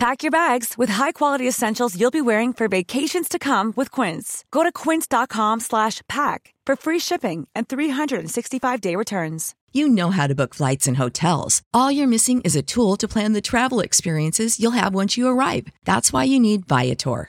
Pack 0.00 0.22
your 0.22 0.30
bags 0.30 0.78
with 0.78 0.88
high-quality 0.88 1.46
essentials 1.46 1.94
you'll 1.94 2.10
be 2.10 2.22
wearing 2.22 2.54
for 2.54 2.68
vacations 2.68 3.28
to 3.28 3.38
come 3.38 3.74
with 3.76 3.90
Quince. 3.90 4.46
Go 4.50 4.62
to 4.62 4.72
quince.com 4.72 5.60
slash 5.60 6.00
pack 6.08 6.54
for 6.64 6.74
free 6.74 6.98
shipping 6.98 7.46
and 7.54 7.68
365-day 7.68 8.96
returns. 8.96 9.54
You 9.74 9.90
know 9.90 10.10
how 10.10 10.26
to 10.26 10.34
book 10.34 10.54
flights 10.54 10.88
and 10.88 10.96
hotels. 10.96 11.60
All 11.74 11.92
you're 11.92 12.06
missing 12.06 12.40
is 12.40 12.56
a 12.56 12.62
tool 12.62 12.96
to 12.96 13.06
plan 13.06 13.34
the 13.34 13.42
travel 13.42 13.80
experiences 13.80 14.58
you'll 14.58 14.70
have 14.70 14.94
once 14.94 15.18
you 15.18 15.28
arrive. 15.28 15.66
That's 15.84 16.14
why 16.14 16.24
you 16.24 16.40
need 16.40 16.66
Viator. 16.66 17.28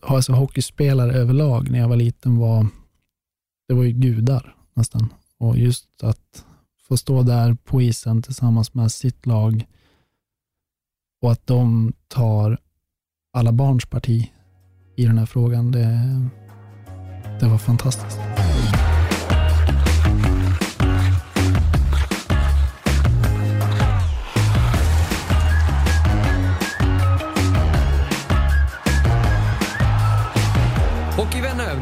alltså 0.00 0.32
hockeyspelare 0.32 1.12
överlag 1.12 1.70
när 1.70 1.78
jag 1.78 1.88
var 1.88 1.96
liten 1.96 2.38
var, 2.38 2.66
det 3.68 3.74
var 3.74 3.84
ju 3.84 3.92
gudar 3.92 4.56
nästan. 4.74 5.14
Och 5.38 5.58
just 5.58 6.02
att 6.02 6.44
få 6.88 6.96
stå 6.96 7.22
där 7.22 7.54
på 7.54 7.82
isen 7.82 8.22
tillsammans 8.22 8.74
med 8.74 8.92
sitt 8.92 9.26
lag 9.26 9.66
och 11.22 11.32
att 11.32 11.46
de 11.46 11.92
tar 12.08 12.58
alla 13.32 13.52
barns 13.52 13.86
parti 13.86 14.32
i 14.96 15.06
den 15.06 15.18
här 15.18 15.26
frågan, 15.26 15.72
det, 15.72 16.00
det 17.40 17.48
var 17.48 17.58
fantastiskt. 17.58 18.18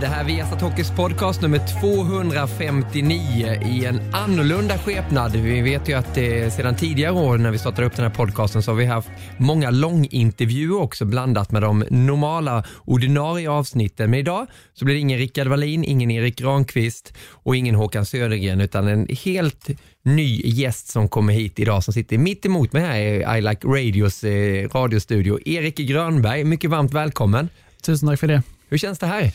Det 0.01 0.07
här 0.07 0.21
är 0.21 0.25
Viasat 0.25 0.61
Hockeys 0.61 0.91
podcast 0.91 1.43
nummer 1.43 1.81
259 1.81 3.63
i 3.67 3.85
en 3.85 4.01
annorlunda 4.15 4.79
skepnad. 4.79 5.33
Vi 5.33 5.61
vet 5.61 5.89
ju 5.89 5.93
att 5.93 6.15
det, 6.15 6.51
sedan 6.51 6.77
tidigare 6.77 7.13
år 7.13 7.39
när 7.39 7.51
vi 7.51 7.59
startade 7.59 7.87
upp 7.87 7.97
den 7.97 8.05
här 8.05 8.15
podcasten 8.15 8.63
så 8.63 8.71
har 8.71 8.77
vi 8.77 8.85
haft 8.85 9.09
många 9.37 9.71
långintervjuer 9.71 10.81
också 10.81 11.05
blandat 11.05 11.53
med 11.53 11.63
de 11.63 11.85
normala 11.91 12.65
ordinarie 12.85 13.51
avsnitten. 13.51 14.11
Men 14.11 14.21
idag 14.21 14.47
så 14.75 14.85
blir 14.85 14.95
det 14.95 15.01
ingen 15.01 15.19
Rickard 15.19 15.47
Wallin, 15.47 15.85
ingen 15.85 16.11
Erik 16.11 16.37
Granqvist 16.37 17.13
och 17.31 17.57
ingen 17.57 17.75
Håkan 17.75 18.07
Södergren 18.07 18.61
utan 18.61 18.89
en 18.89 19.09
helt 19.25 19.69
ny 20.03 20.41
gäst 20.45 20.89
som 20.89 21.09
kommer 21.09 21.33
hit 21.33 21.59
idag 21.59 21.85
som 21.85 21.95
sitter 21.95 22.19
mitt 22.19 22.47
emot 22.47 22.73
mig 22.73 22.83
här 22.83 22.99
i 22.99 23.39
I 23.39 23.41
Like 23.41 23.69
Radios 23.69 24.25
eh, 24.25 24.69
radiostudio. 24.69 25.39
Erik 25.49 25.77
Grönberg, 25.77 26.45
mycket 26.45 26.71
varmt 26.71 26.95
välkommen. 26.95 27.49
Tusen 27.83 28.09
tack 28.09 28.21
för 28.21 28.27
det. 28.27 28.43
Hur 28.69 28.79
känns 28.79 28.99
det 28.99 29.07
här? 29.07 29.33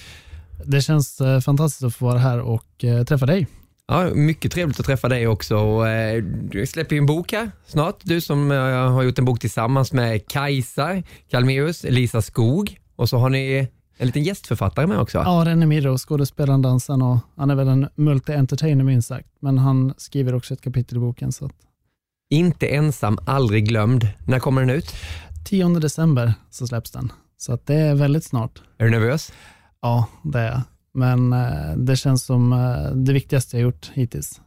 Det 0.65 0.81
känns 0.81 1.21
eh, 1.21 1.39
fantastiskt 1.39 1.83
att 1.83 1.95
få 1.95 2.05
vara 2.05 2.19
här 2.19 2.39
och 2.39 2.83
eh, 2.83 3.03
träffa 3.03 3.25
dig. 3.25 3.47
Ja, 3.87 4.09
mycket 4.13 4.51
trevligt 4.51 4.79
att 4.79 4.85
träffa 4.85 5.09
dig 5.09 5.27
också. 5.27 5.55
Och, 5.57 5.87
eh, 5.87 6.23
Du 6.23 6.65
släpper 6.65 6.95
ju 6.95 6.99
en 6.99 7.05
bok 7.05 7.31
här 7.31 7.51
snart. 7.67 7.95
Du 8.03 8.21
som 8.21 8.51
har 8.51 9.03
gjort 9.03 9.19
en 9.19 9.25
bok 9.25 9.39
tillsammans 9.39 9.93
med 9.93 10.27
Kajsa 10.27 11.03
Kalmeus, 11.29 11.83
Lisa 11.83 12.21
Skog 12.21 12.77
och 12.95 13.09
så 13.09 13.17
har 13.17 13.29
ni 13.29 13.67
en 13.97 14.05
liten 14.07 14.23
gästförfattare 14.23 14.87
med 14.87 14.99
också. 14.99 15.17
Ja, 15.17 15.43
René 15.45 15.65
Mirro, 15.65 15.97
skådespelaren, 15.97 16.61
dansaren 16.61 17.01
och 17.01 17.17
han 17.37 17.49
är 17.49 17.55
väl 17.55 17.67
en 17.67 17.87
multi-entertainer 17.95 18.83
minst 18.83 19.07
sagt, 19.07 19.27
men 19.39 19.57
han 19.57 19.93
skriver 19.97 20.35
också 20.35 20.53
ett 20.53 20.61
kapitel 20.61 20.97
i 20.97 20.99
boken. 20.99 21.31
Så 21.31 21.45
att 21.45 21.51
Inte 22.29 22.67
ensam, 22.67 23.17
aldrig 23.25 23.67
glömd. 23.67 24.07
När 24.27 24.39
kommer 24.39 24.61
den 24.61 24.69
ut? 24.69 24.93
10 25.45 25.69
december 25.79 26.33
så 26.49 26.67
släpps 26.67 26.91
den, 26.91 27.11
så 27.37 27.53
att 27.53 27.67
det 27.67 27.75
är 27.75 27.95
väldigt 27.95 28.23
snart. 28.23 28.61
Är 28.77 28.85
du 28.85 28.91
nervös? 28.91 29.31
Ja, 29.83 30.07
det 30.23 30.39
är 30.39 30.45
jag. 30.51 30.61
Men 30.93 31.33
eh, 31.33 31.75
det 31.77 31.95
känns 31.95 32.25
som 32.25 32.53
eh, 32.53 32.91
det 32.95 33.13
viktigaste 33.13 33.57
jag 33.57 33.63
gjort 33.63 33.91
hittills. 33.93 34.41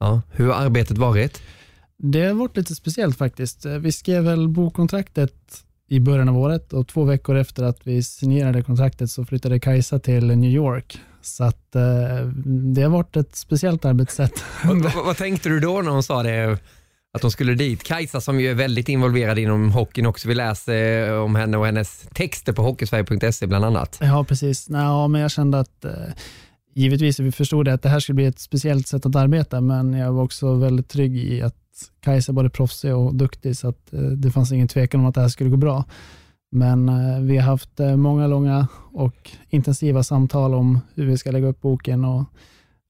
Ja. 0.00 0.22
Hur 0.30 0.46
har 0.48 0.54
arbetet 0.64 0.98
varit? 0.98 1.42
Det 1.98 2.26
har 2.26 2.34
varit 2.34 2.56
lite 2.56 2.74
speciellt 2.74 3.18
faktiskt. 3.18 3.66
Eh, 3.66 3.72
Vi 3.72 3.92
skrev 3.92 4.24
väl 4.24 4.48
bokkontraktet 4.48 5.64
i 5.88 6.00
början 6.00 6.28
av 6.28 6.38
året 6.38 6.72
och 6.72 6.88
två 6.88 7.04
veckor 7.04 7.36
efter 7.36 7.62
att 7.64 7.86
vi 7.86 8.02
signerade 8.02 8.62
kontraktet 8.62 9.10
så 9.10 9.24
flyttade 9.24 9.60
Kajsa 9.60 9.98
till 9.98 10.26
New 10.26 10.50
York. 10.50 11.00
Så 11.22 11.44
att 11.44 11.72
det 12.74 12.82
har 12.82 12.88
varit 12.88 13.16
ett 13.16 13.36
speciellt 13.36 13.84
arbetssätt. 13.84 14.44
vad, 14.64 14.82
vad, 14.82 15.04
vad 15.06 15.16
tänkte 15.16 15.48
du 15.48 15.60
då 15.60 15.82
när 15.82 15.90
hon 15.90 16.02
sa 16.02 16.22
det? 16.22 16.58
Att 17.14 17.22
de 17.22 17.30
skulle 17.30 17.54
dit. 17.54 17.82
Kajsa 17.82 18.20
som 18.20 18.40
ju 18.40 18.50
är 18.50 18.54
väldigt 18.54 18.88
involverad 18.88 19.38
inom 19.38 19.72
hockeyn 19.72 20.06
också. 20.06 20.28
Vi 20.28 20.34
läser 20.34 21.08
eh, 21.08 21.22
om 21.24 21.34
henne 21.34 21.56
och 21.56 21.66
hennes 21.66 22.08
texter 22.14 22.52
på 22.52 22.62
hockeysverige.se 22.62 23.46
bland 23.46 23.64
annat. 23.64 23.98
Ja, 24.00 24.24
precis. 24.24 24.68
Nej, 24.68 24.82
ja, 24.82 25.08
men 25.08 25.20
jag 25.20 25.30
kände 25.30 25.60
att 25.60 25.84
eh, 25.84 25.92
givetvis 26.74 27.20
vi 27.20 27.32
förstod 27.32 27.64
det 27.64 27.72
att 27.72 27.82
det 27.82 27.88
här 27.88 28.00
skulle 28.00 28.14
bli 28.14 28.26
ett 28.26 28.38
speciellt 28.38 28.86
sätt 28.86 29.06
att 29.06 29.16
arbeta, 29.16 29.60
men 29.60 29.92
jag 29.92 30.12
var 30.12 30.22
också 30.22 30.54
väldigt 30.54 30.88
trygg 30.88 31.16
i 31.16 31.42
att 31.42 31.56
Kajsa 32.00 32.32
är 32.32 32.34
både 32.34 32.50
proffsig 32.50 32.94
och 32.94 33.14
duktig, 33.14 33.56
så 33.56 33.68
att 33.68 33.92
eh, 33.92 34.00
det 34.00 34.30
fanns 34.30 34.52
ingen 34.52 34.68
tvekan 34.68 35.00
om 35.00 35.06
att 35.06 35.14
det 35.14 35.20
här 35.20 35.28
skulle 35.28 35.50
gå 35.50 35.56
bra. 35.56 35.84
Men 36.50 36.88
eh, 36.88 37.20
vi 37.20 37.36
har 37.36 37.44
haft 37.44 37.80
eh, 37.80 37.96
många 37.96 38.26
långa 38.26 38.66
och 38.92 39.30
intensiva 39.50 40.02
samtal 40.02 40.54
om 40.54 40.80
hur 40.94 41.06
vi 41.06 41.18
ska 41.18 41.30
lägga 41.30 41.46
upp 41.46 41.60
boken 41.60 42.04
och 42.04 42.24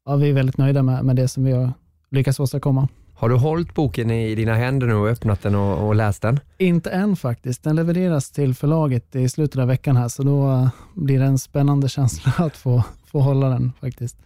ja, 0.05 0.17
vi 0.17 0.29
är 0.29 0.33
väldigt 0.33 0.59
nöjda 0.59 0.83
med, 0.83 1.05
med 1.05 1.17
det 1.17 1.29
som 1.29 1.45
vi 1.45 1.53
har 1.53 1.73
lyckats 2.11 2.41
åstadkomma. 2.41 2.89
Har 3.23 3.29
du 3.29 3.35
hållit 3.35 3.75
boken 3.75 4.11
i 4.11 4.35
dina 4.35 4.55
händer 4.55 4.87
nu 4.87 4.95
och 4.95 5.09
öppnat 5.09 5.43
den 5.43 5.55
och, 5.55 5.87
och 5.87 5.95
läst 5.95 6.23
den? 6.23 6.41
Inte 6.59 6.91
än 6.91 7.17
faktiskt. 7.17 7.63
Den 7.63 7.77
levereras 7.77 8.31
till 8.31 8.55
förlaget 8.55 9.17
i 9.17 9.29
slutet 9.29 9.61
av 9.61 9.69
veckan 9.69 9.97
här, 9.97 10.09
så 10.09 10.23
då 10.23 10.51
eh, 10.51 10.69
blir 10.95 11.19
det 11.19 11.25
en 11.25 11.39
spännande 11.39 11.89
känsla 11.89 12.33
att 12.45 12.57
få, 12.57 12.85
få 13.07 13.21
hålla 13.21 13.49
den 13.49 13.73
faktiskt. 13.81 14.17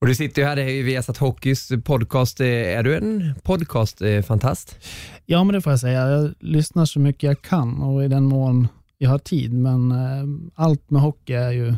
Och 0.00 0.06
du 0.06 0.14
sitter 0.14 0.42
ju 0.42 0.48
här, 0.48 0.56
det 0.56 0.62
är 0.62 0.68
ju 0.68 0.82
Viasat 0.82 1.16
Hockeys 1.16 1.72
podcast. 1.84 2.40
Eh, 2.40 2.46
Är 2.46 2.82
du 2.82 2.96
en 2.96 3.34
podcastfantast? 3.42 4.78
Ja, 5.26 5.44
men 5.44 5.54
det 5.54 5.60
får 5.60 5.72
jag 5.72 5.80
säga. 5.80 6.08
Jag 6.08 6.34
lyssnar 6.40 6.84
så 6.84 7.00
mycket 7.00 7.22
jag 7.22 7.42
kan 7.42 7.82
och 7.82 8.04
i 8.04 8.08
den 8.08 8.24
mån 8.24 8.68
jag 8.98 9.10
har 9.10 9.18
tid, 9.18 9.52
men 9.52 9.92
eh, 9.92 10.52
allt 10.54 10.90
med 10.90 11.02
hockey 11.02 11.32
är 11.32 11.50
ju 11.50 11.74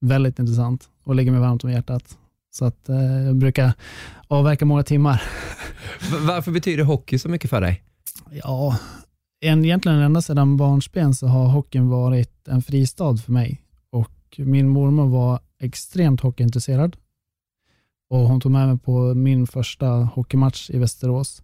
väldigt 0.00 0.38
intressant 0.38 0.88
och 1.04 1.14
ligger 1.14 1.32
mig 1.32 1.40
varmt 1.40 1.64
om 1.64 1.70
hjärtat. 1.70 2.18
Så 2.52 2.64
att 2.64 2.88
eh, 2.88 3.24
jag 3.26 3.36
brukar 3.36 3.72
avverka 4.28 4.64
många 4.64 4.82
timmar. 4.82 5.22
Varför 6.26 6.52
betyder 6.52 6.84
hockey 6.84 7.18
så 7.18 7.28
mycket 7.28 7.50
för 7.50 7.60
dig? 7.60 7.82
Ja, 8.30 8.78
en, 9.40 9.64
egentligen 9.64 9.98
ända 9.98 10.22
sedan 10.22 10.56
barnsben 10.56 11.14
så 11.14 11.26
har 11.26 11.46
hockeyn 11.46 11.88
varit 11.88 12.48
en 12.48 12.62
fristad 12.62 13.16
för 13.16 13.32
mig. 13.32 13.62
Och 13.90 14.10
min 14.38 14.68
mormor 14.68 15.08
var 15.08 15.40
extremt 15.60 16.20
hockeyintresserad. 16.20 16.96
Och 18.10 18.18
hon 18.18 18.40
tog 18.40 18.52
med 18.52 18.68
mig 18.68 18.78
på 18.78 19.14
min 19.14 19.46
första 19.46 19.86
hockeymatch 19.86 20.70
i 20.70 20.78
Västerås. 20.78 21.42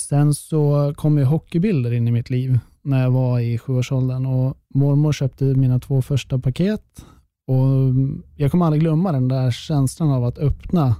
Sen 0.00 0.34
så 0.34 0.94
kom 0.96 1.18
ju 1.18 1.24
hockeybilder 1.24 1.92
in 1.92 2.08
i 2.08 2.10
mitt 2.10 2.30
liv 2.30 2.58
när 2.82 3.02
jag 3.02 3.10
var 3.10 3.40
i 3.40 3.58
sjuårsåldern 3.58 4.26
och 4.26 4.56
mormor 4.74 5.12
köpte 5.12 5.44
mina 5.44 5.78
två 5.78 6.02
första 6.02 6.38
paket. 6.38 7.04
Och 7.50 7.94
jag 8.36 8.50
kommer 8.50 8.66
aldrig 8.66 8.82
glömma 8.82 9.12
den 9.12 9.28
där 9.28 9.50
känslan 9.50 10.10
av 10.10 10.24
att 10.24 10.38
öppna 10.38 10.96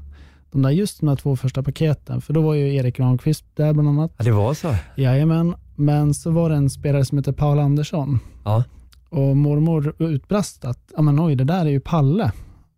de 0.50 0.62
där, 0.62 0.70
just 0.70 1.00
de 1.00 1.06
där 1.06 1.16
två 1.16 1.36
första 1.36 1.62
paketen. 1.62 2.20
För 2.20 2.32
då 2.32 2.40
var 2.40 2.54
ju 2.54 2.74
Erik 2.74 2.96
Granqvist 2.96 3.44
där 3.54 3.72
bland 3.72 3.88
annat. 3.88 4.12
Ja, 4.18 4.24
det 4.24 4.32
var 4.32 4.54
så? 4.54 4.74
Jajamän, 4.96 5.54
men 5.76 6.14
så 6.14 6.30
var 6.30 6.50
det 6.50 6.56
en 6.56 6.70
spelare 6.70 7.04
som 7.04 7.18
heter 7.18 7.32
Paul 7.32 7.58
Andersson. 7.58 8.18
Ja. 8.44 8.64
Och 9.10 9.36
mormor 9.36 9.94
utbrast 9.98 10.64
att, 10.64 10.92
ja 10.96 11.02
men 11.02 11.20
oj, 11.20 11.34
det 11.34 11.44
där 11.44 11.66
är 11.66 11.70
ju 11.70 11.80
Palle, 11.80 12.32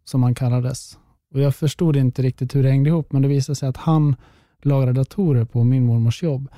som 0.05 0.23
han 0.23 0.35
kallades. 0.35 0.99
Och 1.35 1.41
jag 1.41 1.55
förstod 1.55 1.97
inte 1.97 2.23
riktigt 2.23 2.55
hur 2.55 2.63
det 2.63 2.71
hängde 2.71 2.91
ihop, 2.91 3.13
men 3.13 3.23
det 3.23 3.29
visade 3.29 3.57
sig 3.57 3.69
att 3.69 3.77
han 3.77 4.17
lagrade 4.63 4.93
datorer 4.93 5.45
på 5.45 5.65
min 5.65 5.87
mormors 5.87 6.23
jobb. 6.23 6.49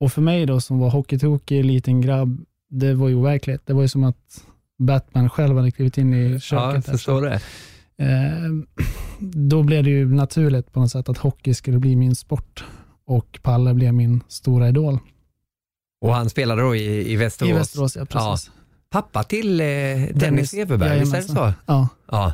Och 0.00 0.12
för 0.12 0.22
mig 0.22 0.46
då, 0.46 0.60
som 0.60 0.78
var 0.78 0.90
hockeytokig, 0.90 1.64
liten 1.64 2.00
grabb, 2.00 2.40
det 2.70 2.94
var 2.94 3.08
ju 3.08 3.14
overkligt. 3.14 3.66
Det 3.66 3.72
var 3.72 3.82
ju 3.82 3.88
som 3.88 4.04
att 4.04 4.44
Batman 4.78 5.30
själv 5.30 5.56
hade 5.56 5.70
klivit 5.70 5.98
in 5.98 6.14
i 6.14 6.32
Ja, 6.32 6.38
köket. 6.38 6.74
jag 6.74 6.82
där. 6.82 6.92
förstår 6.92 7.22
det. 7.22 7.40
Eh, 7.98 8.86
då 9.20 9.62
blev 9.62 9.84
det 9.84 9.90
ju 9.90 10.14
naturligt 10.14 10.72
på 10.72 10.80
något 10.80 10.90
sätt 10.90 11.08
att 11.08 11.18
hockey 11.18 11.54
skulle 11.54 11.78
bli 11.78 11.96
min 11.96 12.16
sport. 12.16 12.64
och 13.06 13.38
Palle 13.42 13.74
blev 13.74 13.94
min 13.94 14.22
stora 14.28 14.68
idol. 14.68 14.98
Och 16.00 16.14
han 16.14 16.30
spelade 16.30 16.62
då 16.62 16.76
i, 16.76 17.12
i 17.12 17.16
Västerås? 17.16 17.50
I 17.50 17.52
Västerås, 17.52 17.96
ja 17.96 18.04
precis. 18.04 18.50
Ja. 18.54 18.62
Pappa 18.90 19.22
till 19.22 19.60
eh, 19.60 19.66
Dennis, 19.66 20.12
Dennis 20.14 20.54
Everberg, 20.54 21.00
visst 21.00 21.14
är 21.14 21.18
det 21.18 21.22
så? 21.24 21.52
Ja. 21.66 21.88
ja. 22.10 22.32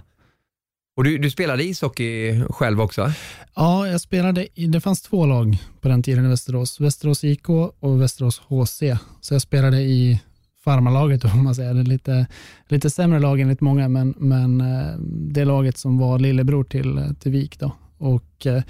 Och 0.96 1.04
du, 1.04 1.18
du 1.18 1.30
spelade 1.30 1.64
ishockey 1.64 2.42
själv 2.50 2.80
också? 2.80 3.12
Ja, 3.54 3.88
jag 3.88 4.00
spelade 4.00 4.46
i, 4.54 4.66
det 4.66 4.80
fanns 4.80 5.02
två 5.02 5.26
lag 5.26 5.58
på 5.80 5.88
den 5.88 6.02
tiden 6.02 6.24
i 6.24 6.28
Västerås. 6.28 6.80
Västerås 6.80 7.24
IK 7.24 7.48
och 7.80 8.02
Västerås 8.02 8.38
HC. 8.48 8.82
Så 9.20 9.34
jag 9.34 9.42
spelade 9.42 9.80
i 9.80 10.20
farmarlaget 10.64 11.24
om 11.34 11.44
man 11.44 11.54
säger. 11.54 11.74
Det 11.74 11.82
lite, 11.82 12.26
lite 12.68 12.90
sämre 12.90 13.18
lag 13.18 13.40
enligt 13.40 13.60
många, 13.60 13.88
men, 13.88 14.14
men 14.18 14.60
eh, 14.60 14.94
det 15.32 15.44
laget 15.44 15.78
som 15.78 15.98
var 15.98 16.18
lillebror 16.18 16.64
till, 16.64 17.14
till 17.20 17.32
Vik. 17.32 17.58
Då. 17.58 17.72
Och 17.98 18.46
eh, 18.46 18.62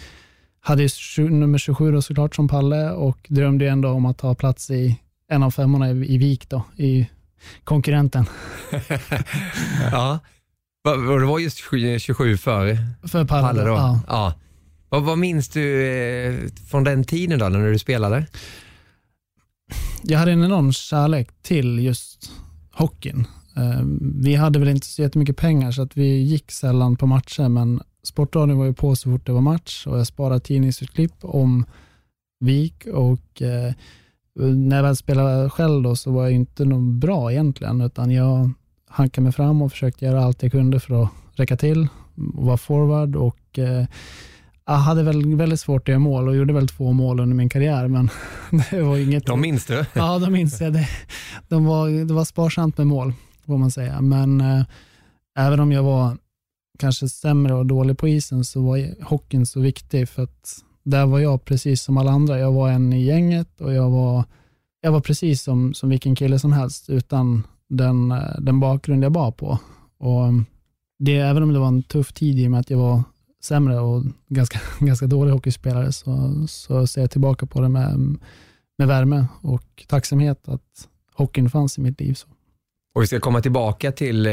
hade 0.61 0.83
ju 0.83 1.31
nummer 1.31 1.59
27 1.59 1.93
då 1.93 2.03
såklart 2.03 2.35
som 2.35 2.49
Palle 2.49 2.91
och 2.91 3.27
drömde 3.29 3.69
ändå 3.69 3.89
om 3.89 4.06
att 4.06 4.19
ta 4.19 4.35
plats 4.35 4.71
i 4.71 4.99
en 5.29 5.43
av 5.43 5.50
femmorna 5.50 5.91
i, 5.91 6.15
i 6.15 6.19
Vik 6.19 6.49
då, 6.49 6.65
i 6.77 7.09
konkurrenten. 7.65 8.27
ja, 9.93 10.19
och 10.85 11.21
det 11.21 11.27
var 11.27 11.39
just 11.39 11.56
27 11.99 12.37
för, 12.37 12.79
för 13.09 13.25
Palle, 13.25 13.47
Palle 13.47 13.62
då? 13.62 13.75
Ja. 13.75 14.00
ja. 14.09 14.35
Vad, 14.89 15.03
vad 15.03 15.19
minns 15.19 15.49
du 15.49 15.87
eh, 15.87 16.35
från 16.71 16.85
den 16.85 17.05
tiden 17.05 17.39
då, 17.39 17.49
när 17.49 17.73
du 17.73 17.79
spelade? 17.79 18.27
Jag 20.02 20.19
hade 20.19 20.32
en 20.32 20.44
enorm 20.44 20.72
kärlek 20.72 21.28
till 21.42 21.78
just 21.78 22.32
hockeyn. 22.72 23.26
Eh, 23.56 23.82
vi 24.22 24.34
hade 24.34 24.58
väl 24.58 24.69
inte 24.69 24.86
så 24.86 25.02
jättemycket 25.02 25.36
pengar 25.36 25.70
så 25.70 25.82
att 25.82 25.96
vi 25.96 26.22
gick 26.22 26.52
sällan 26.52 26.96
på 26.96 27.06
matcher, 27.06 27.48
men 27.48 27.80
Sportradion 28.02 28.58
var 28.58 28.64
ju 28.64 28.74
på 28.74 28.96
så 28.96 29.10
fort 29.10 29.26
det 29.26 29.32
var 29.32 29.40
match 29.40 29.86
och 29.86 29.98
jag 29.98 30.06
sparade 30.06 30.40
tidningsutklipp 30.40 31.14
om 31.20 31.64
Vik 32.40 32.86
och 32.86 33.42
eh, 33.42 33.72
när 34.34 34.76
jag 34.76 34.82
väl 34.82 34.96
spelade 34.96 35.50
själv 35.50 35.82
då 35.82 35.96
så 35.96 36.10
var 36.10 36.22
jag 36.22 36.32
inte 36.32 36.64
någon 36.64 37.00
bra 37.00 37.32
egentligen, 37.32 37.80
utan 37.80 38.10
jag 38.10 38.50
hankade 38.88 39.22
mig 39.22 39.32
fram 39.32 39.62
och 39.62 39.72
försökte 39.72 40.04
göra 40.04 40.24
allt 40.24 40.42
jag 40.42 40.52
kunde 40.52 40.80
för 40.80 41.02
att 41.02 41.10
räcka 41.34 41.56
till 41.56 41.88
och 42.34 42.46
vara 42.46 42.56
forward 42.56 43.16
och 43.16 43.58
eh, 43.58 43.86
jag 44.72 44.78
hade 44.78 45.02
väl 45.02 45.34
väldigt 45.36 45.60
svårt 45.60 45.82
att 45.82 45.88
göra 45.88 45.98
mål 45.98 46.28
och 46.28 46.36
gjorde 46.36 46.52
väl 46.52 46.69
två 46.69 46.92
mål 46.92 47.20
under 47.20 47.36
min 47.36 47.48
karriär, 47.48 47.88
men 47.88 48.10
det 48.70 48.82
var 48.82 48.96
inget... 48.96 49.26
De 49.26 49.40
minns 49.40 49.66
du? 49.66 49.86
Ja, 49.92 50.19
de 50.19 50.32
minns 50.32 50.60
jag. 50.60 50.72
Det, 50.72 50.88
de 51.48 51.64
var, 51.64 52.04
det 52.04 52.14
var 52.14 52.24
sparsamt 52.24 52.78
med 52.78 52.86
mål, 52.86 53.12
får 53.46 53.58
man 53.58 53.70
säga. 53.70 54.00
Men 54.00 54.40
eh, 54.40 54.64
även 55.38 55.60
om 55.60 55.72
jag 55.72 55.82
var 55.82 56.16
kanske 56.78 57.08
sämre 57.08 57.54
och 57.54 57.66
dålig 57.66 57.98
på 57.98 58.08
isen 58.08 58.44
så 58.44 58.62
var 58.62 59.04
hockeyn 59.04 59.46
så 59.46 59.60
viktig 59.60 60.08
för 60.08 60.22
att 60.22 60.64
där 60.82 61.06
var 61.06 61.19
jag 61.19 61.44
precis 61.44 61.82
som 61.82 61.96
alla 61.96 62.10
andra. 62.10 62.38
Jag 62.38 62.52
var 62.52 62.70
en 62.70 62.92
i 62.92 63.04
gänget 63.04 63.60
och 63.60 63.72
jag 63.72 63.90
var, 63.90 64.24
jag 64.80 64.92
var 64.92 65.00
precis 65.00 65.42
som, 65.42 65.74
som 65.74 65.88
vilken 65.88 66.14
kille 66.14 66.38
som 66.38 66.52
helst 66.52 66.90
utan 66.90 67.46
den, 67.69 68.14
den 68.38 68.60
bakgrund 68.60 69.04
jag 69.04 69.12
bar 69.12 69.30
på. 69.30 69.58
Och 69.98 70.32
det, 70.98 71.16
även 71.16 71.42
om 71.42 71.52
det 71.52 71.58
var 71.58 71.69
en 71.69 71.82
tuff 71.82 72.12
tid 72.12 72.38
i 72.38 72.46
och 72.46 72.50
med 72.50 72.60
att 72.60 72.70
jag 72.70 72.78
var 72.78 73.02
sämre 73.44 73.81
och 73.81 74.05
ganska, 74.29 74.61
ganska 74.79 75.06
dålig 75.06 75.33
hockeyspelare 75.33 75.93
så, 75.93 76.44
så 76.49 76.87
ser 76.87 77.00
jag 77.00 77.11
tillbaka 77.11 77.47
på 77.47 77.61
det 77.61 77.69
med, 77.69 78.19
med 78.79 78.89
värme 78.89 79.27
och 79.41 79.85
tacksamhet 79.87 80.49
att 80.49 80.89
hockeyn 81.15 81.50
fanns 81.50 81.79
i 81.79 81.81
mitt 81.81 82.00
liv. 82.00 82.15
Så. 82.15 82.29
Och 82.94 83.03
vi 83.03 83.06
ska 83.06 83.21
komma 83.21 83.41
tillbaka 83.41 83.93
till 83.93 84.27
eh, 84.27 84.33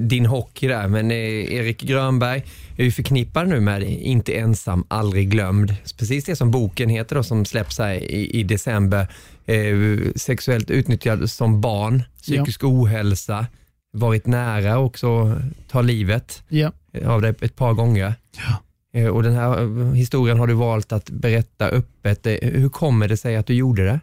din 0.00 0.26
hockey 0.26 0.68
där, 0.68 0.88
men 0.88 1.10
eh, 1.10 1.54
Erik 1.54 1.82
Grönberg 1.82 2.42
är 2.76 2.84
ju 2.84 2.90
förknippad 2.90 3.48
nu 3.48 3.60
med 3.60 3.82
Inte 3.82 4.32
ensam, 4.32 4.84
aldrig 4.88 5.30
glömd. 5.30 5.76
Precis 5.98 6.24
det 6.24 6.36
som 6.36 6.50
boken 6.50 6.88
heter 6.88 7.16
då, 7.16 7.22
som 7.22 7.44
släpps 7.44 7.78
här 7.78 7.94
i, 7.94 8.30
i 8.40 8.42
december. 8.42 9.08
Eh, 9.46 9.76
sexuellt 10.16 10.70
utnyttjad 10.70 11.30
som 11.30 11.60
barn, 11.60 12.02
psykisk 12.16 12.62
ja. 12.62 12.68
ohälsa, 12.68 13.46
varit 13.94 14.26
nära 14.26 14.78
också 14.78 15.40
ta 15.68 15.82
livet 15.82 16.42
ja. 16.48 16.72
av 17.06 17.22
dig 17.22 17.34
ett 17.40 17.56
par 17.56 17.72
gånger. 17.72 18.14
Ja. 18.36 18.60
Eh, 18.94 19.08
och 19.08 19.22
den 19.22 19.34
här 19.34 19.62
eh, 19.62 19.92
historien 19.92 20.38
har 20.38 20.46
du 20.46 20.54
valt 20.54 20.92
att 20.92 21.10
berätta 21.10 21.68
öppet. 21.68 22.26
Eh, 22.26 22.36
hur 22.42 22.68
kommer 22.68 23.08
det 23.08 23.16
sig 23.16 23.36
att 23.36 23.46
du 23.46 23.54
gjorde 23.54 23.84
det? 23.84 24.00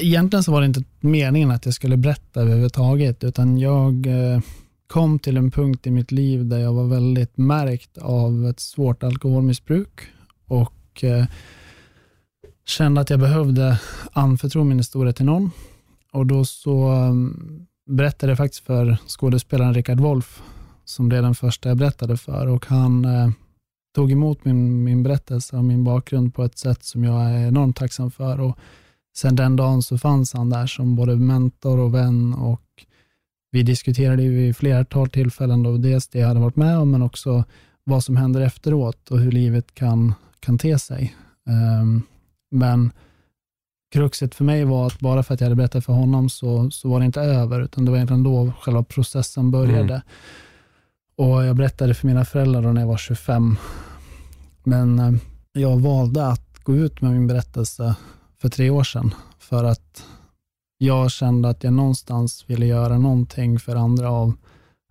Egentligen 0.00 0.42
så 0.42 0.52
var 0.52 0.60
det 0.60 0.66
inte 0.66 0.84
meningen 1.00 1.50
att 1.50 1.64
jag 1.64 1.74
skulle 1.74 1.96
berätta 1.96 2.40
överhuvudtaget, 2.40 3.24
utan 3.24 3.58
jag 3.58 4.06
kom 4.86 5.18
till 5.18 5.36
en 5.36 5.50
punkt 5.50 5.86
i 5.86 5.90
mitt 5.90 6.12
liv 6.12 6.46
där 6.46 6.58
jag 6.58 6.72
var 6.72 6.84
väldigt 6.84 7.36
märkt 7.36 7.98
av 7.98 8.46
ett 8.46 8.60
svårt 8.60 9.02
alkoholmissbruk 9.02 10.00
och 10.46 11.04
kände 12.64 13.00
att 13.00 13.10
jag 13.10 13.20
behövde 13.20 13.80
anförtro 14.12 14.64
min 14.64 14.78
historia 14.78 15.12
till 15.12 15.24
någon. 15.24 15.50
Och 16.12 16.26
då 16.26 16.44
så 16.44 16.88
mm, 16.88 17.66
berättade 17.86 18.30
jag 18.30 18.38
faktiskt 18.38 18.64
för 18.64 18.96
skådespelaren 19.06 19.74
Rickard 19.74 20.00
Wolff, 20.00 20.42
som 20.84 21.08
det 21.08 21.16
är 21.16 21.22
den 21.22 21.34
första 21.34 21.68
jag 21.68 21.78
berättade 21.78 22.16
för. 22.16 22.46
Och 22.46 22.66
han 22.66 23.04
eh, 23.04 23.30
tog 23.94 24.12
emot 24.12 24.44
min, 24.44 24.84
min 24.84 25.02
berättelse 25.02 25.56
och 25.56 25.64
min 25.64 25.84
bakgrund 25.84 26.34
på 26.34 26.44
ett 26.44 26.58
sätt 26.58 26.84
som 26.84 27.04
jag 27.04 27.30
är 27.30 27.48
enormt 27.48 27.76
tacksam 27.76 28.10
för. 28.10 28.40
Och 28.40 28.58
sen 29.16 29.36
den 29.36 29.56
dagen 29.56 29.82
så 29.82 29.98
fanns 29.98 30.32
han 30.32 30.50
där 30.50 30.66
som 30.66 30.96
både 30.96 31.16
mentor 31.16 31.78
och 31.78 31.94
vän 31.94 32.34
och 32.34 32.62
vi 33.50 33.62
diskuterade 33.62 34.28
vid 34.28 34.56
flertal 34.56 35.08
tillfällen 35.08 35.62
då, 35.62 35.76
dels 35.76 36.08
det 36.08 36.18
jag 36.18 36.28
hade 36.28 36.40
varit 36.40 36.56
med 36.56 36.78
om, 36.78 36.90
men 36.90 37.02
också 37.02 37.44
vad 37.84 38.04
som 38.04 38.16
händer 38.16 38.40
efteråt 38.40 39.10
och 39.10 39.20
hur 39.20 39.32
livet 39.32 39.74
kan, 39.74 40.14
kan 40.40 40.58
te 40.58 40.78
sig. 40.78 41.16
Um, 41.80 42.02
men 42.50 42.90
kruxet 43.92 44.34
för 44.34 44.44
mig 44.44 44.64
var 44.64 44.86
att 44.86 45.00
bara 45.00 45.22
för 45.22 45.34
att 45.34 45.40
jag 45.40 45.46
hade 45.46 45.56
berättat 45.56 45.84
för 45.84 45.92
honom 45.92 46.28
så, 46.28 46.70
så 46.70 46.88
var 46.88 47.00
det 47.00 47.06
inte 47.06 47.20
över, 47.20 47.60
utan 47.60 47.84
det 47.84 47.90
var 47.90 47.98
egentligen 47.98 48.22
då 48.22 48.52
själva 48.60 48.82
processen 48.84 49.50
började. 49.50 49.94
Mm. 49.94 50.02
Och 51.16 51.44
Jag 51.44 51.56
berättade 51.56 51.94
för 51.94 52.06
mina 52.06 52.24
föräldrar 52.24 52.62
då 52.62 52.72
när 52.72 52.80
jag 52.80 52.88
var 52.88 52.96
25, 52.96 53.56
men 54.64 54.98
eh, 54.98 55.12
jag 55.52 55.80
valde 55.80 56.26
att 56.26 56.58
gå 56.62 56.74
ut 56.74 57.00
med 57.00 57.12
min 57.12 57.26
berättelse 57.26 57.94
för 58.38 58.48
tre 58.48 58.70
år 58.70 58.84
sedan, 58.84 59.14
för 59.38 59.64
att 59.64 60.04
jag 60.78 61.10
kände 61.10 61.48
att 61.48 61.64
jag 61.64 61.72
någonstans 61.72 62.44
ville 62.46 62.66
göra 62.66 62.98
någonting 62.98 63.58
för 63.58 63.76
andra 63.76 64.10
av 64.10 64.32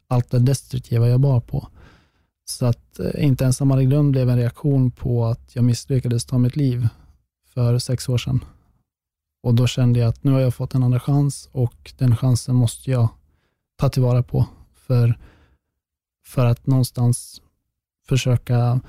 allt 0.07 0.31
det 0.31 0.39
destruktiva 0.39 1.07
jag 1.07 1.19
bar 1.19 1.39
på. 1.39 1.67
Så 2.45 2.65
att 2.65 2.99
eh, 2.99 3.25
inte 3.25 3.43
ens 3.43 3.59
hade 3.59 3.85
glömt 3.85 4.11
blev 4.11 4.29
en 4.29 4.37
reaktion 4.37 4.91
på 4.91 5.25
att 5.25 5.55
jag 5.55 5.63
misslyckades 5.65 6.25
ta 6.25 6.37
mitt 6.37 6.55
liv 6.55 6.87
för 7.53 7.79
sex 7.79 8.09
år 8.09 8.17
sedan. 8.17 8.45
Och 9.45 9.53
då 9.53 9.67
kände 9.67 9.99
jag 9.99 10.09
att 10.09 10.23
nu 10.23 10.31
har 10.31 10.39
jag 10.39 10.53
fått 10.53 10.75
en 10.75 10.83
andra 10.83 10.99
chans 10.99 11.49
och 11.51 11.93
den 11.97 12.17
chansen 12.17 12.55
måste 12.55 12.91
jag 12.91 13.07
ta 13.77 13.89
tillvara 13.89 14.23
på 14.23 14.45
för, 14.87 15.17
för 16.27 16.45
att 16.45 16.67
någonstans 16.67 17.41
försöka 18.07 18.79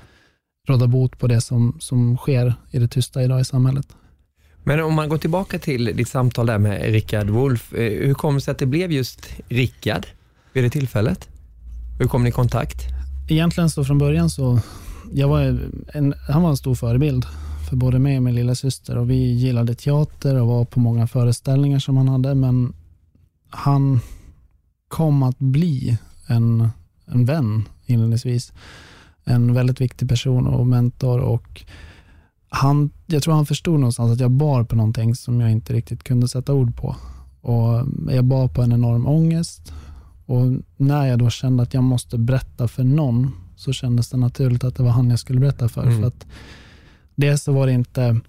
råda 0.67 0.87
bot 0.87 1.19
på 1.19 1.27
det 1.27 1.41
som, 1.41 1.77
som 1.79 2.17
sker 2.17 2.53
i 2.71 2.79
det 2.79 2.87
tysta 2.87 3.23
idag 3.23 3.41
i 3.41 3.45
samhället. 3.45 3.87
Men 4.63 4.79
om 4.79 4.93
man 4.93 5.09
går 5.09 5.17
tillbaka 5.17 5.59
till 5.59 5.85
ditt 5.85 6.09
samtal 6.09 6.45
där 6.45 6.57
med 6.57 6.81
Rickard 6.81 7.29
Wolff, 7.29 7.73
eh, 7.73 8.07
hur 8.07 8.13
kom 8.13 8.35
det 8.35 8.41
sig 8.41 8.51
att 8.51 8.59
det 8.59 8.65
blev 8.65 8.91
just 8.91 9.29
Rickard 9.47 10.05
vid 10.53 10.63
det 10.63 10.69
tillfället? 10.69 11.29
Hur 11.99 12.07
kom 12.07 12.23
ni 12.23 12.29
i 12.29 12.31
kontakt? 12.31 12.77
Egentligen 13.29 13.69
så 13.69 13.85
från 13.85 13.97
början 13.97 14.29
så, 14.29 14.59
jag 15.13 15.27
var 15.27 15.41
en, 15.93 16.13
han 16.29 16.43
var 16.43 16.49
en 16.49 16.57
stor 16.57 16.75
förebild 16.75 17.25
för 17.67 17.75
både 17.75 17.99
mig 17.99 18.17
och 18.17 18.23
min 18.23 18.35
lilla 18.35 18.55
syster 18.55 18.97
och 18.97 19.09
vi 19.09 19.33
gillade 19.33 19.75
teater 19.75 20.35
och 20.35 20.47
var 20.47 20.65
på 20.65 20.79
många 20.79 21.07
föreställningar 21.07 21.79
som 21.79 21.97
han 21.97 22.07
hade, 22.07 22.35
men 22.35 22.73
han 23.49 23.99
kom 24.87 25.23
att 25.23 25.39
bli 25.39 25.97
en, 26.27 26.69
en 27.05 27.25
vän 27.25 27.63
inledningsvis. 27.85 28.53
En 29.23 29.53
väldigt 29.53 29.81
viktig 29.81 30.09
person 30.09 30.47
och 30.47 30.67
mentor 30.67 31.19
och 31.19 31.65
han, 32.49 32.89
jag 33.05 33.23
tror 33.23 33.33
han 33.33 33.45
förstod 33.45 33.79
någonstans 33.79 34.11
att 34.11 34.19
jag 34.19 34.31
bar 34.31 34.63
på 34.63 34.75
någonting 34.75 35.15
som 35.15 35.41
jag 35.41 35.51
inte 35.51 35.73
riktigt 35.73 36.03
kunde 36.03 36.27
sätta 36.27 36.53
ord 36.53 36.75
på. 36.75 36.95
Och 37.41 37.85
jag 38.11 38.25
bar 38.25 38.47
på 38.47 38.61
en 38.61 38.71
enorm 38.71 39.07
ångest 39.07 39.73
och 40.25 40.45
när 40.77 41.05
jag 41.05 41.19
då 41.19 41.29
kände 41.29 41.63
att 41.63 41.73
jag 41.73 41.83
måste 41.83 42.17
berätta 42.17 42.67
för 42.67 42.83
någon 42.83 43.31
så 43.55 43.73
kändes 43.73 44.09
det 44.09 44.17
naturligt 44.17 44.63
att 44.63 44.75
det 44.75 44.83
var 44.83 44.91
han 44.91 45.09
jag 45.09 45.19
skulle 45.19 45.39
berätta 45.39 45.69
för. 45.69 45.83
Mm. 45.83 45.99
för 45.99 46.07
att 46.07 46.25
Dels 47.17 47.43
så 47.43 47.51
var 47.51 47.67
det 47.67 47.73
inte, 47.73 48.19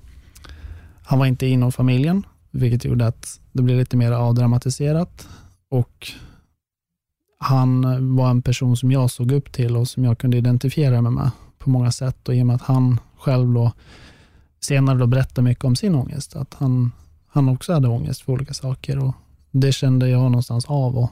han 1.02 1.18
var 1.18 1.26
inte 1.26 1.47
inom 1.47 1.73
familjen, 1.73 2.26
vilket 2.50 2.85
gjorde 2.85 3.07
att 3.07 3.40
det 3.52 3.62
blev 3.62 3.78
lite 3.78 3.97
mer 3.97 4.12
avdramatiserat. 4.12 5.28
Och 5.71 6.09
han 7.38 7.83
var 8.16 8.30
en 8.30 8.42
person 8.42 8.76
som 8.76 8.92
jag 8.92 9.11
såg 9.11 9.33
upp 9.33 9.52
till 9.52 9.76
och 9.76 9.88
som 9.88 10.04
jag 10.04 10.18
kunde 10.18 10.37
identifiera 10.37 11.02
mig 11.02 11.12
med 11.12 11.30
på 11.59 11.71
många 11.71 11.92
sätt. 11.92 12.28
Och 12.28 12.35
i 12.35 12.42
och 12.42 12.47
med 12.47 12.57
att 12.57 12.62
han 12.62 13.00
själv 13.18 13.54
då 13.54 13.73
senare 14.61 14.99
då 14.99 15.07
berättade 15.07 15.42
mycket 15.42 15.64
om 15.64 15.76
sin 15.76 15.95
ångest, 15.95 16.37
att 16.37 16.54
han, 16.54 16.92
han 17.26 17.49
också 17.49 17.73
hade 17.73 17.88
ångest 17.88 18.21
för 18.21 18.33
olika 18.33 18.54
saker. 18.54 18.99
Och 18.99 19.14
det 19.50 19.73
kände 19.73 20.09
jag 20.09 20.23
någonstans 20.23 20.66
av 20.66 20.99
och 20.99 21.11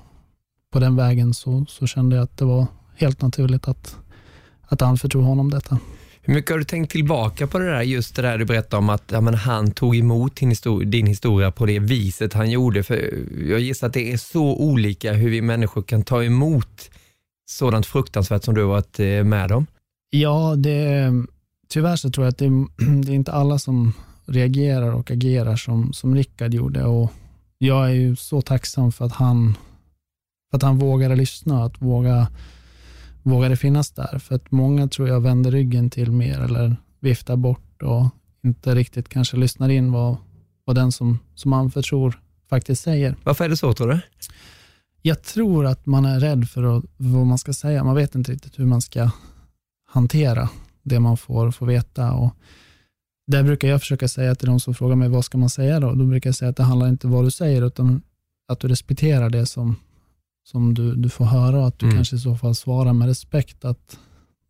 på 0.73 0.79
den 0.79 0.97
vägen 0.97 1.35
så, 1.35 1.65
så 1.69 1.87
kände 1.87 2.17
jag 2.17 2.23
att 2.23 2.37
det 2.37 2.45
var 2.45 2.67
helt 2.95 3.23
naturligt 3.23 3.69
att, 3.69 3.97
att 4.63 4.83
anförtro 4.83 5.23
honom 5.23 5.51
detta. 5.51 5.79
Hur 6.27 6.35
mycket 6.35 6.51
har 6.51 6.59
du 6.59 6.65
tänkt 6.65 6.93
tillbaka 6.93 7.47
på 7.47 7.59
det 7.59 7.65
där, 7.65 7.83
just 7.83 8.17
det 8.17 8.23
där 8.23 8.39
du 8.39 8.45
berättade 8.45 8.79
om 8.79 8.89
att 8.89 9.03
ja, 9.13 9.21
men 9.21 9.35
han 9.35 9.71
tog 9.71 9.97
emot 9.97 10.37
din 10.37 10.49
historia, 10.49 10.89
din 10.89 11.07
historia 11.07 11.51
på 11.51 11.67
det 11.67 11.79
viset 11.79 12.33
han 12.33 12.51
gjorde? 12.51 12.83
För 12.83 13.15
jag 13.49 13.61
gissar 13.61 13.87
att 13.87 13.93
det 13.93 14.13
är 14.13 14.17
så 14.17 14.57
olika 14.57 15.13
hur 15.13 15.31
vi 15.31 15.43
människor 15.43 15.83
kan 15.83 16.03
ta 16.03 16.25
emot 16.25 16.91
sådant 17.51 17.87
fruktansvärt 17.87 18.45
som 18.45 18.55
du 18.55 18.61
har 18.61 18.69
varit 18.69 19.01
eh, 19.01 19.25
med 19.25 19.53
om. 19.53 19.67
Ja, 20.11 20.55
det, 20.57 21.13
tyvärr 21.69 21.97
så 21.97 22.11
tror 22.11 22.27
jag 22.27 22.31
att 22.31 22.39
det, 22.39 22.47
det 23.05 23.13
är 23.13 23.15
inte 23.15 23.33
alla 23.33 23.59
som 23.59 23.93
reagerar 24.27 24.93
och 24.93 25.11
agerar 25.11 25.57
som, 25.57 25.93
som 25.93 26.15
Rickard 26.15 26.55
gjorde. 26.55 26.85
Och 26.85 27.13
jag 27.59 27.87
är 27.87 27.95
ju 27.95 28.17
så 28.17 28.43
tacksam 28.43 28.93
för 28.93 29.05
att 29.05 29.13
han, 29.13 29.55
för 30.51 30.57
att 30.57 30.63
han 30.63 30.79
vågade 30.79 31.17
lyssna, 31.17 31.65
att 31.65 31.83
våga, 31.83 32.29
vågade 33.31 33.57
finnas 33.57 33.91
där. 33.91 34.19
För 34.19 34.35
att 34.35 34.51
många 34.51 34.89
tror 34.89 35.09
jag 35.09 35.21
vänder 35.21 35.51
ryggen 35.51 35.91
till 35.91 36.13
mer 36.13 36.41
eller 36.41 36.77
viftar 37.01 37.37
bort 37.37 37.83
och 37.83 38.07
inte 38.45 38.75
riktigt 38.75 39.09
kanske 39.09 39.37
lyssnar 39.37 39.69
in 39.69 39.93
vad, 39.93 40.17
vad 40.65 40.77
den 40.77 40.93
som, 40.93 41.19
som 41.35 41.51
man 41.51 41.71
förtror 41.71 42.21
faktiskt 42.51 42.83
säger. 42.83 43.17
Varför 43.25 43.45
är 43.45 43.49
det 43.49 43.57
så 43.57 43.73
tror 43.73 43.89
du? 43.89 44.01
Jag 45.03 45.23
tror 45.23 45.67
att 45.67 45.87
man 45.87 46.05
är 46.05 46.21
rädd 46.21 46.49
för 46.49 46.79
att, 46.79 46.85
vad 46.97 47.27
man 47.27 47.39
ska 47.39 47.53
säga. 47.53 47.85
Man 47.85 47.95
vet 47.95 48.15
inte 48.15 48.33
riktigt 48.33 48.59
hur 48.59 48.67
man 48.67 48.81
ska 48.81 49.11
hantera 49.89 50.49
det 50.83 51.01
man 51.01 51.17
får, 51.17 51.51
får 51.51 51.67
veta. 51.67 52.13
Och 52.13 52.35
där 53.27 53.43
brukar 53.43 53.69
jag 53.69 53.81
försöka 53.81 54.09
säga 54.09 54.35
till 54.35 54.49
de 54.49 54.61
som 54.61 54.75
frågar 54.75 54.97
mig 54.97 55.09
vad 55.09 55.25
ska 55.25 55.39
man 55.39 55.51
säga 55.51 55.81
då? 55.81 55.93
Då 55.95 56.05
brukar 56.05 56.29
jag 56.29 56.35
säga 56.35 56.49
att 56.49 56.57
det 56.57 56.63
handlar 56.63 56.89
inte 56.89 57.07
om 57.07 57.13
vad 57.13 57.25
du 57.25 57.31
säger 57.31 57.67
utan 57.67 58.03
att 58.49 58.61
du 58.61 58.69
respekterar 58.69 59.31
det 59.31 59.47
som, 59.47 59.77
som 60.47 60.75
du, 60.75 60.95
du 60.95 61.09
får 61.09 61.25
höra 61.25 61.61
och 61.61 61.67
att 61.67 61.79
du 61.79 61.87
mm. 61.87 61.97
kanske 61.97 62.17
i 62.17 62.19
så 62.19 62.37
fall 62.37 62.55
svarar 62.55 62.93
med 62.93 63.09
respekt. 63.09 63.65
Att 63.65 63.99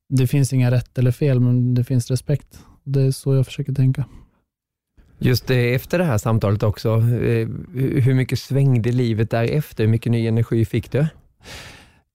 det 0.08 0.26
finns 0.26 0.52
inga 0.52 0.70
rätt 0.70 0.98
eller 0.98 1.12
fel 1.12 1.40
men 1.40 1.74
det 1.74 1.84
finns 1.84 2.10
respekt. 2.10 2.58
Det 2.84 3.02
är 3.02 3.10
så 3.10 3.34
jag 3.34 3.46
försöker 3.46 3.72
tänka. 3.72 4.04
Just 5.18 5.46
det, 5.46 5.74
efter 5.74 5.98
det 5.98 6.04
här 6.04 6.18
samtalet 6.18 6.62
också, 6.62 6.88
eh, 6.98 7.48
hur 7.74 8.14
mycket 8.14 8.38
svängde 8.38 8.92
livet 8.92 9.30
därefter? 9.30 9.84
Hur 9.84 9.90
mycket 9.90 10.12
ny 10.12 10.26
energi 10.26 10.64
fick 10.64 10.92
du? 10.92 11.06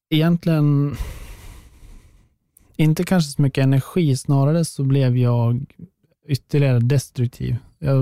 Egentligen 0.10 0.96
inte 2.76 3.04
kanske 3.04 3.32
så 3.32 3.42
mycket 3.42 3.64
energi, 3.64 4.18
snarare 4.18 4.66
så 4.66 4.84
blev 4.84 5.18
jag 5.18 5.66
ytterligare 6.28 6.80
destruktiv. 6.80 7.56
Jag 7.80 7.96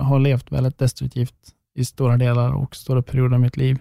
har 0.00 0.18
levt 0.18 0.52
väldigt 0.52 0.78
destruktivt 0.78 1.34
i 1.74 1.84
stora 1.84 2.16
delar 2.16 2.52
och 2.52 2.76
stora 2.76 3.02
perioder 3.02 3.34
av 3.34 3.40
mitt 3.40 3.56
liv. 3.56 3.78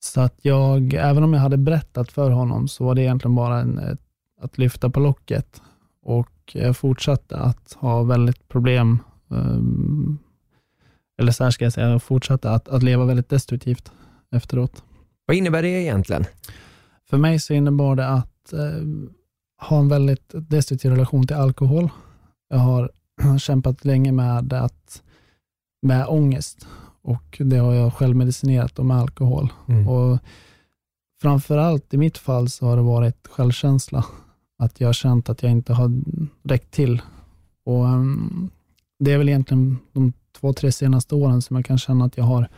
Så 0.00 0.20
att 0.20 0.38
jag, 0.42 0.94
även 0.94 1.22
om 1.24 1.32
jag 1.32 1.40
hade 1.40 1.56
berättat 1.56 2.12
för 2.12 2.30
honom, 2.30 2.68
så 2.68 2.84
var 2.84 2.94
det 2.94 3.02
egentligen 3.02 3.34
bara 3.34 3.60
en, 3.60 3.98
att 4.40 4.58
lyfta 4.58 4.90
på 4.90 5.00
locket. 5.00 5.62
Och 6.02 6.30
jag 6.52 6.76
fortsatte 6.76 7.36
att 7.36 7.72
ha 7.72 8.02
väldigt 8.02 8.48
problem, 8.48 8.98
um, 9.28 10.18
eller 11.20 11.32
så 11.32 11.44
här 11.44 11.50
ska 11.50 11.64
jag 11.64 11.72
säga, 11.72 11.88
jag 11.88 12.02
fortsatte 12.02 12.50
att, 12.50 12.68
att 12.68 12.82
leva 12.82 13.04
väldigt 13.04 13.28
destruktivt 13.28 13.92
efteråt. 14.30 14.84
Vad 15.26 15.36
innebär 15.36 15.62
det 15.62 15.68
egentligen? 15.68 16.24
För 17.10 17.16
mig 17.16 17.38
så 17.38 17.54
innebar 17.54 17.96
det 17.96 18.08
att 18.08 18.52
um, 18.52 19.12
ha 19.60 19.78
en 19.78 19.88
väldigt 19.88 20.30
destruktiv 20.34 20.90
relation 20.90 21.26
till 21.26 21.36
alkohol. 21.36 21.90
Jag 22.48 22.58
har 22.58 22.90
kämpat 23.38 23.84
länge 23.84 24.12
med, 24.12 24.52
att, 24.52 25.02
med 25.82 26.06
ångest 26.08 26.66
och 27.02 27.36
det 27.40 27.56
har 27.56 27.72
jag 27.72 27.94
själv 27.94 28.16
medicinerat 28.16 28.78
med 28.78 28.96
alkohol. 28.96 29.52
Mm. 29.68 29.88
Och 29.88 30.18
framförallt 31.22 31.94
i 31.94 31.96
mitt 31.96 32.18
fall 32.18 32.48
så 32.48 32.66
har 32.66 32.76
det 32.76 32.82
varit 32.82 33.26
självkänsla. 33.26 34.04
Att 34.58 34.80
jag 34.80 34.88
har 34.88 34.92
känt 34.92 35.28
att 35.28 35.42
jag 35.42 35.52
inte 35.52 35.72
har 35.72 35.92
räckt 36.42 36.70
till. 36.70 37.02
Och 37.64 37.84
um, 37.84 38.50
Det 38.98 39.12
är 39.12 39.18
väl 39.18 39.28
egentligen 39.28 39.78
de 39.92 40.12
två, 40.40 40.52
tre 40.52 40.72
senaste 40.72 41.14
åren 41.14 41.42
som 41.42 41.56
jag 41.56 41.64
kan 41.64 41.78
känna 41.78 42.04
att 42.04 42.16
jag 42.16 42.24
har 42.24 42.48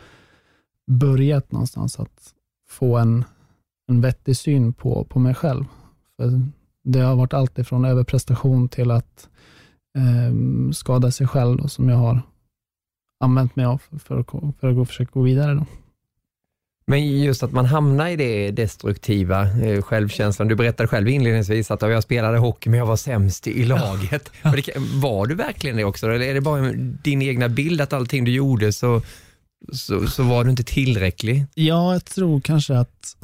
börjat 0.87 1.51
någonstans 1.51 1.99
att 1.99 2.33
få 2.69 2.97
en, 2.97 3.25
en 3.87 4.01
vettig 4.01 4.37
syn 4.37 4.73
på, 4.73 5.03
på 5.03 5.19
mig 5.19 5.35
själv. 5.35 5.65
För 6.17 6.41
det 6.83 6.99
har 6.99 7.15
varit 7.15 7.33
allt 7.33 7.59
ifrån 7.59 7.85
överprestation 7.85 8.69
till 8.69 8.91
att 8.91 9.29
eh, 9.97 10.71
skada 10.71 11.11
sig 11.11 11.27
själv 11.27 11.67
som 11.67 11.89
jag 11.89 11.97
har 11.97 12.21
använt 13.23 13.55
mig 13.55 13.65
av 13.65 13.81
för 14.03 14.19
att, 14.19 14.29
för 14.59 14.69
att 14.69 14.75
gå, 14.75 14.85
försöka 14.85 15.11
gå 15.13 15.21
vidare. 15.21 15.53
Då. 15.53 15.65
Men 16.85 17.19
just 17.19 17.43
att 17.43 17.51
man 17.51 17.65
hamnar 17.65 18.07
i 18.07 18.15
det 18.15 18.51
destruktiva, 18.51 19.41
eh, 19.61 19.81
självkänslan. 19.81 20.47
Du 20.47 20.55
berättade 20.55 20.87
själv 20.87 21.09
inledningsvis 21.09 21.71
att 21.71 21.81
jag 21.81 22.03
spelade 22.03 22.37
hockey 22.37 22.69
men 22.69 22.79
jag 22.79 22.85
var 22.85 22.95
sämst 22.95 23.47
i 23.47 23.65
laget. 23.65 24.31
Ja. 24.41 24.51
Det, 24.51 24.77
var 24.77 25.27
du 25.27 25.35
verkligen 25.35 25.77
det 25.77 25.83
också? 25.83 26.07
Eller 26.07 26.25
är 26.25 26.33
det 26.33 26.41
bara 26.41 26.71
din 27.03 27.21
egna 27.21 27.49
bild 27.49 27.81
att 27.81 27.93
allting 27.93 28.25
du 28.25 28.31
gjorde 28.31 28.73
så, 28.73 29.01
så, 29.71 30.07
så 30.07 30.23
var 30.23 30.43
du 30.43 30.49
inte 30.49 30.63
tillräcklig? 30.63 31.45
Ja, 31.53 31.93
jag 31.93 32.05
tror 32.05 32.41
kanske 32.41 32.77
att 32.77 33.15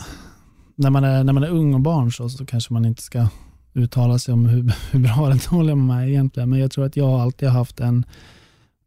när 0.75 0.89
man 0.89 1.03
är, 1.03 1.23
när 1.23 1.33
man 1.33 1.43
är 1.43 1.49
ung 1.49 1.73
och 1.73 1.81
barn 1.81 2.11
så, 2.11 2.29
så 2.29 2.45
kanske 2.45 2.73
man 2.73 2.85
inte 2.85 3.01
ska 3.01 3.27
uttala 3.73 4.19
sig 4.19 4.33
om 4.33 4.45
hur, 4.45 4.73
hur 4.91 4.99
bra 4.99 5.25
eller 5.25 5.51
dålig 5.51 5.77
man 5.77 5.97
är 5.97 6.07
egentligen, 6.07 6.49
men 6.49 6.59
jag 6.59 6.71
tror 6.71 6.85
att 6.85 6.97
jag 6.97 7.09
alltid 7.09 7.49
har 7.49 7.57
haft 7.57 7.79
en 7.79 8.05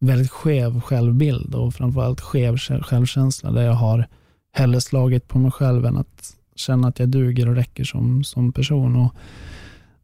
väldigt 0.03 0.31
skev 0.31 0.81
självbild 0.81 1.55
och 1.55 1.75
framförallt 1.75 2.21
skev 2.21 2.57
självkänsla 2.57 3.51
där 3.53 3.63
jag 3.63 3.73
har 3.73 4.07
hellre 4.53 4.81
slagit 4.81 5.29
på 5.29 5.39
mig 5.39 5.51
själv 5.51 5.87
än 5.87 5.97
att 5.97 6.37
känna 6.57 6.89
att 6.89 6.99
jag 6.99 7.09
duger 7.09 7.49
och 7.49 7.55
räcker 7.55 7.85
som, 7.85 8.25
som 8.25 8.53
person. 8.53 8.97
Och 8.97 9.15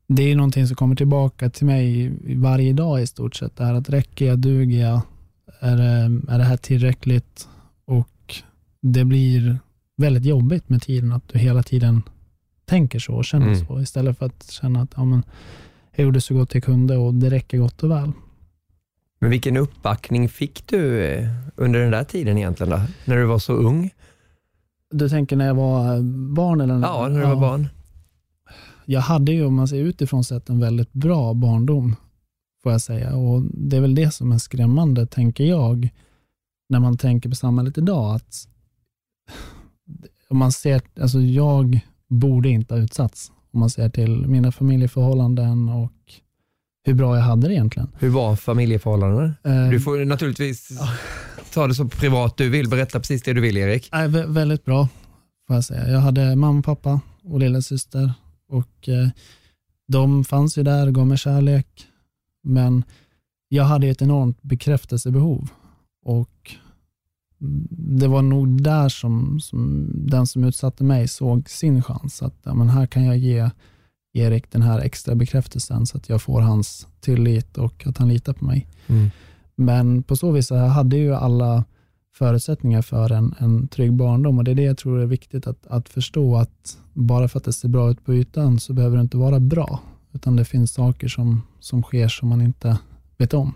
det 0.09 0.23
är 0.23 0.37
någonting 0.37 0.67
som 0.67 0.77
kommer 0.77 0.97
tillbaka 0.97 1.51
till 1.51 1.67
mig 1.67 2.13
varje 2.37 2.73
dag 2.73 3.03
i 3.03 3.07
stort 3.07 3.37
sett. 3.37 3.57
Det 3.57 3.65
här 3.65 3.75
att 3.75 3.91
räcker 3.91 4.27
jag, 4.27 4.39
duger 4.39 4.89
jag, 4.89 5.01
är 5.61 5.77
det, 5.77 6.33
är 6.33 6.39
det 6.39 6.45
här 6.45 6.57
tillräckligt? 6.57 7.49
Och 7.85 8.35
det 8.83 9.05
blir 9.05 9.59
väldigt 9.97 10.25
jobbigt 10.25 10.69
med 10.69 10.83
tiden 10.83 11.13
att 11.13 11.29
du 11.29 11.39
hela 11.39 11.63
tiden 11.63 12.03
tänker 12.65 12.99
så 12.99 13.15
och 13.15 13.25
känner 13.25 13.47
mm. 13.47 13.67
så 13.67 13.81
istället 13.81 14.19
för 14.19 14.27
att 14.27 14.51
känna 14.51 14.83
att 14.83 14.93
ja, 14.97 15.05
men, 15.05 15.23
jag 15.97 16.05
gjorde 16.05 16.21
så 16.21 16.35
gott 16.35 16.55
jag 16.55 16.65
kunde 16.65 16.97
och 16.97 17.15
det 17.15 17.31
räcker 17.31 17.59
gott 17.59 17.83
och 17.83 17.91
väl. 17.91 18.13
Men 19.19 19.31
vilken 19.31 19.57
uppbackning 19.57 20.29
fick 20.29 20.67
du 20.67 21.05
eh, 21.05 21.29
under 21.57 21.81
den 21.81 21.91
där 21.91 22.05
tiden 22.05 22.39
egentligen 22.39 22.71
då, 22.71 22.81
när 23.05 23.17
du 23.17 23.25
var 23.25 23.39
så 23.39 23.53
ung? 23.53 23.91
Du 24.91 25.09
tänker 25.09 25.37
när 25.37 25.47
jag 25.47 25.55
var 25.55 26.03
barn? 26.35 26.61
Eller 26.61 26.79
när, 26.79 26.89
ja, 26.89 27.09
när 27.09 27.19
du 27.19 27.25
ja, 27.25 27.35
var 27.35 27.41
barn. 27.41 27.69
Jag 28.85 29.01
hade 29.01 29.33
ju, 29.33 29.45
om 29.45 29.55
man 29.55 29.69
ser 29.69 29.77
utifrån 29.77 30.25
sett, 30.25 30.49
en 30.49 30.61
väldigt 30.61 30.93
bra 30.93 31.35
barndom, 31.35 31.97
får 32.63 32.73
jag 32.73 32.81
säga. 32.81 33.17
Och 33.17 33.43
Det 33.43 33.77
är 33.77 33.81
väl 33.81 33.95
det 33.95 34.11
som 34.11 34.33
är 34.33 34.39
skrämmande, 34.39 35.07
tänker 35.07 35.45
jag, 35.45 35.89
när 36.69 36.81
man 36.81 36.97
tänker 36.97 37.29
på 37.29 37.37
samhället 37.37 37.79
idag. 37.79 38.15
Att 38.15 38.49
om 40.29 40.39
man 40.39 40.53
ser, 40.53 40.83
alltså 41.01 41.21
jag 41.21 41.81
borde 42.09 42.49
inte 42.49 42.75
ha 42.75 42.81
utsatts. 42.81 43.33
Om 43.53 43.61
man 43.61 43.71
ser 43.71 43.89
till 43.89 44.27
mina 44.27 44.53
familjeförhållanden 44.53 45.69
och 45.69 45.93
hur 46.89 46.95
bra 46.95 47.17
jag 47.17 47.23
hade 47.23 47.49
det 47.49 47.55
egentligen. 47.55 47.89
Hur 47.99 48.09
var 48.09 48.37
familjeförhållandena? 48.37 49.35
Eh, 49.45 49.71
du 49.71 49.81
får 49.81 50.05
naturligtvis 50.05 50.69
ja. 50.81 50.89
ta 51.53 51.67
det 51.67 51.75
så 51.75 51.89
privat 51.89 52.37
du 52.37 52.49
vill. 52.49 52.69
Berätta 52.69 52.99
precis 52.99 53.23
det 53.23 53.33
du 53.33 53.41
vill 53.41 53.57
Erik. 53.57 53.93
Eh, 53.93 54.09
väldigt 54.27 54.65
bra, 54.65 54.89
får 55.47 55.57
jag 55.57 55.65
säga. 55.65 55.89
Jag 55.89 56.01
hade 56.01 56.37
mamma, 56.37 56.63
pappa 56.63 57.01
och 57.25 57.41
lillasyster 57.41 58.13
och 58.49 58.89
eh, 58.89 59.09
de 59.89 60.25
fanns 60.25 60.59
ju 60.59 60.63
där 60.63 60.87
och 60.87 60.95
gav 60.95 61.07
mig 61.07 61.19
kärlek. 61.19 61.87
Men 62.43 62.85
jag 63.49 63.65
hade 63.65 63.89
ett 63.89 64.03
enormt 64.03 64.43
bekräftelsebehov 64.43 65.49
och 66.05 66.57
det 67.71 68.09
var 68.09 68.23
nog 68.23 68.63
där 68.63 68.89
som, 68.89 69.41
som, 69.41 69.91
den 69.95 70.27
som 70.27 70.45
utsatte 70.45 70.85
mig 70.85 71.09
såg 71.09 71.51
sin 71.51 71.83
chans. 71.83 72.23
Att 72.23 72.37
ja, 72.43 72.55
men 72.55 72.69
här 72.69 72.87
kan 72.87 73.05
jag 73.05 73.19
ge 73.19 73.51
Erik 74.13 74.51
den 74.51 74.63
här 74.63 74.81
extra 74.81 75.15
bekräftelsen 75.15 75.87
så 75.87 75.97
att 75.97 76.09
jag 76.09 76.23
får 76.23 76.41
hans 76.41 76.87
tillit 77.01 77.59
och 77.59 77.87
att 77.87 77.99
han 77.99 78.09
litar 78.09 78.33
på 78.33 78.45
mig. 78.45 78.67
Mm. 78.87 79.11
Men 79.57 80.03
på 80.03 80.17
så 80.17 80.31
vis 80.31 80.51
jag 80.51 80.69
hade 80.69 80.97
ju 80.97 81.15
alla 81.15 81.65
förutsättningar 82.15 82.83
för 82.83 83.13
en, 83.13 83.35
en 83.39 83.69
trygg 83.69 83.93
barndom 83.93 84.39
och 84.39 84.45
det 84.45 84.51
är 84.51 84.55
det 84.55 84.63
jag 84.63 84.79
tror 84.79 85.01
är 85.01 85.07
viktigt 85.07 85.47
att, 85.47 85.67
att 85.67 85.89
förstå 85.89 86.37
att 86.37 86.79
bara 86.93 87.29
för 87.29 87.39
att 87.39 87.45
det 87.45 87.53
ser 87.53 87.69
bra 87.69 87.91
ut 87.91 88.05
på 88.05 88.15
ytan 88.15 88.61
så 88.61 88.73
behöver 88.73 88.97
det 88.97 89.03
inte 89.03 89.17
vara 89.17 89.41
bra, 89.41 89.81
utan 90.13 90.37
det 90.37 90.45
finns 90.45 90.73
saker 90.73 91.09
som, 91.09 91.43
som 91.61 91.83
sker 91.83 92.09
som 92.09 92.29
man 92.29 92.41
inte 92.41 92.79
vet 93.19 93.35
om. 93.35 93.55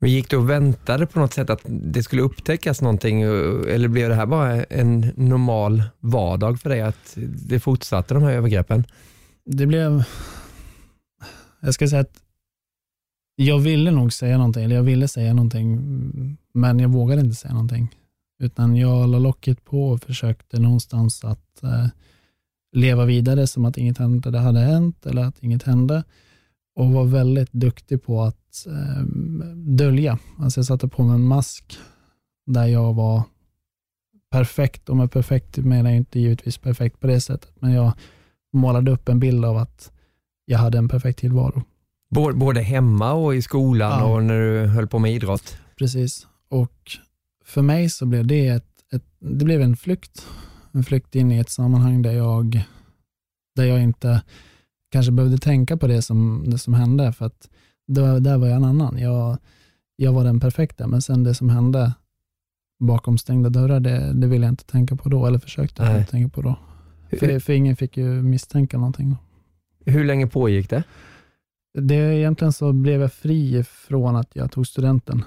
Men 0.00 0.10
gick 0.10 0.30
du 0.30 0.36
och 0.36 0.50
väntade 0.50 1.06
på 1.06 1.18
något 1.18 1.32
sätt 1.32 1.50
att 1.50 1.60
det 1.64 2.02
skulle 2.02 2.22
upptäckas 2.22 2.82
någonting 2.82 3.22
eller 3.22 3.88
blev 3.88 4.08
det 4.08 4.14
här 4.14 4.26
bara 4.26 4.64
en 4.64 5.12
normal 5.16 5.82
vardag 6.00 6.60
för 6.60 6.70
dig 6.70 6.80
att 6.80 7.16
det 7.48 7.60
fortsatte 7.60 8.14
de 8.14 8.22
här 8.22 8.32
övergreppen? 8.32 8.84
Det 9.44 9.66
blev, 9.66 10.04
jag 11.60 11.74
ska 11.74 11.88
säga 11.88 12.00
att 12.00 12.22
jag 13.36 13.58
ville 13.58 13.90
nog 13.90 14.12
säga 14.12 14.38
någonting, 14.38 14.64
eller 14.64 14.76
jag 14.76 14.82
ville 14.82 15.08
säga 15.08 15.34
någonting, 15.34 15.78
men 16.52 16.78
jag 16.78 16.88
vågade 16.88 17.20
inte 17.20 17.36
säga 17.36 17.54
någonting. 17.54 17.96
Utan 18.38 18.76
jag 18.76 19.08
la 19.08 19.18
locket 19.18 19.64
på 19.64 19.88
och 19.88 20.02
försökte 20.02 20.58
någonstans 20.58 21.24
att 21.24 21.62
eh, 21.62 21.86
leva 22.72 23.04
vidare 23.04 23.46
som 23.46 23.64
att 23.64 23.76
inget 23.78 23.98
hände, 23.98 24.38
hade 24.38 24.60
hänt 24.60 25.06
eller 25.06 25.24
att 25.24 25.42
inget 25.42 25.62
hände. 25.62 26.04
och 26.74 26.92
var 26.92 27.04
väldigt 27.04 27.52
duktig 27.52 28.02
på 28.02 28.22
att 28.22 28.66
eh, 28.66 29.02
dölja. 29.56 30.18
Alltså 30.38 30.58
jag 30.58 30.66
satte 30.66 30.88
på 30.88 31.02
mig 31.02 31.14
en 31.14 31.26
mask 31.26 31.78
där 32.46 32.66
jag 32.66 32.94
var 32.94 33.22
perfekt, 34.30 34.88
och 34.88 34.96
med 34.96 35.10
perfekt 35.10 35.56
menar 35.56 35.90
jag 35.90 35.96
inte 35.96 36.20
givetvis 36.20 36.58
perfekt 36.58 37.00
på 37.00 37.06
det 37.06 37.20
sättet, 37.20 37.52
men 37.60 37.72
jag 37.72 37.92
målade 38.52 38.90
upp 38.90 39.08
en 39.08 39.20
bild 39.20 39.44
av 39.44 39.56
att 39.56 39.92
jag 40.44 40.58
hade 40.58 40.78
en 40.78 40.88
perfekt 40.88 41.18
tillvaro. 41.18 41.62
Både 42.34 42.60
hemma 42.60 43.12
och 43.12 43.34
i 43.34 43.42
skolan 43.42 43.98
ja. 43.98 44.04
och 44.04 44.22
när 44.22 44.40
du 44.40 44.66
höll 44.66 44.88
på 44.88 44.98
med 44.98 45.12
idrott? 45.12 45.56
Precis, 45.78 46.26
och 46.48 46.98
för 47.44 47.62
mig 47.62 47.90
så 47.90 48.06
blev 48.06 48.26
det, 48.26 48.48
ett, 48.48 48.66
ett, 48.92 49.04
det 49.18 49.44
blev 49.44 49.60
en 49.60 49.76
flykt. 49.76 50.26
En 50.72 50.84
flykt 50.84 51.14
in 51.14 51.32
i 51.32 51.38
ett 51.38 51.50
sammanhang 51.50 52.02
där 52.02 52.12
jag, 52.12 52.64
där 53.56 53.64
jag 53.64 53.82
inte 53.82 54.22
kanske 54.90 55.12
behövde 55.12 55.38
tänka 55.38 55.76
på 55.76 55.86
det 55.86 56.02
som, 56.02 56.44
det 56.46 56.58
som 56.58 56.74
hände, 56.74 57.12
för 57.12 57.26
att 57.26 57.48
då, 57.86 58.18
där 58.18 58.38
var 58.38 58.46
jag 58.46 58.56
en 58.56 58.64
annan. 58.64 58.98
Jag, 58.98 59.38
jag 59.96 60.12
var 60.12 60.24
den 60.24 60.40
perfekta, 60.40 60.86
men 60.86 61.02
sen 61.02 61.24
det 61.24 61.34
som 61.34 61.48
hände 61.48 61.92
bakom 62.80 63.18
stängda 63.18 63.50
dörrar, 63.50 63.80
det, 63.80 64.12
det 64.12 64.26
ville 64.26 64.46
jag 64.46 64.52
inte 64.52 64.64
tänka 64.64 64.96
på 64.96 65.08
då, 65.08 65.26
eller 65.26 65.38
försökte 65.38 65.82
Nej. 65.82 65.98
inte 65.98 66.10
tänka 66.10 66.28
på 66.28 66.42
då. 66.42 66.58
För, 67.18 67.38
för, 67.38 67.52
ingen 67.52 67.76
fick 67.76 67.96
ju 67.96 68.22
misstänka 68.22 68.78
någonting. 68.78 69.16
Hur 69.84 70.04
länge 70.04 70.26
pågick 70.26 70.70
det? 70.70 70.84
det? 71.78 71.94
Egentligen 71.94 72.52
så 72.52 72.72
blev 72.72 73.00
jag 73.00 73.12
fri 73.12 73.64
från 73.64 74.16
att 74.16 74.36
jag 74.36 74.52
tog 74.52 74.66
studenten. 74.66 75.24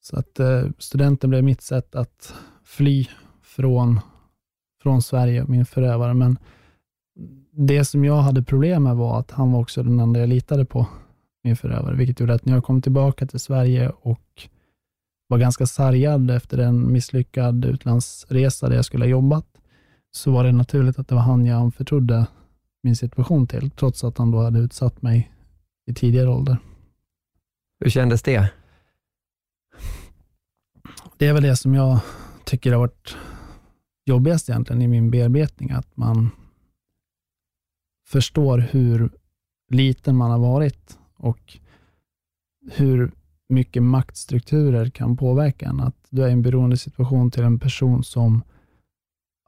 Så 0.00 0.18
att 0.18 0.40
eh, 0.40 0.64
studenten 0.78 1.30
blev 1.30 1.44
mitt 1.44 1.62
sätt 1.62 1.94
att 1.94 2.34
fly 2.64 3.06
från, 3.42 4.00
från 4.82 5.02
Sverige 5.02 5.42
och 5.42 5.48
min 5.48 5.66
förövare. 5.66 6.14
Men 6.14 6.38
det 7.52 7.84
som 7.84 8.04
jag 8.04 8.16
hade 8.16 8.42
problem 8.42 8.82
med 8.82 8.96
var 8.96 9.20
att 9.20 9.30
han 9.30 9.52
var 9.52 9.60
också 9.60 9.82
den 9.82 10.00
enda 10.00 10.20
jag 10.20 10.28
litade 10.28 10.64
på, 10.64 10.86
min 11.44 11.56
förövare, 11.56 11.96
vilket 11.96 12.20
gjorde 12.20 12.34
att 12.34 12.44
när 12.44 12.54
jag 12.54 12.64
kom 12.64 12.82
tillbaka 12.82 13.26
till 13.26 13.40
Sverige 13.40 13.92
och 14.00 14.48
var 15.28 15.38
ganska 15.38 15.66
sargad 15.66 16.30
efter 16.30 16.58
en 16.58 16.92
misslyckad 16.92 17.64
utlandsresa 17.64 18.68
där 18.68 18.76
jag 18.76 18.84
skulle 18.84 19.04
ha 19.04 19.10
jobbat, 19.10 19.57
så 20.10 20.30
var 20.30 20.44
det 20.44 20.52
naturligt 20.52 20.98
att 20.98 21.08
det 21.08 21.14
var 21.14 21.22
han 21.22 21.46
jag 21.46 21.60
anförtrodde 21.60 22.26
min 22.82 22.96
situation 22.96 23.46
till, 23.46 23.70
trots 23.70 24.04
att 24.04 24.18
han 24.18 24.30
då 24.30 24.42
hade 24.42 24.58
utsatt 24.58 25.02
mig 25.02 25.32
i 25.86 25.94
tidigare 25.94 26.28
ålder. 26.28 26.58
Hur 27.80 27.90
kändes 27.90 28.22
det? 28.22 28.52
Det 31.16 31.26
är 31.26 31.32
väl 31.32 31.42
det 31.42 31.56
som 31.56 31.74
jag 31.74 32.00
tycker 32.44 32.72
har 32.72 32.78
varit 32.78 33.16
jobbigast 34.04 34.48
egentligen 34.48 34.82
i 34.82 34.88
min 34.88 35.10
bearbetning, 35.10 35.70
att 35.70 35.96
man 35.96 36.30
förstår 38.06 38.58
hur 38.58 39.10
liten 39.70 40.16
man 40.16 40.30
har 40.30 40.38
varit 40.38 40.98
och 41.16 41.58
hur 42.70 43.12
mycket 43.48 43.82
maktstrukturer 43.82 44.90
kan 44.90 45.16
påverka 45.16 45.66
en. 45.68 45.80
Att 45.80 46.06
du 46.10 46.22
är 46.22 46.28
i 46.28 46.32
en 46.32 46.42
beroendesituation 46.42 47.30
till 47.30 47.42
en 47.42 47.58
person 47.58 48.04
som 48.04 48.42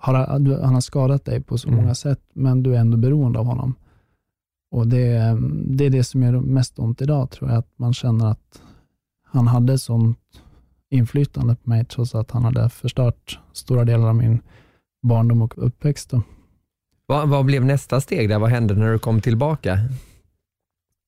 har, 0.00 0.14
han 0.62 0.74
har 0.74 0.80
skadat 0.80 1.24
dig 1.24 1.42
på 1.42 1.58
så 1.58 1.68
mm. 1.68 1.80
många 1.80 1.94
sätt, 1.94 2.20
men 2.32 2.62
du 2.62 2.74
är 2.74 2.78
ändå 2.78 2.96
beroende 2.96 3.38
av 3.38 3.46
honom. 3.46 3.74
Och 4.70 4.86
det, 4.86 5.38
det 5.66 5.84
är 5.84 5.90
det 5.90 6.04
som 6.04 6.22
gör 6.22 6.32
mest 6.32 6.78
ont 6.78 7.02
idag, 7.02 7.30
tror 7.30 7.50
jag, 7.50 7.58
att 7.58 7.72
man 7.76 7.92
känner 7.92 8.30
att 8.30 8.62
han 9.24 9.46
hade 9.46 9.78
sånt 9.78 10.18
inflytande 10.90 11.56
på 11.56 11.70
mig, 11.70 11.84
trots 11.84 12.14
att 12.14 12.30
han 12.30 12.44
hade 12.44 12.70
förstört 12.70 13.38
stora 13.52 13.84
delar 13.84 14.08
av 14.08 14.16
min 14.16 14.40
barndom 15.02 15.42
och 15.42 15.66
uppväxt. 15.66 16.10
Då. 16.10 16.22
Vad, 17.06 17.28
vad 17.28 17.44
blev 17.44 17.64
nästa 17.64 18.00
steg 18.00 18.28
där? 18.28 18.38
Vad 18.38 18.50
hände 18.50 18.74
när 18.74 18.92
du 18.92 18.98
kom 18.98 19.20
tillbaka? 19.20 19.78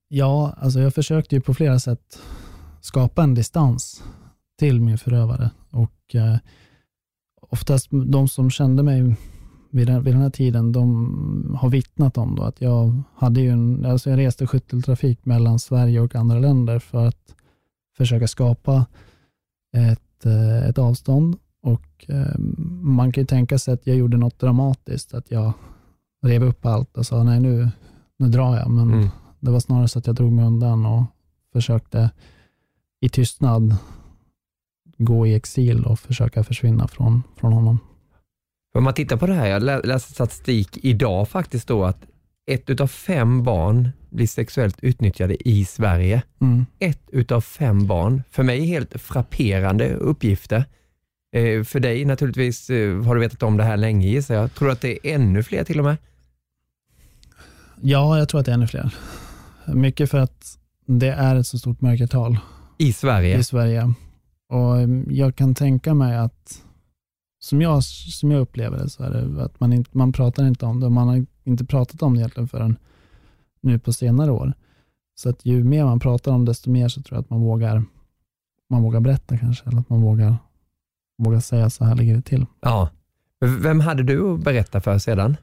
Ja, 0.09 0.55
alltså 0.61 0.81
jag 0.81 0.95
försökte 0.95 1.35
ju 1.35 1.41
på 1.41 1.55
flera 1.55 1.79
sätt 1.79 2.19
skapa 2.81 3.23
en 3.23 3.35
distans 3.35 4.03
till 4.59 4.81
min 4.81 4.99
förövare. 4.99 5.51
Och 5.71 6.15
eh, 6.15 6.37
oftast 7.53 7.89
de 7.91 8.29
som 8.29 8.51
kände 8.51 8.83
mig 8.83 9.17
vid 9.71 9.87
den, 9.87 10.03
vid 10.03 10.15
den 10.15 10.23
här 10.23 10.31
tiden, 10.31 10.73
de 10.73 11.57
har 11.61 11.71
vittnat 11.71 12.19
om 12.19 12.37
då 12.37 12.43
att 12.43 12.61
jag 12.61 13.03
hade 13.15 13.41
ju 13.41 13.51
en, 13.51 13.87
alltså 13.87 14.11
jag 14.11 14.19
reste 14.19 14.47
skytteltrafik 14.47 15.25
mellan 15.25 15.59
Sverige 15.59 16.01
och 16.01 16.15
andra 16.15 16.39
länder 16.39 16.79
för 16.79 17.07
att 17.07 17.35
försöka 17.97 18.29
skapa 18.29 18.87
ett, 19.77 20.27
eh, 20.27 20.69
ett 20.69 20.79
avstånd 20.79 21.37
och 21.63 22.05
eh, 22.09 22.39
man 22.83 23.13
kan 23.13 23.23
ju 23.23 23.27
tänka 23.27 23.59
sig 23.59 23.75
att 23.75 23.87
jag 23.87 23.97
gjorde 23.97 24.17
något 24.17 24.39
dramatiskt, 24.39 25.15
att 25.15 25.31
jag 25.31 25.53
rev 26.23 26.45
upp 26.45 26.67
allt 26.67 26.97
och 26.97 27.07
sa 27.07 27.23
nej 27.23 27.41
nu, 27.41 27.71
nu 28.19 28.29
drar 28.29 28.57
jag, 28.57 28.71
men 28.71 28.93
mm. 28.93 29.09
det 29.41 29.51
var 29.51 29.61
snarare 29.61 29.89
så 29.89 29.99
att 29.99 30.07
jag 30.07 30.17
drog 30.17 30.33
mig 30.33 30.45
undan 30.45 30.87
och 30.87 31.05
försökte 31.53 32.11
i 33.01 33.09
tystnad 33.09 33.77
gå 34.99 35.27
i 35.27 35.35
exil 35.35 35.85
och 35.85 35.99
försöka 35.99 36.45
försvinna 36.45 36.89
från, 36.89 37.23
från 37.37 37.53
honom. 37.53 37.79
Om 38.75 38.85
man 38.85 38.95
tittar 38.95 39.17
på 39.17 39.27
det 39.27 39.35
här, 39.35 39.47
jag 39.47 39.87
läste 39.87 40.13
statistik 40.13 40.79
idag 40.83 41.29
faktiskt 41.29 41.69
då 41.69 41.85
att 41.85 42.07
ett 42.47 42.71
utav 42.71 42.87
fem 42.87 43.43
barn 43.43 43.91
blir 44.11 44.27
sexuellt 44.27 44.79
utnyttjade 44.83 45.49
i 45.49 45.65
Sverige. 45.65 46.23
Mm. 46.41 46.67
Ett 46.79 47.03
utav 47.13 47.41
fem 47.41 47.87
barn. 47.87 48.23
För 48.31 48.43
mig 48.43 48.67
helt 48.67 49.01
frapperande 49.01 49.95
uppgifter. 49.95 50.65
Eh, 51.33 51.65
för 51.65 51.81
dig 51.81 52.05
naturligtvis 52.05 52.71
eh, 52.71 53.03
har 53.03 53.15
du 53.15 53.21
vetat 53.21 53.43
om 53.43 53.57
det 53.57 53.65
här 53.65 53.77
länge 53.77 54.09
gissar 54.09 54.35
jag. 54.35 54.55
Tror 54.55 54.67
du 54.67 54.73
att 54.73 54.81
det 54.81 54.93
är 54.93 55.15
ännu 55.15 55.43
fler 55.43 55.65
till 55.65 55.79
och 55.79 55.85
med? 55.85 55.97
Ja, 57.81 58.19
jag 58.19 58.29
tror 58.29 58.41
att 58.41 58.47
det 58.47 58.53
är 58.53 58.55
ännu 58.55 58.67
fler. 58.67 58.95
Mycket 59.67 60.11
för 60.11 60.19
att 60.19 60.59
det 60.87 61.13
är 61.13 61.37
ett 61.37 61.47
så 61.47 61.59
stort 61.59 61.81
mörkertal. 61.81 62.39
I 62.79 62.93
Sverige? 62.93 63.39
I 63.39 63.45
Sverige. 63.45 63.95
Och 64.53 64.81
mm, 64.81 65.07
jag 65.11 65.37
kan 65.37 65.55
tänka 65.55 65.95
mig 65.95 66.17
att, 66.17 66.63
som 67.41 67.61
jag, 67.63 67.85
som 67.85 68.31
jag 68.31 68.41
upplever 68.41 68.79
det, 68.79 68.89
så 68.89 69.03
är 69.03 69.11
det 69.11 69.45
att 69.45 69.61
man, 69.61 69.73
inte, 69.73 69.91
man 69.93 70.13
pratar 70.13 70.47
inte 70.47 70.67
om 70.67 70.81
det. 70.81 70.89
Man 70.89 71.09
har 71.09 71.27
inte 71.45 71.65
pratat 71.65 72.03
om 72.03 72.15
det 72.15 72.21
egentligen 72.21 72.49
förrän 72.49 72.77
nu 73.61 73.79
på 73.79 73.93
senare 73.93 74.31
år. 74.31 74.53
Så 75.15 75.29
att 75.29 75.47
ju 75.47 75.65
mer 75.65 75.85
man 75.85 76.01
pratar 76.01 76.33
om 76.33 76.45
desto 76.45 76.71
mer 76.71 76.89
så 76.89 77.03
tror 77.03 77.17
jag 77.17 77.23
att 77.23 77.31
man 77.31 77.41
vågar, 77.41 77.85
man 78.71 78.83
vågar 78.83 79.01
berätta 79.01 79.39
kanske, 79.39 79.69
eller 79.69 79.81
att 79.81 79.91
man 79.91 80.03
vågar, 80.03 80.37
vågar 81.19 81.41
säga 81.41 81.71
så 81.71 81.85
här 81.85 81.95
ligger 81.95 82.15
det 82.15 82.23
till. 82.23 82.47
Ja. 82.61 82.89
Vem 83.41 83.81
hade 83.81 84.03
du 84.03 84.35
att 84.35 84.41
berätta 84.41 84.81
för 84.81 84.99
sedan? 84.99 85.37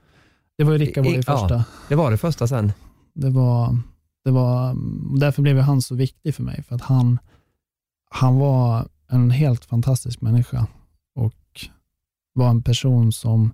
Det 0.57 0.63
var 0.63 0.71
ju 0.71 0.77
Rickard 0.77 1.05
var 1.05 1.11
det 1.11 1.23
första. 1.23 1.53
Ja, 1.53 1.63
det 1.89 1.95
var 1.95 2.11
det 2.11 2.17
första 2.17 2.47
sen. 2.47 2.71
Det 3.13 3.29
var, 3.29 3.77
det 4.23 4.31
var, 4.31 4.75
därför 5.19 5.41
blev 5.41 5.59
han 5.59 5.81
så 5.81 5.95
viktig 5.95 6.35
för 6.35 6.43
mig, 6.43 6.63
för 6.63 6.75
att 6.75 6.81
han, 6.81 7.19
han 8.09 8.39
var 8.39 8.87
en 9.09 9.31
helt 9.31 9.65
fantastisk 9.65 10.21
människa 10.21 10.67
och 11.15 11.35
var 12.33 12.49
en 12.49 12.63
person 12.63 13.11
som 13.11 13.53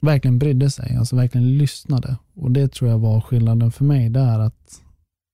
verkligen 0.00 0.38
brydde 0.38 0.70
sig, 0.70 0.96
alltså 0.96 1.16
verkligen 1.16 1.58
lyssnade. 1.58 2.16
Och 2.34 2.50
det 2.50 2.68
tror 2.72 2.90
jag 2.90 2.98
var 2.98 3.20
skillnaden 3.20 3.72
för 3.72 3.84
mig 3.84 4.10
där, 4.10 4.38
att 4.38 4.82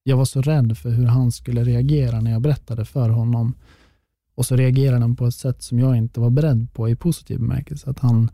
jag 0.02 0.16
var 0.16 0.24
så 0.24 0.42
rädd 0.42 0.78
för 0.78 0.90
hur 0.90 1.06
han 1.06 1.32
skulle 1.32 1.64
reagera 1.64 2.20
när 2.20 2.30
jag 2.30 2.42
berättade 2.42 2.84
för 2.84 3.10
honom. 3.10 3.54
Och 4.34 4.46
så 4.46 4.56
reagerade 4.56 5.00
han 5.00 5.16
på 5.16 5.26
ett 5.26 5.34
sätt 5.34 5.62
som 5.62 5.78
jag 5.78 5.96
inte 5.96 6.20
var 6.20 6.30
beredd 6.30 6.72
på 6.72 6.88
i 6.88 6.96
positiv 6.96 7.38
bemärkelse. 7.38 7.90
Att 7.90 7.98
han, 7.98 8.30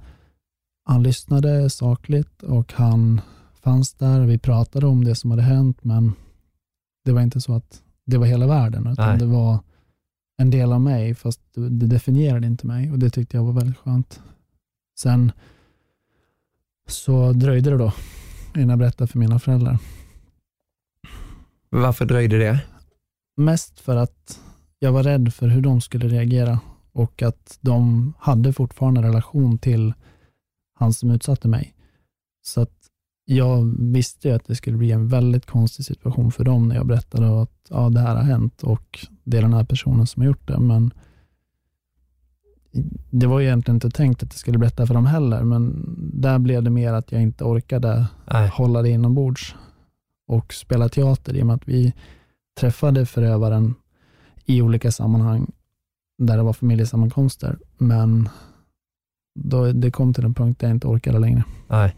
han 0.85 1.03
lyssnade 1.03 1.71
sakligt 1.71 2.43
och 2.43 2.73
han 2.73 3.21
fanns 3.63 3.95
där. 3.95 4.21
Vi 4.21 4.39
pratade 4.39 4.87
om 4.87 5.05
det 5.05 5.15
som 5.15 5.31
hade 5.31 5.43
hänt, 5.43 5.85
men 5.85 6.13
det 7.05 7.13
var 7.13 7.23
inte 7.23 7.41
så 7.41 7.55
att 7.55 7.83
det 8.05 8.19
var 8.19 8.27
hela 8.27 8.47
världen, 8.47 8.87
utan 8.87 9.09
Nej. 9.09 9.19
det 9.19 9.27
var 9.27 9.59
en 10.37 10.51
del 10.51 10.73
av 10.73 10.81
mig, 10.81 11.15
fast 11.15 11.41
det 11.55 11.87
definierade 11.87 12.47
inte 12.47 12.67
mig 12.67 12.93
och 12.93 12.99
det 12.99 13.11
tyckte 13.11 13.37
jag 13.37 13.45
var 13.45 13.53
väldigt 13.53 13.77
skönt. 13.77 14.21
Sen 14.99 15.33
så 16.87 17.33
dröjde 17.33 17.71
det 17.71 17.77
då 17.77 17.93
innan 18.55 18.69
jag 18.69 18.79
berättade 18.79 19.09
för 19.09 19.19
mina 19.19 19.39
föräldrar. 19.39 19.79
Varför 21.69 22.05
dröjde 22.05 22.39
det? 22.39 22.61
Mest 23.37 23.81
för 23.81 23.97
att 23.97 24.41
jag 24.79 24.93
var 24.93 25.03
rädd 25.03 25.35
för 25.35 25.49
hur 25.49 25.61
de 25.61 25.81
skulle 25.81 26.09
reagera 26.09 26.61
och 26.93 27.23
att 27.23 27.59
de 27.61 28.13
hade 28.19 28.53
fortfarande 28.53 29.03
relation 29.03 29.59
till 29.59 29.95
han 30.75 30.93
som 30.93 31.11
utsatte 31.11 31.49
mig. 31.49 31.75
Så 32.43 32.61
att 32.61 32.91
jag 33.29 33.77
visste 33.79 34.35
att 34.35 34.47
det 34.47 34.55
skulle 34.55 34.77
bli 34.77 34.93
en 34.93 35.09
väldigt 35.09 35.47
konstig 35.47 35.85
situation 35.85 36.33
för 36.33 36.45
dem 36.45 36.69
när 36.69 36.77
jag 36.77 36.87
berättade 36.87 37.43
att 37.43 37.67
ja, 37.69 37.89
det 37.89 38.01
här 38.01 38.17
har 38.17 38.23
hänt 38.23 38.63
och 38.63 39.07
det 39.25 39.39
är 39.39 39.43
den 39.43 39.55
här 39.55 39.65
personen 39.65 40.07
som 40.07 40.23
har 40.23 40.27
gjort 40.27 40.49
det. 40.49 40.59
Men 40.59 40.91
det 43.11 43.27
var 43.27 43.41
egentligen 43.41 43.77
inte 43.77 43.91
tänkt 43.91 44.23
att 44.23 44.33
jag 44.33 44.39
skulle 44.39 44.59
berätta 44.59 44.87
för 44.87 44.95
dem 44.95 45.07
heller, 45.07 45.43
men 45.43 45.85
där 46.13 46.39
blev 46.39 46.63
det 46.63 46.71
mer 46.71 46.93
att 46.93 47.13
jag 47.13 47.23
inte 47.23 47.45
orkade 47.45 48.07
Nej. 48.33 48.49
hålla 48.49 48.83
det 48.83 48.91
inombords 48.91 49.55
och 50.29 50.55
spela 50.55 50.89
teater 50.89 51.37
i 51.37 51.43
och 51.43 51.47
med 51.47 51.57
att 51.57 51.69
vi 51.69 51.95
träffade 52.61 53.07
förövaren 53.07 53.75
i 54.45 54.63
olika 54.63 54.93
sammanhang 54.93 55.51
där 56.19 56.37
det 56.37 56.43
var 56.43 56.53
familjesammankomster, 56.53 57.59
men 57.79 58.29
då 59.39 59.73
det 59.73 59.91
kom 59.91 60.15
till 60.15 60.25
en 60.25 60.35
punkt 60.35 60.61
där 60.61 60.69
jag 60.69 60.77
inte 60.77 60.87
orkade 60.87 61.19
längre. 61.19 61.45
Nej. 61.69 61.97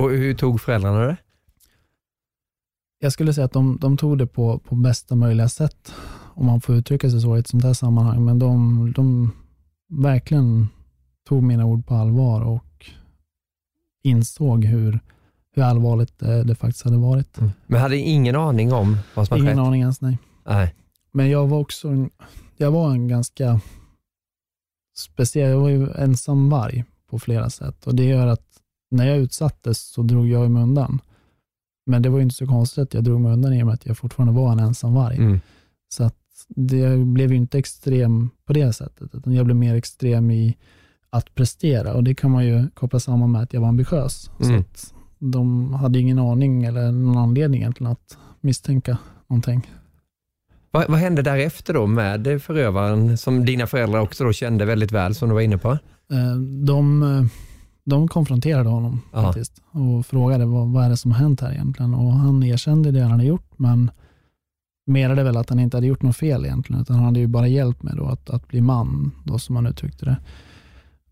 Och 0.00 0.10
hur 0.10 0.34
tog 0.34 0.60
föräldrarna 0.60 0.98
det? 0.98 1.16
Jag 2.98 3.12
skulle 3.12 3.34
säga 3.34 3.44
att 3.44 3.52
de, 3.52 3.78
de 3.80 3.96
tog 3.96 4.18
det 4.18 4.26
på, 4.26 4.58
på 4.58 4.74
bästa 4.74 5.14
möjliga 5.14 5.48
sätt, 5.48 5.94
om 6.34 6.46
man 6.46 6.60
får 6.60 6.74
uttrycka 6.74 7.10
sig 7.10 7.20
så 7.20 7.36
i 7.36 7.40
ett 7.40 7.48
sånt 7.48 7.64
här 7.64 7.72
sammanhang. 7.72 8.24
Men 8.24 8.38
de, 8.38 8.92
de 8.96 9.32
verkligen 9.88 10.68
tog 11.28 11.42
mina 11.42 11.64
ord 11.66 11.86
på 11.86 11.94
allvar 11.94 12.40
och 12.40 12.90
insåg 14.02 14.64
hur, 14.64 15.00
hur 15.54 15.62
allvarligt 15.62 16.18
det, 16.18 16.42
det 16.44 16.54
faktiskt 16.54 16.84
hade 16.84 16.96
varit. 16.96 17.38
Mm. 17.38 17.50
Men 17.66 17.80
hade 17.80 17.96
ingen 17.96 18.36
aning 18.36 18.72
om 18.72 18.98
vad 19.14 19.26
som 19.26 19.34
hade 19.34 19.44
Ingen 19.44 19.56
skett? 19.56 19.66
aning 19.66 19.80
ens, 19.80 20.00
nej. 20.00 20.18
Nej. 20.46 20.74
Men 21.12 21.30
jag 21.30 21.46
var 21.46 21.58
också 21.58 21.88
en, 21.88 22.10
jag 22.56 22.70
var 22.70 22.90
en 22.90 23.08
ganska 23.08 23.60
speciell, 24.96 25.50
jag 25.50 25.60
var 25.60 25.68
ju 25.68 25.92
ensam 25.92 26.50
varg 26.50 26.84
på 27.10 27.18
flera 27.18 27.50
sätt 27.50 27.86
och 27.86 27.94
det 27.94 28.04
gör 28.04 28.26
att 28.26 28.49
när 28.90 29.06
jag 29.08 29.18
utsattes 29.18 29.78
så 29.92 30.02
drog 30.02 30.28
jag 30.28 30.50
mig 30.50 30.62
undan. 30.62 31.00
Men 31.86 32.02
det 32.02 32.08
var 32.08 32.18
ju 32.18 32.22
inte 32.22 32.34
så 32.34 32.46
konstigt 32.46 32.82
att 32.82 32.94
jag 32.94 33.04
drog 33.04 33.20
mig 33.20 33.32
undan 33.32 33.52
i 33.52 33.62
och 33.62 33.66
med 33.66 33.74
att 33.74 33.86
jag 33.86 33.98
fortfarande 33.98 34.32
var 34.34 34.52
en 34.52 34.58
ensam 34.60 34.94
varg. 34.94 35.16
Mm. 35.16 35.40
Så 35.88 36.04
att 36.04 36.16
det 36.48 36.96
blev 36.96 37.30
ju 37.30 37.36
inte 37.36 37.58
extrem 37.58 38.30
på 38.44 38.52
det 38.52 38.72
sättet, 38.72 39.14
utan 39.14 39.32
jag 39.34 39.44
blev 39.44 39.56
mer 39.56 39.74
extrem 39.74 40.30
i 40.30 40.56
att 41.10 41.34
prestera 41.34 41.94
och 41.94 42.04
det 42.04 42.14
kan 42.14 42.30
man 42.30 42.46
ju 42.46 42.70
koppla 42.74 43.00
samman 43.00 43.32
med 43.32 43.42
att 43.42 43.52
jag 43.52 43.60
var 43.60 43.68
ambitiös. 43.68 44.30
Så 44.40 44.44
Mm. 44.48 44.60
att 44.60 44.94
de 45.18 45.74
hade 45.74 45.98
ingen 45.98 46.18
aning 46.18 46.64
eller 46.64 46.92
någon 46.92 47.16
anledning 47.18 47.60
egentligen 47.60 47.92
att 47.92 48.18
misstänka 48.40 48.98
någonting. 49.28 49.70
Vad, 50.70 50.88
vad 50.90 50.98
hände 50.98 51.22
därefter 51.22 51.74
då 51.74 51.86
med 51.86 52.42
förövaren 52.42 53.18
som 53.18 53.44
dina 53.44 53.66
föräldrar 53.66 54.00
också 54.00 54.24
då 54.24 54.32
kände 54.32 54.64
väldigt 54.64 54.92
väl 54.92 55.14
som 55.14 55.28
du 55.28 55.34
var 55.34 55.40
inne 55.42 55.58
på? 55.58 55.70
Eh, 56.12 56.36
De, 56.66 57.02
eh, 57.02 57.24
de 57.84 58.08
konfronterade 58.08 58.68
honom 58.68 59.00
Ja. 59.12 59.22
faktiskt 59.22 59.62
och 59.70 60.06
frågade 60.06 60.46
vad, 60.46 60.68
vad 60.68 60.84
är 60.84 60.88
det 60.90 60.96
som 60.96 61.12
har 61.12 61.18
hänt 61.18 61.40
här 61.40 61.52
egentligen. 61.52 61.94
Och 61.94 62.12
han 62.12 62.42
erkände 62.42 62.90
det 62.90 63.00
han 63.02 63.10
hade 63.10 63.24
gjort, 63.24 63.50
men 63.56 63.90
menade 64.86 65.22
väl 65.22 65.36
att 65.36 65.48
han 65.48 65.60
inte 65.60 65.76
hade 65.76 65.86
gjort 65.86 66.02
något 66.02 66.16
fel 66.16 66.44
egentligen, 66.44 66.82
utan 66.82 66.96
han 66.96 67.04
hade 67.04 67.20
ju 67.20 67.26
bara 67.26 67.46
hjälpt 67.48 67.82
mig 67.82 67.94
då 67.96 68.06
att, 68.06 68.30
att 68.30 68.48
bli 68.48 68.60
man, 68.60 69.10
då 69.24 69.38
som 69.38 69.56
han 69.56 69.66
uttryckte 69.66 70.04
det. 70.04 70.16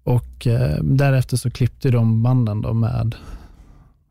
Och 0.05 0.47
eh, 0.47 0.83
därefter 0.83 1.37
så 1.37 1.51
klippte 1.51 1.91
de 1.91 2.23
banden 2.23 2.61
då 2.63 2.73
med 2.75 3.15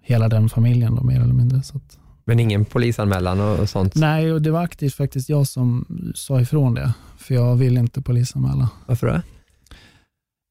hela 0.02 0.28
den 0.30 0.50
familjen 0.50 0.96
då, 0.96 1.04
mer 1.04 1.22
eller 1.22 1.34
mindre. 1.34 1.64
Så 1.64 1.78
att, 1.78 2.00
Men 2.26 2.40
ingen 2.40 2.66
polisanmälan 2.66 3.40
och, 3.42 3.60
och 3.60 3.70
sånt? 3.70 3.96
nej, 3.96 4.34
och 4.34 4.42
det 4.42 4.52
var 4.52 4.64
aktivt 4.64 4.94
faktiskt 4.94 5.30
jag 5.30 5.48
som 5.48 5.86
sa 6.16 6.42
ifrån 6.42 6.74
det, 6.74 6.94
för 7.18 7.36
jag 7.36 7.56
vill 7.56 7.78
inte 7.78 8.02
polisanmäla. 8.02 8.70
Varför 8.86 9.08
det? 9.08 9.22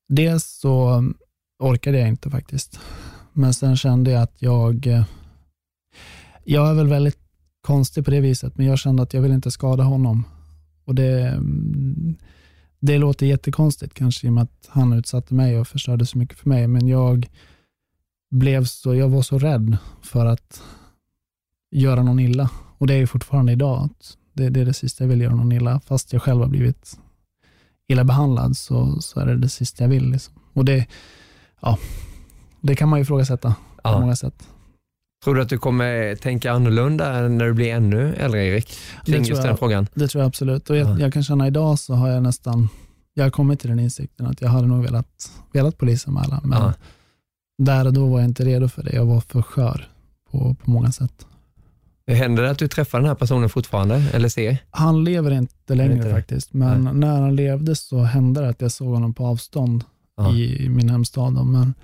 Dels 0.09 0.45
så 0.45 1.05
orkade 1.59 1.99
jag 1.99 2.09
inte 2.09 2.31
faktiskt. 2.31 2.81
Men 3.33 3.55
sen 3.55 3.77
kände 3.77 4.11
jag 4.11 4.23
att 4.23 4.43
jag, 4.43 4.87
eh, 4.87 5.05
jag 6.45 6.71
är 6.71 6.75
väl 6.75 6.89
väldigt 6.89 7.19
konstig 7.61 8.05
på 8.05 8.11
det 8.11 8.21
viset, 8.21 8.59
men 8.59 8.67
jag 8.67 8.79
kände 8.79 9.03
att 9.03 9.15
jag 9.15 9.23
vill 9.23 9.33
inte 9.33 9.51
skada 9.51 9.83
honom. 9.83 10.25
Och 10.85 10.95
det, 10.95 11.29
mm, 11.29 12.17
det 12.81 12.99
låter 12.99 13.27
jättekonstigt 13.27 13.95
kanske 13.95 14.27
i 14.27 14.31
och 14.31 14.35
med 14.35 14.43
att 14.43 14.69
han 14.69 14.93
utsatte 14.93 15.35
mig 15.35 15.59
och 15.59 15.69
förstörde 15.69 16.07
så 16.07 16.19
mycket 16.19 16.39
för 16.39 16.49
mig, 16.49 16.67
men 16.67 16.89
jag 16.89 17.29
blev 18.31 18.65
så, 18.65 18.95
jag 18.95 19.09
var 19.09 19.23
så 19.23 19.39
rädd 19.39 19.77
för 20.03 20.27
att 20.27 20.63
göra 21.71 22.03
någon 22.03 22.21
illa. 22.21 22.51
Och 22.79 22.87
det 22.87 22.95
är 22.95 22.99
ju 22.99 23.07
fortfarande 23.07 23.53
idag. 23.53 23.85
Att 23.85 24.17
det, 24.33 24.49
det 24.49 24.61
är 24.61 24.65
det 24.65 24.75
sista 24.75 25.05
jag 25.05 25.09
vill 25.09 25.21
göra 25.21 25.35
någon 25.35 25.53
illa, 25.53 25.81
fast 25.81 26.13
jag 26.13 26.23
själv 26.23 26.41
har 26.41 26.49
blivit 26.49 26.99
illa 27.89 28.05
behandlad 28.05 28.57
så, 28.57 29.01
så 29.01 29.21
är 29.21 29.27
det 29.27 29.37
det 29.37 29.49
sista 29.49 29.85
jag 29.85 29.89
vill. 29.89 30.11
Liksom. 30.11 30.35
Och 30.53 30.65
det, 30.65 30.87
ja, 31.63 31.79
det 32.61 32.75
kan 32.77 32.89
man 32.89 32.99
ju 32.99 33.03
ifrågasätta 33.03 33.49
på 33.49 33.55
Ja. 33.83 34.01
många 34.01 34.17
sätt. 34.17 34.49
Tror 35.25 35.35
du 35.35 35.43
att 35.43 35.49
du 35.49 35.59
kommer 35.59 36.15
tänka 36.15 36.53
annorlunda 36.53 37.29
när 37.29 37.45
du 37.47 37.53
blir 37.53 37.75
ännu 37.75 38.15
äldre 38.15 38.45
Erik? 38.47 38.69
Det 39.05 39.13
Kring 39.13 39.25
tror 39.25 39.31
just 39.31 39.43
den 39.43 39.51
jag. 39.51 39.59
frågan. 39.59 39.87
Det 39.95 40.09
tror 40.09 40.23
jag 40.23 40.29
absolut. 40.29 40.71
Och 40.71 40.77
jag, 40.77 40.89
Ja. 40.89 40.99
jag 40.99 41.13
kan 41.13 41.23
känna 41.25 41.47
idag 41.47 41.79
så 41.79 41.95
har 41.95 42.09
jag 42.09 42.23
nästan, 42.23 42.69
jag 43.15 43.25
har 43.25 43.31
kommit 43.31 43.61
till 43.61 43.71
den 43.71 43.79
insikten 43.81 44.27
att 44.27 44.41
jag 44.41 44.49
hade 44.49 44.67
nog 44.67 44.83
velat, 44.83 45.31
velat 45.53 45.79
polisanmäla, 45.79 46.41
men 46.45 46.59
Ja. 46.63 46.73
där 47.59 47.87
och 47.87 47.93
då 47.93 48.07
var 48.07 48.19
jag 48.21 48.29
inte 48.29 48.45
redo 48.45 48.69
för 48.69 48.83
det. 48.83 48.93
Jag 48.95 49.05
var 49.07 49.21
för 49.21 49.43
skör 49.43 49.89
på, 50.31 50.55
på 50.65 50.71
många 50.71 50.93
sätt. 50.93 51.27
Händer 52.07 52.43
det 52.43 52.51
att 52.51 52.59
du 52.59 52.69
träffar 52.69 52.99
den 52.99 53.09
här 53.09 53.15
personen 53.15 53.49
fortfarande 53.49 54.05
eller 54.13 54.29
ser? 54.29 54.59
Han 54.71 55.05
lever 55.05 55.31
inte 55.31 55.75
längre 55.75 55.93
Inte 55.95 56.11
faktiskt, 56.11 56.53
men 56.55 56.85
Nej. 56.85 56.95
när 56.95 57.21
han 57.21 57.37
levde 57.37 57.77
så 57.77 58.03
hände 58.03 58.41
det 58.41 58.49
att 58.49 58.61
jag 58.61 58.73
såg 58.73 58.89
honom 58.95 59.15
på 59.15 59.27
avstånd 59.27 59.85
Ja. 60.17 60.37
i, 60.37 60.69
min 60.69 60.89
hemstad. 60.89 61.35
då. 61.35 61.45
Men 61.45 61.75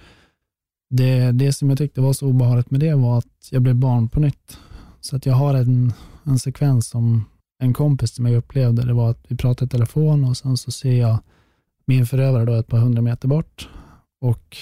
det, 0.90 1.32
det 1.32 1.52
som 1.52 1.68
jag 1.68 1.78
tyckte 1.78 2.00
var 2.00 2.12
så 2.12 2.26
obehagligt 2.26 2.70
med 2.70 2.80
det 2.80 2.94
var 2.94 3.18
att 3.18 3.48
jag 3.50 3.62
blev 3.62 3.74
barn 3.76 4.08
på 4.08 4.20
nytt. 4.20 4.58
Så 5.00 5.16
att 5.16 5.26
jag 5.26 5.34
har 5.34 5.54
en, 5.54 5.92
en 6.24 6.38
sekvens 6.38 6.88
som 6.88 7.24
en 7.58 7.72
kompis 7.72 8.12
till 8.12 8.22
mig 8.22 8.36
upplevde. 8.36 8.86
Det 8.86 8.92
var 8.92 9.10
att 9.10 9.24
vi 9.28 9.36
pratade 9.36 9.66
i 9.66 9.68
telefon 9.68 10.24
och 10.24 10.36
sen 10.36 10.56
så 10.56 10.70
ser 10.70 10.92
jag 10.92 11.18
min 11.86 12.06
förövare 12.06 12.44
då 12.44 12.54
ett 12.54 12.66
par 12.66 12.78
hundra 12.78 13.02
meter 13.02 13.28
bort. 13.28 13.68
Och 14.20 14.56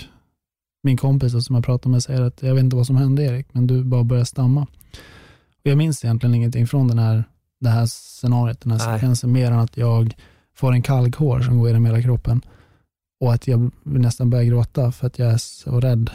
min 0.82 0.96
kompis 0.96 1.46
som 1.46 1.54
jag 1.54 1.64
pratade 1.64 1.92
med 1.92 2.02
säger 2.02 2.22
att 2.22 2.42
jag 2.42 2.54
vet 2.54 2.64
inte 2.64 2.76
vad 2.76 2.86
som 2.86 2.96
hände 2.96 3.22
Erik, 3.22 3.46
men 3.52 3.66
du 3.66 3.84
bara 3.84 4.04
började 4.04 4.26
stamma. 4.26 4.62
Och 5.62 5.66
jag 5.70 5.78
minns 5.78 6.04
egentligen 6.04 6.34
ingenting 6.34 6.66
från 6.66 6.88
den 6.88 6.98
här, 6.98 7.24
det 7.60 7.68
här 7.68 7.86
scenariot, 7.86 8.60
den 8.60 8.72
här 8.72 8.78
sekvensen, 8.78 9.32
mer 9.32 9.50
än 9.50 9.58
att 9.58 9.76
jag 9.76 10.14
får 10.54 10.72
en 10.72 10.82
kalkhår 10.82 11.40
som 11.40 11.58
går 11.58 11.68
genom 11.68 11.86
hela 11.86 12.02
kroppen 12.02 12.42
och 13.20 13.32
att 13.34 13.48
jag 13.48 13.70
nästan 13.82 14.30
börjar 14.30 14.44
gråta 14.44 14.92
för 14.92 15.06
att 15.06 15.18
jag 15.18 15.30
är 15.32 15.36
så 15.36 15.80
rädd. 15.80 16.10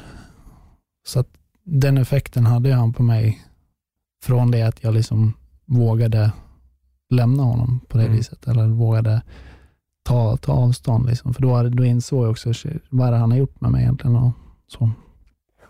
Så 1.08 1.20
att 1.20 1.28
den 1.64 1.98
effekten 1.98 2.46
hade 2.46 2.74
han 2.74 2.94
på 2.94 3.04
mig 3.04 3.46
från 4.24 4.52
det 4.52 4.62
att 4.62 4.84
jag 4.84 4.94
liksom 4.94 5.34
vågade 5.66 6.32
lämna 7.10 7.44
honom 7.44 7.80
på 7.88 7.98
det 7.98 8.04
Mm. 8.04 8.18
viset, 8.18 8.48
eller 8.48 8.68
vågade 8.68 9.22
ta, 10.04 10.38
ta 10.38 10.54
avstånd. 10.54 11.06
Liksom. 11.10 11.34
För 11.34 11.42
då, 11.42 11.64
då 11.64 11.86
insåg 11.86 12.24
jag 12.24 12.32
också 12.32 12.54
vad 12.90 13.14
det 13.14 13.18
han 13.18 13.32
har 13.32 13.38
gjort 13.38 13.62
med 13.62 13.72
mig 13.72 13.82
egentligen. 13.84 14.16
Och 14.16 14.32
så. 14.68 14.90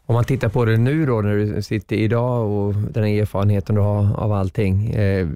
Om 0.08 0.16
man 0.16 0.24
tittar 0.24 0.50
på 0.50 0.66
det 0.66 0.78
nu 0.78 1.06
då 1.06 1.22
när 1.22 1.36
du 1.36 1.62
sitter 1.62 1.96
idag 1.96 2.50
och 2.52 2.74
den 2.74 3.04
erfarenheten 3.04 3.76
du 3.76 3.82
har 3.82 4.14
av 4.16 4.32
allting. 4.32 4.90
Eh, 4.90 5.28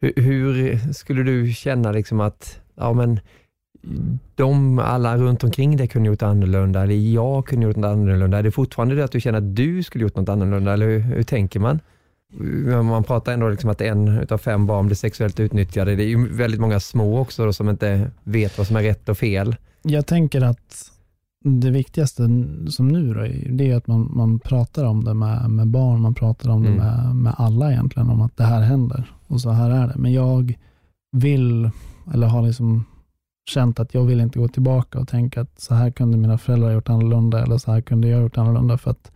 hur, 0.00 0.12
hur 0.16 0.78
skulle 0.92 1.22
du 1.22 1.52
känna 1.52 1.92
liksom 1.92 2.20
att 2.20 2.60
ja, 2.74 2.92
men 2.92 3.20
de 4.34 4.78
alla 4.78 5.16
runt 5.16 5.44
omkring 5.44 5.76
dig 5.76 5.88
kunde 5.88 6.08
gjort 6.08 6.22
annorlunda 6.22 6.82
eller 6.82 6.94
jag 6.94 7.46
kunde 7.46 7.66
gjort 7.66 7.76
något 7.76 7.88
annorlunda? 7.88 8.38
Är 8.38 8.42
det 8.42 8.50
fortfarande 8.50 8.94
det 8.94 9.04
att 9.04 9.12
du 9.12 9.20
känner 9.20 9.38
att 9.38 9.56
du 9.56 9.82
skulle 9.82 10.02
gjort 10.04 10.16
något 10.16 10.28
annorlunda 10.28 10.72
eller 10.72 10.86
hur, 10.86 11.00
hur 11.00 11.22
tänker 11.22 11.60
man? 11.60 11.80
Man 12.84 13.04
pratar 13.04 13.32
ändå 13.32 13.48
liksom 13.48 13.70
att 13.70 13.80
en 13.80 14.08
utav 14.08 14.38
fem 14.38 14.66
barn 14.66 14.86
blir 14.86 14.96
sexuellt 14.96 15.40
utnyttjade. 15.40 15.96
Det 15.96 16.02
är 16.02 16.08
ju 16.08 16.28
väldigt 16.28 16.60
många 16.60 16.80
små 16.80 17.18
också 17.20 17.44
då, 17.44 17.52
som 17.52 17.68
inte 17.68 18.10
vet 18.24 18.58
vad 18.58 18.66
som 18.66 18.76
är 18.76 18.82
rätt 18.82 19.08
och 19.08 19.18
fel. 19.18 19.56
Jag 19.82 20.06
tänker 20.06 20.40
att 20.40 20.90
det 21.44 21.70
viktigaste 21.70 22.22
som 22.68 22.88
nu 22.88 23.14
då, 23.14 23.20
det 23.54 23.70
är 23.70 23.76
att 23.76 23.86
man, 23.86 24.10
man 24.14 24.38
pratar 24.38 24.84
om 24.84 25.04
det 25.04 25.14
med, 25.14 25.50
med 25.50 25.66
barn, 25.66 26.00
man 26.00 26.14
pratar 26.14 26.50
om 26.50 26.62
det 26.62 26.68
Mm. 26.68 26.84
med, 26.86 27.16
med 27.16 27.34
alla 27.36 27.72
egentligen, 27.72 28.10
om 28.10 28.20
att 28.22 28.36
det 28.36 28.44
här 28.44 28.60
händer 28.60 29.12
och 29.26 29.40
så 29.40 29.50
här 29.50 29.70
är 29.70 29.86
det. 29.86 29.94
Men 29.96 30.12
jag 30.12 30.58
vill, 31.12 31.70
eller 32.14 32.26
har 32.26 32.42
liksom 32.42 32.84
känt 33.48 33.80
att 33.80 33.94
jag 33.94 34.04
vill 34.04 34.20
inte 34.20 34.38
gå 34.38 34.48
tillbaka 34.48 34.98
och 34.98 35.08
tänka 35.08 35.40
att 35.40 35.60
så 35.60 35.74
här 35.74 35.90
kunde 35.90 36.16
mina 36.16 36.38
föräldrar 36.38 36.68
ha 36.68 36.74
gjort 36.74 36.88
annorlunda 36.88 37.42
eller 37.42 37.58
så 37.58 37.72
här 37.72 37.80
kunde 37.80 38.08
jag 38.08 38.16
ha 38.16 38.22
gjort 38.22 38.38
annorlunda. 38.38 38.78
För 38.78 38.90
att 38.90 39.12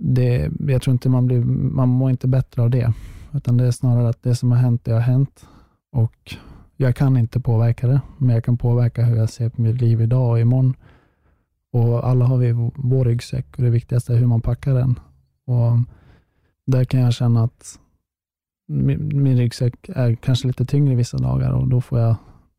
det, 0.00 0.50
jag 0.68 0.82
tror 0.82 0.92
inte 0.92 1.08
man 1.08 1.26
blir, 1.26 1.44
man 1.44 1.88
mår 1.88 2.10
inte 2.10 2.28
bättre 2.28 2.62
av 2.62 2.70
det. 2.70 2.92
Utan 3.32 3.56
det 3.56 3.66
är 3.66 3.70
snarare 3.70 4.08
att 4.08 4.22
det 4.22 4.34
som 4.34 4.50
har 4.50 4.58
hänt, 4.58 4.84
det 4.84 4.92
har 4.92 5.00
hänt. 5.00 5.48
Och 5.92 6.36
jag 6.76 6.96
kan 6.96 7.16
inte 7.16 7.40
påverka 7.40 7.86
det, 7.86 8.00
men 8.18 8.34
jag 8.34 8.44
kan 8.44 8.58
påverka 8.58 9.04
hur 9.04 9.16
jag 9.16 9.30
ser 9.30 9.48
på 9.48 9.62
mitt 9.62 9.80
liv 9.80 10.00
idag 10.00 10.30
och 10.30 10.40
imorgon. 10.40 10.74
Och 11.72 12.08
alla 12.08 12.24
har 12.24 12.36
vi 12.36 12.70
vår 12.74 13.04
ryggsäck 13.04 13.56
och 13.56 13.62
det 13.62 13.70
viktigaste 13.70 14.12
är 14.12 14.16
hur 14.16 14.26
man 14.26 14.40
packar 14.40 14.74
den. 14.74 14.98
Och 15.46 15.72
där 16.66 16.84
kan 16.84 17.00
jag 17.00 17.14
känna 17.14 17.44
att 17.44 17.78
min, 18.68 19.22
min 19.22 19.36
ryggsäck 19.36 19.88
är 19.88 20.14
kanske 20.14 20.46
lite 20.46 20.64
tyngre 20.64 20.94
vissa 20.94 21.18
dagar 21.18 21.50
och 21.50 21.68
då 21.68 21.80
får 21.80 22.00
jag 22.00 22.16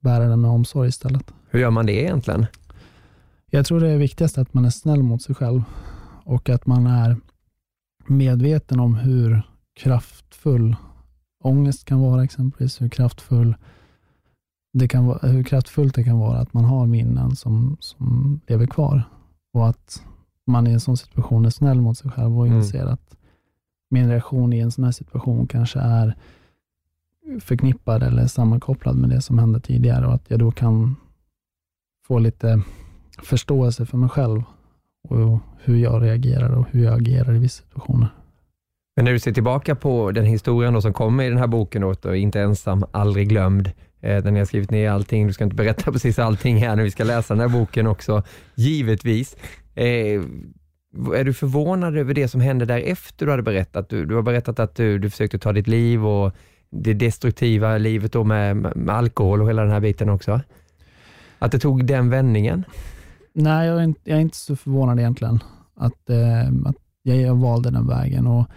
bära 0.07 0.27
den 0.27 0.41
med 0.41 0.51
omsorg 0.51 0.89
istället. 0.89 1.33
Hur 1.49 1.59
gör 1.59 1.69
man 1.69 1.85
det 1.85 1.93
egentligen? 2.03 2.45
Jag 3.49 3.65
tror 3.65 3.79
det 3.79 3.89
är 3.89 3.97
viktigast 3.97 4.37
att 4.37 4.53
man 4.53 4.65
är 4.65 4.69
snäll 4.69 5.03
mot 5.03 5.21
sig 5.21 5.35
själv 5.35 5.63
och 6.23 6.49
att 6.49 6.65
man 6.65 6.87
är 6.87 7.17
medveten 8.07 8.79
om 8.79 8.95
hur 8.95 9.41
kraftfull 9.79 10.75
ångest 11.43 11.85
kan 11.85 11.99
vara 11.99 12.23
exempelvis, 12.23 12.81
hur 12.81 12.89
kraftfull 12.89 13.55
det 14.73 14.87
kan 14.87 15.05
vara, 15.05 15.27
hur 15.27 15.43
kraftfullt 15.43 15.95
det 15.95 16.03
kan 16.03 16.19
vara 16.19 16.37
att 16.39 16.53
man 16.53 16.65
har 16.65 16.85
minnen 16.87 17.35
som, 17.35 17.77
som 17.79 18.39
lever 18.47 18.67
kvar 18.67 19.03
och 19.53 19.67
att 19.69 20.03
man 20.47 20.67
i 20.67 20.71
en 20.71 20.79
sån 20.79 20.97
situation 20.97 21.45
är 21.45 21.49
snäll 21.49 21.81
mot 21.81 21.97
sig 21.97 22.11
själv 22.11 22.39
och 22.39 22.45
Mm. 22.47 22.57
inser 22.57 22.85
att 22.85 23.15
min 23.89 24.09
reaktion 24.09 24.53
i 24.53 24.59
en 24.59 24.71
sån 24.71 24.83
här 24.83 24.91
situation 24.91 25.47
kanske 25.47 25.79
är 25.79 26.15
förknippad 27.41 28.03
eller 28.03 28.27
sammankopplad 28.27 28.95
med 28.95 29.09
det 29.09 29.21
som 29.21 29.39
hände 29.39 29.59
tidigare 29.59 30.07
och 30.07 30.13
att 30.13 30.25
jag 30.27 30.39
då 30.39 30.51
kan 30.51 30.95
få 32.07 32.19
lite 32.19 32.61
förståelse 33.23 33.85
för 33.85 33.97
mig 33.97 34.09
själv 34.09 34.43
och 35.09 35.39
hur 35.63 35.77
jag 35.77 36.03
reagerar 36.03 36.49
och 36.49 36.65
hur 36.71 36.83
jag 36.83 36.93
agerar 36.93 37.35
i 37.35 37.39
vissa 37.39 37.63
situationer. 37.63 38.07
Men 38.95 39.05
när 39.05 39.11
du 39.11 39.19
ser 39.19 39.31
tillbaka 39.31 39.75
på 39.75 40.11
den 40.11 40.25
historien 40.25 40.73
då 40.73 40.81
som 40.81 40.93
kommer 40.93 41.23
i 41.23 41.29
den 41.29 41.37
här 41.37 41.47
boken, 41.47 41.95
då, 42.01 42.15
Inte 42.15 42.41
ensam, 42.41 42.85
aldrig 42.91 43.29
glömd, 43.29 43.71
eh, 44.01 44.23
där 44.23 44.31
ni 44.31 44.39
har 44.39 44.45
skrivit 44.45 44.71
ner 44.71 44.89
allting. 44.89 45.27
Du 45.27 45.33
ska 45.33 45.43
inte 45.43 45.55
berätta 45.55 45.91
precis 45.91 46.19
allting 46.19 46.57
här 46.57 46.75
när 46.75 46.83
vi 46.83 46.91
ska 46.91 47.03
läsa 47.03 47.33
den 47.33 47.41
här 47.41 47.59
boken 47.59 47.87
också, 47.87 48.23
givetvis. 48.55 49.37
Eh, 49.75 50.21
är 51.15 51.23
du 51.23 51.33
förvånad 51.33 51.97
över 51.97 52.13
det 52.13 52.27
som 52.27 52.41
hände 52.41 52.65
därefter 52.65 53.25
du 53.25 53.31
hade 53.31 53.43
berättat? 53.43 53.89
Du, 53.89 54.05
du 54.05 54.15
har 54.15 54.21
berättat 54.21 54.59
att 54.59 54.75
du, 54.75 54.99
du 54.99 55.09
försökte 55.09 55.39
ta 55.39 55.53
ditt 55.53 55.67
liv 55.67 56.05
och 56.05 56.35
det 56.69 56.93
destruktiva 56.93 57.77
livet 57.77 58.11
då 58.11 58.23
med, 58.23 58.57
med 58.57 58.95
alkohol 58.95 59.41
och 59.41 59.49
hela 59.49 59.61
den 59.61 59.71
här 59.71 59.79
biten 59.79 60.09
också. 60.09 60.41
Att 61.39 61.51
det 61.51 61.59
tog 61.59 61.85
den 61.85 62.09
vändningen? 62.09 62.63
Nej, 63.33 63.67
jag 63.67 63.79
är 63.79 63.83
inte, 63.83 64.01
jag 64.03 64.17
är 64.17 64.21
inte 64.21 64.37
så 64.37 64.55
förvånad 64.55 64.99
egentligen 64.99 65.39
att, 65.75 66.09
eh, 66.09 66.47
att 66.65 66.75
jag 67.03 67.35
valde 67.35 67.71
den 67.71 67.87
vägen. 67.87 68.27
Och 68.27 68.47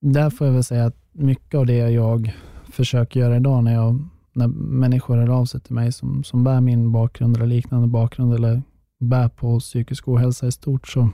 där 0.00 0.30
får 0.30 0.46
jag 0.46 0.54
väl 0.54 0.64
säga 0.64 0.84
att 0.84 0.96
mycket 1.12 1.54
av 1.54 1.66
det 1.66 1.90
jag 1.90 2.32
försöker 2.70 3.20
göra 3.20 3.36
idag 3.36 3.64
när, 3.64 3.74
jag, 3.74 4.08
när 4.32 4.46
människor 4.46 5.16
hör 5.16 5.28
av 5.28 5.44
sig 5.44 5.60
till 5.60 5.74
mig 5.74 5.92
som, 5.92 6.24
som 6.24 6.44
bär 6.44 6.60
min 6.60 6.92
bakgrund 6.92 7.36
eller 7.36 7.46
liknande 7.46 7.88
bakgrund 7.88 8.34
eller 8.34 8.62
bär 9.00 9.28
på 9.28 9.60
psykisk 9.60 10.08
ohälsa 10.08 10.46
i 10.46 10.52
stort, 10.52 10.88
så 10.88 11.08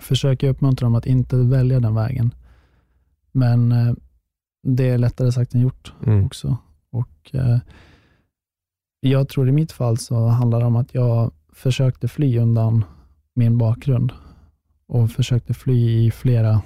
försöker 0.00 0.46
jag 0.46 0.54
uppmuntra 0.54 0.86
dem 0.86 0.94
att 0.94 1.06
inte 1.06 1.36
välja 1.36 1.80
den 1.80 1.94
vägen. 1.94 2.34
Men 3.32 3.72
eh, 3.72 3.94
det 4.62 4.88
är 4.88 4.98
lättare 4.98 5.32
sagt 5.32 5.54
än 5.54 5.60
gjort 5.60 5.92
mm. 6.06 6.26
också. 6.26 6.56
Och 6.90 7.34
eh, 7.34 7.58
Jag 9.00 9.28
tror 9.28 9.48
i 9.48 9.52
mitt 9.52 9.72
fall 9.72 9.98
så 9.98 10.26
handlar 10.26 10.60
det 10.60 10.66
om 10.66 10.76
att 10.76 10.94
jag 10.94 11.32
försökte 11.52 12.08
fly 12.08 12.38
undan 12.38 12.84
min 13.34 13.58
bakgrund 13.58 14.12
och 14.86 15.10
försökte 15.10 15.54
fly 15.54 16.06
i 16.06 16.10
flera 16.10 16.62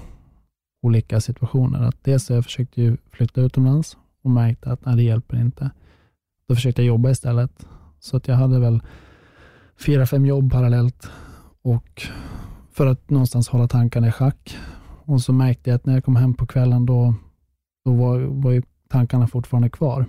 olika 0.83 1.21
situationer. 1.21 1.83
Att 1.83 2.05
dels 2.05 2.31
jag 2.31 2.45
försökte 2.45 2.97
flytta 3.11 3.41
utomlands 3.41 3.97
och 4.23 4.31
märkte 4.31 4.73
att 4.73 4.85
nej, 4.85 4.97
det 4.97 5.03
hjälper 5.03 5.41
inte. 5.41 5.71
Då 6.49 6.55
försökte 6.55 6.83
jag 6.83 6.87
jobba 6.87 7.11
istället. 7.11 7.67
Så 8.01 8.17
att 8.17 8.29
jag 8.29 8.37
hade 8.37 8.59
väl 8.59 8.83
fyra, 9.79 10.07
fem 10.07 10.27
jobb 10.27 10.53
parallellt 10.53 11.11
och 11.63 12.03
för 12.73 12.87
att 12.87 13.11
någonstans 13.11 13.49
hålla 13.49 13.69
tankarna 13.69 14.09
i 14.09 14.13
schack. 14.13 14.57
Och 15.13 15.21
så 15.21 15.33
märkte 15.33 15.71
jag 15.71 15.77
att 15.77 15.87
när 15.87 15.95
jag 15.95 16.05
kom 16.05 16.17
hem 16.17 16.35
på 16.35 16.47
kvällen 16.47 16.87
då, 16.87 17.15
då 17.85 17.93
var, 17.95 18.21
var 18.21 18.51
ju 18.51 18.63
tankarna 18.89 19.27
fortfarande 19.27 19.71
kvar. 19.71 20.07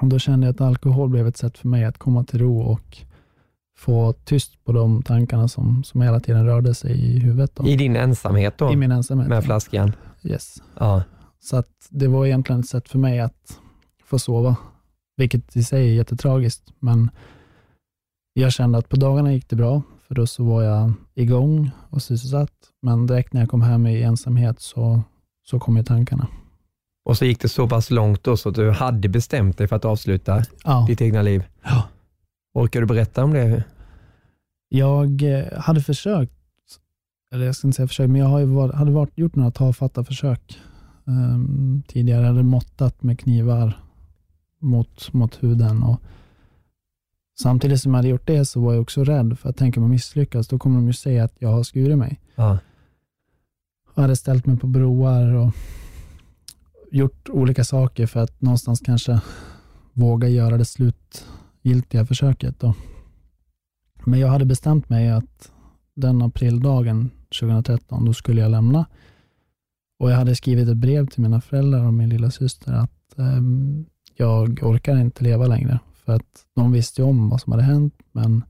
Och 0.00 0.06
Då 0.06 0.18
kände 0.18 0.46
jag 0.46 0.54
att 0.54 0.60
alkohol 0.60 1.08
blev 1.08 1.26
ett 1.26 1.36
sätt 1.36 1.58
för 1.58 1.68
mig 1.68 1.84
att 1.84 1.98
komma 1.98 2.24
till 2.24 2.38
ro 2.38 2.60
och 2.60 2.98
få 3.78 4.12
tyst 4.12 4.64
på 4.64 4.72
de 4.72 5.02
tankarna 5.02 5.48
som, 5.48 5.84
som 5.84 6.02
hela 6.02 6.20
tiden 6.20 6.46
rörde 6.46 6.74
sig 6.74 6.92
i 6.92 7.18
huvudet. 7.18 7.54
Då. 7.54 7.66
I 7.66 7.76
din 7.76 7.96
ensamhet 7.96 8.58
då? 8.58 8.72
I 8.72 8.76
min 8.76 8.92
ensamhet. 8.92 9.28
Med 9.28 9.44
flaskan? 9.44 9.92
Yes. 10.22 10.62
Ja. 10.78 11.02
Så 11.40 11.56
att 11.56 11.88
det 11.90 12.08
var 12.08 12.26
egentligen 12.26 12.60
ett 12.60 12.68
sätt 12.68 12.88
för 12.88 12.98
mig 12.98 13.20
att 13.20 13.60
få 14.04 14.18
sova, 14.18 14.56
vilket 15.16 15.56
i 15.56 15.62
sig 15.62 15.90
är 15.90 15.94
jättetragiskt, 15.94 16.72
men 16.78 17.10
jag 18.32 18.52
kände 18.52 18.78
att 18.78 18.88
på 18.88 18.96
dagarna 18.96 19.32
gick 19.32 19.48
det 19.48 19.56
bra, 19.56 19.82
för 20.08 20.14
då 20.14 20.26
så 20.26 20.44
var 20.44 20.62
jag 20.62 20.92
igång 21.14 21.70
och 21.90 22.02
sysselsatt, 22.02 22.52
men 22.82 23.06
direkt 23.06 23.32
när 23.32 23.40
jag 23.40 23.50
kom 23.50 23.62
hem 23.62 23.86
i 23.86 24.02
ensamhet 24.02 24.60
så, 24.60 25.02
så 25.46 25.58
kom 25.58 25.76
ju 25.76 25.82
tankarna. 25.82 26.28
Och 27.04 27.18
så 27.18 27.24
gick 27.24 27.40
det 27.40 27.48
så 27.48 27.68
pass 27.68 27.90
långt 27.90 28.24
då 28.24 28.36
så 28.36 28.48
att 28.48 28.54
du 28.54 28.70
hade 28.70 29.08
bestämt 29.08 29.58
dig 29.58 29.68
för 29.68 29.76
att 29.76 29.84
avsluta 29.84 30.42
ja. 30.64 30.84
ditt 30.88 31.00
egna 31.00 31.22
liv? 31.22 31.44
Ja. 31.62 31.88
Orkar 32.54 32.80
du 32.80 32.86
berätta 32.86 33.24
om 33.24 33.32
det? 33.32 33.64
Jag 34.68 35.22
eh, 35.22 35.58
hade 35.58 35.80
försökt, 35.80 36.32
eller 37.32 37.46
jag 37.46 37.56
ska 37.56 37.68
inte 37.68 37.76
säga 37.76 37.88
försökt, 37.88 38.10
men 38.10 38.20
jag 38.20 38.46
varit, 38.46 38.74
hade 38.74 38.90
varit, 38.90 39.18
gjort 39.18 39.36
några 39.36 39.50
tafatta 39.50 40.04
försök 40.04 40.58
um, 41.04 41.82
tidigare. 41.86 42.20
Jag 42.20 42.28
hade 42.28 42.42
måttat 42.42 43.02
med 43.02 43.20
knivar 43.20 43.80
mot, 44.60 45.12
mot 45.12 45.42
huden. 45.42 45.82
Och 45.82 46.00
samtidigt 47.42 47.80
som 47.80 47.92
jag 47.92 47.98
hade 47.98 48.08
gjort 48.08 48.26
det 48.26 48.44
så 48.44 48.60
var 48.60 48.72
jag 48.72 48.82
också 48.82 49.04
rädd 49.04 49.38
för 49.38 49.48
att 49.48 49.56
tänka 49.56 49.80
mig 49.80 49.88
misslyckas. 49.88 50.48
Då 50.48 50.58
kommer 50.58 50.76
de 50.76 50.86
ju 50.86 50.92
säga 50.92 51.24
att 51.24 51.34
jag 51.38 51.48
har 51.48 51.62
skurit 51.62 51.98
mig. 51.98 52.20
Ja. 52.34 52.58
Jag 53.94 54.02
hade 54.02 54.16
ställt 54.16 54.46
mig 54.46 54.58
på 54.58 54.66
broar 54.66 55.34
och 55.34 55.52
gjort 56.90 57.28
olika 57.28 57.64
saker 57.64 58.06
för 58.06 58.20
att 58.20 58.40
någonstans 58.40 58.80
kanske 58.80 59.20
våga 59.92 60.28
göra 60.28 60.56
det 60.56 60.64
slutgiltiga 60.64 62.06
försöket. 62.06 62.60
Då. 62.60 62.74
Men 64.04 64.20
jag 64.20 64.28
hade 64.28 64.44
bestämt 64.44 64.88
mig 64.88 65.08
att 65.08 65.52
den 65.94 66.22
aprildagen 66.22 67.10
2013, 67.40 68.04
då 68.04 68.14
skulle 68.14 68.40
jag 68.40 68.50
lämna. 68.50 68.86
Och 69.98 70.10
Jag 70.10 70.16
hade 70.16 70.36
skrivit 70.36 70.68
ett 70.68 70.76
brev 70.76 71.06
till 71.06 71.22
mina 71.22 71.40
föräldrar 71.40 71.84
och 71.84 71.94
min 71.94 72.08
lilla 72.08 72.30
syster 72.30 72.72
att 72.72 73.14
um, 73.16 73.86
jag 74.16 74.62
orkar 74.62 75.00
inte 75.00 75.24
leva 75.24 75.46
längre. 75.46 75.78
För 76.08 76.14
att 76.14 76.44
de 76.54 76.72
visste 76.72 77.02
om 77.02 77.28
vad 77.28 77.40
som 77.40 77.52
hade 77.52 77.62
hänt, 77.64 77.94
men 78.12 78.44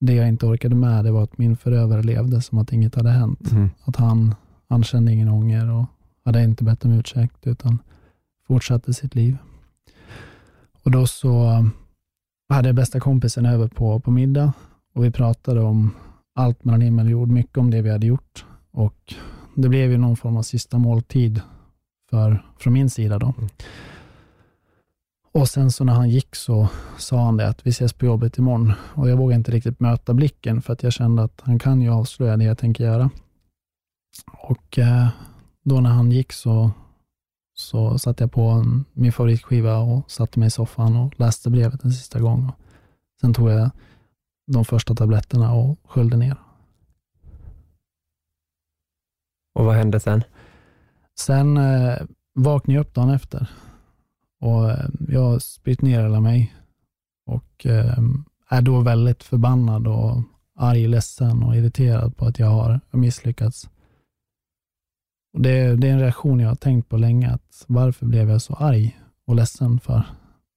det 0.00 0.14
jag 0.14 0.28
inte 0.28 0.46
orkade 0.46 0.74
med, 0.74 1.04
det 1.04 1.10
var 1.10 1.22
att 1.22 1.38
min 1.38 1.56
förövare 1.56 2.02
levde 2.02 2.42
som 2.42 2.58
att 2.58 2.72
inget 2.72 2.94
hade 2.94 3.10
hänt. 3.10 3.52
Mm. 3.52 3.70
Att 3.84 3.96
han, 3.96 4.34
han 4.68 4.84
kände 4.84 5.12
ingen 5.12 5.28
ånger 5.28 5.70
och 5.70 5.84
hade 6.24 6.44
inte 6.44 6.64
bett 6.64 6.84
om 6.84 6.92
ursäkt, 6.92 7.46
utan 7.46 7.78
fortsatte 8.46 8.94
sitt 8.94 9.14
liv. 9.14 9.36
Och 10.82 10.90
Då 10.90 11.06
så 11.06 11.64
hade 12.48 12.68
jag 12.68 12.76
bästa 12.76 13.00
kompisen 13.00 13.46
över 13.46 13.68
på, 13.68 14.00
på 14.00 14.10
middag 14.10 14.52
och 14.94 15.04
vi 15.04 15.10
pratade 15.10 15.60
om 15.60 15.90
allt 16.34 16.64
mellan 16.64 16.80
himmel 16.80 17.06
och 17.06 17.12
jord, 17.12 17.28
mycket 17.28 17.58
om 17.58 17.70
det 17.70 17.82
vi 17.82 17.90
hade 17.90 18.06
gjort. 18.06 18.44
Och 18.70 19.14
Det 19.54 19.68
blev 19.68 19.90
ju 19.90 19.98
någon 19.98 20.16
form 20.16 20.36
av 20.36 20.42
sista 20.42 20.78
måltid 20.78 21.40
för, 22.10 22.44
från 22.58 22.72
min 22.72 22.90
sida. 22.90 23.18
då. 23.18 23.34
Mm. 23.38 23.48
Och 25.38 25.48
sen 25.48 25.70
så 25.70 25.84
när 25.84 25.92
han 25.92 26.10
gick 26.10 26.34
så 26.34 26.68
sa 26.98 27.24
han 27.24 27.36
det 27.36 27.48
att 27.48 27.66
vi 27.66 27.70
ses 27.70 27.92
på 27.92 28.06
jobbet 28.06 28.38
imorgon. 28.38 28.72
Och 28.94 29.10
jag 29.10 29.16
vågade 29.16 29.38
inte 29.38 29.52
riktigt 29.52 29.80
möta 29.80 30.14
blicken 30.14 30.62
för 30.62 30.72
att 30.72 30.82
jag 30.82 30.92
kände 30.92 31.22
att 31.22 31.40
han 31.40 31.58
kan 31.58 31.80
ju 31.80 31.90
avslöja 31.90 32.36
det 32.36 32.44
jag 32.44 32.58
tänker 32.58 32.84
göra. 32.84 33.10
Och 34.32 34.78
eh, 34.78 35.08
då 35.64 35.80
när 35.80 35.90
han 35.90 36.10
gick 36.12 36.32
så, 36.32 36.70
så 37.54 37.98
satte 37.98 38.22
jag 38.22 38.32
på 38.32 38.42
en, 38.42 38.84
min 38.92 39.12
favoritskiva 39.12 39.78
och 39.78 40.10
satte 40.10 40.38
mig 40.38 40.46
i 40.46 40.50
soffan 40.50 40.96
och 40.96 41.20
läste 41.20 41.50
brevet 41.50 41.84
en 41.84 41.92
sista 41.92 42.20
gång. 42.20 42.52
Sen 43.20 43.34
tog 43.34 43.50
jag 43.50 43.70
de 44.52 44.64
första 44.64 44.94
tabletterna 44.94 45.54
och 45.54 45.78
sköljde 45.84 46.16
ner. 46.16 46.36
Och 49.54 49.64
vad 49.64 49.74
hände 49.74 50.00
sen? 50.00 50.24
Sen 51.20 51.56
eh, 51.56 51.98
vaknade 52.34 52.74
jag 52.74 52.80
upp 52.80 52.94
dagen 52.94 53.10
efter 53.10 53.48
och 54.40 54.70
eh, 54.70 54.88
jag 55.08 55.20
har 55.20 55.82
ner 55.82 56.02
hela 56.02 56.20
mig 56.20 56.54
och 57.26 57.66
eh, 57.66 57.98
är 58.48 58.62
då 58.62 58.80
väldigt 58.80 59.22
förbannad 59.22 59.86
och 59.86 60.22
arg, 60.56 60.88
ledsen 60.88 61.42
och 61.42 61.56
irriterad 61.56 62.16
på 62.16 62.24
att 62.24 62.38
jag 62.38 62.50
har 62.50 62.80
misslyckats. 62.90 63.70
Och 65.32 65.40
det, 65.40 65.76
det 65.76 65.88
är 65.88 65.92
en 65.92 66.00
reaktion 66.00 66.40
jag 66.40 66.48
har 66.48 66.56
tänkt 66.56 66.88
på 66.88 66.96
länge, 66.96 67.30
att 67.30 67.64
varför 67.66 68.06
blev 68.06 68.30
jag 68.30 68.42
så 68.42 68.54
arg 68.54 69.00
och 69.26 69.34
ledsen 69.34 69.80
för? 69.80 70.04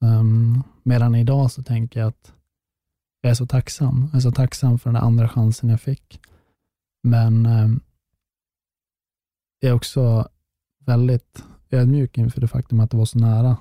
Um, 0.02 0.64
medan 0.84 1.16
idag 1.16 1.52
så 1.52 1.64
tänker 1.64 2.00
jag 2.00 2.08
att 2.08 2.34
jag 3.22 3.32
är 3.32 3.36
så 3.36 3.48
tacksam. 3.48 4.08
Jag 4.12 4.18
är 4.18 4.22
så 4.22 4.32
tacksam 4.32 4.80
för 4.80 4.90
den 4.90 5.04
andra 5.04 5.30
chansen 5.30 5.70
jag 5.70 5.82
fick. 5.82 6.20
Men 7.04 7.46
um, 7.46 7.82
jag 9.60 9.70
är 9.70 9.76
också 9.76 10.28
väldigt 10.86 11.44
ödmjuk 11.70 12.18
inför 12.18 12.42
det 12.42 12.48
faktum 12.48 12.80
att 12.80 12.92
det 12.92 12.98
var 12.98 13.06
så 13.06 13.20
nära 13.20 13.58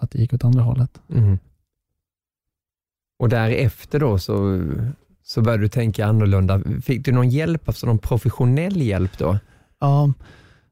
att 0.00 0.10
det 0.10 0.18
gick 0.18 0.32
åt 0.32 0.44
andra 0.44 0.62
hållet. 0.62 1.00
Mm. 1.08 1.38
Och 3.18 3.28
därefter 3.28 4.00
då 4.00 4.18
så, 4.18 4.62
så 5.22 5.42
började 5.42 5.62
du 5.62 5.68
tänka 5.68 6.06
annorlunda. 6.06 6.62
Fick 6.82 7.04
du 7.04 7.12
någon 7.12 7.28
hjälp, 7.28 7.68
alltså 7.68 7.86
någon 7.86 7.98
professionell 7.98 8.82
hjälp 8.82 9.18
då? 9.18 9.38
Ja, 9.80 10.12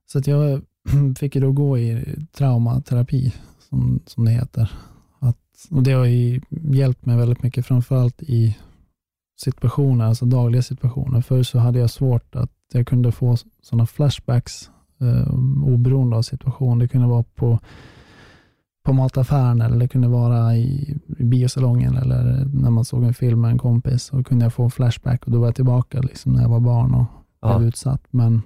så 0.06 0.18
att 0.18 0.26
jag 0.26 0.62
fick 1.18 1.34
då 1.34 1.52
gå 1.52 1.78
i 1.78 2.04
traumaterapi, 2.32 3.34
som, 3.68 4.00
som 4.06 4.24
det 4.24 4.30
heter. 4.30 4.72
Att, 5.18 5.68
och 5.70 5.82
det 5.82 5.92
har 5.92 6.06
hjälpt 6.74 7.06
mig 7.06 7.16
väldigt 7.16 7.42
mycket, 7.42 7.66
framförallt 7.66 8.22
i 8.22 8.56
situationer, 9.36 10.04
alltså 10.04 10.24
dagliga 10.24 10.62
situationer. 10.62 11.20
Förr 11.20 11.42
så 11.42 11.58
hade 11.58 11.78
jag 11.78 11.90
svårt 11.90 12.34
att 12.34 12.52
jag 12.72 12.86
kunde 12.86 13.12
få 13.12 13.36
sådana 13.62 13.86
flashbacks 13.86 14.70
eh, 15.00 15.34
oberoende 15.64 16.16
av 16.16 16.22
situation. 16.22 16.78
Det 16.78 16.88
kunde 16.88 17.06
vara 17.06 17.22
på 17.22 17.58
på 18.86 18.92
mataffären 18.92 19.60
eller 19.60 19.76
det 19.76 19.88
kunde 19.88 20.08
vara 20.08 20.56
i, 20.56 20.96
i 21.18 21.24
biosalongen 21.24 21.96
eller 21.96 22.48
när 22.52 22.70
man 22.70 22.84
såg 22.84 23.04
en 23.04 23.14
film 23.14 23.40
med 23.40 23.50
en 23.50 23.58
kompis 23.58 24.02
så 24.02 24.24
kunde 24.24 24.44
jag 24.44 24.54
få 24.54 24.64
en 24.64 24.70
flashback 24.70 25.24
och 25.24 25.30
då 25.30 25.38
var 25.38 25.46
jag 25.46 25.54
tillbaka 25.54 26.00
liksom 26.00 26.32
när 26.32 26.42
jag 26.42 26.48
var 26.48 26.60
barn 26.60 26.94
och 26.94 27.06
ja. 27.40 27.58
blev 27.58 27.68
utsatt. 27.68 28.02
Men 28.10 28.42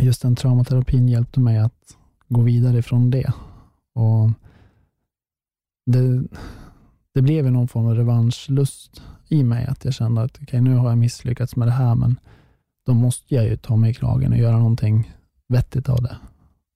just 0.00 0.22
den 0.22 0.36
traumaterapin 0.36 1.08
hjälpte 1.08 1.40
mig 1.40 1.58
att 1.58 1.96
gå 2.28 2.40
vidare 2.40 2.78
ifrån 2.78 3.10
det. 3.10 3.32
Och 3.94 4.30
det, 5.86 6.22
det 7.14 7.22
blev 7.22 7.52
någon 7.52 7.68
form 7.68 7.86
av 7.86 7.94
revanschlust 7.94 9.02
i 9.28 9.44
mig, 9.44 9.66
att 9.66 9.84
jag 9.84 9.94
kände 9.94 10.22
att 10.22 10.42
okay, 10.42 10.60
nu 10.60 10.74
har 10.74 10.88
jag 10.88 10.98
misslyckats 10.98 11.56
med 11.56 11.68
det 11.68 11.72
här, 11.72 11.94
men 11.94 12.20
då 12.86 12.94
måste 12.94 13.34
jag 13.34 13.44
ju 13.44 13.56
ta 13.56 13.76
mig 13.76 13.90
i 13.90 13.94
kragen 13.94 14.32
och 14.32 14.38
göra 14.38 14.58
någonting 14.58 15.12
vettigt 15.48 15.88
av 15.88 16.02
det. 16.02 16.16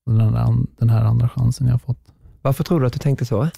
Den 0.06 0.20
här, 0.20 0.56
den 0.78 0.90
här 0.90 1.04
andra 1.04 1.28
chansen 1.28 1.66
jag 1.66 1.74
har 1.74 1.78
fått. 1.78 2.03
Varför 2.44 2.64
tror 2.64 2.80
du 2.80 2.86
att 2.86 2.92
du 2.92 2.98
tänkte 2.98 3.24
så? 3.24 3.48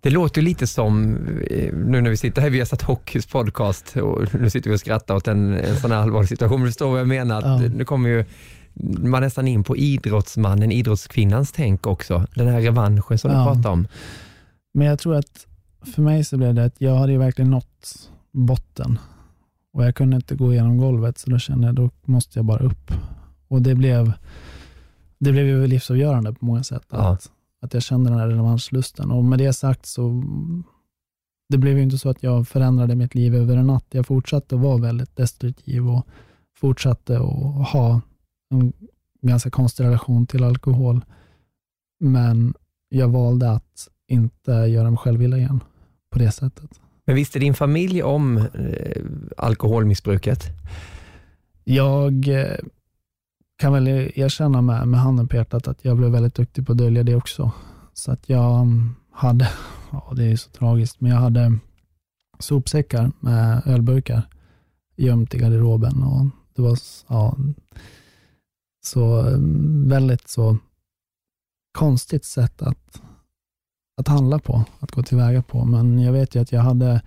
Det 0.00 0.10
låter 0.10 0.42
lite 0.42 0.66
som, 0.66 1.14
eh, 1.50 1.74
nu 1.74 2.00
när 2.00 2.10
vi 2.10 2.16
sitter 2.16 2.42
här, 2.42 2.50
vi 2.50 2.58
har 2.58 2.66
satt 2.66 2.82
Hockeys 2.82 3.26
podcast 3.26 3.96
och 3.96 4.34
nu 4.34 4.50
sitter 4.50 4.70
vi 4.70 4.76
och 4.76 4.80
skrattar 4.80 5.14
åt 5.14 5.28
en, 5.28 5.54
en 5.54 5.76
sån 5.76 5.90
här 5.90 5.98
allvarlig 5.98 6.28
situation, 6.28 6.58
men 6.60 6.64
du 6.64 6.70
förstår 6.70 6.90
vad 6.90 7.00
jag 7.00 7.08
menar. 7.08 7.38
Att 7.42 7.62
Ja. 7.62 7.68
Nu 7.68 7.84
kommer 7.84 8.08
ju 8.08 8.24
man 9.08 9.22
nästan 9.22 9.48
in 9.48 9.64
på 9.64 9.76
idrottsmannen, 9.76 10.72
idrottskvinnans 10.72 11.52
tänk 11.52 11.86
också. 11.86 12.26
Den 12.34 12.48
här 12.48 12.60
revanschen 12.60 13.18
som 13.18 13.30
du 13.30 13.36
Ja. 13.36 13.54
pratar 13.54 13.70
om. 13.70 13.86
Men 14.74 14.86
jag 14.86 14.98
tror 14.98 15.14
att 15.16 15.46
för 15.94 16.02
mig 16.02 16.24
så 16.24 16.36
blev 16.36 16.54
det 16.54 16.64
att 16.64 16.74
jag 16.80 16.94
hade 16.96 17.12
ju 17.12 17.18
verkligen 17.18 17.50
nått 17.50 18.10
botten 18.32 18.98
och 19.72 19.84
jag 19.84 19.94
kunde 19.94 20.16
inte 20.16 20.34
gå 20.34 20.52
igenom 20.52 20.78
golvet 20.78 21.18
så 21.18 21.30
då 21.30 21.38
kände 21.38 21.66
jag 21.66 21.74
då 21.74 21.90
måste 22.04 22.38
jag 22.38 22.44
bara 22.46 22.58
upp. 22.58 22.92
Och 23.48 23.62
det 23.62 23.74
blev, 23.74 24.12
det 25.18 25.32
blev 25.32 25.46
ju 25.46 25.66
livsavgörande 25.66 26.32
på 26.32 26.44
många 26.44 26.62
sätt. 26.62 26.86
Ja. 26.90 27.12
Att, 27.12 27.30
att 27.60 27.74
jag 27.74 27.82
kände 27.82 28.10
den 28.10 28.18
här 28.18 28.28
revanschlusten 28.28 29.10
och 29.10 29.24
med 29.24 29.38
det 29.38 29.52
sagt 29.52 29.86
så 29.86 30.22
det 31.48 31.58
blev 31.58 31.76
ju 31.76 31.82
inte 31.82 31.98
så 31.98 32.08
att 32.10 32.22
jag 32.22 32.48
förändrade 32.48 32.94
mitt 32.94 33.14
liv 33.14 33.34
över 33.34 33.56
en 33.56 33.66
natt. 33.66 33.86
Jag 33.90 34.06
fortsatte 34.06 34.54
att 34.54 34.60
vara 34.60 34.76
väldigt 34.76 35.16
destruktiv 35.16 35.88
och 35.88 36.06
fortsatte 36.56 37.16
att 37.16 37.68
ha 37.68 38.00
en 38.50 38.72
ganska 39.22 39.50
konstig 39.50 39.84
relation 39.84 40.26
till 40.26 40.44
alkohol. 40.44 41.04
Men 42.00 42.54
jag 42.88 43.08
valde 43.08 43.50
att 43.50 43.88
inte 44.08 44.52
göra 44.52 44.90
mig 44.90 44.98
själv 44.98 45.22
illa 45.22 45.36
igen 45.36 45.60
på 46.10 46.18
det 46.18 46.30
sättet. 46.30 46.80
Men 47.04 47.16
visste 47.16 47.38
din 47.38 47.54
familj 47.54 48.02
om 48.02 48.36
eh, 48.36 49.02
alkoholmissbruket? 49.36 50.44
Jag 51.64 52.28
eh, 52.28 52.56
kan 53.58 53.72
väl 53.72 53.88
erkänna 53.88 54.62
med, 54.62 54.88
med 54.88 55.00
handen 55.00 55.28
på 55.28 55.36
hjärtat 55.36 55.68
att 55.68 55.84
jag 55.84 55.96
blev 55.96 56.10
väldigt 56.10 56.34
duktig 56.34 56.66
på 56.66 56.72
att 56.72 56.78
dölja 56.78 57.02
det 57.02 57.14
också. 57.14 57.52
Så 57.92 58.12
att 58.12 58.28
jag 58.28 58.60
mm, 58.60 58.94
hade, 59.12 59.48
ja 59.92 60.12
det 60.16 60.24
är 60.24 60.36
så 60.36 60.50
tragiskt, 60.50 61.00
men 61.00 61.10
jag 61.10 61.18
hade 61.18 61.58
sopsäckar 62.38 63.12
med 63.20 63.62
ölburkar 63.66 64.22
gömt 64.96 65.34
i 65.34 65.38
garderoben 65.38 66.02
och 66.02 66.26
det 66.54 66.62
var 66.62 66.78
ja, 67.08 67.36
så 68.84 69.20
mm, 69.20 69.88
väldigt 69.88 70.28
så 70.28 70.58
konstigt 71.78 72.24
sätt 72.24 72.62
att, 72.62 73.02
att 73.96 74.08
handla 74.08 74.38
på, 74.38 74.64
att 74.78 74.90
gå 74.90 75.02
tillväga 75.02 75.42
på. 75.42 75.64
Men 75.64 75.98
jag 75.98 76.12
vet 76.12 76.34
ju 76.34 76.42
att 76.42 76.52
jag 76.52 76.60
hade 76.60 77.02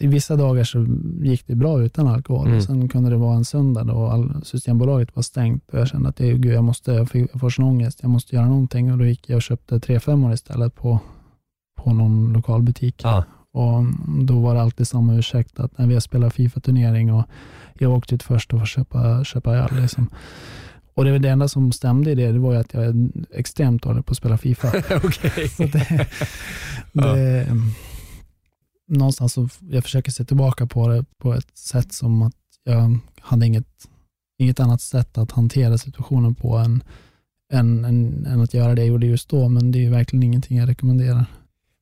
i 0.00 0.06
vissa 0.06 0.36
dagar 0.36 0.64
så 0.64 0.86
gick 1.22 1.46
det 1.46 1.54
bra 1.54 1.82
utan 1.82 2.06
alkohol. 2.06 2.46
Mm. 2.48 2.62
Sen 2.62 2.88
kunde 2.88 3.10
det 3.10 3.16
vara 3.16 3.36
en 3.36 3.44
söndag 3.44 3.84
då 3.84 4.06
all, 4.06 4.44
Systembolaget 4.44 5.16
var 5.16 5.22
stängt 5.22 5.68
och 5.72 5.78
jag 5.78 5.88
kände 5.88 6.08
att 6.08 6.16
det, 6.16 6.32
gud, 6.32 6.54
jag, 6.54 6.64
måste, 6.64 6.92
jag 6.92 7.10
fick- 7.10 7.30
jag 7.32 7.40
får 7.40 7.50
sån 7.50 7.64
ångest, 7.64 7.98
jag 8.02 8.10
måste 8.10 8.36
göra 8.36 8.46
någonting. 8.46 8.92
Och 8.92 8.98
då 8.98 9.04
gick 9.04 9.28
jag 9.30 9.36
och 9.36 9.42
köpte 9.42 9.80
tre 9.80 10.00
femmor 10.00 10.32
istället 10.32 10.74
på, 10.74 10.98
på 11.82 11.92
någon 11.92 12.32
lokal 12.32 12.62
butik. 12.62 13.00
Ja. 13.04 13.24
Och 13.52 13.84
då 14.24 14.40
var 14.40 14.54
det 14.54 14.62
alltid 14.62 14.88
samma 14.88 15.14
ursäkt 15.14 15.60
att 15.60 15.78
när 15.78 15.86
vi 15.86 15.94
har 15.94 16.00
spelat 16.00 16.34
Fifa-turnering 16.34 17.12
och 17.12 17.24
jag 17.78 17.92
åkte 17.92 18.14
ut 18.14 18.22
först 18.22 18.52
och 18.52 18.58
får 18.58 18.66
köpa, 18.66 19.24
köpa 19.24 19.56
öl. 19.56 19.68
Liksom. 19.80 20.08
Och 20.94 21.04
det, 21.04 21.12
var 21.12 21.18
det 21.18 21.28
enda 21.28 21.48
som 21.48 21.72
stämde 21.72 22.10
i 22.10 22.14
det, 22.14 22.32
det 22.32 22.38
var 22.38 22.52
ju 22.52 22.58
att 22.58 22.74
jag 22.74 22.84
är 22.84 22.94
extremt 23.34 23.82
dålig 23.82 24.06
på 24.06 24.10
att 24.10 24.16
spela 24.16 24.38
Fifa. 24.38 24.70
Så 25.56 25.62
det, 25.62 26.06
det, 26.92 27.46
någonstans 28.96 29.32
så 29.32 29.48
jag 29.70 29.82
försöker 29.82 30.10
se 30.12 30.24
tillbaka 30.24 30.66
på 30.66 30.88
det 30.88 31.04
på 31.18 31.34
ett 31.34 31.58
sätt 31.58 31.92
som 31.92 32.22
att 32.22 32.34
jag 32.64 32.98
hade 33.20 33.46
inget, 33.46 33.88
inget 34.38 34.60
annat 34.60 34.80
sätt 34.80 35.18
att 35.18 35.32
hantera 35.32 35.78
situationen 35.78 36.34
på 36.34 36.56
än, 36.56 36.82
än, 37.52 37.84
än, 37.84 38.26
än 38.26 38.40
att 38.40 38.54
göra 38.54 38.74
det 38.74 38.80
jag 38.80 38.88
gjorde 38.88 39.06
just 39.06 39.28
då. 39.28 39.48
Men 39.48 39.72
det 39.72 39.78
är 39.78 39.82
ju 39.82 39.90
verkligen 39.90 40.22
ingenting 40.22 40.58
jag 40.58 40.68
rekommenderar. 40.68 41.26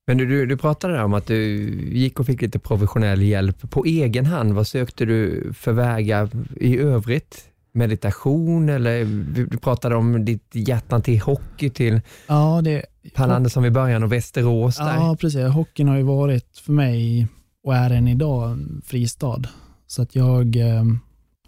Men 0.07 0.18
du, 0.18 0.46
du, 0.46 0.57
pratade 0.57 0.94
där 0.94 1.05
om 1.05 1.14
att 1.14 1.27
du 1.27 1.68
gick 1.92 2.20
och 2.20 2.27
fick 2.27 2.42
lite 2.42 2.59
professionell 2.59 3.23
hjälp. 3.23 3.70
På 3.70 3.85
egen 3.85 4.27
hand, 4.27 4.53
vad 4.53 4.66
sökte 4.66 5.05
du 5.05 5.51
för 5.55 5.73
vägar 5.73 6.31
i 6.57 6.79
övrigt? 6.79 7.44
Meditation 7.73 8.68
eller 8.68 9.05
du 9.35 9.46
du 9.46 9.59
pratade 9.59 9.96
om 9.96 10.25
ditt 10.25 10.51
hjärtan 10.53 11.03
till 11.03 11.20
hockey 11.20 11.70
till 11.70 12.01
Ja, 12.27 12.61
det, 12.64 12.85
Per 13.14 13.28
Andersson 13.28 13.64
i 13.64 13.70
början 13.70 14.02
och 14.02 14.12
Västerås 14.12 14.76
där. 14.76 14.94
Ja, 14.94 15.16
precis. 15.20 15.46
Hockeyn 15.46 15.88
har 15.88 15.96
ju 15.96 16.02
varit 16.02 16.58
för 16.58 16.72
mig 16.72 17.28
och 17.64 17.74
är 17.74 17.90
än 17.90 18.08
idag 18.08 18.50
en 18.50 18.82
fristad. 18.84 19.42
Så 19.86 20.02
att 20.02 20.14
jag, 20.14 20.56
eh, 20.56 20.84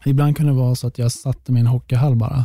ibland 0.05 0.37
kunde 0.37 0.53
det 0.53 0.59
vara 0.59 0.75
så 0.75 0.87
att 0.87 0.99
jag 0.99 1.13
satte 1.13 1.53
mig 1.53 1.61
i 1.61 1.65
en 1.65 1.67
hockeyhall 1.67 2.17
bara. 2.17 2.45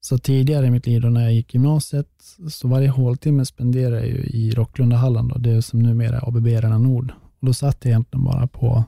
Så 0.00 0.18
tidigare 0.18 0.66
i 0.66 0.70
mitt 0.70 0.86
liv 0.86 1.00
då 1.00 1.08
när 1.08 1.22
jag 1.22 1.34
gick 1.34 1.54
gymnasiet, 1.54 2.08
så 2.50 2.68
varje 2.68 2.88
håltimme 2.88 3.46
spenderade 3.46 3.96
jag 3.96 4.08
ju 4.08 4.22
i 4.24 4.50
Rocklundahallen, 4.50 5.28
då, 5.28 5.38
det 5.38 5.62
som 5.62 5.78
numera 5.78 6.16
är 6.16 6.28
ABB 6.28 6.46
Arena 6.46 6.78
Nord. 6.78 7.12
Och 7.40 7.46
då 7.46 7.54
satt 7.54 7.84
jag 7.84 7.90
egentligen 7.90 8.24
bara 8.24 8.46
på, 8.46 8.84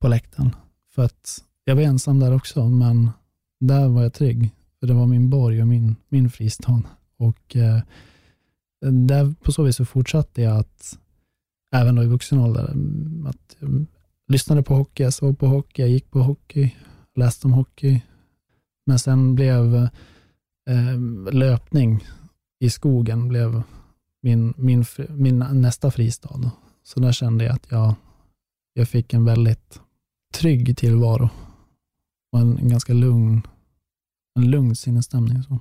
på 0.00 0.08
läktaren. 0.08 0.56
För 0.94 1.04
att 1.04 1.44
jag 1.64 1.76
var 1.76 1.82
ensam 1.82 2.20
där 2.20 2.34
också, 2.34 2.68
men 2.68 3.10
där 3.60 3.88
var 3.88 4.02
jag 4.02 4.12
trygg. 4.12 4.50
För 4.80 4.86
det 4.86 4.94
var 4.94 5.06
min 5.06 5.30
borg 5.30 5.62
och 5.62 5.68
min, 5.68 5.96
min 6.08 6.30
fristad. 6.30 6.82
Och 7.18 7.56
eh, 7.56 7.80
där, 8.80 9.34
på 9.42 9.52
så 9.52 9.62
vis 9.62 9.76
så 9.76 9.84
fortsatte 9.84 10.42
jag 10.42 10.56
att, 10.56 10.98
även 11.74 11.94
då 11.94 12.02
i 12.02 12.06
vuxen 12.06 12.38
ålder, 12.38 12.70
mm, 12.70 13.26
att 13.26 13.56
jag 13.58 13.86
lyssnade 14.28 14.62
på 14.62 14.74
hockey, 14.74 15.02
jag 15.02 15.14
såg 15.14 15.38
på 15.38 15.46
hockey, 15.46 15.82
jag 15.82 15.90
gick 15.90 16.10
på 16.10 16.22
hockey, 16.22 16.74
läste 17.14 17.46
om 17.46 17.52
hockey. 17.52 18.02
Men 18.86 18.98
sen 18.98 19.34
blev 19.34 19.74
eh, 20.70 20.98
löpning 21.32 22.04
i 22.60 22.70
skogen 22.70 23.28
blev 23.28 23.62
min, 24.22 24.54
min, 24.56 24.84
min 25.08 25.38
nästa 25.38 25.90
fristad. 25.90 26.50
Så 26.82 27.00
där 27.00 27.12
kände 27.12 27.44
jag 27.44 27.54
att 27.54 27.66
jag, 27.70 27.94
jag 28.72 28.88
fick 28.88 29.14
en 29.14 29.24
väldigt 29.24 29.80
trygg 30.34 30.76
tillvaro 30.76 31.30
och 32.32 32.40
en, 32.40 32.58
en 32.58 32.68
ganska 32.68 32.92
lugn, 32.92 33.42
en 34.34 34.50
lugn 34.50 34.76
sinnesstämning. 34.76 35.42
Så. 35.42 35.58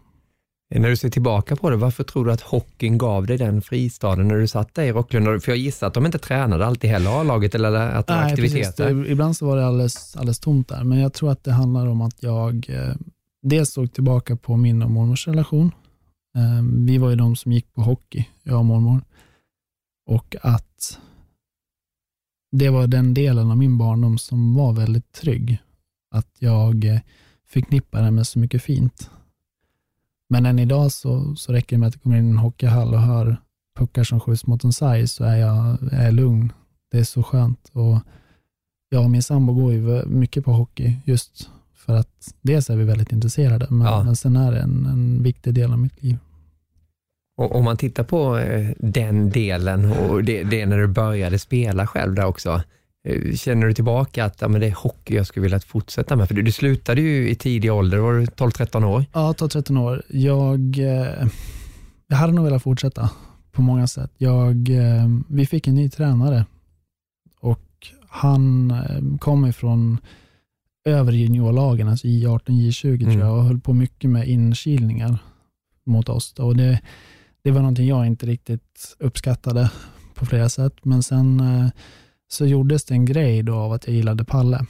När 0.69 0.89
du 0.89 0.97
ser 0.97 1.09
tillbaka 1.09 1.55
på 1.55 1.69
det, 1.69 1.75
varför 1.75 2.03
tror 2.03 2.25
du 2.25 2.31
att 2.31 2.41
hockeyn 2.41 2.97
gav 2.97 3.25
dig 3.25 3.37
den 3.37 3.61
fristaden 3.61 4.27
när 4.27 4.35
du 4.35 4.47
satt 4.47 4.73
där 4.75 4.83
i 4.83 4.91
Rocklunda? 4.91 5.39
För 5.39 5.51
jag 5.51 5.59
gissar 5.59 5.87
att 5.87 5.93
de 5.93 6.05
inte 6.05 6.17
tränade 6.19 6.65
alltid 6.65 6.89
heller 6.89 7.21
A-laget 7.21 7.55
eller 7.55 7.73
att 7.73 8.07
det 8.07 8.13
var 8.13 8.21
Nej, 8.21 8.31
aktiviteter. 8.31 8.93
precis. 8.93 9.11
Ibland 9.11 9.37
så 9.37 9.45
var 9.45 9.57
det 9.57 9.67
alldeles, 9.67 10.15
alldeles 10.15 10.39
tomt 10.39 10.67
där, 10.67 10.83
men 10.83 10.99
jag 10.99 11.13
tror 11.13 11.31
att 11.31 11.43
det 11.43 11.51
handlar 11.51 11.87
om 11.87 12.01
att 12.01 12.23
jag 12.23 12.69
eh, 12.69 12.95
dels 13.41 13.73
såg 13.73 13.93
tillbaka 13.93 14.35
på 14.35 14.57
min 14.57 14.81
och 14.81 14.91
mormors 14.91 15.27
relation. 15.27 15.71
Eh, 16.35 16.85
vi 16.85 16.97
var 16.97 17.09
ju 17.09 17.15
de 17.15 17.35
som 17.35 17.51
gick 17.51 17.73
på 17.73 17.81
hockey, 17.81 18.27
jag 18.43 18.57
och 18.57 18.65
mormor. 18.65 19.01
Och 20.09 20.35
att 20.41 20.99
det 22.51 22.69
var 22.69 22.87
den 22.87 23.13
delen 23.13 23.51
av 23.51 23.57
min 23.57 23.77
barndom 23.77 24.17
som 24.17 24.55
var 24.55 24.73
väldigt 24.73 25.11
trygg. 25.11 25.57
Att 26.11 26.35
jag 26.39 26.85
eh, 26.85 26.99
förknippade 27.49 28.03
den 28.03 28.15
med 28.15 28.27
så 28.27 28.39
mycket 28.39 28.63
fint. 28.63 29.09
Men 30.29 30.45
än 30.45 30.59
idag 30.59 30.91
så, 30.91 31.35
så 31.35 31.53
räcker 31.53 31.75
det 31.75 31.79
med 31.79 31.87
att 31.87 31.95
jag 31.95 32.03
kommer 32.03 32.17
in 32.17 32.27
i 32.27 32.29
en 32.29 32.37
hockeyhall 32.37 32.93
och 32.93 33.01
hör 33.01 33.37
puckar 33.79 34.03
som 34.03 34.19
skjuts 34.19 34.47
mot 34.47 34.63
en 34.63 34.73
sarg 34.73 35.07
så 35.07 35.23
är 35.23 35.35
jag, 35.35 35.77
är 35.91 36.05
jag 36.05 36.13
lugn. 36.13 36.51
Det 36.91 36.99
är 36.99 37.03
så 37.03 37.23
skönt. 37.23 37.69
Och 37.73 37.99
jag 38.89 39.03
och 39.03 39.09
min 39.09 39.23
sambo 39.23 39.53
går 39.53 39.73
ju 39.73 40.05
mycket 40.05 40.45
på 40.45 40.51
hockey 40.51 40.95
just 41.05 41.49
för 41.75 41.95
att 41.95 42.33
dels 42.41 42.69
är 42.69 42.75
vi 42.75 42.83
väldigt 42.83 43.11
intresserade, 43.11 43.67
men, 43.69 43.87
Ja. 43.87 44.03
men 44.03 44.15
sen 44.15 44.35
är 44.35 44.51
det 44.51 44.59
en, 44.59 44.85
en 44.85 45.23
viktig 45.23 45.53
del 45.53 45.71
av 45.71 45.79
mitt 45.79 46.03
liv. 46.03 46.17
Och 47.37 47.55
om 47.55 47.63
man 47.63 47.77
tittar 47.77 48.03
på 48.03 48.37
eh, 48.37 48.69
den 48.79 49.29
delen 49.29 49.91
och 49.91 50.23
det, 50.23 50.43
det 50.43 50.65
när 50.65 50.77
du 50.77 50.87
började 50.87 51.39
spela 51.39 51.87
själv 51.87 52.15
där 52.15 52.25
också. 52.25 52.61
Eh, 53.09 53.35
Känner 53.35 53.67
du 53.67 53.73
tillbaka 53.73 54.25
att 54.25 54.41
ja, 54.41 54.47
men 54.47 54.61
det 54.61 54.67
är 54.67 54.71
hockey 54.75 55.15
jag 55.15 55.27
skulle 55.27 55.43
vilja 55.43 55.59
fortsätta 55.59 56.15
med? 56.15 56.27
För 56.27 56.35
du, 56.35 56.41
du 56.41 56.51
slutade 56.51 57.01
ju 57.01 57.29
i 57.29 57.35
tidig 57.35 57.73
ålder, 57.73 57.97
var 57.97 58.13
du 58.13 58.25
12-13 58.25 58.83
år? 58.85 59.05
Ja, 59.13 59.33
ta 59.33 59.47
13 59.47 59.77
år. 59.77 60.03
Jag, 60.09 60.77
eh, 60.77 61.27
jag 62.07 62.17
hade 62.17 62.33
nog 62.33 62.45
velat 62.45 62.63
fortsätta 62.63 63.09
på 63.51 63.61
många 63.61 63.87
sätt. 63.87 64.11
Jag, 64.17 64.69
eh, 64.69 65.07
vi 65.29 65.45
fick 65.45 65.67
en 65.67 65.75
ny 65.75 65.89
tränare 65.89 66.45
och 67.39 67.61
han 68.09 68.71
eh, 68.71 69.17
kom 69.19 69.45
ifrån 69.45 69.97
övre 70.85 71.15
juniorlagen, 71.17 71.87
alltså 71.87 72.07
I18, 72.07 72.39
J20 72.47 73.01
Mm. 73.03 73.11
tror 73.11 73.25
jag, 73.25 73.37
och 73.37 73.43
höll 73.43 73.59
på 73.59 73.73
mycket 73.73 74.09
med 74.09 74.27
inkilningar 74.27 75.17
mot 75.85 76.09
oss. 76.09 76.33
Då. 76.33 76.43
Och 76.45 76.55
det, 76.57 76.81
det 77.43 77.51
var 77.51 77.59
någonting 77.61 77.87
jag 77.87 78.07
inte 78.07 78.25
riktigt 78.25 78.95
uppskattade 78.99 79.71
på 80.15 80.25
flera 80.25 80.49
sätt. 80.49 80.73
Men 80.83 81.03
sen 81.03 81.39
eh, 81.39 81.67
så 82.27 82.45
gjordes 82.45 82.85
det 82.85 82.93
en 82.93 83.05
grej 83.05 83.43
då 83.43 83.55
av 83.55 83.71
att 83.71 83.87
jag 83.87 83.95
gillade 83.95 84.25
Palle. 84.25 84.65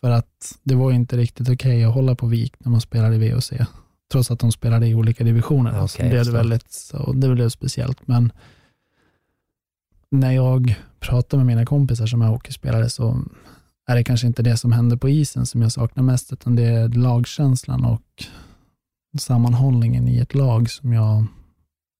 För 0.00 0.10
att 0.10 0.58
det 0.62 0.74
var 0.74 0.92
inte 0.92 1.16
riktigt 1.16 1.48
okej 1.48 1.84
att 1.84 1.94
hålla 1.94 2.14
på 2.14 2.26
vik 2.26 2.54
när 2.58 2.70
man 2.70 2.80
spelade 2.80 3.16
i 3.16 3.30
VOC. 3.30 3.52
Trots 4.12 4.30
att 4.30 4.38
de 4.38 4.52
spelade 4.52 4.86
i 4.86 4.94
olika 4.94 5.24
divisioner. 5.24 5.72
Ja, 5.76 5.88
så 5.88 5.98
okej, 5.98 6.08
blev 6.08 6.18
jag 6.18 6.20
det, 6.20 6.24
förstår. 6.24 6.38
väldigt, 6.38 6.72
så 6.72 7.12
det 7.12 7.28
blev 7.28 7.48
speciellt. 7.48 8.08
Men 8.08 8.32
när 10.10 10.32
jag 10.32 10.74
pratade 11.00 11.38
med 11.38 11.46
mina 11.46 11.66
kompisar 11.66 12.06
som 12.06 12.22
är 12.22 12.26
hockeyspelare 12.26 12.90
så 12.90 13.24
är 13.86 13.96
det 13.96 14.04
kanske 14.04 14.26
inte 14.26 14.42
det 14.42 14.56
som 14.56 14.72
händer 14.72 14.96
på 14.96 15.08
isen 15.08 15.46
som 15.46 15.62
jag 15.62 15.72
saknar 15.72 16.02
mest, 16.02 16.32
utan 16.32 16.56
det 16.56 16.62
är 16.62 16.88
lagkänslan 16.88 17.84
och 17.84 18.24
sammanhållningen 19.18 20.08
i 20.08 20.18
ett 20.18 20.34
lag 20.34 20.70
som 20.70 20.92
jag, 20.92 21.24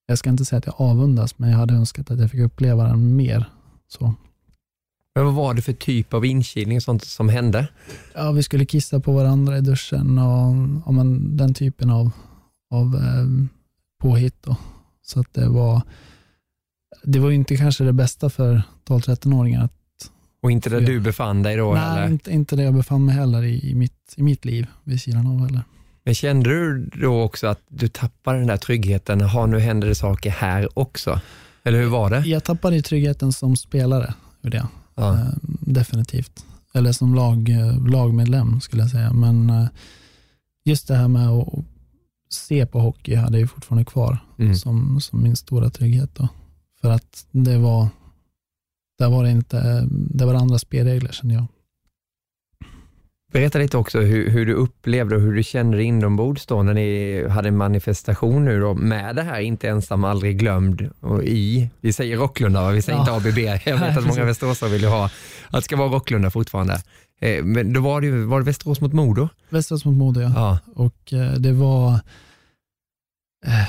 jag 0.07 0.19
ska 0.19 0.31
inte 0.31 0.45
säga 0.45 0.59
att 0.59 0.67
jag 0.67 0.75
avundas, 0.79 1.39
men 1.39 1.51
jag 1.51 1.59
hade 1.59 1.75
önskat 1.75 2.11
att 2.11 2.21
jag 2.21 2.31
fick 2.31 2.41
uppleva 2.41 2.85
den 2.85 3.17
mer. 3.17 3.51
Så. 3.89 4.15
Men 5.15 5.25
vad 5.25 5.35
var 5.35 5.55
det 5.55 5.63
för 5.63 5.73
typ 5.73 6.15
av 6.15 6.25
inkilning 6.25 6.77
och 6.77 6.83
sånt 6.83 7.05
som 7.05 7.29
hände? 7.29 7.69
Ja, 8.15 8.33
vi 8.33 8.43
skulle 8.43 8.65
kissa 8.65 9.01
på 9.01 9.13
varandra 9.13 9.59
i 9.59 9.61
duschen 9.61 10.19
och 10.19 10.55
ja, 10.87 10.93
men 10.93 11.37
den 11.37 11.55
typen 11.55 11.91
av, 11.91 12.11
av 12.71 12.95
eh, 12.95 13.49
påhitt. 14.03 14.37
Då. 14.43 14.57
Så 15.03 15.21
att 15.21 15.35
det 15.35 15.49
var 15.49 15.83
det 17.03 17.19
var 17.19 17.31
inte 17.31 17.57
kanske 17.57 17.85
det 17.85 17.93
bästa 17.93 18.31
för 18.31 18.63
12-13-åringar. 18.89 19.69
Och 20.43 20.51
inte 20.51 20.71
där 20.71 20.81
du 20.81 21.01
befann 21.01 21.43
dig 21.43 21.57
då? 21.57 21.75
Nej, 21.75 21.99
eller? 21.99 22.07
Inte, 22.07 22.33
inte 22.33 22.57
där 22.57 22.65
jag 22.65 22.75
befann 22.75 23.05
mig 23.05 23.15
heller 23.15 23.43
i, 23.43 23.71
i, 23.71 23.75
mitt, 23.75 24.15
i 24.17 24.23
mitt 24.23 24.45
liv 24.45 24.67
vid 24.85 25.01
sidan 25.01 25.27
av 25.27 25.47
heller. 25.47 25.63
Men 26.05 26.15
kände 26.15 26.51
du 26.51 26.91
då 26.95 27.23
också 27.23 27.47
att 27.47 27.61
du 27.69 27.89
tappade 27.89 28.39
den 28.39 28.47
där 28.47 28.57
tryggheten? 28.57 29.21
Ha, 29.21 29.47
nu 29.47 29.59
händer 29.59 29.89
det 29.89 29.95
saker 29.95 30.31
här 30.31 30.79
också. 30.79 31.21
Eller 31.65 31.79
hur 31.81 31.89
var 31.89 32.11
det? 32.11 32.21
Jag 32.21 32.45
tappade 32.45 32.83
tryggheten 32.83 33.33
som 33.33 33.57
spelare, 33.57 34.15
det. 34.41 34.67
Ja. 34.95 35.15
Eh, 35.15 35.29
definitivt. 35.61 36.45
Eller 36.75 36.93
som 36.93 37.15
lag, 37.15 37.49
eh, 37.49 37.87
lagmedlem 37.87 38.61
skulle 38.61 38.83
jag 38.83 38.91
säga. 38.91 39.13
Men 39.13 39.51
eh, 39.51 39.69
just 40.65 40.89
det 40.89 40.95
här 40.95 41.09
med 41.09 41.29
att 41.29 41.65
se 42.31 42.67
på 42.67 42.81
hockey 42.81 43.15
hade 43.15 43.41
jag 43.41 43.51
fortfarande 43.51 43.85
kvar 43.85 44.19
mm. 44.39 44.55
som, 44.57 45.01
som 45.01 45.23
min 45.23 45.37
stora 45.37 45.71
trygghet. 45.71 46.15
Då. 46.15 46.29
För 46.81 46.91
att 46.91 47.27
det 47.31 47.59
var, 47.59 47.89
där 48.99 49.11
var 49.11 49.25
det 49.25 49.31
inte, 49.31 49.89
det 49.91 50.25
var 50.27 50.35
andra 50.35 50.59
spelregler 50.59 51.13
kände 51.13 51.35
jag. 51.35 51.47
Berätta 53.33 53.59
lite 53.59 53.77
också 53.77 54.01
hur, 54.01 54.31
hur, 54.31 54.47
du 54.47 54.53
upplevde 54.53 55.17
och 55.17 55.23
hur 55.23 55.33
du 55.33 55.43
kände 55.43 55.77
dig 55.77 55.87
inombords 55.87 56.47
då 56.47 56.63
när 56.63 56.75
ni 56.75 57.29
hade 57.29 57.49
en 57.49 57.57
manifestation 57.57 58.45
nu 58.45 58.61
då 58.61 58.75
med 58.75 59.17
det 59.17 59.23
här 59.23 59.41
Inte 59.41 59.69
ensam, 59.69 60.05
aldrig 60.05 60.39
glömd 60.39 60.91
och 61.01 61.25
i, 61.25 61.71
vi 61.81 61.93
säger 61.93 62.17
Rocklunda, 62.17 62.71
vi 62.71 62.83
säger 62.83 62.99
ja. 62.99 63.17
inte 63.17 63.29
ABB. 63.29 63.39
Jag 63.67 63.79
vet 63.79 63.99
att 63.99 64.07
många 64.07 64.25
västeråsare 64.25 64.71
vill 64.71 64.83
ju 64.83 64.89
ha 64.89 65.05
att 65.05 65.13
det 65.51 65.63
ska 65.63 65.77
vara 65.77 65.89
Rocklunda 65.89 66.31
fortfarande. 66.31 66.83
Eh, 67.21 67.45
men 67.45 67.73
då 67.73 67.81
var 67.81 68.01
det, 68.01 68.25
var 68.25 68.39
det 68.39 68.45
Västerås 68.45 68.81
mot 68.81 68.93
Modo? 68.93 69.29
Västerås 69.49 69.85
mot 69.85 69.95
Modo, 69.95 70.21
ja. 70.21 70.33
ja. 70.35 70.59
Och 70.75 71.13
eh, 71.13 71.33
det 71.33 71.53
var, 71.53 71.95
eh, 73.47 73.69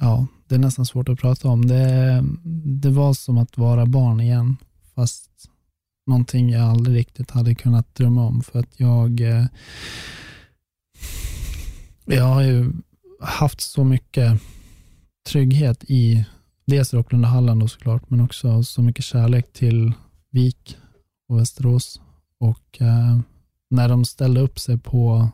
ja, 0.00 0.26
det 0.48 0.54
är 0.54 0.58
nästan 0.58 0.86
svårt 0.86 1.08
att 1.08 1.18
prata 1.20 1.48
om. 1.48 1.66
Det, 1.66 2.24
det 2.64 2.90
var 2.90 3.14
som 3.14 3.38
att 3.38 3.58
vara 3.58 3.86
barn 3.86 4.20
igen, 4.20 4.56
fast 4.94 5.49
någonting 6.06 6.50
jag 6.50 6.62
aldrig 6.62 6.96
riktigt 6.96 7.30
hade 7.30 7.54
kunnat 7.54 7.94
drömma 7.94 8.26
om. 8.26 8.42
För 8.42 8.58
att 8.58 8.80
jag, 8.80 9.20
eh, 9.20 9.46
jag 12.04 12.24
har 12.24 12.42
ju 12.42 12.72
haft 13.20 13.60
så 13.60 13.84
mycket 13.84 14.40
trygghet 15.28 15.84
i 15.88 16.26
dels 16.66 16.94
Rocklundahallen 16.94 17.68
såklart, 17.68 18.10
men 18.10 18.20
också 18.20 18.62
så 18.62 18.82
mycket 18.82 19.04
kärlek 19.04 19.52
till 19.52 19.92
Vik 20.30 20.76
och 21.28 21.38
Västerås. 21.38 22.00
Och 22.38 22.80
eh, 22.80 23.20
när 23.70 23.88
de 23.88 24.04
ställde 24.04 24.40
upp 24.40 24.58
sig 24.58 24.78
på 24.78 25.30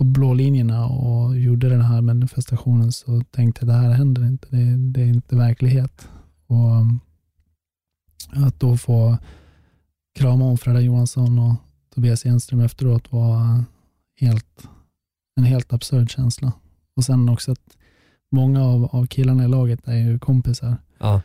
på 0.00 0.04
blå 0.04 0.34
linjerna 0.34 0.86
och 0.86 1.38
gjorde 1.38 1.68
den 1.68 1.80
här 1.80 2.00
manifestationen 2.00 2.92
så 2.92 3.20
tänkte 3.30 3.66
jag 3.66 3.74
det 3.74 3.80
här 3.80 3.90
händer 3.90 4.26
inte. 4.26 4.48
Det, 4.50 4.76
det 4.76 5.02
är 5.02 5.06
inte 5.06 5.36
verklighet. 5.36 6.08
Och 6.46 6.86
att 8.46 8.60
då 8.60 8.76
få 8.76 9.18
krama 10.20 10.44
om 10.44 10.58
Fredrik 10.58 10.86
Johansson 10.86 11.38
och 11.38 11.54
Tobias 11.94 12.26
Enström 12.26 12.60
efteråt 12.60 13.12
var 13.12 13.64
helt, 14.20 14.68
en 15.36 15.44
helt 15.44 15.72
absurd 15.72 16.10
känsla. 16.10 16.52
Och 16.96 17.04
sen 17.04 17.28
också 17.28 17.52
att 17.52 17.76
många 18.32 18.64
av, 18.64 18.84
av 18.84 19.06
killarna 19.06 19.44
i 19.44 19.48
laget 19.48 19.88
är 19.88 19.96
ju 19.96 20.18
kompisar. 20.18 20.76
Ja. 20.98 21.22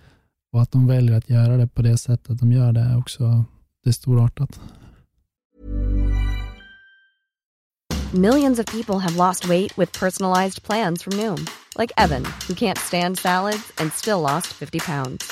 Och 0.52 0.62
att 0.62 0.72
de 0.72 0.88
väljer 0.88 1.18
att 1.18 1.30
göra 1.30 1.58
det 1.58 1.68
på 1.68 1.82
det 1.82 1.98
sättet 1.98 2.40
de 2.40 2.52
gör 2.52 2.72
det 2.72 2.80
är 2.80 2.98
också 2.98 3.46
det 3.84 3.90
är 3.90 3.94
storartat. 3.94 4.60
Millions 8.14 8.60
of 8.60 8.66
people 8.66 9.00
have 9.00 9.16
lost 9.28 9.46
weight 9.46 9.78
with 9.78 10.00
personalized 10.00 10.64
plans 10.64 11.04
from 11.04 11.18
Noom. 11.18 11.46
Like 11.80 11.94
Evan, 11.98 12.24
who 12.24 12.54
can't 12.54 12.78
stand 12.78 13.18
salads 13.18 13.72
and 13.82 13.94
still 13.94 14.20
lost 14.20 14.48
50 14.48 14.80
pounds. 14.80 15.32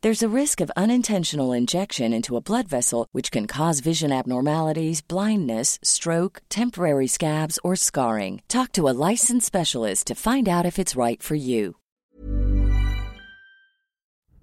There's 0.00 0.22
a 0.22 0.36
risk 0.42 0.60
of 0.60 0.70
unintentional 0.76 1.52
injection 1.52 2.12
into 2.12 2.36
a 2.36 2.40
blood 2.40 2.68
vessel, 2.68 3.06
which 3.12 3.32
can 3.32 3.46
cause 3.46 3.80
vision 3.80 4.12
abnormalities, 4.12 5.08
blindness, 5.08 5.78
stroke, 5.82 6.40
temporary 6.48 7.08
scabs, 7.08 7.58
or 7.64 7.76
scarring. 7.76 8.40
Talk 8.46 8.72
to 8.72 8.88
a 8.88 8.94
licensed 9.10 9.46
specialist 9.46 10.06
to 10.06 10.14
find 10.14 10.48
out 10.48 10.66
if 10.66 10.78
it's 10.78 11.04
right 11.06 11.22
for 11.22 11.36
you. 11.36 11.72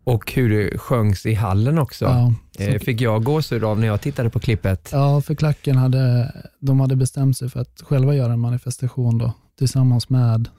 Och 0.04 0.32
hur 0.32 0.50
det 0.50 0.78
sjöngs 0.78 1.26
i 1.26 1.34
hallen 1.34 1.78
också. 1.78 2.06
Ja, 2.06 2.34
så... 2.58 2.80
Fick 2.80 3.02
jag 3.02 3.24
gåshud 3.24 3.64
av 3.64 3.80
när 3.80 3.88
jag 3.88 4.02
tittade 4.02 4.30
på 4.30 4.40
klippet. 4.40 4.90
Ja, 4.92 5.22
för 5.22 5.36
klacken 5.36 5.78
hade, 5.78 6.32
de 6.60 6.80
hade 6.80 6.96
bestämt 6.96 7.38
sig 7.38 7.50
för 7.50 7.60
att 7.60 7.82
själva 7.82 8.16
göra 8.16 8.34
en 8.34 8.40
manifestation 8.40 9.18
då, 9.18 9.34
tillsammans 9.58 10.10
med, 10.10 10.50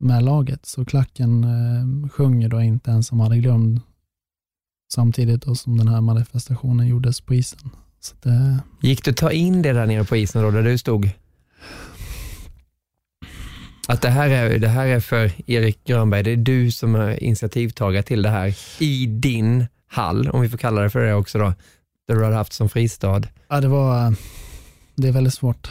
med 0.00 0.22
laget. 0.22 0.66
Så 0.66 0.84
klacken 0.84 1.44
eh, 1.44 2.08
sjunger 2.10 2.48
då 2.48 2.60
inte 2.60 2.90
ens 2.90 3.06
som 3.06 3.20
hade 3.20 3.38
glömt 3.38 3.82
samtidigt 4.94 5.42
då 5.42 5.54
som 5.54 5.78
den 5.78 5.88
här 5.88 6.00
manifestationen 6.00 6.86
gjordes 6.86 7.20
på 7.20 7.34
isen. 7.34 7.70
Det... 8.22 8.58
Gick 8.80 9.04
du 9.04 9.12
ta 9.12 9.30
in 9.30 9.62
det 9.62 9.72
där 9.72 9.86
nere 9.86 10.04
på 10.04 10.16
isen 10.16 10.42
då, 10.42 10.50
där 10.50 10.62
du 10.62 10.78
stod? 10.78 11.10
Att 13.88 14.02
det 14.02 14.10
här, 14.10 14.30
är, 14.30 14.58
det 14.58 14.68
här 14.68 14.86
är 14.86 15.00
för 15.00 15.32
Erik 15.46 15.84
Grönberg, 15.84 16.22
det 16.22 16.30
är 16.30 16.36
du 16.36 16.70
som 16.70 16.94
är 16.94 17.22
initiativtagare 17.22 18.02
till 18.02 18.22
det 18.22 18.28
här 18.28 18.56
i 18.78 19.06
din 19.06 19.66
hall, 19.86 20.28
om 20.28 20.40
vi 20.40 20.48
får 20.48 20.58
kalla 20.58 20.82
det 20.82 20.90
för 20.90 21.04
det 21.04 21.14
också 21.14 21.38
då, 21.38 21.52
där 22.08 22.14
du 22.14 22.22
har 22.22 22.32
haft 22.32 22.52
som 22.52 22.68
fristad. 22.68 23.22
Ja, 23.48 23.60
det 23.60 23.68
var, 23.68 24.14
det 24.96 25.08
är 25.08 25.12
väldigt 25.12 25.34
svårt. 25.34 25.70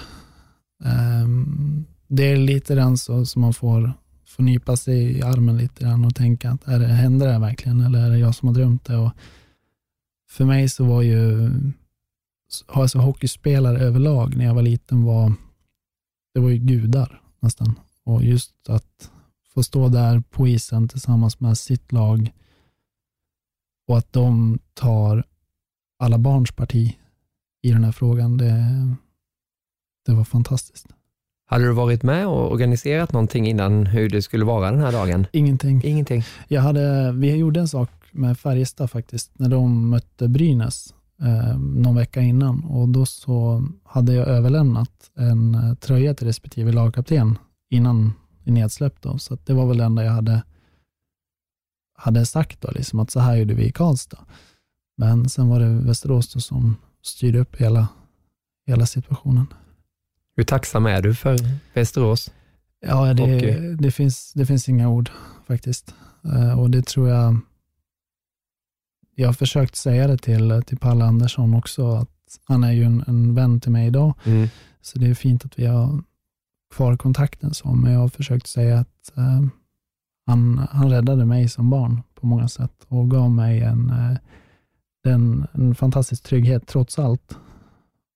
Um, 1.24 1.86
det 2.08 2.24
är 2.32 2.36
lite 2.36 2.76
den 2.76 2.98
så 2.98 3.26
som 3.26 3.42
man 3.42 3.54
får 3.54 3.94
får 4.34 4.44
nypa 4.44 4.78
sig 4.78 5.18
i 5.18 5.22
armen 5.22 5.58
lite 5.58 5.84
grann 5.84 6.06
och 6.06 6.16
tänka 6.16 6.52
att 6.52 6.68
är 6.68 6.80
det, 6.80 6.88
händer 6.88 7.34
det 7.34 7.40
verkligen 7.40 7.82
eller 7.82 8.06
är 8.06 8.10
det 8.10 8.18
jag 8.18 8.36
som 8.36 8.48
har 8.48 8.56
drömt 8.56 8.86
det? 8.86 8.98
Och 8.98 9.12
för 10.30 10.46
mig 10.46 10.70
så 10.70 10.86
var 10.86 11.02
ju, 11.02 11.52
alltså 12.68 13.00
hockeyspelare 13.00 13.80
överlag 13.80 14.36
när 14.38 14.46
jag 14.46 14.54
var 14.54 14.62
liten 14.62 15.04
var, 15.04 15.34
det 16.34 16.40
var 16.40 16.50
ju 16.50 16.58
gudar 16.58 17.22
nästan. 17.40 17.80
Och 18.04 18.24
just 18.24 18.70
att 18.70 19.12
få 19.54 19.64
stå 19.64 19.90
där 19.90 20.20
på 20.20 20.48
isen 20.48 20.88
tillsammans 20.88 21.40
med 21.40 21.58
sitt 21.58 21.92
lag 21.92 22.32
och 23.88 23.98
att 23.98 24.14
de 24.14 24.60
tar 24.74 25.24
alla 26.00 26.18
barns 26.18 26.52
parti 26.52 26.98
i 27.62 27.72
den 27.72 27.84
här 27.84 27.92
frågan, 27.92 28.38
det, 28.38 28.96
det 30.06 30.14
var 30.14 30.24
fantastiskt. 30.24 30.88
Hade 31.54 31.66
du 31.66 31.72
varit 31.72 32.04
med 32.04 32.28
och 32.28 32.52
organiserat 32.52 33.14
någonting 33.14 33.48
innan 33.48 33.86
hur 33.86 34.10
det 34.10 34.22
skulle 34.22 34.46
vara 34.46 34.72
den 34.72 34.80
här 34.80 34.92
dagen? 34.92 35.28
Ingenting. 35.32 35.82
Ingenting. 35.84 36.24
Jag 36.48 36.62
hade, 36.62 37.12
vi 37.12 37.36
gjorde 37.36 37.60
en 37.60 37.68
sak 37.68 37.90
med 38.12 38.40
Färjestad 38.40 38.92
faktiskt, 38.92 39.40
när 39.40 39.50
de 39.50 39.90
mötte 39.90 40.28
Brynäs 40.28 40.94
eh, 41.22 41.60
någon 41.60 41.96
vecka 41.96 42.22
innan 42.22 42.64
och 42.64 42.90
då 42.90 43.06
så 43.06 43.64
hade 43.84 44.14
jag 44.14 44.28
överlämnat 44.28 45.12
en 45.16 45.56
eh, 45.56 45.74
tröja 45.74 46.14
till 46.14 46.28
respektive 46.28 46.72
lagkapten 46.72 47.38
innan 47.70 48.14
nedsläpp 48.44 49.02
då, 49.02 49.18
så 49.18 49.38
det 49.46 49.54
var 49.54 49.66
väl 49.66 49.78
det 49.78 49.84
enda 49.84 50.04
jag 50.04 50.12
hade, 50.12 50.44
hade 51.98 52.26
sagt 52.26 52.62
då, 52.62 52.72
liksom 52.72 53.00
att 53.00 53.12
så 53.12 53.20
här 53.20 53.36
gjorde 53.36 53.54
vi 53.54 53.66
i 53.66 53.72
Karlstad. 53.72 54.26
Men 54.98 55.30
sen 55.30 55.50
var 55.50 55.60
det 55.60 55.70
Västerås 55.70 56.46
som 56.46 56.76
styrde 57.04 57.40
upp 57.40 57.56
hela, 57.56 57.88
hela 58.68 58.86
situationen. 58.86 59.46
Hur 60.36 60.44
tacksam 60.44 60.86
är 60.86 61.02
du 61.02 61.16
för 61.16 61.38
Västerås? 61.74 62.32
Ja, 62.80 63.14
det, 63.14 63.22
Hockey. 63.24 63.76
det, 63.80 63.92
finns, 63.92 64.34
det 64.34 64.46
finns 64.46 64.70
inga 64.70 64.90
ord 64.90 65.10
faktiskt. 65.48 65.96
Eh, 66.34 66.60
och 66.60 66.70
det 66.70 66.86
tror 66.86 67.10
jag, 67.10 67.40
jag 69.16 69.28
har 69.28 69.34
försökt 69.34 69.76
säga 69.76 70.08
det 70.08 70.18
till, 70.18 70.64
till 70.66 70.78
Palle 70.78 71.06
Andersson 71.06 71.54
också, 71.54 71.88
att 71.96 72.10
han 72.46 72.64
är 72.64 72.72
ju 72.72 72.84
en, 72.84 73.04
en 73.08 73.36
vän 73.36 73.60
till 73.60 73.72
mig 73.72 73.88
idag, 73.88 74.14
Mm. 74.24 74.48
så 74.82 75.00
det 75.00 75.08
är 75.10 75.14
fint 75.14 75.46
att 75.46 75.60
vi 75.60 75.66
har 75.66 76.04
kvar 76.76 76.98
kontakten 76.98 77.54
så, 77.54 77.72
men 77.74 77.94
jag 77.94 78.00
har 78.00 78.08
försökt 78.08 78.48
säga 78.48 78.80
att 78.80 79.18
eh, 79.18 79.42
han, 80.26 80.68
han 80.72 80.90
räddade 80.90 81.26
mig 81.26 81.50
som 81.50 81.70
barn 81.70 82.02
på 82.16 82.26
många 82.26 82.48
sätt 82.48 82.86
och 82.88 83.12
gav 83.12 83.32
mig 83.32 83.62
en, 83.62 83.90
eh, 83.90 84.18
en, 85.14 85.48
en 85.54 85.76
fantastisk 85.76 86.24
trygghet 86.24 86.68
trots 86.68 87.00
allt. 87.00 87.38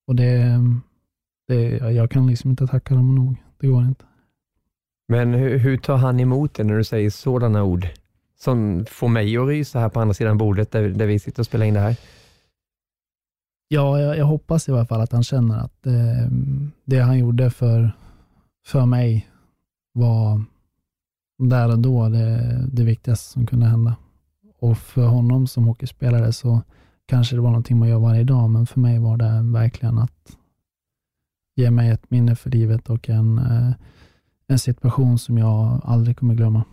Och 0.06 0.14
det, 0.16 0.60
det, 1.48 1.68
jag 1.78 2.10
kan 2.10 2.26
liksom 2.26 2.50
inte 2.50 2.66
tacka 2.66 2.94
dem 2.94 3.14
nog. 3.14 3.36
Det 3.58 3.66
går 3.66 3.82
inte. 3.82 4.04
Men 5.08 5.34
hur, 5.34 5.58
hur 5.58 5.76
tar 5.76 5.96
han 5.96 6.20
emot 6.20 6.54
det 6.54 6.64
när 6.64 6.76
du 6.76 6.84
säger 6.84 7.10
sådana 7.10 7.64
ord? 7.64 7.86
Som 8.38 8.84
får 8.90 9.08
mig 9.08 9.36
att 9.36 9.48
rysa 9.48 9.80
här 9.80 9.88
på 9.88 10.00
andra 10.00 10.14
sidan 10.14 10.38
bordet 10.38 10.70
där, 10.70 10.88
där 10.88 11.06
vi 11.06 11.18
sitter 11.18 11.42
och 11.42 11.46
spelar 11.46 11.66
in 11.66 11.74
det 11.74 11.80
här. 11.80 11.96
Ja, 13.68 14.00
jag, 14.00 14.18
jag 14.18 14.24
hoppas 14.24 14.68
i 14.68 14.72
alla 14.72 14.86
fall 14.86 15.00
att 15.00 15.12
han 15.12 15.22
känner 15.22 15.58
att 15.58 15.86
eh, 15.86 16.30
det 16.84 16.98
han 16.98 17.18
gjorde 17.18 17.50
för, 17.50 17.92
för 18.66 18.86
mig 18.86 19.28
var 19.92 20.42
där 21.38 21.72
och 21.72 21.78
då 21.78 22.08
det, 22.08 22.64
det 22.72 22.84
viktigaste 22.84 23.32
som 23.32 23.46
kunde 23.46 23.66
hända. 23.66 23.96
Och 24.58 24.78
för 24.78 25.06
honom 25.06 25.46
som 25.46 25.64
hockeyspelare 25.64 26.32
så 26.32 26.62
kanske 27.06 27.36
det 27.36 27.40
var 27.40 27.50
någonting 27.50 27.78
man 27.78 27.88
gör 27.88 27.98
varje 27.98 28.24
dag, 28.24 28.50
men 28.50 28.66
för 28.66 28.80
mig 28.80 28.98
var 28.98 29.16
det 29.16 29.42
verkligen 29.52 29.98
att 29.98 30.36
ge 31.58 31.70
mig 31.70 31.90
ett 31.90 32.10
minne 32.10 32.36
för 32.36 32.50
livet 32.50 32.90
och 32.90 33.08
en, 33.08 33.38
eh, 33.38 33.72
en 34.48 34.58
situation 34.58 35.18
som 35.18 35.38
jag 35.38 35.80
aldrig 35.84 36.16
kommer 36.16 36.34
glömma. 36.34 36.64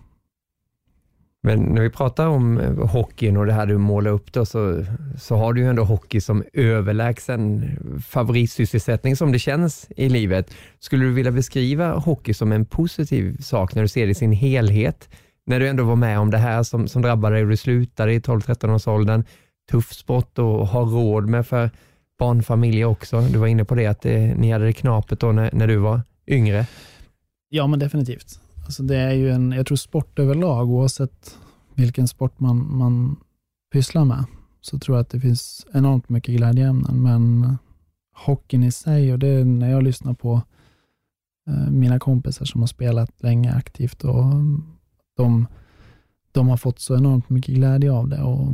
Men 1.43 1.59
när 1.59 1.81
vi 1.81 1.89
pratar 1.89 2.27
om 2.27 2.59
eh, 2.59 2.87
hockeyn 2.87 3.37
och 3.37 3.45
det 3.45 3.53
här 3.53 3.65
du 3.65 3.77
målar 3.77 4.11
upp 4.11 4.33
då, 4.33 4.45
så, 4.45 4.85
så 5.17 5.35
har 5.35 5.53
du 5.53 5.61
ju 5.61 5.67
ändå 5.69 5.83
hockey 5.83 6.21
som 6.21 6.43
överlägsen 6.53 7.69
favoritsysselsättning 8.07 9.15
som 9.15 9.31
det 9.31 9.39
känns 9.39 9.87
i 9.97 10.09
livet. 10.09 10.53
Skulle 10.79 11.05
du 11.05 11.13
vilja 11.13 11.31
beskriva 11.31 11.93
hockey 11.93 12.33
som 12.33 12.51
en 12.51 12.65
positiv 12.65 13.37
sak 13.37 13.75
när 13.75 13.81
du 13.81 13.87
ser 13.87 14.05
det 14.05 14.11
i 14.11 14.15
sin 14.15 14.31
helhet? 14.31 15.09
När 15.45 15.59
du 15.59 15.67
ändå 15.67 15.83
var 15.83 15.95
med 15.95 16.19
om 16.19 16.31
det 16.31 16.37
här 16.37 16.63
som, 16.63 16.87
som 16.87 17.01
drabbade 17.01 17.35
dig 17.35 17.43
och 17.43 17.49
du 17.49 17.57
slutade 17.57 18.13
i 18.13 18.19
12-13 18.19 18.75
års 18.75 18.87
åldern. 18.87 19.23
Tuff 19.71 19.93
sport 19.93 20.39
att 20.39 20.69
ha 20.69 20.81
råd 20.81 21.29
med 21.29 21.47
för 21.47 21.69
barnfamiljer 22.17 22.85
också. 22.85 23.21
Du 23.21 23.39
var 23.39 23.47
inne 23.47 23.65
på 23.65 23.75
det 23.75 23.87
att 23.87 24.01
det, 24.01 24.35
ni 24.35 24.51
hade 24.51 24.65
det 24.65 24.73
knapet 24.73 25.19
då 25.19 25.31
när, 25.31 25.49
när 25.53 25.67
du 25.67 25.77
var 25.77 26.01
yngre. 26.27 26.67
Ja, 27.49 27.67
men 27.67 27.79
definitivt. 27.79 28.39
Alltså 28.65 28.83
det 28.83 28.97
är 28.97 29.13
ju 29.13 29.31
en, 29.31 29.51
jag 29.51 29.65
tror 29.65 29.75
sport 29.75 30.19
överlag, 30.19 30.69
oavsett 30.69 31.37
vilken 31.73 32.07
sport 32.07 32.39
man, 32.39 32.77
man 32.77 33.15
pysslar 33.73 34.05
med, 34.05 34.25
så 34.61 34.79
tror 34.79 34.97
jag 34.97 35.01
att 35.01 35.09
det 35.09 35.19
finns 35.19 35.65
enormt 35.73 36.09
mycket 36.09 36.35
glädjeämnen. 36.35 37.03
Men 37.03 37.57
hockeyn 38.15 38.63
i 38.63 38.71
sig, 38.71 39.13
och 39.13 39.19
det 39.19 39.27
är 39.27 39.45
när 39.45 39.71
jag 39.71 39.83
lyssnar 39.83 40.13
på 40.13 40.41
eh, 41.47 41.71
mina 41.71 41.99
kompisar 41.99 42.45
som 42.45 42.61
har 42.61 42.67
spelat 42.67 43.23
länge 43.23 43.53
aktivt 43.53 44.03
och 44.03 44.23
de, 45.17 45.47
de 46.31 46.47
har 46.47 46.57
fått 46.57 46.79
så 46.79 46.95
enormt 46.95 47.29
mycket 47.29 47.55
glädje 47.55 47.91
av 47.91 48.07
det. 48.07 48.21
Och 48.21 48.53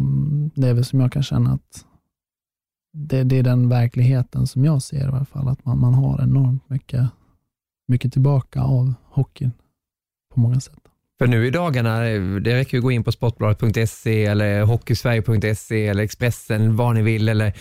Det 0.55 0.67
är 0.67 0.73
väl 0.73 0.85
som 0.85 0.99
jag 0.99 1.11
kan 1.11 1.23
känna 1.23 1.51
att 1.51 1.85
det, 2.93 3.23
det 3.23 3.37
är 3.37 3.43
den 3.43 3.69
verkligheten 3.69 4.47
som 4.47 4.65
jag 4.65 4.81
ser 4.81 4.97
i 4.99 5.03
alla 5.03 5.25
fall, 5.25 5.47
att 5.47 5.65
man, 5.65 5.79
man 5.79 5.93
har 5.93 6.21
enormt 6.23 6.69
mycket, 6.69 7.07
mycket 7.87 8.13
tillbaka 8.13 8.61
av 8.61 8.93
hockeyn 9.09 9.51
på 10.33 10.39
många 10.39 10.59
sätt. 10.59 10.77
För 11.19 11.27
nu 11.27 11.47
i 11.47 11.49
dagarna, 11.49 11.99
det 12.39 12.55
räcker 12.55 12.73
ju 12.73 12.77
att 12.79 12.83
gå 12.83 12.91
in 12.91 13.03
på 13.03 13.11
sportbladet.se 13.11 14.25
eller 14.25 14.61
hockeysverige.se 14.63 15.87
eller 15.87 16.03
Expressen, 16.03 16.75
vad 16.75 16.95
ni 16.95 17.01
vill, 17.01 17.29
eller 17.29 17.53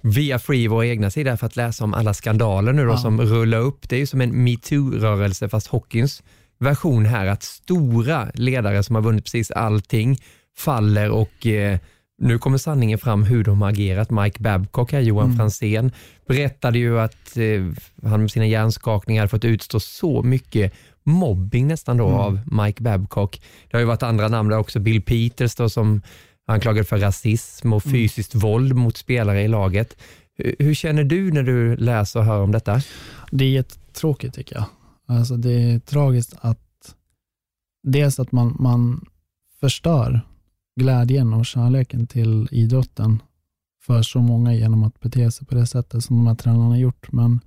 via 0.00 0.38
Free, 0.38 0.68
vår 0.68 0.84
egna 0.84 1.10
sida, 1.10 1.36
för 1.36 1.46
att 1.46 1.56
läsa 1.56 1.84
om 1.84 1.94
alla 1.94 2.14
skandaler 2.14 2.72
nu 2.72 2.84
då 2.84 2.92
Ja. 2.92 2.96
som 2.96 3.20
rullar 3.20 3.58
upp. 3.58 3.88
Det 3.88 3.96
är 3.96 4.00
ju 4.00 4.06
som 4.06 4.20
en 4.20 4.44
metoo-rörelse, 4.44 5.48
fast 5.48 5.66
hockeyns 5.66 6.22
version 6.58 7.04
här, 7.06 7.26
att 7.26 7.42
stora 7.42 8.30
ledare 8.34 8.82
som 8.82 8.94
har 8.94 9.02
vunnit 9.02 9.24
precis 9.24 9.50
allting 9.50 10.18
faller 10.56 11.10
och 11.10 11.46
eh, 11.46 11.78
nu 12.18 12.38
kommer 12.38 12.58
sanningen 12.58 12.98
fram 12.98 13.22
hur 13.22 13.44
de 13.44 13.62
har 13.62 13.68
agerat. 13.68 14.10
Mike 14.10 14.42
Babcock, 14.42 14.92
här, 14.92 15.00
Johan 15.00 15.24
Mm. 15.24 15.36
Franzén, 15.36 15.92
berättade 16.28 16.78
ju 16.78 17.00
att 17.00 17.36
eh, 17.36 18.08
han 18.10 18.20
med 18.20 18.30
sina 18.30 18.46
hjärnskakningar 18.46 19.26
fått 19.26 19.44
utstå 19.44 19.80
så 19.80 20.22
mycket 20.22 20.72
mobbing 21.04 21.66
nästan 21.66 21.96
då 21.96 22.06
Mm. 22.08 22.18
av 22.20 22.40
Mike 22.64 22.82
Babcock. 22.82 23.40
Det 23.70 23.76
har 23.76 23.80
ju 23.80 23.86
varit 23.86 24.02
andra 24.02 24.28
namn 24.28 24.50
där 24.50 24.58
också, 24.58 24.80
Bill 24.80 25.02
Peters 25.02 25.54
då 25.54 25.68
som 25.68 26.02
anklagad 26.46 26.88
för 26.88 26.98
rasism 26.98 27.72
och 27.72 27.86
Mm. 27.86 27.92
fysiskt 27.94 28.34
våld 28.34 28.74
mot 28.76 28.96
spelare 28.96 29.42
i 29.42 29.48
laget. 29.48 29.96
Hur, 30.36 30.56
hur 30.58 30.74
känner 30.74 31.04
du 31.04 31.32
när 31.32 31.42
du 31.42 31.76
läser 31.76 32.20
och 32.20 32.26
hör 32.26 32.40
om 32.42 32.52
detta? 32.52 32.82
Det 33.30 33.44
är 33.44 33.48
jättetråkigt 33.50 34.34
tycker 34.34 34.56
jag. 34.56 34.64
Alltså 35.16 35.36
det 35.36 35.52
är 35.52 35.78
tragiskt 35.78 36.34
att 36.40 36.94
dels 37.82 38.18
att 38.20 38.32
man, 38.32 38.56
man 38.60 39.04
förstör 39.60 40.20
glädjen 40.78 41.32
och 41.32 41.46
kärleken 41.46 42.06
till 42.06 42.48
idrotten 42.50 43.22
för 43.82 44.02
så 44.02 44.18
många 44.18 44.54
genom 44.54 44.84
att 44.84 45.00
bete 45.00 45.30
sig 45.30 45.46
på 45.46 45.54
det 45.54 45.66
sättet 45.66 46.04
som 46.04 46.16
de 46.16 46.26
här 46.26 46.34
tränarna 46.34 46.68
har 46.68 46.76
gjort. 46.76 47.12
Men 47.12 47.40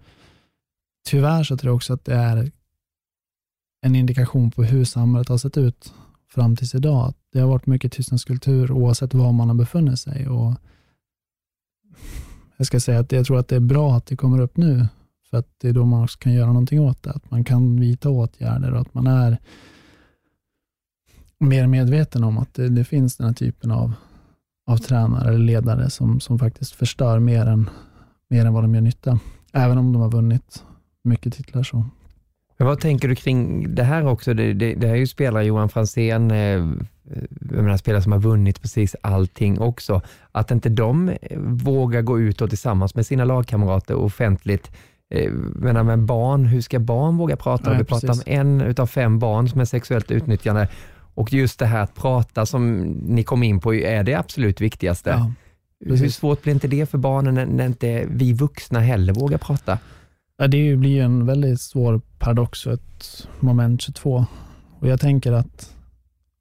tyvärr 1.10 1.44
så 1.44 1.58
tror 1.58 1.70
jag 1.70 1.76
också 1.76 1.94
att 1.94 2.06
det 2.06 2.14
är 2.14 2.52
en 3.82 3.96
indikation 3.96 4.52
på 4.52 4.64
hur 4.64 4.86
samhället 4.86 5.30
har 5.30 5.38
sett 5.38 5.58
ut 5.58 5.94
fram 6.30 6.56
tills 6.56 6.76
idag. 6.76 7.14
Det 7.32 7.40
har 7.40 7.48
varit 7.48 7.66
mycket 7.66 7.92
tystnadskultur 7.92 8.72
oavsett 8.72 9.14
var 9.14 9.32
man 9.32 9.48
har 9.48 9.56
befunnit 9.56 10.00
sig. 10.00 10.28
Och 10.30 10.54
jag 12.58 12.68
ska 12.68 12.80
säga 12.80 13.00
att 13.00 13.12
jag 13.12 13.26
tror 13.26 13.40
att 13.40 13.48
det 13.48 13.56
är 13.56 13.60
bra 13.60 13.96
att 13.96 14.06
det 14.06 14.16
kommer 14.16 14.40
upp 14.42 14.58
nu, 14.58 14.88
för 15.30 15.38
att 15.38 15.50
det 15.58 15.70
är 15.70 15.74
då 15.74 15.86
man 15.86 16.04
också 16.04 16.20
kan 16.20 16.34
göra 16.34 16.48
någonting 16.48 16.80
åt 16.80 17.04
det. 17.04 17.12
Att 17.12 17.32
man 17.32 17.44
kan 17.44 17.80
vidta 17.80 18.10
åtgärder 18.10 18.74
och 18.74 18.82
att 18.82 18.94
man 18.94 19.08
är 19.08 19.38
mer 21.42 21.68
medveten 21.68 22.24
om 22.24 22.38
att 22.38 22.54
det, 22.54 22.70
det 22.70 22.84
finns 22.84 23.18
den 23.18 23.28
här 23.28 23.34
typen 23.34 23.72
av, 23.72 23.94
av 24.68 24.78
tränare 24.78 25.28
eller 25.28 25.40
ledare 25.40 25.90
som, 25.90 26.20
som 26.20 26.40
faktiskt 26.40 26.76
förstör 26.76 27.20
mer 27.20 27.46
än, 27.46 27.70
mer 28.30 28.46
än 28.46 28.54
vad 28.54 28.64
de 28.64 28.76
gör 28.76 28.82
nytta. 28.82 29.20
Även 29.54 29.78
om 29.78 29.94
de 29.94 30.02
har 30.02 30.12
vunnit 30.12 30.64
mycket 31.04 31.34
titlar. 31.34 31.64
så. 31.64 31.86
Men 32.58 32.68
vad 32.68 32.80
tänker 32.80 33.08
du 33.08 33.16
kring 33.16 33.66
det 33.76 33.84
här 33.84 34.08
också? 34.08 34.34
Det, 34.34 34.54
det, 34.54 34.74
det 34.74 34.88
här 34.88 34.94
är 34.94 35.00
ju 35.00 35.08
spelare, 35.08 35.46
Johan 35.46 35.70
Franzén, 35.70 36.32
eh, 36.32 36.38
jag 36.38 37.64
menar, 37.64 37.78
spelare 37.78 38.02
som 38.02 38.12
har 38.12 38.20
vunnit 38.20 38.62
precis 38.62 38.96
allting 39.02 39.60
också. 39.60 40.02
Att 40.32 40.52
inte 40.52 40.70
de 40.70 41.10
eh, 41.10 41.40
vågar 41.40 42.02
gå 42.02 42.20
ut 42.20 42.42
och 42.42 42.50
tillsammans 42.50 42.96
med 42.96 43.06
sina 43.06 43.26
lagkamrater 43.26 43.96
offentligt 43.96 44.72
eh, 45.10 45.32
menar 45.56 45.84
med 45.84 46.00
barn, 46.00 46.46
hur 46.46 46.62
ska 46.62 46.80
barn 46.80 47.18
våga 47.18 47.36
prata? 47.36 47.70
Nej, 47.70 47.80
Vi 47.80 47.86
pratar 47.86 48.14
om 48.14 48.22
en 48.26 48.62
utav 48.62 48.88
fem 48.88 49.20
barn 49.20 49.50
som 49.50 49.62
är 49.62 49.66
sexuellt 49.66 50.12
utnyttjande 50.12 50.68
och 51.14 51.34
just 51.34 51.60
det 51.60 51.66
här 51.66 51.84
att 51.84 51.96
prata 51.96 52.46
som 52.46 52.82
ni 52.92 53.24
kom 53.24 53.44
in 53.44 53.60
på 53.60 53.76
är 53.76 54.04
det 54.04 54.16
absolut 54.16 54.62
viktigaste. 54.62 55.10
Ja, 55.10 55.32
hur 55.86 56.10
svårt 56.10 56.44
blir 56.44 56.54
inte 56.54 56.68
det 56.68 56.86
för 56.86 56.98
barnen 56.98 57.34
när, 57.34 57.46
när 57.46 57.66
inte 57.66 58.06
vi 58.10 58.34
vuxna 58.34 58.80
heller 58.80 59.14
vågar 59.14 59.38
prata? 59.38 59.80
Ja, 60.38 60.48
det 60.48 60.76
blir 60.76 60.90
ju 60.90 61.00
en 61.00 61.26
väldigt 61.26 61.62
svår 61.62 62.02
paradox 62.20 62.66
och 62.66 62.74
ett 62.74 63.28
moment 63.40 63.82
22. 63.82 64.26
Och 64.80 64.88
jag 64.88 65.00
tänker 65.00 65.32
att 65.32 65.76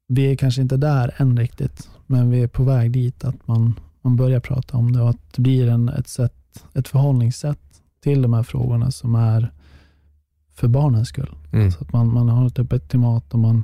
vi 0.07 0.31
är 0.31 0.35
kanske 0.35 0.61
inte 0.61 0.77
där 0.77 1.13
än 1.17 1.37
riktigt, 1.37 1.89
men 2.07 2.31
vi 2.31 2.41
är 2.43 2.47
på 2.47 2.63
väg 2.63 2.91
dit 2.91 3.23
att 3.23 3.47
man, 3.47 3.79
man 4.01 4.15
börjar 4.15 4.39
prata 4.39 4.77
om 4.77 4.93
det 4.93 5.01
och 5.01 5.09
att 5.09 5.33
det 5.33 5.41
blir 5.41 5.67
en, 5.67 5.89
ett, 5.89 6.07
sätt, 6.07 6.63
ett 6.73 6.87
förhållningssätt 6.87 7.81
till 8.03 8.21
de 8.21 8.33
här 8.33 8.43
frågorna 8.43 8.91
som 8.91 9.15
är 9.15 9.51
för 10.53 10.67
barnens 10.67 11.07
skull. 11.07 11.35
Mm. 11.51 11.71
Så 11.71 11.83
att 11.83 11.93
man, 11.93 12.13
man 12.13 12.29
har 12.29 12.47
ett 12.47 12.59
öppet 12.59 12.87
klimat 12.87 13.33
och 13.33 13.39
man 13.39 13.63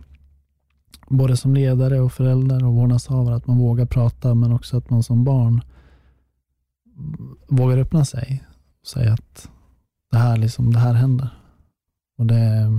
både 1.08 1.38
som 1.38 1.54
ledare 1.54 2.00
och 2.00 2.14
förälder 2.14 2.66
och 2.66 2.74
vårdnadshavare, 2.74 3.36
att 3.36 3.48
man 3.48 3.58
vågar 3.58 3.86
prata 3.86 4.36
men 4.36 4.52
också 4.52 4.78
att 4.78 4.90
man 4.90 5.04
som 5.04 5.24
barn 5.24 5.62
vågar 7.48 7.78
öppna 7.78 8.06
sig 8.06 8.44
och 8.82 8.88
säga 8.88 9.14
att 9.14 9.50
det 10.12 10.18
här, 10.18 10.38
liksom, 10.38 10.74
det 10.74 10.80
här 10.80 10.94
händer. 10.94 11.30
Och 12.18 12.26
det, 12.26 12.72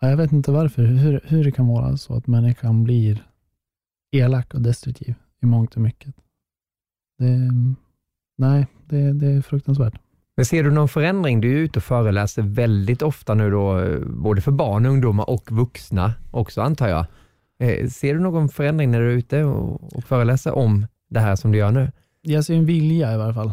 jag 0.00 0.16
vet 0.16 0.32
inte 0.32 0.52
varför, 0.52 0.84
hur, 0.84 1.20
hur 1.24 1.44
det 1.44 1.52
kan 1.52 1.68
vara 1.68 1.96
så 1.96 2.14
att 2.14 2.26
människan 2.26 2.84
blir 2.84 3.26
elak 4.10 4.54
och 4.54 4.62
destruktiv 4.62 5.14
i 5.42 5.46
mångt 5.46 5.74
och 5.74 5.82
mycket. 5.82 6.14
Det, 7.18 7.52
nej, 8.38 8.66
det, 8.88 9.12
det 9.12 9.26
är 9.26 9.42
fruktansvärt. 9.42 9.94
Men 10.36 10.44
ser 10.46 10.64
du 10.64 10.70
någon 10.70 10.88
förändring? 10.88 11.40
Du 11.40 11.52
är 11.52 11.56
ute 11.56 11.78
och 11.78 11.82
föreläser 11.82 12.42
väldigt 12.42 13.02
ofta 13.02 13.34
nu 13.34 13.50
då, 13.50 13.78
eh, 13.80 14.00
både 14.00 14.40
för 14.40 14.52
barn, 14.52 14.86
ungdomar 14.86 15.30
och 15.30 15.52
vuxna 15.52 16.12
också 16.30 16.62
antar 16.62 16.88
jag. 16.88 17.06
Eh, 17.62 17.88
ser 17.88 18.14
du 18.14 18.20
någon 18.20 18.48
förändring 18.48 18.90
när 18.90 19.00
du 19.00 19.12
är 19.12 19.16
ute 19.16 19.44
och 19.44 20.04
föreläser 20.04 20.52
om 20.52 20.86
det 21.10 21.20
här 21.20 21.36
som 21.36 21.52
du 21.52 21.58
gör 21.58 21.70
nu? 21.70 21.92
Jag 22.22 22.44
ser 22.44 22.54
en 22.54 22.66
vilja 22.66 23.14
i 23.14 23.16
varje 23.16 23.34
fall. 23.34 23.52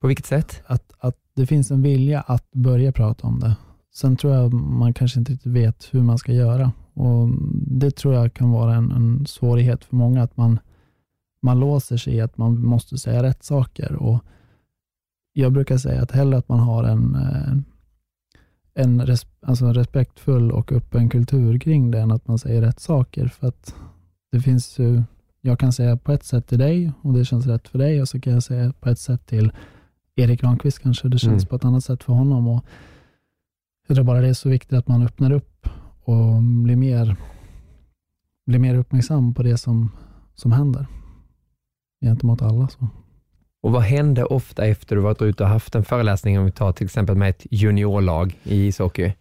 På 0.00 0.06
vilket 0.06 0.26
sätt? 0.26 0.62
Att, 0.66 0.92
att 0.98 1.16
det 1.34 1.46
finns 1.46 1.70
en 1.70 1.82
vilja 1.82 2.20
att 2.20 2.52
börja 2.52 2.92
prata 2.92 3.26
om 3.26 3.40
det. 3.40 3.56
Sen 3.94 4.16
tror 4.16 4.34
jag 4.34 4.52
man 4.54 4.94
kanske 4.94 5.18
inte 5.18 5.32
riktigt 5.32 5.52
vet 5.52 5.88
hur 5.90 6.02
man 6.02 6.18
ska 6.18 6.32
göra. 6.32 6.72
Och 6.94 7.28
Det 7.52 7.90
tror 7.90 8.14
jag 8.14 8.34
kan 8.34 8.50
vara 8.50 8.74
en, 8.74 8.90
en 8.90 9.26
svårighet 9.26 9.84
för 9.84 9.96
många, 9.96 10.22
att 10.22 10.36
man, 10.36 10.58
man 11.42 11.60
låser 11.60 11.96
sig 11.96 12.14
i 12.14 12.20
att 12.20 12.38
man 12.38 12.66
måste 12.66 12.98
säga 12.98 13.22
rätt 13.22 13.44
saker. 13.44 13.92
Och 13.92 14.24
jag 15.32 15.52
brukar 15.52 15.78
säga 15.78 16.02
att 16.02 16.12
hellre 16.12 16.38
att 16.38 16.48
man 16.48 16.58
har 16.60 16.84
en, 16.84 17.14
eh, 17.14 17.58
en 18.76 19.06
res, 19.06 19.26
alltså 19.40 19.72
respektfull 19.72 20.52
och 20.52 20.72
öppen 20.72 21.08
kultur 21.08 21.58
kring 21.58 21.90
det, 21.90 22.00
än 22.00 22.10
att 22.10 22.28
man 22.28 22.38
säger 22.38 22.62
rätt 22.62 22.80
saker. 22.80 23.26
För 23.28 23.48
att 23.48 23.74
det 24.32 24.40
finns 24.40 24.78
ju, 24.78 25.02
jag 25.40 25.58
kan 25.58 25.72
säga 25.72 25.96
på 25.96 26.12
ett 26.12 26.24
sätt 26.24 26.46
till 26.46 26.58
dig 26.58 26.92
och 27.02 27.12
det 27.12 27.24
känns 27.24 27.46
rätt 27.46 27.68
för 27.68 27.78
dig 27.78 28.00
och 28.00 28.08
så 28.08 28.20
kan 28.20 28.32
jag 28.32 28.42
säga 28.42 28.72
på 28.80 28.88
ett 28.88 28.98
sätt 28.98 29.26
till 29.26 29.52
Erik 30.16 30.40
Granqvist 30.40 30.78
kanske, 30.78 31.08
det 31.08 31.18
känns 31.18 31.42
mm. 31.42 31.48
på 31.48 31.56
ett 31.56 31.64
annat 31.64 31.84
sätt 31.84 32.04
för 32.04 32.12
honom. 32.12 32.48
Och 32.48 32.64
jag 33.88 33.94
tror 33.94 34.04
bara 34.04 34.20
det 34.20 34.28
är 34.28 34.34
så 34.34 34.48
viktigt 34.48 34.78
att 34.78 34.88
man 34.88 35.02
öppnar 35.02 35.32
upp 35.32 35.68
och 36.04 36.42
blir 36.42 36.76
mer, 36.76 37.16
blir 38.46 38.58
mer 38.58 38.74
uppmärksam 38.74 39.34
på 39.34 39.42
det 39.42 39.58
som, 39.58 39.90
som 40.34 40.52
händer 40.52 40.86
gentemot 42.00 42.42
alla. 42.42 42.68
Så. 42.68 42.88
Och 43.66 43.72
vad 43.72 43.82
händer 43.82 44.32
ofta 44.32 44.66
efter 44.66 44.96
du 44.96 45.02
varit 45.02 45.22
ute 45.22 45.42
och 45.42 45.48
haft 45.48 45.74
en 45.74 45.84
föreläsning, 45.84 46.38
om 46.38 46.44
vi 46.44 46.50
tar 46.50 46.72
till 46.72 46.84
exempel 46.84 47.16
med 47.16 47.30
ett 47.30 47.46
juniorlag 47.50 48.38
i 48.42 48.66
ishockey? 48.66 49.12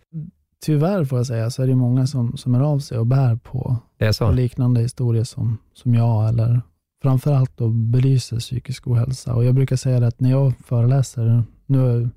Tyvärr 0.65 1.05
får 1.05 1.19
jag 1.19 1.27
säga, 1.27 1.49
så 1.49 1.63
är 1.63 1.67
det 1.67 1.75
många 1.75 2.07
som, 2.07 2.37
som 2.37 2.55
är 2.55 2.59
av 2.59 2.79
sig 2.79 2.97
och 2.97 3.05
bär 3.05 3.35
på, 3.35 3.77
på 4.19 4.31
liknande 4.31 4.81
historier 4.81 5.23
som, 5.23 5.57
som 5.73 5.95
jag, 5.95 6.29
eller 6.29 6.61
framförallt 7.01 7.57
då 7.57 7.69
belyser 7.69 8.39
psykisk 8.39 8.87
ohälsa. 8.87 9.35
Och 9.35 9.45
jag 9.45 9.55
brukar 9.55 9.75
säga 9.75 10.07
att 10.07 10.19
när 10.19 10.31
jag 10.31 10.53
föreläser, 10.65 11.43
nu, 11.65 12.09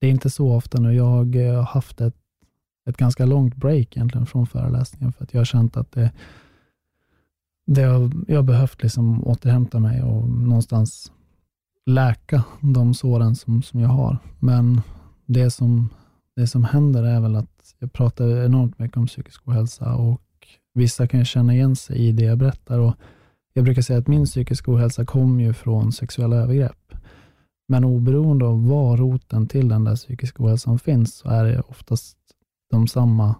det 0.00 0.06
är 0.06 0.10
inte 0.10 0.30
så 0.30 0.52
ofta 0.52 0.80
nu, 0.80 0.94
jag 0.94 1.04
har 1.04 1.62
haft 1.62 2.00
ett, 2.00 2.16
ett 2.90 2.96
ganska 2.96 3.26
långt 3.26 3.56
break 3.56 3.96
egentligen 3.96 4.26
från 4.26 4.46
föreläsningen, 4.46 5.12
för 5.12 5.24
att 5.24 5.34
jag 5.34 5.40
har 5.40 5.44
känt 5.44 5.76
att 5.76 5.92
det, 5.92 6.10
det 7.66 7.82
har, 7.82 8.10
jag 8.28 8.36
har 8.36 8.42
behövt 8.42 8.82
liksom 8.82 9.26
återhämta 9.26 9.78
mig 9.78 10.02
och 10.02 10.28
någonstans 10.28 11.12
läka 11.88 12.44
de 12.60 12.94
såren 12.94 13.36
som, 13.36 13.62
som 13.62 13.80
jag 13.80 13.88
har. 13.88 14.18
Men 14.38 14.80
det 15.26 15.50
som, 15.50 15.88
det 16.36 16.46
som 16.46 16.64
händer 16.64 17.02
är 17.02 17.20
väl 17.20 17.36
att 17.36 17.74
jag 17.78 17.92
pratar 17.92 18.44
enormt 18.44 18.78
mycket 18.78 18.96
om 18.96 19.06
psykisk 19.06 19.48
ohälsa 19.48 19.94
och 19.94 20.22
vissa 20.74 21.06
kan 21.06 21.24
känna 21.24 21.54
igen 21.54 21.76
sig 21.76 21.98
i 21.98 22.12
det 22.12 22.24
jag 22.24 22.38
berättar. 22.38 22.78
Och 22.78 22.94
jag 23.52 23.64
brukar 23.64 23.82
säga 23.82 23.98
att 23.98 24.06
min 24.06 24.24
psykiska 24.24 24.72
ohälsa 24.72 25.04
kommer 25.04 25.44
ju 25.44 25.52
från 25.52 25.92
sexuella 25.92 26.36
övergrepp. 26.36 26.94
Men 27.68 27.84
oberoende 27.84 28.44
av 28.44 28.68
var 28.68 28.96
roten 28.96 29.46
till 29.46 29.68
den 29.68 29.84
där 29.84 29.96
psykiska 29.96 30.44
ohälsan 30.44 30.78
finns, 30.78 31.14
så 31.14 31.28
är 31.28 31.44
det 31.44 31.60
oftast 31.60 32.16
de 32.70 32.88
samma 32.88 33.34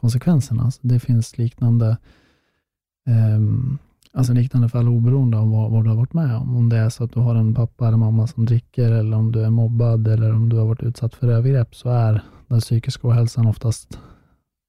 konsekvenserna. 0.00 0.70
Så 0.70 0.80
det 0.82 1.00
finns 1.00 1.38
liknande 1.38 1.96
um, 3.36 3.78
Alltså 4.16 4.32
liknande 4.32 4.68
fall 4.68 4.88
oberoende 4.88 5.38
av 5.38 5.50
vad, 5.50 5.70
vad, 5.70 5.84
du 5.84 5.88
har 5.88 5.96
varit 5.96 6.12
med 6.12 6.36
om. 6.36 6.56
Om 6.56 6.68
det 6.68 6.76
är 6.76 6.88
så 6.88 7.04
att 7.04 7.12
du 7.12 7.20
har 7.20 7.34
en 7.34 7.54
pappa 7.54 7.88
eller 7.88 7.96
mamma 7.96 8.26
som 8.26 8.44
dricker 8.46 8.92
eller 8.92 9.16
om 9.16 9.32
du 9.32 9.44
är 9.44 9.50
mobbad 9.50 10.08
eller 10.08 10.32
om 10.32 10.48
du 10.48 10.56
har 10.56 10.66
varit 10.66 10.82
utsatt 10.82 11.14
för 11.14 11.28
övergrepp 11.28 11.74
så 11.74 11.88
är 11.88 12.22
den 12.46 12.60
psykiska 12.60 13.08
ohälsan 13.08 13.46
oftast 13.46 13.98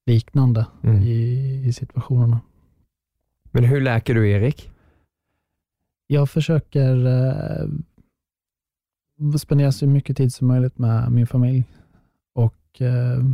liknande 0.06 0.66
mm. 0.82 1.02
i, 1.02 1.62
i 1.66 1.72
situationerna. 1.72 2.40
Men 3.50 3.64
hur 3.64 3.80
läker 3.80 4.14
du 4.14 4.30
Erik? 4.30 4.70
Jag 6.06 6.30
försöker 6.30 7.06
eh, 7.06 7.68
spendera 9.38 9.72
så 9.72 9.86
mycket 9.86 10.16
tid 10.16 10.32
som 10.32 10.48
möjligt 10.48 10.78
med 10.78 11.12
min 11.12 11.26
familj 11.26 11.64
och 12.34 12.82
eh, 12.82 13.24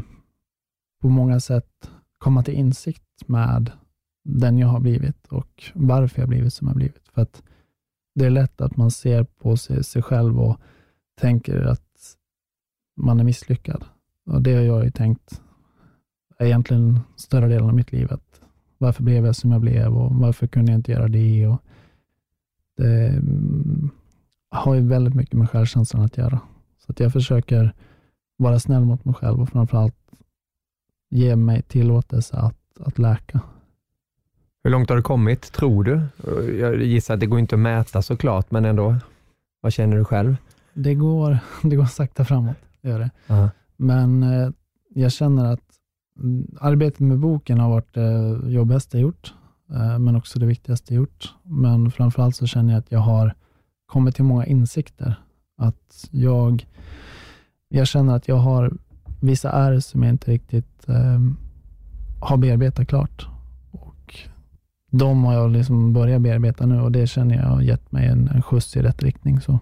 på 1.01 1.09
många 1.09 1.41
sätt 1.41 1.91
komma 2.19 2.43
till 2.43 2.55
insikt 2.55 3.29
med 3.29 3.73
den 4.25 4.59
jag 4.59 4.69
har 4.69 4.81
blivit 4.81 5.27
och 5.27 5.65
varför 5.75 6.23
jag 6.23 6.29
blivit 6.29 6.55
som 6.55 6.69
jag 6.69 6.77
blivit. 6.77 7.09
För 7.09 7.23
att 7.23 7.43
det 8.15 8.25
är 8.25 8.31
lätt 8.31 8.61
att 8.61 8.77
man 8.77 8.91
ser 8.91 9.25
på 9.25 9.57
sig, 9.57 9.85
sig 9.85 10.03
själv 10.03 10.41
och 10.41 10.61
tänker 11.21 11.61
att 11.61 12.17
man 12.97 13.21
är 13.21 13.25
misslyckad. 13.25 13.85
Och 14.27 14.43
det 14.43 14.55
har 14.55 14.63
jag 14.63 14.85
ju 14.85 14.91
tänkt 14.91 15.43
egentligen 16.39 17.01
större 17.17 17.49
delen 17.49 17.69
av 17.69 17.75
mitt 17.75 17.93
liv. 17.93 18.13
Att 18.13 18.41
varför 18.79 19.03
blev 19.03 19.27
jag 19.27 19.37
som 19.37 19.53
jag 19.53 19.61
blev 19.61 19.97
och 19.97 20.15
varför 20.15 20.47
kunde 20.47 20.73
jag 20.73 20.79
inte 20.79 20.93
göra 20.93 21.09
det? 21.09 21.47
Och 21.47 21.63
det 22.77 23.09
mm, 23.09 23.91
har 24.51 24.75
ju 24.75 24.81
väldigt 24.81 25.15
mycket 25.15 25.39
med 25.39 25.51
självkänslan 25.51 26.05
att 26.05 26.17
göra. 26.17 26.41
Så 26.79 26.93
att 26.93 27.01
jag 27.01 27.13
försöker 27.13 27.75
vara 28.37 28.59
snäll 28.59 28.85
mot 28.85 29.05
mig 29.05 29.15
själv 29.15 29.41
och 29.41 29.49
framförallt 29.49 29.97
ge 31.11 31.37
mig 31.37 31.63
tillåtelse 31.63 32.37
att, 32.37 32.81
att 32.81 32.99
läka. 32.99 33.41
Hur 34.65 34.71
långt 34.71 34.89
har 34.89 34.97
du 34.97 35.03
kommit, 35.03 35.53
tror 35.53 35.85
du? 35.85 36.01
Jag 36.59 36.83
gissar 36.83 37.15
att 37.15 37.21
det 37.21 37.27
går 37.27 37.39
inte 37.39 37.55
att 37.55 37.61
mäta 37.61 38.03
såklart, 38.03 38.51
men 38.51 38.65
ändå. 38.65 38.97
Vad 39.61 39.73
känner 39.73 39.97
du 39.97 40.05
själv? 40.05 40.37
Det 40.75 40.95
går, 40.95 41.39
det 41.63 41.77
går 41.77 41.85
sakta 41.85 42.25
framåt, 42.25 42.57
gör 42.83 42.99
det. 42.99 43.11
Uh-huh. 43.27 43.51
Men 43.77 44.23
eh, 44.23 44.51
jag 44.95 45.13
känner 45.13 45.53
att 45.53 45.61
mm, 46.21 46.57
arbetet 46.61 47.01
med 47.01 47.19
boken 47.19 47.61
har 47.61 47.71
varit 47.71 47.95
det 47.95 48.41
jobbigaste 48.51 48.97
jag 48.97 49.03
gjort, 49.03 49.35
eh, 49.71 49.99
men 49.99 50.17
också 50.17 50.39
det 50.39 50.47
viktigaste 50.47 50.95
jag 50.95 51.01
gjort. 51.01 51.35
Men 51.43 51.91
framförallt 51.91 52.37
så 52.37 52.47
känner 52.47 52.73
jag 52.73 52.81
att 52.81 52.93
jag 52.93 52.99
har 52.99 53.35
kommit 53.87 54.15
till 54.15 54.25
många 54.25 54.47
insikter. 54.47 55.15
Att 55.59 56.09
jag, 56.11 56.67
jag 57.69 57.87
känner 57.87 58.17
att 58.17 58.29
jag 58.29 58.37
har 58.37 58.73
vissa 59.21 59.51
ärr 59.51 59.81
som 59.81 60.03
jag 60.03 60.11
inte 60.11 60.31
riktigt 60.31 60.89
eh, 60.89 61.21
har 62.21 62.37
bearbetat 62.37 62.89
klart 62.89 63.34
de 64.99 65.25
har 65.25 65.35
jag 65.35 65.51
liksom 65.51 65.93
börjat 65.93 66.21
bearbeta 66.21 66.67
nu 66.67 66.81
och 66.81 66.93
det 66.93 67.07
känner 67.07 67.37
jag 67.37 67.43
har 67.43 67.63
gett 67.63 67.93
mig 67.93 68.07
en, 68.07 68.29
en 68.35 68.43
skjuts 68.43 68.77
i 68.77 68.83
rätt 68.83 69.03
riktning. 69.03 69.41
Så. 69.41 69.59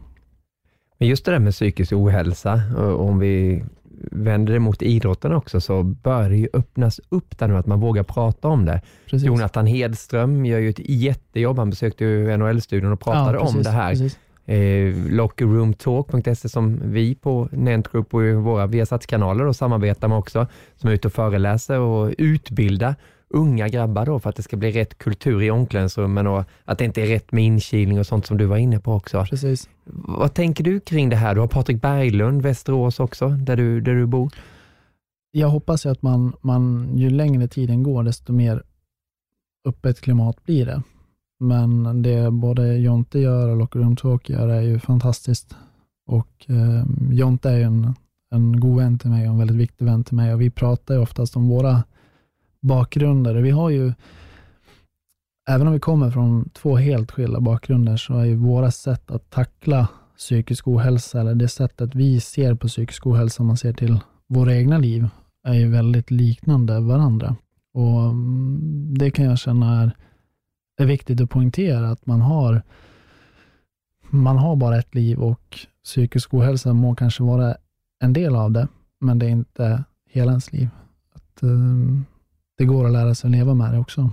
Men 0.98 1.08
just 1.08 1.24
det 1.24 1.30
där 1.30 1.38
med 1.38 1.52
psykisk 1.52 1.92
ohälsa, 1.92 2.60
om 2.96 3.18
vi 3.18 3.64
vänder 4.10 4.52
det 4.52 4.58
mot 4.58 4.82
idrotten 4.82 5.32
också, 5.32 5.60
så 5.60 5.82
bör 5.82 6.30
det 6.30 6.36
ju 6.36 6.48
öppnas 6.52 7.00
upp 7.08 7.38
där 7.38 7.48
nu, 7.48 7.56
att 7.56 7.66
man 7.66 7.80
vågar 7.80 8.02
prata 8.02 8.48
om 8.48 8.64
det. 8.64 8.80
Precis. 9.10 9.26
Jonathan 9.26 9.66
Hedström 9.66 10.46
gör 10.46 10.58
ju 10.58 10.70
ett 10.70 10.80
jättejobb. 10.88 11.58
Han 11.58 11.70
besökte 11.70 12.04
ju 12.04 12.36
NHL-studion 12.36 12.92
och 12.92 13.00
pratade 13.00 13.38
ja, 13.38 13.40
precis, 13.40 13.56
om 13.56 13.62
det 13.62 13.70
här. 13.70 14.10
Eh, 14.46 14.94
Lockerroomtalk.se 15.10 16.48
som 16.48 16.80
vi 16.84 17.14
på 17.14 17.48
Nent 17.52 17.92
Group 17.92 18.14
och 18.14 18.22
våra 18.22 18.66
Viasat-kanaler 18.66 19.52
samarbetar 19.52 20.08
med 20.08 20.18
också, 20.18 20.46
som 20.76 20.90
är 20.90 20.94
ute 20.94 21.08
och 21.08 21.14
föreläser 21.14 21.78
och 21.78 22.14
utbildar 22.18 22.94
unga 23.32 23.68
grabbar 23.68 24.06
då 24.06 24.20
för 24.20 24.30
att 24.30 24.36
det 24.36 24.42
ska 24.42 24.56
bli 24.56 24.70
rätt 24.70 24.98
kultur 24.98 25.42
i 25.42 25.50
omklädningsrummen 25.50 26.26
och 26.26 26.44
att 26.64 26.78
det 26.78 26.84
inte 26.84 27.02
är 27.02 27.06
rätt 27.06 27.32
med 27.32 27.44
inkilning 27.44 27.98
och 27.98 28.06
sånt 28.06 28.26
som 28.26 28.38
du 28.38 28.46
var 28.46 28.56
inne 28.56 28.80
på 28.80 28.92
också. 28.92 29.26
Precis. 29.30 29.68
Vad 29.94 30.34
tänker 30.34 30.64
du 30.64 30.80
kring 30.80 31.08
det 31.08 31.16
här? 31.16 31.34
Du 31.34 31.40
har 31.40 31.48
Patrik 31.48 31.82
Berglund, 31.82 32.42
Västerås 32.42 33.00
också, 33.00 33.28
där 33.28 33.56
du, 33.56 33.80
där 33.80 33.94
du 33.94 34.06
bor. 34.06 34.32
Jag 35.30 35.48
hoppas 35.48 35.86
ju 35.86 35.90
att 35.90 36.02
man, 36.02 36.32
man, 36.40 36.90
ju 36.96 37.10
längre 37.10 37.48
tiden 37.48 37.82
går, 37.82 38.02
desto 38.02 38.32
mer 38.32 38.62
öppet 39.64 40.00
klimat 40.00 40.44
blir 40.44 40.66
det. 40.66 40.82
Men 41.40 42.02
det 42.02 42.30
både 42.30 42.78
Jonte 42.78 43.18
gör 43.18 43.48
och 43.48 43.56
Locker 43.56 43.80
Room 43.80 43.96
Talk 43.96 44.30
gör 44.30 44.48
är 44.48 44.60
ju 44.60 44.78
fantastiskt. 44.78 45.56
Och 46.06 46.46
eh, 46.48 46.84
Jonte 47.10 47.50
är 47.50 47.56
ju 47.56 47.62
en, 47.62 47.94
en 48.30 48.60
god 48.60 48.78
vän 48.78 48.98
till 48.98 49.10
mig 49.10 49.28
och 49.28 49.32
en 49.32 49.38
väldigt 49.38 49.56
viktig 49.56 49.84
vän 49.84 50.04
till 50.04 50.16
mig 50.16 50.34
och 50.34 50.40
vi 50.40 50.50
pratar 50.50 50.94
ju 50.94 51.00
oftast 51.00 51.36
om 51.36 51.48
våra 51.48 51.82
bakgrunder. 52.62 53.34
Vi 53.34 53.50
har 53.50 53.70
ju, 53.70 53.92
även 55.48 55.66
om 55.66 55.72
vi 55.72 55.80
kommer 55.80 56.10
från 56.10 56.48
två 56.48 56.76
helt 56.76 57.10
skilda 57.12 57.40
bakgrunder, 57.40 57.96
så 57.96 58.14
är 58.18 58.24
ju 58.24 58.36
våra 58.36 58.70
sätt 58.70 59.10
att 59.10 59.30
tackla 59.30 59.88
psykisk 60.16 60.68
ohälsa, 60.68 61.20
eller 61.20 61.34
det 61.34 61.48
sättet 61.48 61.94
vi 61.94 62.20
ser 62.20 62.54
på 62.54 62.68
psykisk 62.68 63.06
ohälsa, 63.06 63.42
om 63.42 63.46
man 63.46 63.56
ser 63.56 63.72
till 63.72 64.00
våra 64.28 64.54
egna 64.54 64.78
liv, 64.78 65.08
är 65.44 65.54
ju 65.54 65.68
väldigt 65.68 66.10
liknande 66.10 66.80
varandra. 66.80 67.36
Och 67.74 68.02
mm, 68.02 68.94
Det 68.98 69.10
kan 69.10 69.24
jag 69.24 69.38
känna 69.38 69.82
är, 69.82 69.96
är 70.76 70.86
viktigt 70.86 71.20
att 71.20 71.30
poängtera, 71.30 71.90
att 71.90 72.06
man 72.06 72.20
har, 72.20 72.62
man 74.10 74.38
har 74.38 74.56
bara 74.56 74.78
ett 74.78 74.94
liv 74.94 75.18
och 75.18 75.58
psykisk 75.84 76.34
ohälsa 76.34 76.72
må 76.72 76.94
kanske 76.94 77.22
vara 77.22 77.56
en 78.00 78.12
del 78.12 78.36
av 78.36 78.52
det, 78.52 78.68
men 79.00 79.18
det 79.18 79.26
är 79.26 79.30
inte 79.30 79.84
hela 80.10 80.30
ens 80.30 80.52
liv. 80.52 80.68
att 81.14 81.42
eh, 81.42 81.48
det 82.62 82.66
går 82.66 82.86
att 82.86 82.92
lära 82.92 83.14
sig 83.14 83.28
att 83.28 83.32
leva 83.32 83.54
med 83.54 83.72
det 83.72 83.78
också. 83.78 84.10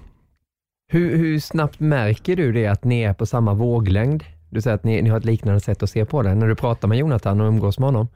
Hur, 0.91 1.17
hur 1.17 1.39
snabbt 1.39 1.79
märker 1.79 2.35
du 2.35 2.51
det 2.51 2.67
att 2.67 2.83
ni 2.83 3.01
är 3.01 3.13
på 3.13 3.25
samma 3.25 3.53
våglängd? 3.53 4.23
Du 4.49 4.61
säger 4.61 4.75
att 4.75 4.83
ni, 4.83 5.01
ni 5.01 5.09
har 5.09 5.17
ett 5.17 5.25
liknande 5.25 5.59
sätt 5.59 5.83
att 5.83 5.89
se 5.89 6.05
på 6.05 6.21
det. 6.21 6.35
När 6.35 6.47
du 6.47 6.55
pratar 6.55 6.87
med 6.87 6.97
Jonathan 6.97 7.41
och 7.41 7.47
umgås 7.47 7.79
med 7.79 7.87
honom? 7.87 8.07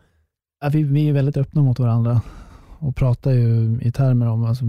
Ja, 0.62 0.70
vi, 0.70 0.84
vi 0.84 1.10
är 1.10 1.14
väldigt 1.14 1.38
öppna 1.38 1.62
mot 1.62 1.80
varandra 1.80 2.22
och 2.80 2.96
pratar 2.96 3.32
ju 3.32 3.80
i 3.82 3.92
termer 3.92 4.28
om, 4.28 4.44
alltså, 4.44 4.66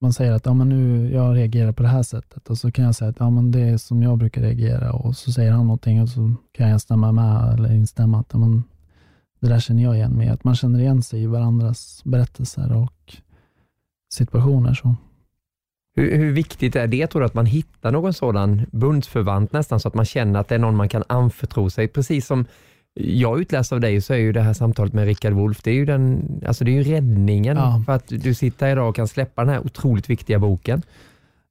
man 0.00 0.12
säger 0.12 0.32
att 0.32 0.46
ja, 0.46 0.54
men 0.54 0.68
nu, 0.68 1.12
jag 1.12 1.36
reagerar 1.36 1.72
på 1.72 1.82
det 1.82 1.88
här 1.88 2.02
sättet 2.02 2.50
och 2.50 2.58
så 2.58 2.72
kan 2.72 2.84
jag 2.84 2.94
säga 2.94 3.10
att 3.10 3.20
ja, 3.20 3.30
men 3.30 3.50
det 3.50 3.60
är 3.60 3.76
som 3.76 4.02
jag 4.02 4.18
brukar 4.18 4.40
reagera 4.40 4.92
och 4.92 5.16
så 5.16 5.32
säger 5.32 5.52
han 5.52 5.66
någonting 5.66 6.02
och 6.02 6.08
så 6.08 6.34
kan 6.52 6.68
jag 6.68 6.80
stämma 6.80 7.12
med 7.12 7.54
eller 7.54 7.72
instämma 7.72 8.20
att 8.20 8.28
ja, 8.32 8.38
men, 8.38 8.64
det 9.40 9.48
där 9.48 9.60
känner 9.60 9.82
jag 9.82 9.96
igen 9.96 10.12
mig 10.12 10.28
Att 10.28 10.44
man 10.44 10.54
känner 10.54 10.78
igen 10.78 11.02
sig 11.02 11.22
i 11.22 11.26
varandras 11.26 12.02
berättelser 12.04 12.76
och 12.76 13.16
situationer. 14.12 14.74
Så. 14.74 14.96
Hur, 15.96 16.16
hur, 16.16 16.32
viktigt 16.32 16.76
är 16.76 16.86
det, 16.86 17.06
tror 17.06 17.20
du, 17.20 17.26
att 17.26 17.34
man 17.34 17.46
hittar 17.46 17.92
någon 17.92 18.12
sådan 18.12 18.66
bundsförvant 18.72 19.52
nästan, 19.52 19.80
så 19.80 19.88
att 19.88 19.94
man 19.94 20.04
känner 20.04 20.40
att 20.40 20.48
det 20.48 20.54
är 20.54 20.58
någon 20.58 20.76
man 20.76 20.88
kan 20.88 21.04
anförtro 21.06 21.70
sig? 21.70 21.88
Precis 21.88 22.26
som 22.26 22.46
jag 23.00 23.40
utläser 23.40 23.76
av 23.76 23.80
dig 23.80 24.00
så 24.00 24.14
är 24.14 24.18
ju 24.18 24.32
det 24.32 24.40
här 24.40 24.52
samtalet 24.52 24.92
med 24.92 25.04
Rickard 25.04 25.32
Wolff, 25.32 25.62
det 25.62 25.70
är 25.70 25.74
ju, 25.74 25.84
den, 25.84 26.24
alltså 26.46 26.64
det 26.64 26.70
är 26.70 26.72
ju 26.72 26.82
räddningen 26.82 27.56
ja. 27.56 27.82
för 27.86 27.92
att 27.92 28.08
du 28.08 28.34
sitter 28.34 28.72
idag 28.72 28.88
och 28.88 28.96
kan 28.96 29.08
släppa 29.08 29.44
den 29.44 29.54
här 29.54 29.66
otroligt 29.66 30.10
viktiga 30.10 30.38
boken. 30.38 30.82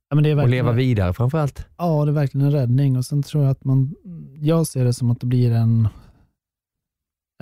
Ja, 0.09 0.41
och 0.41 0.49
leva 0.49 0.71
vidare 0.71 1.13
framför 1.13 1.37
allt. 1.37 1.65
Ja, 1.77 2.05
det 2.05 2.11
är 2.11 2.13
verkligen 2.13 2.47
en 2.47 2.53
räddning 2.53 2.97
och 2.97 3.05
sen 3.05 3.23
tror 3.23 3.43
jag 3.43 3.51
att 3.51 3.63
man, 3.63 3.95
jag 4.35 4.67
ser 4.67 4.85
det 4.85 4.93
som 4.93 5.11
att 5.11 5.19
det 5.19 5.27
blir 5.27 5.51
en, 5.51 5.87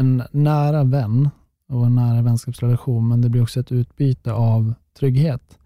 en 0.02 0.24
nära 0.32 0.84
vän 0.84 1.30
och 1.70 1.86
en 1.86 1.96
nära 1.96 2.22
vänskapsrelation, 2.22 3.08
men 3.08 3.22
det 3.22 3.30
blir 3.30 3.42
också 3.42 3.60
ett 3.60 3.72
utbyte 3.72 4.34
av 4.34 4.74
trygghet. 4.96 5.60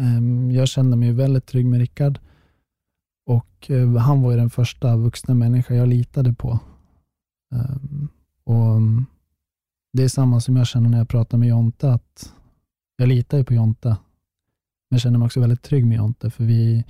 Ehm, 0.00 0.50
jag 0.50 0.68
kände 0.68 0.96
mig 0.96 1.12
väldigt 1.12 1.46
trygg 1.46 1.66
med 1.66 1.80
Rickard 1.80 2.18
och 3.26 3.70
eh, 3.70 3.96
han 3.96 4.22
var 4.22 4.30
ju 4.30 4.36
den 4.36 4.50
första 4.50 4.96
vuxna 4.96 5.34
människa 5.34 5.74
jag 5.74 5.88
litade 5.88 6.32
på. 6.32 6.58
Ehm, 7.54 8.08
och 8.44 8.80
Det 9.92 10.02
är 10.02 10.08
samma 10.08 10.40
som 10.40 10.56
jag 10.56 10.66
känner 10.66 10.90
när 10.90 10.98
jag 10.98 11.08
pratar 11.08 11.38
med 11.38 11.48
Jonte, 11.48 11.92
att 11.92 12.32
jag 12.96 13.08
litar 13.08 13.38
ju 13.38 13.44
på 13.44 13.54
Jonte. 13.54 13.88
Men 13.88 14.96
jag 14.96 15.00
känner 15.00 15.18
mig 15.18 15.26
också 15.26 15.40
väldigt 15.40 15.62
trygg 15.62 15.86
med 15.86 15.96
Jonte, 15.96 16.30
för 16.30 16.44
vi, 16.44 16.84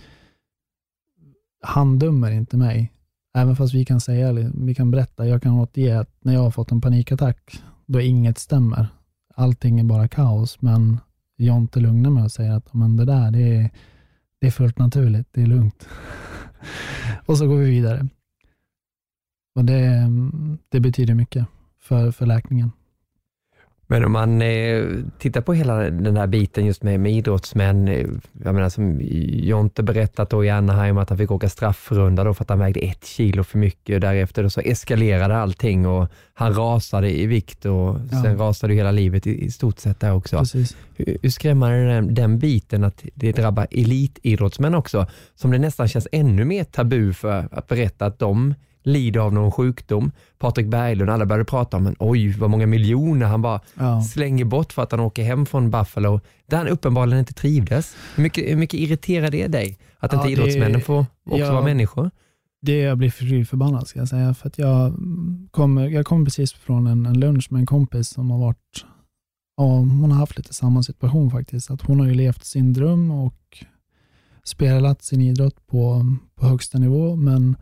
han 1.63 1.99
dömer 1.99 2.31
inte 2.31 2.57
mig. 2.57 2.93
Även 3.35 3.57
fast 3.57 3.75
vi 3.75 3.85
kan 3.85 4.01
säga, 4.01 4.33
vi 4.55 4.75
kan 4.75 4.91
berätta, 4.91 5.27
jag 5.27 5.43
kan 5.43 5.53
återge 5.53 6.01
att 6.01 6.11
när 6.21 6.35
jag 6.35 6.41
har 6.41 6.51
fått 6.51 6.73
en 6.73 6.81
panikattack, 6.81 7.63
då 7.87 8.01
inget 8.01 8.39
stämmer. 8.39 8.89
Allting 9.35 9.81
är 9.81 9.85
bara 9.85 10.09
kaos, 10.09 10.63
men 10.63 10.99
Jonte 11.41 11.81
lugnar 11.81 12.11
mig 12.11 12.23
och 12.23 12.33
säger 12.33 12.53
att 12.53 12.75
men 12.75 12.97
det 12.97 13.05
där, 13.05 13.31
det 13.31 13.57
är, 13.57 13.71
det 14.41 14.47
är 14.47 14.51
fullt 14.51 14.79
naturligt, 14.79 15.29
det 15.33 15.43
är 15.43 15.47
lugnt. 15.47 15.89
och 17.27 17.39
så 17.39 17.47
går 17.47 17.57
vi 17.57 17.71
vidare. 17.71 18.09
Och 19.55 19.65
det, 19.65 19.79
mm, 19.79 20.59
det 20.69 20.81
betyder 20.81 21.15
mycket 21.15 21.47
för, 21.81 22.11
för 22.11 22.27
läkningen. 22.27 22.71
Men 23.91 24.05
om 24.05 24.13
man 24.13 24.43
eh, 24.43 24.85
tittar 25.19 25.41
på 25.41 25.55
hela 25.55 25.77
den 25.77 26.17
här 26.17 26.27
biten 26.27 26.67
just 26.67 26.83
med, 26.83 27.01
med 27.01 27.13
idrottsmän, 27.13 27.89
eh, 27.89 28.07
jag 28.45 28.55
menar 28.55 28.69
som 28.69 28.99
Jonte 29.33 29.83
berättat 29.83 30.31
då 30.31 30.45
i 30.45 30.51
Anaheim 30.51 30.99
att 30.99 31.09
han 31.09 31.19
fick 31.19 31.31
åka 31.31 31.49
straffrunda 31.49 32.25
då 32.25 32.35
för 32.35 32.45
att 32.45 32.51
han 32.51 32.59
vägde 32.59 32.81
ett 32.81 33.05
kilo 33.05 33.45
för 33.45 33.59
mycket. 33.59 34.01
Därefter 34.01 34.49
så 34.49 34.61
eskalerade 34.61 35.37
allting 35.37 35.87
och 35.87 36.09
han 36.35 36.55
rasade 36.55 37.11
i 37.11 37.27
vikt 37.27 37.65
och 37.65 37.97
ja. 38.13 38.23
sen 38.23 38.39
rasade 38.39 38.75
hela 38.75 38.91
livet 38.91 39.27
i, 39.27 39.45
i 39.45 39.51
stort 39.51 39.79
sett 39.79 40.01
där 40.01 40.15
också. 40.15 40.45
Hur, 40.97 41.19
hur 41.23 41.31
skrämmande 41.31 41.77
är 41.77 41.87
den, 41.87 42.15
den 42.15 42.39
biten 42.39 42.85
att 42.85 43.05
det 43.15 43.33
drabbar 43.33 43.67
elitidrottsmän 43.71 44.75
också, 44.75 45.07
som 45.35 45.51
det 45.51 45.59
nästan 45.59 45.89
känns 45.89 46.09
ännu 46.13 46.45
mer 46.45 46.65
tabu 46.65 47.13
för 47.13 47.49
att 47.53 47.69
berätta 47.69 48.07
att 48.07 48.19
de 48.19 48.55
lider 48.83 49.21
av 49.21 49.33
någon 49.33 49.53
sjukdom. 49.53 50.13
Patrik 50.39 50.67
Berglund, 50.67 51.11
alla 51.11 51.27
började 51.27 51.45
prata 51.45 51.77
om, 51.77 51.85
men 51.85 51.97
oj 51.99 52.33
vad 52.33 52.51
många 52.51 52.67
miljoner 52.67 53.27
han 53.27 53.43
bara 53.43 53.61
ja. 53.75 54.03
slänger 54.03 54.45
bort 54.45 54.73
för 54.73 54.83
att 54.83 54.91
han 54.91 55.01
åker 55.01 55.23
hem 55.23 55.47
från 55.47 55.71
Buffalo, 55.71 56.21
där 56.47 56.59
han 56.59 56.69
uppenbarligen 56.69 57.19
inte 57.19 57.35
trivdes. 57.35 57.97
Hur 58.15 58.23
mycket, 58.23 58.51
hur 58.51 58.57
mycket 58.57 58.81
irriterar 58.81 59.31
det 59.31 59.47
dig? 59.47 59.79
Att 59.99 60.13
inte 60.13 60.27
ja, 60.27 60.33
idrottsmännen 60.33 60.81
får 60.81 61.07
också 61.25 61.39
ja, 61.39 61.53
vara 61.53 61.65
människor? 61.65 62.11
Det 62.63 62.79
jag 62.79 62.99
blir 62.99 63.45
förbannad 63.45 63.87
ska 63.87 63.99
jag 63.99 64.09
säga, 64.09 64.35
för 64.35 64.49
att 64.49 64.59
jag 64.59 64.95
kommer, 65.51 65.89
jag 65.89 66.07
kommer 66.07 66.25
precis 66.25 66.53
från 66.53 66.87
en, 66.87 67.07
en 67.07 67.21
lunch 67.21 67.47
med 67.51 67.61
en 67.61 67.67
kompis 67.67 68.09
som 68.09 68.31
har 68.31 68.39
varit, 68.39 68.85
ja, 69.57 69.65
hon 69.65 70.11
har 70.11 70.19
haft 70.19 70.37
lite 70.37 70.55
samma 70.55 70.83
situation 70.83 71.31
faktiskt, 71.31 71.71
att 71.71 71.83
hon 71.83 72.01
har 72.01 72.07
ju 72.07 72.15
levt 72.15 72.45
sin 72.45 72.73
dröm 72.73 73.11
och 73.11 73.65
spelat 74.45 75.03
sin 75.03 75.21
idrott 75.21 75.67
på, 75.67 76.07
på 76.35 76.47
högsta 76.47 76.79
nivå, 76.79 77.17
men 77.17 77.57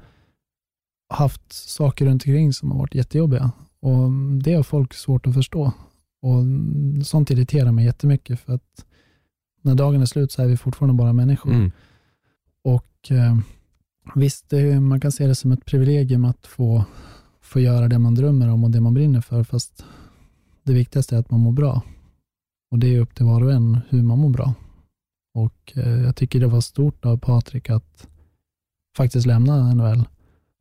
haft 1.09 1.53
saker 1.53 2.07
runt 2.07 2.23
omkring 2.23 2.53
som 2.53 2.71
har 2.71 2.79
varit 2.79 2.95
jättejobbiga. 2.95 3.51
Och 3.81 4.11
det 4.43 4.55
har 4.55 4.63
folk 4.63 4.95
svårt 4.95 5.27
att 5.27 5.35
förstå. 5.35 5.73
Och 6.23 6.45
Sånt 7.07 7.31
irriterar 7.31 7.73
mig 7.73 7.85
jättemycket 7.85 8.41
för 8.41 8.53
att 8.55 8.85
när 9.63 9.75
dagen 9.75 10.03
är 10.03 10.07
slut 10.07 10.33
så 10.33 10.43
är 10.43 10.47
vi 10.47 10.57
fortfarande 10.57 10.95
bara 10.95 11.13
människor. 11.13 11.53
Mm. 11.53 11.71
Och 12.63 13.11
eh, 13.11 13.39
Visst, 14.15 14.51
det, 14.51 14.81
man 14.81 15.01
kan 15.01 15.13
se 15.13 15.27
det 15.27 15.35
som 15.35 15.53
ett 15.53 15.65
privilegium 15.65 16.25
att 16.25 16.47
få, 16.47 16.85
få 17.41 17.61
göra 17.61 17.89
det 17.89 17.99
man 17.99 18.15
drömmer 18.15 18.49
om 18.49 18.65
och 18.65 18.71
det 18.71 18.81
man 18.81 18.95
brinner 18.95 19.21
för, 19.21 19.45
fast 19.45 19.85
det 20.63 20.73
viktigaste 20.73 21.17
är 21.17 21.21
att 21.21 21.31
man 21.31 21.41
mår 21.41 21.53
bra. 21.53 21.83
Och 22.71 22.79
Det 22.79 22.95
är 22.95 23.01
upp 23.01 23.15
till 23.15 23.27
var 23.27 23.45
och 23.45 23.53
en 23.53 23.79
hur 23.89 24.03
man 24.03 24.19
mår 24.19 24.31
bra. 24.31 24.55
Och 25.35 25.73
eh, 25.77 26.01
Jag 26.01 26.17
tycker 26.17 26.41
det 26.41 26.47
var 26.47 26.61
stort 26.61 27.05
av 27.05 27.17
Patrik 27.17 27.71
att 27.71 28.09
faktiskt 28.97 29.27
lämna 29.27 29.75
NHL 29.75 30.05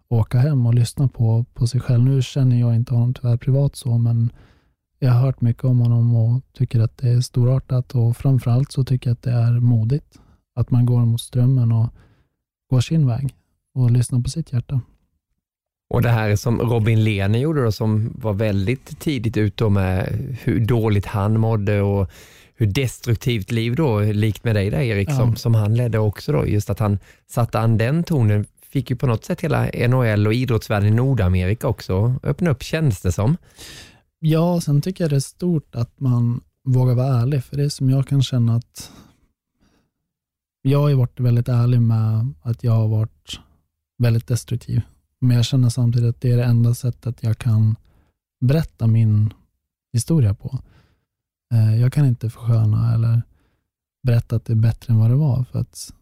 åka 0.10 0.38
hem 0.38 0.66
och 0.66 0.74
lyssna 0.74 1.08
på, 1.08 1.46
på 1.54 1.68
sig 1.68 1.82
själv. 1.82 2.04
Nu 2.04 2.22
känner 2.22 2.60
jag 2.60 2.76
inte 2.76 2.94
honom 2.94 3.14
tyvärr 3.14 3.38
privat 3.38 3.76
så, 3.76 3.98
men 3.98 4.32
jag 5.00 5.12
har 5.12 5.22
hört 5.22 5.42
mycket 5.42 5.64
om 5.64 5.80
honom 5.80 6.16
och 6.16 6.42
tycker 6.54 6.80
att 6.80 6.98
det 6.98 7.10
är 7.10 7.22
storartat 7.22 7.96
och 7.96 8.18
framförallt 8.18 8.72
så 8.72 8.84
tycker 8.84 9.10
jag 9.10 9.14
att 9.14 9.24
det 9.24 9.32
är 9.32 9.60
modigt. 9.60 10.20
Att 10.56 10.72
man 10.72 10.86
går 10.86 11.06
mot 11.06 11.22
strömmen 11.22 11.72
och 11.72 11.88
går 12.70 12.82
sin 12.82 13.08
väg 13.08 13.36
och 13.76 13.92
lyssnar 13.92 14.20
på 14.20 14.30
sitt 14.30 14.54
hjärta. 14.54 14.82
Och 15.90 16.02
det 16.02 16.10
här 16.10 16.36
som 16.36 16.60
Robin 16.60 17.04
Lehner 17.04 17.40
gjorde 17.40 17.64
då, 17.64 17.72
som 17.72 18.14
var 18.16 18.34
väldigt 18.34 19.00
tidigt 19.00 19.38
ute 19.38 19.70
med 19.70 20.10
hur 20.44 20.66
dåligt 20.66 21.06
han 21.06 21.40
mådde 21.40 21.82
och 21.82 22.12
hur 22.56 22.68
destruktivt 22.68 23.52
liv 23.52 23.76
då, 23.76 24.00
likt 24.00 24.44
med 24.44 24.56
dig 24.56 24.70
där 24.70 24.82
Erik, 24.82 25.10
ja. 25.10 25.16
som, 25.16 25.36
som 25.36 25.56
han 25.56 25.76
ledde 25.76 26.00
också 26.00 26.32
då, 26.32 26.48
just 26.48 26.70
att 26.70 26.80
han 26.80 27.00
satte 27.28 27.60
an 27.60 27.78
den 27.78 28.04
tonen 28.04 28.46
fick 28.78 28.90
ju 28.90 28.96
på 28.96 29.08
något 29.08 29.26
sätt 29.26 29.42
hela 29.42 29.88
NHL 29.88 30.28
och 30.28 30.34
idrottsvärlden 30.34 30.94
i 30.94 30.96
Nordamerika 30.96 31.68
också 31.68 32.16
öppna 32.24 32.50
upp 32.50 32.64
känns 32.64 33.02
det 33.02 33.12
som. 33.12 33.38
Ja, 34.20 34.62
sen 34.62 34.82
tycker 34.82 35.04
jag 35.04 35.12
det 35.12 35.16
är 35.16 35.20
stort 35.20 35.76
att 35.76 36.00
man 36.00 36.42
vågar 36.64 36.96
vara 36.96 37.22
ärlig, 37.22 37.44
för 37.44 37.58
det 37.58 37.64
är 37.64 37.70
som 37.70 37.90
jag 37.90 38.08
kan 38.08 38.24
känna 38.24 38.56
att 38.56 38.92
jag 40.62 40.80
har 40.80 40.94
varit 40.94 41.20
väldigt 41.20 41.50
ärlig 41.50 41.82
med 41.82 42.34
att 42.42 42.64
jag 42.64 42.72
har 42.72 42.88
varit 42.88 43.40
väldigt 44.04 44.28
destruktiv, 44.28 44.82
men 45.22 45.38
jag 45.38 45.46
känner 45.46 45.70
samtidigt 45.70 46.10
att 46.10 46.22
det 46.22 46.32
är 46.32 46.38
det 46.38 46.46
enda 46.46 46.74
sättet 46.74 47.24
jag 47.24 47.38
kan 47.38 47.76
berätta 48.46 48.88
min 48.88 49.34
historia 49.94 50.34
på. 50.34 50.60
Eh, 51.54 51.82
jag 51.82 51.94
kan 51.94 52.06
inte 52.06 52.30
försköna 52.30 52.94
eller 52.94 53.22
berätta 54.04 54.36
att 54.36 54.46
det 54.46 54.54
är 54.54 54.62
bättre 54.70 54.94
än 54.94 55.00
vad 55.00 55.10
det 55.10 55.16
var, 55.16 55.44
för 55.44 55.60
att 55.60 55.94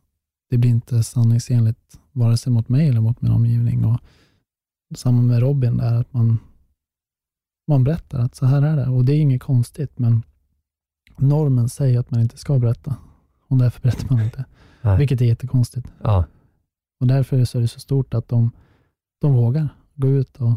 det 0.49 0.57
blir 0.57 0.71
inte 0.71 1.03
sanningsenligt 1.03 1.99
vare 2.15 2.37
sig 2.37 2.53
mot 2.53 2.69
mig 2.69 2.87
eller 2.87 3.01
mot 3.01 3.21
min 3.21 3.31
omgivning. 3.31 3.85
Och 3.85 3.99
samma 4.95 5.21
med 5.21 5.39
Robin, 5.39 5.77
där 5.77 5.93
att 5.93 6.13
man, 6.13 6.37
man 7.67 7.83
berättar 7.83 8.19
att 8.19 8.35
så 8.35 8.45
här 8.45 8.61
är 8.61 8.75
det. 8.75 8.87
Och 8.87 9.05
det 9.05 9.13
är 9.13 9.19
inget 9.19 9.41
konstigt, 9.41 9.99
men 9.99 10.23
normen 11.17 11.69
säger 11.69 11.99
att 11.99 12.11
man 12.11 12.21
inte 12.21 12.37
ska 12.37 12.59
berätta. 12.59 12.95
Och 13.47 13.57
därför 13.57 13.81
berättar 13.81 14.15
man 14.15 14.23
inte. 14.23 14.45
Nej. 14.81 14.97
Vilket 14.97 15.21
är 15.21 15.25
jättekonstigt. 15.25 15.87
Ja. 16.03 16.25
Och 16.99 17.07
därför 17.07 17.35
är 17.35 17.61
det 17.61 17.67
så 17.67 17.79
stort 17.79 18.13
att 18.13 18.27
de, 18.27 18.51
de 19.21 19.33
vågar 19.33 19.69
gå 19.95 20.07
ut 20.07 20.37
och 20.37 20.53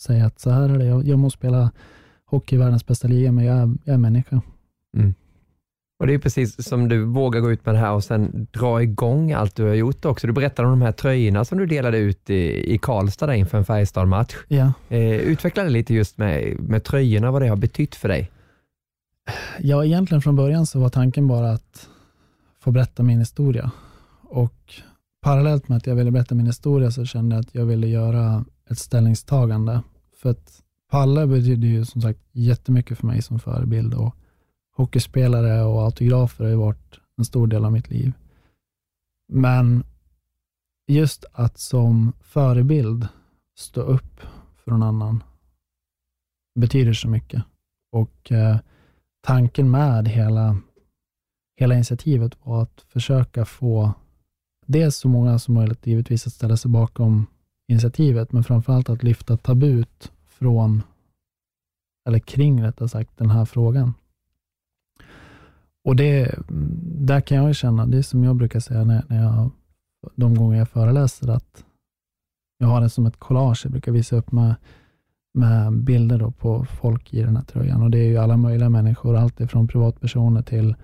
säga 0.00 0.26
att 0.26 0.40
så 0.40 0.50
här 0.50 0.68
är 0.68 0.78
det. 0.78 0.84
Jag, 0.84 1.06
jag 1.06 1.18
måste 1.18 1.38
spela 1.38 1.72
hockey 2.24 2.56
i 2.56 2.58
världens 2.58 2.86
bästa 2.86 3.08
liga, 3.08 3.32
men 3.32 3.44
jag 3.44 3.56
är, 3.56 3.76
jag 3.84 3.94
är 3.94 3.98
människa. 3.98 4.42
Mm. 4.96 5.14
Och 5.98 6.06
Det 6.06 6.14
är 6.14 6.18
precis 6.18 6.68
som 6.68 6.88
du 6.88 7.04
vågar 7.04 7.40
gå 7.40 7.52
ut 7.52 7.66
med 7.66 7.74
det 7.74 7.78
här 7.78 7.92
och 7.92 8.04
sen 8.04 8.46
dra 8.50 8.82
igång 8.82 9.32
allt 9.32 9.56
du 9.56 9.64
har 9.64 9.74
gjort 9.74 10.04
också. 10.04 10.26
Du 10.26 10.32
berättade 10.32 10.68
om 10.68 10.78
de 10.78 10.84
här 10.84 10.92
tröjorna 10.92 11.44
som 11.44 11.58
du 11.58 11.66
delade 11.66 11.98
ut 11.98 12.30
i, 12.30 12.74
i 12.74 12.78
Karlstad 12.78 13.34
inför 13.34 13.58
en 13.58 13.64
Färjestad-match. 13.64 14.36
Ja. 14.48 14.72
Eh, 14.88 15.16
utveckla 15.16 15.64
det 15.64 15.70
lite 15.70 15.94
just 15.94 16.18
med, 16.18 16.60
med 16.60 16.84
tröjorna, 16.84 17.30
vad 17.30 17.42
det 17.42 17.48
har 17.48 17.56
betytt 17.56 17.94
för 17.94 18.08
dig. 18.08 18.30
Ja, 19.58 19.84
egentligen 19.84 20.22
från 20.22 20.36
början 20.36 20.66
så 20.66 20.80
var 20.80 20.88
tanken 20.88 21.26
bara 21.26 21.50
att 21.50 21.88
få 22.60 22.70
berätta 22.70 23.02
min 23.02 23.18
historia. 23.18 23.70
Och 24.22 24.74
parallellt 25.22 25.68
med 25.68 25.76
att 25.76 25.86
jag 25.86 25.94
ville 25.94 26.10
berätta 26.10 26.34
min 26.34 26.46
historia 26.46 26.90
så 26.90 27.04
kände 27.04 27.36
jag 27.36 27.40
att 27.40 27.54
jag 27.54 27.64
ville 27.64 27.86
göra 27.86 28.44
ett 28.70 28.78
ställningstagande. 28.78 29.82
För 30.22 30.30
att 30.30 30.62
Palle 30.90 31.26
betyder 31.26 31.68
ju 31.68 31.84
som 31.84 32.02
sagt 32.02 32.20
jättemycket 32.32 32.98
för 32.98 33.06
mig 33.06 33.22
som 33.22 33.38
förebild 33.38 33.94
och 33.94 34.14
hockeyspelare 34.78 35.62
och 35.64 35.82
autografer 35.82 36.44
har 36.44 36.50
ju 36.50 36.56
varit 36.56 37.00
en 37.16 37.24
stor 37.24 37.46
del 37.46 37.64
av 37.64 37.72
mitt 37.72 37.90
liv. 37.90 38.12
Men 39.32 39.84
just 40.86 41.24
att 41.32 41.58
som 41.58 42.12
förebild 42.20 43.08
stå 43.58 43.80
upp 43.80 44.20
för 44.56 44.70
någon 44.70 44.82
annan 44.82 45.22
betyder 46.60 46.92
så 46.92 47.08
mycket. 47.08 47.42
Och 47.92 48.32
eh, 48.32 48.58
tanken 49.26 49.70
med 49.70 50.08
hela, 50.08 50.56
hela 51.60 51.74
initiativet 51.74 52.36
var 52.42 52.62
att 52.62 52.80
försöka 52.80 53.44
få 53.44 53.92
dels 54.66 54.96
så 54.96 55.08
många 55.08 55.38
som 55.38 55.54
möjligt 55.54 55.86
givetvis 55.86 56.26
att 56.26 56.32
ställa 56.32 56.56
sig 56.56 56.70
bakom 56.70 57.26
initiativet, 57.68 58.32
men 58.32 58.44
framförallt 58.44 58.88
att 58.88 59.02
lyfta 59.02 59.36
tabut 59.36 60.12
från, 60.26 60.82
eller 62.08 62.18
kring 62.18 62.62
rättare 62.62 62.88
sagt, 62.88 63.18
den 63.18 63.30
här 63.30 63.44
frågan. 63.44 63.94
Och 65.88 65.96
det, 65.96 66.34
där 67.08 67.20
kan 67.20 67.36
jag 67.36 67.56
känna, 67.56 67.86
det 67.86 67.98
är 67.98 68.02
som 68.02 68.24
jag 68.24 68.36
brukar 68.36 68.60
säga 68.60 68.84
när, 68.84 69.04
när 69.08 69.22
jag, 69.22 69.50
de 70.16 70.34
gånger 70.34 70.58
jag 70.58 70.68
föreläser, 70.68 71.28
att 71.28 71.64
jag 72.58 72.68
har 72.68 72.80
det 72.80 72.88
som 72.88 73.06
ett 73.06 73.18
collage. 73.18 73.60
Jag 73.64 73.72
brukar 73.72 73.92
visa 73.92 74.16
upp 74.16 74.32
med, 74.32 74.54
med 75.34 75.72
bilder 75.72 76.18
då 76.18 76.30
på 76.30 76.64
folk 76.64 77.14
i 77.14 77.22
den 77.22 77.36
här 77.36 77.44
tröjan. 77.44 77.82
Och 77.82 77.90
Det 77.90 77.98
är 77.98 78.08
ju 78.08 78.16
alla 78.16 78.36
möjliga 78.36 78.68
människor, 78.68 79.16
allt 79.16 79.40
ifrån 79.40 79.68
privatpersoner 79.68 80.42
till 80.42 80.74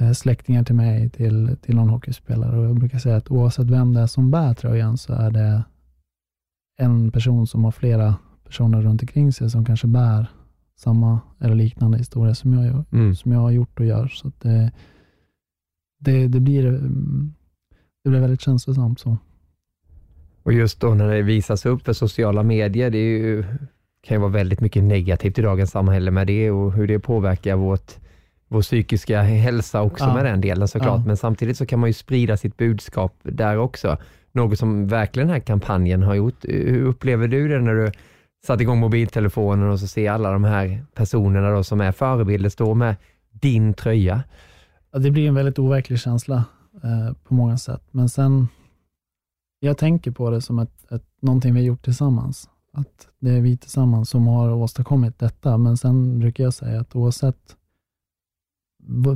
eh, 0.00 0.12
släktingar 0.12 0.64
till 0.64 0.74
mig, 0.74 1.10
till, 1.10 1.56
till 1.62 1.76
någon 1.76 1.88
hockeyspelare. 1.88 2.58
Och 2.58 2.64
jag 2.64 2.78
brukar 2.78 2.98
säga 2.98 3.16
att 3.16 3.30
oavsett 3.30 3.66
vem 3.66 3.94
det 3.94 4.00
är 4.00 4.06
som 4.06 4.30
bär 4.30 4.54
tröjan, 4.54 4.98
så 4.98 5.12
är 5.12 5.30
det 5.30 5.64
en 6.80 7.10
person 7.10 7.46
som 7.46 7.64
har 7.64 7.72
flera 7.72 8.14
personer 8.44 8.82
runt 8.82 9.02
omkring 9.02 9.32
sig 9.32 9.50
som 9.50 9.64
kanske 9.64 9.86
bär 9.86 10.26
samma 10.80 11.20
eller 11.40 11.54
liknande 11.54 11.98
historia 11.98 12.34
som 12.34 12.52
jag, 12.52 12.84
mm. 12.92 13.14
som 13.14 13.32
jag 13.32 13.40
har 13.40 13.50
gjort 13.50 13.80
och 13.80 13.86
gör. 13.86 14.08
Så 14.08 14.32
det, 14.38 14.72
det, 15.98 16.28
det, 16.28 16.40
blir, 16.40 16.62
det 18.04 18.10
blir 18.10 18.20
väldigt 18.20 18.40
känslosamt. 18.40 19.00
Så. 19.00 19.16
Och 20.42 20.52
just 20.52 20.80
då 20.80 20.94
när 20.94 21.14
det 21.14 21.22
visas 21.22 21.66
upp 21.66 21.84
för 21.84 21.92
sociala 21.92 22.42
medier, 22.42 22.90
det 22.90 22.98
ju, 22.98 23.44
kan 24.02 24.14
ju 24.14 24.20
vara 24.20 24.30
väldigt 24.30 24.60
mycket 24.60 24.84
negativt 24.84 25.38
i 25.38 25.42
dagens 25.42 25.70
samhälle 25.70 26.10
med 26.10 26.26
det 26.26 26.50
och 26.50 26.72
hur 26.72 26.86
det 26.86 26.98
påverkar 26.98 27.56
vårt, 27.56 27.92
vår 28.48 28.62
psykiska 28.62 29.22
hälsa 29.22 29.82
också 29.82 30.04
ja. 30.04 30.14
med 30.14 30.24
den 30.24 30.40
delen 30.40 30.68
såklart. 30.68 31.00
Ja. 31.00 31.06
Men 31.06 31.16
samtidigt 31.16 31.56
så 31.56 31.66
kan 31.66 31.78
man 31.78 31.88
ju 31.88 31.94
sprida 31.94 32.36
sitt 32.36 32.56
budskap 32.56 33.14
där 33.22 33.58
också. 33.58 33.96
Något 34.32 34.58
som 34.58 34.86
verkligen 34.86 35.28
den 35.28 35.34
här 35.34 35.40
kampanjen 35.40 36.02
har 36.02 36.14
gjort. 36.14 36.44
Hur 36.44 36.82
upplever 36.82 37.28
du 37.28 37.48
det 37.48 37.60
när 37.60 37.74
du 37.74 37.92
satt 38.46 38.60
igång 38.60 38.78
mobiltelefonen 38.78 39.70
och 39.70 39.80
så 39.80 39.86
ser 39.86 40.10
alla 40.10 40.32
de 40.32 40.44
här 40.44 40.84
personerna 40.94 41.50
då 41.50 41.64
som 41.64 41.80
är 41.80 41.92
förebilder 41.92 42.50
stå 42.50 42.74
med 42.74 42.96
din 43.30 43.74
tröja? 43.74 44.22
Ja, 44.92 44.98
det 44.98 45.10
blir 45.10 45.28
en 45.28 45.34
väldigt 45.34 45.58
overklig 45.58 46.00
känsla 46.00 46.44
eh, 46.82 47.14
på 47.24 47.34
många 47.34 47.58
sätt. 47.58 47.82
Men 47.90 48.08
sen, 48.08 48.48
jag 49.60 49.78
tänker 49.78 50.10
på 50.10 50.30
det 50.30 50.40
som 50.40 50.58
ett, 50.58 50.92
ett, 50.92 51.04
någonting 51.20 51.54
vi 51.54 51.60
har 51.60 51.66
gjort 51.66 51.84
tillsammans. 51.84 52.48
Att 52.72 53.08
det 53.18 53.30
är 53.30 53.40
vi 53.40 53.56
tillsammans 53.56 54.10
som 54.10 54.26
har 54.26 54.50
åstadkommit 54.50 55.18
detta. 55.18 55.58
Men 55.58 55.76
sen 55.76 56.18
brukar 56.18 56.44
jag 56.44 56.54
säga 56.54 56.80
att 56.80 56.96
oavsett 56.96 57.56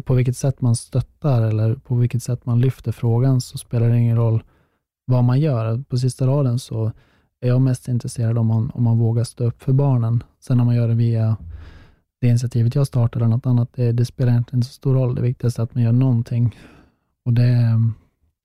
på 0.04 0.14
vilket 0.14 0.36
sätt 0.36 0.60
man 0.60 0.76
stöttar 0.76 1.42
eller 1.42 1.74
på 1.74 1.94
vilket 1.94 2.22
sätt 2.22 2.46
man 2.46 2.60
lyfter 2.60 2.92
frågan 2.92 3.40
så 3.40 3.58
spelar 3.58 3.88
det 3.88 3.98
ingen 3.98 4.16
roll 4.16 4.42
vad 5.04 5.24
man 5.24 5.40
gör. 5.40 5.82
På 5.88 5.98
sista 5.98 6.26
raden 6.26 6.58
så 6.58 6.92
är 7.44 7.48
jag 7.48 7.60
mest 7.60 7.88
intresserad 7.88 8.38
om 8.38 8.46
man, 8.46 8.70
om 8.74 8.82
man 8.82 8.98
vågar 8.98 9.24
stå 9.24 9.44
upp 9.44 9.62
för 9.62 9.72
barnen. 9.72 10.22
Sen 10.40 10.56
när 10.56 10.64
man 10.64 10.76
gör 10.76 10.88
det 10.88 10.94
via 10.94 11.36
det 12.20 12.28
initiativet 12.28 12.74
jag 12.74 12.86
startade 12.86 13.24
eller 13.24 13.36
något 13.36 13.46
annat, 13.46 13.68
det, 13.72 13.92
det 13.92 14.04
spelar 14.04 14.32
egentligen 14.32 14.58
inte 14.58 14.68
så 14.68 14.74
stor 14.74 14.94
roll. 14.94 15.14
Det 15.14 15.22
viktigaste 15.22 15.62
är 15.62 15.64
att 15.64 15.74
man 15.74 15.84
gör 15.84 15.92
någonting. 15.92 16.58
Och 17.24 17.32
det, 17.32 17.80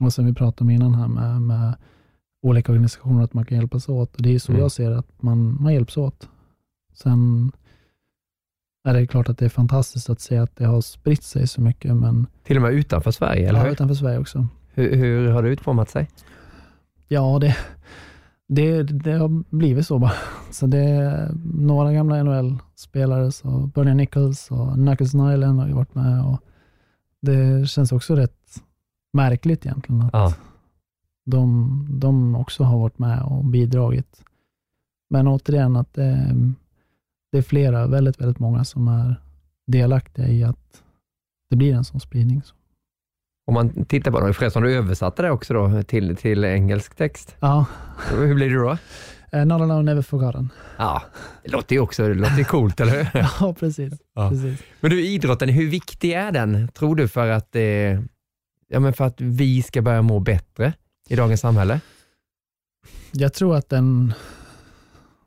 och 0.03 0.13
som 0.13 0.25
vi 0.25 0.33
pratade 0.33 0.63
om 0.63 0.69
innan 0.69 0.95
här 0.95 1.07
med, 1.07 1.41
med 1.41 1.75
olika 2.41 2.71
organisationer, 2.71 3.23
att 3.23 3.33
man 3.33 3.45
kan 3.45 3.57
hjälpas 3.57 3.89
åt. 3.89 4.15
Och 4.15 4.21
det 4.21 4.35
är 4.35 4.39
så 4.39 4.51
mm. 4.51 4.61
jag 4.61 4.71
ser 4.71 4.91
att 4.91 5.21
man, 5.21 5.57
man 5.61 5.73
hjälps 5.73 5.97
åt. 5.97 6.29
Sen 6.93 7.51
är 8.83 8.93
det 8.93 9.07
klart 9.07 9.29
att 9.29 9.37
det 9.37 9.45
är 9.45 9.49
fantastiskt 9.49 10.09
att 10.09 10.21
se 10.21 10.37
att 10.37 10.55
det 10.55 10.65
har 10.65 10.81
spritt 10.81 11.23
sig 11.23 11.47
så 11.47 11.61
mycket. 11.61 11.95
Men, 11.95 12.27
Till 12.43 12.55
och 12.55 12.61
med 12.61 12.73
utanför 12.73 13.11
Sverige, 13.11 13.49
eller 13.49 13.65
ja, 13.65 13.71
utanför 13.71 13.95
Sverige 13.95 14.19
också. 14.19 14.47
Hur, 14.73 14.95
hur 14.95 15.29
har 15.29 15.43
det 15.43 15.49
utformat 15.49 15.89
sig? 15.89 16.09
Ja, 17.07 17.39
det, 17.39 17.55
det, 18.49 18.83
det 18.83 19.11
har 19.11 19.55
blivit 19.55 19.87
så 19.87 19.99
bara. 19.99 20.13
Så 20.51 20.67
det 20.67 20.79
är 20.79 21.31
några 21.53 21.93
gamla 21.93 22.23
NHL-spelare, 22.23 23.31
så 23.31 23.71
Bernie 23.75 23.93
Nichols 23.93 24.51
och 24.51 24.73
Knuckles 24.73 25.13
Nyland 25.13 25.59
har 25.59 25.67
ju 25.67 25.73
varit 25.73 25.95
med. 25.95 26.25
Och 26.25 26.41
det 27.21 27.69
känns 27.69 27.91
också 27.91 28.15
rätt 28.15 28.63
märkligt 29.13 29.65
egentligen 29.65 30.01
att 30.01 30.13
ja. 30.13 30.33
de, 31.25 31.87
de 31.89 32.35
också 32.35 32.63
har 32.63 32.79
varit 32.79 32.99
med 32.99 33.21
och 33.23 33.45
bidragit. 33.45 34.23
Men 35.09 35.27
återigen 35.27 35.75
att 35.75 35.93
det, 35.93 36.35
det 37.31 37.37
är 37.37 37.41
flera, 37.41 37.87
väldigt, 37.87 38.21
väldigt 38.21 38.39
många 38.39 38.63
som 38.63 38.87
är 38.87 39.15
delaktiga 39.67 40.27
i 40.27 40.43
att 40.43 40.83
det 41.49 41.55
blir 41.55 41.75
en 41.75 41.83
sån 41.83 41.99
spridning. 41.99 42.41
Om 43.49 43.53
man 43.53 43.85
tittar 43.85 44.11
på 44.11 44.19
det, 44.19 44.33
förresten 44.33 44.63
du 44.63 44.73
översatte 44.73 45.21
det 45.21 45.31
också 45.31 45.53
då 45.53 45.83
till, 45.83 46.15
till 46.15 46.45
engelsk 46.45 46.95
text. 46.95 47.35
Ja. 47.39 47.65
Hur 48.09 48.35
blir 48.35 48.49
det 48.49 48.55
då? 48.55 48.77
Uh, 49.37 49.45
not 49.45 49.61
alone, 49.61 49.81
never 49.81 50.01
forgotten. 50.01 50.49
Ja, 50.77 51.03
det 51.43 51.51
låter 51.51 51.75
ju 51.75 51.81
också 51.81 52.07
det 52.07 52.13
låter 52.13 52.43
coolt, 52.43 52.79
eller 52.79 53.03
hur? 53.03 53.09
ja, 53.39 53.55
precis, 53.59 53.93
ja. 54.15 54.29
precis. 54.29 54.59
Men 54.79 54.91
du, 54.91 55.05
idrotten, 55.05 55.49
hur 55.49 55.69
viktig 55.69 56.11
är 56.11 56.31
den, 56.31 56.67
tror 56.67 56.95
du, 56.95 57.07
för 57.07 57.29
att, 57.29 57.55
eh, 57.55 57.63
ja, 58.67 58.79
men 58.79 58.93
för 58.93 59.05
att 59.05 59.21
vi 59.21 59.61
ska 59.61 59.81
börja 59.81 60.01
må 60.01 60.19
bättre 60.19 60.73
i 61.09 61.15
dagens 61.15 61.41
samhälle? 61.41 61.79
Jag 63.11 63.33
tror 63.33 63.55
att 63.55 63.69
den, 63.69 64.13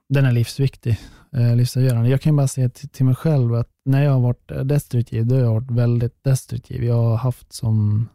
den 0.09 0.25
är 0.25 0.33
livsviktig, 0.33 1.01
eh, 1.37 1.57
livsavgörande. 1.57 2.09
Jag 2.09 2.20
kan 2.20 2.37
bara 2.37 2.49
säga 2.49 2.68
till, 2.68 2.89
till 2.89 3.05
mig 3.05 3.14
själv 3.14 3.55
att 3.55 3.70
när 3.85 4.05
jag 4.05 4.12
har 4.12 4.20
varit 4.20 4.51
eh, 4.51 4.61
destruktiv, 4.61 5.26
då 5.26 5.35
har 5.35 5.43
jag 5.43 5.55
varit 5.55 5.70
väldigt 5.70 6.24
destruktiv. 6.24 6.85
Jag 6.85 6.95
har 6.95 7.16
haft 7.16 7.53
som 7.53 8.09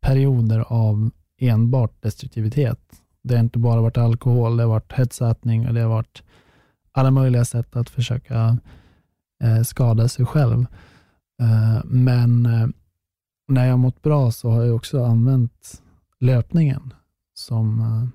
perioder 0.00 0.60
av 0.68 1.10
enbart 1.40 2.02
destruktivitet. 2.02 2.80
Det 3.22 3.34
har 3.34 3.40
inte 3.40 3.58
bara 3.58 3.80
varit 3.80 3.98
alkohol, 3.98 4.56
det 4.56 4.62
har 4.62 4.70
varit 4.70 4.92
hetsätning 4.92 5.68
och 5.68 5.74
det 5.74 5.80
har 5.80 5.88
varit 5.88 6.22
alla 6.92 7.10
möjliga 7.10 7.44
sätt 7.44 7.76
att 7.76 7.90
försöka 7.90 8.58
eh, 9.42 9.62
skada 9.62 10.08
sig 10.08 10.26
själv. 10.26 10.66
Eh, 11.42 11.84
men 11.84 12.46
eh, 12.46 12.68
när 13.48 13.64
jag 13.64 13.72
har 13.72 13.78
mått 13.78 14.02
bra 14.02 14.30
så 14.30 14.50
har 14.50 14.64
jag 14.64 14.76
också 14.76 15.04
använt 15.04 15.82
löpningen 16.20 16.94
som, 17.34 17.80
eh, 17.80 18.08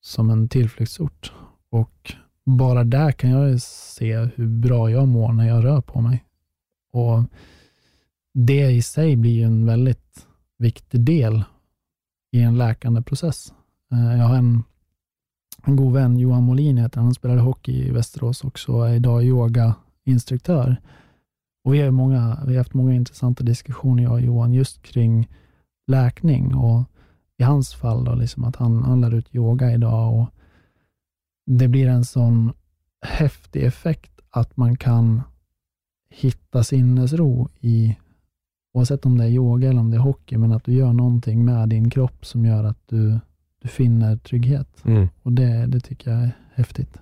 som 0.00 0.30
en 0.30 0.48
tillflyktsort. 0.48 1.32
Och 1.70 2.12
bara 2.46 2.84
där 2.84 3.12
kan 3.12 3.30
jag 3.30 3.62
se 3.62 4.16
hur 4.16 4.46
bra 4.46 4.90
jag 4.90 5.08
mår 5.08 5.32
när 5.32 5.48
jag 5.48 5.64
rör 5.64 5.80
på 5.80 6.00
mig. 6.00 6.24
Och 6.92 7.22
Det 8.34 8.70
i 8.70 8.82
sig 8.82 9.16
blir 9.16 9.44
en 9.44 9.66
väldigt 9.66 10.26
viktig 10.58 11.00
del 11.00 11.44
i 12.32 12.40
en 12.40 12.58
läkande 12.58 13.02
process. 13.02 13.52
Eh, 13.92 14.18
jag 14.18 14.24
har 14.24 14.36
en, 14.36 14.62
en 15.64 15.76
god 15.76 15.92
vän, 15.92 16.18
Johan 16.18 16.42
Molin 16.42 16.76
heter 16.76 17.00
han, 17.00 17.14
spelade 17.14 17.40
hockey 17.40 17.88
i 17.88 17.90
Västerås 17.90 18.44
också 18.44 18.72
och 18.72 18.88
är 18.88 18.94
idag 18.94 19.24
yogainstruktör. 19.24 20.76
Och 21.64 21.74
vi, 21.74 21.80
har 21.80 21.90
många, 21.90 22.38
vi 22.46 22.52
har 22.52 22.58
haft 22.58 22.74
många 22.74 22.94
intressanta 22.94 23.44
diskussioner, 23.44 24.02
jag 24.02 24.12
och 24.12 24.20
Johan, 24.20 24.52
just 24.52 24.82
kring 24.82 25.28
läkning 25.86 26.54
och 26.54 26.82
i 27.38 27.42
hans 27.42 27.74
fall 27.74 28.04
då, 28.04 28.14
liksom 28.14 28.44
att 28.44 28.56
han, 28.56 28.82
han 28.82 29.00
lär 29.00 29.14
ut 29.14 29.34
yoga 29.34 29.72
idag 29.72 30.14
och 30.14 30.28
det 31.46 31.68
blir 31.68 31.88
en 31.88 32.04
sån 32.04 32.52
häftig 33.02 33.64
effekt 33.64 34.20
att 34.30 34.56
man 34.56 34.76
kan 34.76 35.22
hitta 36.10 36.64
sinnesro 36.64 37.48
i, 37.60 37.96
oavsett 38.72 39.06
om 39.06 39.18
det 39.18 39.24
är 39.24 39.28
yoga 39.28 39.68
eller 39.68 39.80
om 39.80 39.90
det 39.90 39.96
är 39.96 40.00
hockey, 40.00 40.36
men 40.36 40.52
att 40.52 40.64
du 40.64 40.72
gör 40.72 40.92
någonting 40.92 41.44
med 41.44 41.68
din 41.68 41.90
kropp 41.90 42.26
som 42.26 42.44
gör 42.44 42.64
att 42.64 42.78
du, 42.86 43.18
du 43.62 43.68
finner 43.68 44.16
trygghet. 44.16 44.84
Mm. 44.84 45.08
Och 45.22 45.32
det, 45.32 45.66
det 45.66 45.80
tycker 45.80 46.10
jag 46.10 46.20
är 46.20 46.30
häftigt. 46.54 46.98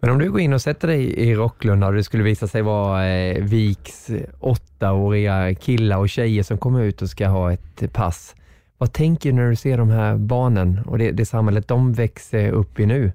Men 0.00 0.10
om 0.10 0.18
du 0.18 0.30
går 0.30 0.40
in 0.40 0.52
och 0.52 0.62
sätter 0.62 0.88
dig 0.88 1.04
i 1.04 1.34
Rocklunda 1.34 1.86
och 1.86 1.92
det 1.92 2.04
skulle 2.04 2.22
visa 2.22 2.46
sig 2.46 2.62
vara 2.62 3.08
eh, 3.08 3.44
Viks 3.44 4.10
åttaåriga 4.40 5.54
killar 5.54 5.98
och 5.98 6.08
tjejer 6.08 6.42
som 6.42 6.58
kommer 6.58 6.82
ut 6.82 7.02
och 7.02 7.08
ska 7.08 7.28
ha 7.28 7.52
ett 7.52 7.92
pass. 7.92 8.34
Vad 8.78 8.92
tänker 8.92 9.30
du 9.30 9.36
när 9.36 9.50
du 9.50 9.56
ser 9.56 9.78
de 9.78 9.90
här 9.90 10.16
barnen 10.16 10.80
och 10.86 10.98
det, 10.98 11.10
det 11.10 11.26
samhället 11.26 11.68
de 11.68 11.92
växer 11.92 12.50
upp 12.50 12.80
i 12.80 12.86
nu? 12.86 13.12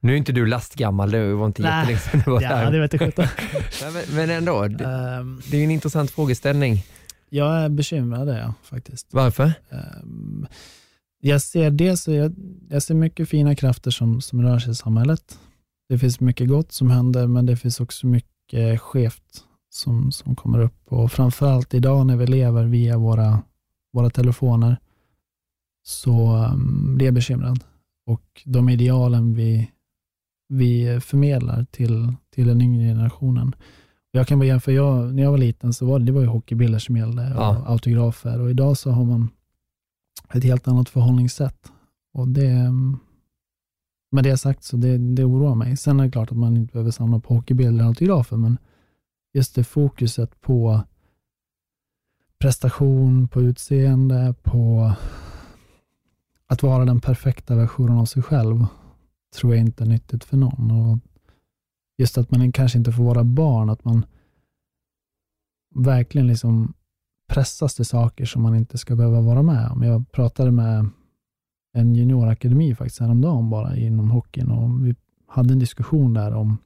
Nu 0.00 0.12
är 0.12 0.16
inte 0.16 0.32
du 0.32 0.46
lastgammal, 0.46 1.10
det 1.10 1.34
var 1.34 1.46
inte 1.46 1.62
jättelänge 1.62 1.98
sedan 1.98 2.22
du 2.24 2.30
var 2.30 2.42
ja, 2.42 2.48
där. 2.48 2.72
det 2.72 2.80
vet 2.80 2.92
jag 2.92 3.28
Men 4.14 4.30
ändå, 4.30 4.68
det, 4.68 4.84
um, 4.84 5.40
det 5.50 5.56
är 5.56 5.64
en 5.64 5.70
intressant 5.70 6.10
frågeställning. 6.10 6.84
Jag 7.28 7.56
är 7.56 7.68
bekymrad 7.68 8.28
är 8.28 8.38
jag 8.38 8.52
faktiskt. 8.62 9.06
Varför? 9.10 9.52
Um, 10.02 10.46
jag 11.20 11.42
ser 11.42 11.70
dels 11.70 12.08
jag, 12.08 12.34
jag 12.68 12.82
ser 12.82 12.94
mycket 12.94 13.28
fina 13.28 13.54
krafter 13.54 13.90
som, 13.90 14.20
som 14.20 14.42
rör 14.42 14.58
sig 14.58 14.72
i 14.72 14.74
samhället. 14.74 15.38
Det 15.88 15.98
finns 15.98 16.20
mycket 16.20 16.48
gott 16.48 16.72
som 16.72 16.90
händer, 16.90 17.26
men 17.26 17.46
det 17.46 17.56
finns 17.56 17.80
också 17.80 18.06
mycket 18.06 18.80
skevt 18.80 19.44
som, 19.70 20.12
som 20.12 20.36
kommer 20.36 20.58
upp. 20.58 20.92
Och 20.92 21.12
framförallt 21.12 21.74
idag 21.74 22.06
när 22.06 22.16
vi 22.16 22.26
lever 22.26 22.64
via 22.64 22.98
våra, 22.98 23.42
våra 23.92 24.10
telefoner 24.10 24.76
så 25.82 26.36
um, 26.52 26.96
blir 26.96 27.06
jag 27.06 27.14
bekymrad. 27.14 27.64
Och 28.06 28.42
de 28.44 28.68
idealen 28.68 29.34
vi, 29.34 29.70
vi 30.48 31.00
förmedlar 31.00 31.64
till, 31.70 32.12
till 32.30 32.46
den 32.46 32.62
yngre 32.62 32.82
generationen. 32.84 33.54
Jag 34.10 34.26
kan 34.26 34.38
bara 34.38 34.46
jämföra, 34.46 34.74
jag, 34.74 35.14
när 35.14 35.22
jag 35.22 35.30
var 35.30 35.38
liten 35.38 35.72
så 35.72 35.86
var 35.86 35.98
det, 35.98 36.04
det 36.04 36.12
var 36.12 36.20
ju 36.20 36.26
hockeybilder 36.26 36.78
som 36.78 36.96
gällde 36.96 37.22
och 37.22 37.40
Ja. 37.42 37.64
autografer 37.66 38.40
och 38.40 38.50
idag 38.50 38.76
så 38.78 38.90
har 38.90 39.04
man 39.04 39.28
ett 40.34 40.44
helt 40.44 40.68
annat 40.68 40.88
förhållningssätt. 40.88 41.72
Och 42.12 42.28
det, 42.28 42.72
med 44.10 44.24
det 44.24 44.38
sagt 44.38 44.64
så 44.64 44.76
det, 44.76 44.98
det 44.98 45.24
oroar 45.24 45.54
mig. 45.54 45.76
Sen 45.76 46.00
är 46.00 46.04
det 46.04 46.10
klart 46.10 46.30
att 46.32 46.38
man 46.38 46.56
inte 46.56 46.72
behöver 46.72 46.90
samla 46.90 47.20
på 47.20 47.34
hockeybilder 47.34 47.84
och 47.84 47.88
autografer, 47.88 48.36
men 48.36 48.58
just 49.34 49.54
det 49.54 49.64
fokuset 49.64 50.40
på 50.40 50.82
prestation, 52.38 53.28
på 53.28 53.42
utseende, 53.42 54.34
på 54.42 54.92
att 56.46 56.62
vara 56.62 56.84
den 56.84 57.00
perfekta 57.00 57.54
versionen 57.56 57.98
av 57.98 58.04
sig 58.04 58.22
själv 58.22 58.66
tror 59.36 59.54
jag 59.54 59.60
inte 59.60 59.84
är 59.84 59.88
nyttigt 59.88 60.24
för 60.24 60.36
någon. 60.36 60.70
Och 60.70 60.98
just 61.98 62.18
att 62.18 62.30
man 62.30 62.52
kanske 62.52 62.78
inte 62.78 62.92
får 62.92 63.04
vara 63.04 63.24
barn, 63.24 63.70
att 63.70 63.84
man 63.84 64.06
verkligen 65.74 66.26
liksom 66.26 66.74
pressas 67.28 67.74
till 67.74 67.84
saker 67.84 68.24
som 68.24 68.42
man 68.42 68.54
inte 68.54 68.78
ska 68.78 68.96
behöva 68.96 69.20
vara 69.20 69.42
med 69.42 69.70
om. 69.70 69.82
Jag 69.82 70.12
pratade 70.12 70.50
med 70.50 70.88
en 71.72 71.94
juniorakademi 71.94 72.74
faktiskt 72.74 73.00
häromdagen 73.00 73.50
bara 73.50 73.76
inom 73.76 74.10
hockeyn 74.10 74.50
och 74.50 74.86
vi 74.86 74.94
hade 75.26 75.52
en 75.52 75.58
diskussion 75.58 76.14
där 76.14 76.34
om 76.34 76.58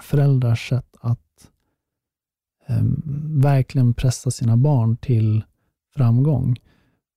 föräldrars 0.00 0.68
sätt 0.68 0.96
att 1.00 1.50
eh, 2.66 2.82
verkligen 3.42 3.94
pressa 3.94 4.30
sina 4.30 4.56
barn 4.56 4.96
till 4.96 5.44
framgång. 5.96 6.56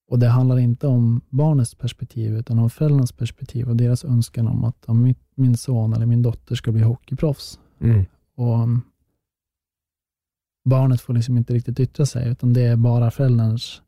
Och 0.10 0.20
Det 0.20 0.28
handlar 0.28 0.57
inte 0.57 0.88
om 0.88 1.22
barnets 1.30 1.76
perspektiv 1.76 2.38
utan 2.38 2.60
om 2.60 2.70
föräldrarnas 2.70 3.12
perspektiv 3.12 3.70
och 3.70 3.76
deras 3.76 4.05
önskan 4.05 4.47
om 4.47 4.64
att 4.64 4.84
ja, 4.88 4.93
min, 5.36 5.57
son 5.57 5.93
eller 5.93 6.05
min 6.05 6.22
dotter 6.22 6.55
ska 6.55 6.72
bli 6.72 6.82
hockeyproffs. 6.82 7.60
Mm. 7.82 8.05
Och 8.36 8.53
um, 8.53 8.82
barnet 10.66 11.01
får 11.01 11.14
liksom 11.14 11.38
inte 11.38 11.53
riktigt 11.53 11.80
yttra 11.80 12.05
sig, 12.05 12.32
utan 12.32 12.53
det 12.53 12.62
är 12.62 12.76
bara 12.76 13.12
förälderns 13.12 13.82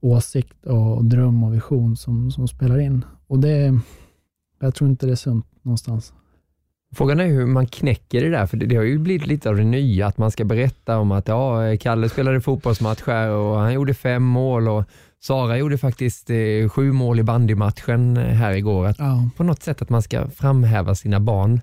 åsikt 0.00 0.66
och 0.66 1.04
dröm 1.04 1.44
och 1.44 1.54
vision 1.54 1.96
som, 1.96 2.30
som 2.30 2.48
spelar 2.48 2.78
in. 2.78 3.04
Och 3.26 3.38
det, 3.38 3.80
jag 4.58 4.74
tror 4.74 4.90
inte 4.90 5.06
det 5.06 5.12
är 5.12 5.16
sunt 5.16 5.46
någonstans. 5.62 6.14
Frågan 6.94 7.20
är 7.20 7.26
hur 7.26 7.46
man 7.46 7.66
knäcker 7.66 8.20
det 8.20 8.30
där, 8.30 8.46
för 8.46 8.56
det, 8.56 8.66
det 8.66 8.76
har 8.76 8.84
ju 8.84 8.98
blivit 8.98 9.26
lite 9.26 9.48
av 9.48 9.56
det 9.56 9.64
nya, 9.64 10.06
att 10.06 10.18
man 10.18 10.30
ska 10.30 10.44
berätta 10.44 10.98
om 10.98 11.12
att 11.12 11.28
ja, 11.28 11.76
Kalle 11.80 12.08
spelade 12.08 12.40
fotbollsmatch 12.40 13.02
här 13.06 13.30
och 13.30 13.58
han 13.58 13.72
gjorde 13.74 13.94
fem 13.94 14.22
mål 14.22 14.68
och 14.68 14.84
Sara 15.22 15.58
gjorde 15.58 15.78
faktiskt 15.78 16.30
eh, 16.30 16.68
sju 16.68 16.92
mål 16.92 17.20
i 17.20 17.22
bandymatchen 17.22 18.16
eh, 18.16 18.24
här 18.24 18.52
igår. 18.52 18.86
Att 18.86 18.98
Ja. 18.98 19.30
på 19.36 19.42
något 19.44 19.62
sätt 19.62 19.82
att 19.82 19.90
man 19.90 20.02
ska 20.02 20.30
framhäva 20.30 20.94
sina 20.94 21.20
barn 21.20 21.60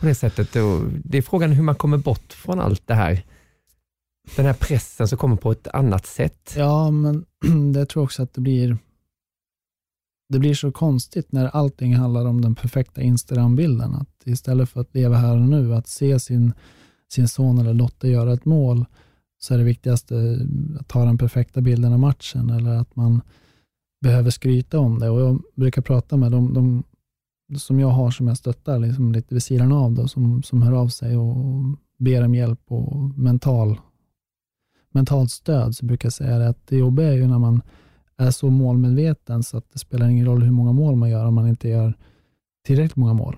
på 0.00 0.06
det 0.06 0.14
sättet. 0.14 0.56
Och 0.56 0.82
det 1.04 1.18
är 1.18 1.22
frågan 1.22 1.52
hur 1.52 1.62
man 1.62 1.74
kommer 1.74 1.98
bort 1.98 2.32
från 2.32 2.60
allt 2.60 2.86
det 2.86 2.94
här. 2.94 3.22
Den 4.36 4.46
här 4.46 4.52
pressen 4.52 5.08
som 5.08 5.18
kommer 5.18 5.36
på 5.36 5.52
ett 5.52 5.68
annat 5.68 6.06
sätt. 6.06 6.54
Ja, 6.56 6.90
men 6.90 7.24
det 7.72 7.86
tror 7.86 8.00
jag 8.02 8.04
också 8.04 8.22
att 8.22 8.34
det 8.34 8.40
blir 8.40 8.78
det 10.32 10.38
blir 10.38 10.54
så 10.54 10.72
konstigt 10.72 11.32
när 11.32 11.46
allting 11.46 11.94
handlar 11.96 12.26
om 12.26 12.40
den 12.40 12.54
perfekta 12.54 13.02
Instagram-bilden. 13.02 13.94
Att 13.94 14.22
istället 14.26 14.68
för 14.68 14.80
att 14.80 14.94
leva 14.94 15.16
här 15.16 15.34
och 15.34 15.48
nu, 15.48 15.74
att 15.74 15.88
se 15.88 16.20
sin, 16.20 16.52
sin 17.12 17.28
son 17.28 17.58
eller 17.58 17.74
dotter 17.74 18.08
göra 18.08 18.32
ett 18.32 18.44
mål, 18.44 18.84
så 19.38 19.54
är 19.54 19.58
det 19.58 19.64
viktigaste 19.64 20.16
eh, 20.16 20.80
att 20.80 20.88
ta 20.88 21.04
den 21.04 21.18
perfekta 21.18 21.60
bilden 21.60 21.92
av 21.92 21.98
matchen 21.98 22.50
eller 22.50 22.70
att 22.70 22.96
man 22.96 23.20
behöver 24.00 24.30
skryta 24.30 24.78
om 24.78 24.98
det. 24.98 25.10
Och 25.10 25.20
jag 25.20 25.42
brukar 25.54 25.82
prata 25.82 26.16
med 26.16 26.32
de, 26.32 26.54
de 26.54 26.84
som 27.58 27.80
jag 27.80 27.88
har 27.88 28.10
som 28.10 28.28
jag 28.28 28.36
stöttar 28.36 28.78
liksom 28.78 29.12
lite 29.12 29.34
vid 29.34 29.42
sidan 29.42 29.72
av, 29.72 29.92
då, 29.94 30.08
som, 30.08 30.42
som 30.42 30.62
hör 30.62 30.72
av 30.72 30.88
sig 30.88 31.16
och 31.16 31.64
ber 31.98 32.24
om 32.24 32.34
hjälp 32.34 32.60
och 32.68 33.18
mental 33.18 33.80
mentalt 34.90 35.30
stöd 35.30 35.76
så 35.76 35.86
brukar 35.86 36.06
jag 36.06 36.12
säga 36.12 36.38
det 36.38 36.48
att 36.48 36.66
det 36.66 36.76
jobbiga 36.76 37.08
är 37.08 37.16
ju 37.16 37.26
när 37.26 37.38
man 37.38 37.62
är 38.16 38.30
så 38.30 38.50
målmedveten 38.50 39.42
så 39.42 39.56
att 39.56 39.72
det 39.72 39.78
spelar 39.78 40.08
ingen 40.08 40.26
roll 40.26 40.42
hur 40.42 40.50
många 40.50 40.72
mål 40.72 40.96
man 40.96 41.10
gör 41.10 41.26
om 41.26 41.34
man 41.34 41.48
inte 41.48 41.68
gör 41.68 41.94
tillräckligt 42.66 42.96
många 42.96 43.14
mål. 43.14 43.36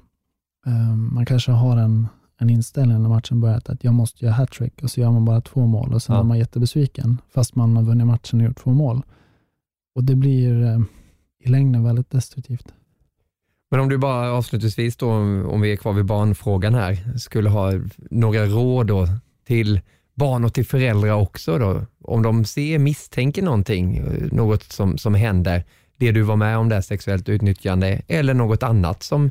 Ehm, 0.66 1.14
man 1.14 1.26
kanske 1.26 1.52
har 1.52 1.76
en, 1.76 2.08
en 2.40 2.50
inställning 2.50 3.02
när 3.02 3.08
matchen 3.08 3.40
börjar 3.40 3.56
att 3.64 3.84
jag 3.84 3.94
måste 3.94 4.24
göra 4.24 4.34
hattrick 4.34 4.82
och 4.82 4.90
så 4.90 5.00
gör 5.00 5.10
man 5.10 5.24
bara 5.24 5.40
två 5.40 5.66
mål 5.66 5.94
och 5.94 6.02
sen 6.02 6.14
Ja. 6.14 6.20
är 6.20 6.24
man 6.24 6.38
jättebesviken 6.38 7.18
fast 7.34 7.54
man 7.54 7.76
har 7.76 7.82
vunnit 7.82 8.06
matchen 8.06 8.40
och 8.40 8.46
gjort 8.46 8.58
två 8.62 8.70
mål. 8.70 9.02
Och 9.94 10.04
det 10.04 10.14
blir 10.14 10.62
eh, 10.64 10.80
i 11.44 11.48
längden 11.48 11.84
väldigt 11.84 12.10
destruktivt. 12.10 12.74
Men 13.70 13.80
om 13.80 13.88
du 13.88 13.98
bara 13.98 14.32
avslutningsvis 14.32 14.96
då, 14.96 15.10
om 15.10 15.46
om 15.50 15.60
vi 15.60 15.72
är 15.72 15.76
kvar 15.76 15.92
vid 15.92 16.04
barnfrågan 16.04 16.74
här, 16.74 17.18
skulle 17.18 17.50
ha 17.50 17.72
några 18.10 18.46
råd 18.46 18.86
då 18.86 19.06
till 19.46 19.80
barn 20.14 20.44
och 20.44 20.54
till 20.54 20.66
föräldrar 20.66 21.12
också 21.12 21.58
då, 21.58 21.82
om 22.02 22.22
de 22.22 22.44
ser, 22.44 22.78
misstänker 22.78 23.42
någonting, 23.42 23.96
eh, 23.96 24.32
något 24.32 24.62
som, 24.62 24.98
som 24.98 25.14
händer, 25.14 25.64
det 25.96 26.12
du 26.12 26.22
var 26.22 26.36
med 26.36 26.58
om 26.58 26.68
där, 26.68 26.80
sexuellt 26.80 27.28
utnyttjande, 27.28 28.02
eller 28.08 28.34
något 28.34 28.62
annat 28.62 29.02
som 29.02 29.30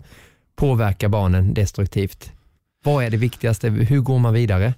påverkar 0.55 1.09
barnen 1.09 1.53
destruktivt. 1.53 2.31
Vad 2.83 3.03
är 3.03 3.09
det 3.09 3.17
viktigaste? 3.17 3.69
Hur 3.69 3.99
går 3.99 4.19
man 4.19 4.33
vidare? 4.33 4.73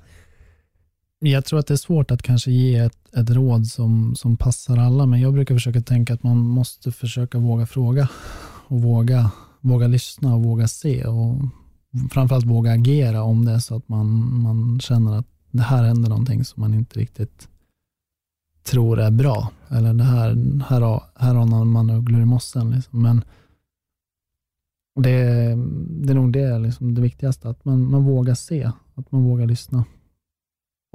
Jag 1.20 1.46
tror 1.46 1.60
att 1.60 1.68
det 1.68 1.74
är 1.74 1.78
svårt 1.78 2.12
att 2.12 2.24
kanske 2.24 2.52
ge 2.52 2.76
ett, 2.76 3.14
ett 3.16 3.30
råd 3.30 3.68
som, 3.68 4.16
som 4.16 4.38
passar 4.38 4.78
alla, 4.78 5.06
men 5.06 5.22
jag 5.22 5.34
brukar 5.34 5.56
försöka 5.56 5.82
tänka 5.82 6.14
att 6.14 6.24
man 6.24 6.38
måste 6.38 6.92
försöka 6.92 7.38
våga 7.38 7.66
fråga 7.66 8.10
och 8.68 8.82
våga, 8.82 9.32
våga 9.60 9.88
lyssna 9.88 10.36
och 10.36 10.44
våga 10.44 10.68
se 10.68 11.06
och 11.06 11.36
framförallt 12.12 12.46
våga 12.46 12.72
agera 12.72 13.24
om 13.24 13.46
det 13.46 13.52
är 13.52 13.60
så 13.60 13.76
att 13.76 13.90
man, 13.90 14.08
man 14.42 14.80
känner 14.80 15.18
att 15.18 15.28
det 15.52 15.62
här 15.62 15.84
händer 15.84 16.10
någonting 16.10 16.46
som 16.46 16.62
man 16.62 16.74
inte 16.74 17.00
riktigt 17.00 17.48
tror 18.64 19.00
är 19.00 19.12
bra. 19.12 19.52
Eller 19.70 19.94
det 19.94 20.04
här, 20.04 20.62
här, 20.70 20.82
har, 20.82 21.04
här 21.16 21.36
har 21.36 21.66
man 21.66 21.90
ugglor 21.90 22.22
i 22.22 22.26
mossen. 22.26 22.72
Liksom. 22.72 23.02
Men 23.02 23.22
det, 24.96 25.20
det 25.90 26.12
är 26.12 26.16
nog 26.16 26.34
det, 26.34 26.60
liksom, 26.60 26.96
det 26.96 27.02
viktigaste, 27.02 27.50
att 27.50 27.66
man, 27.66 27.92
man 27.92 28.04
vågar 28.04 28.34
se, 28.34 28.72
att 28.96 29.12
man 29.12 29.24
vågar 29.24 29.46
lyssna. 29.46 29.86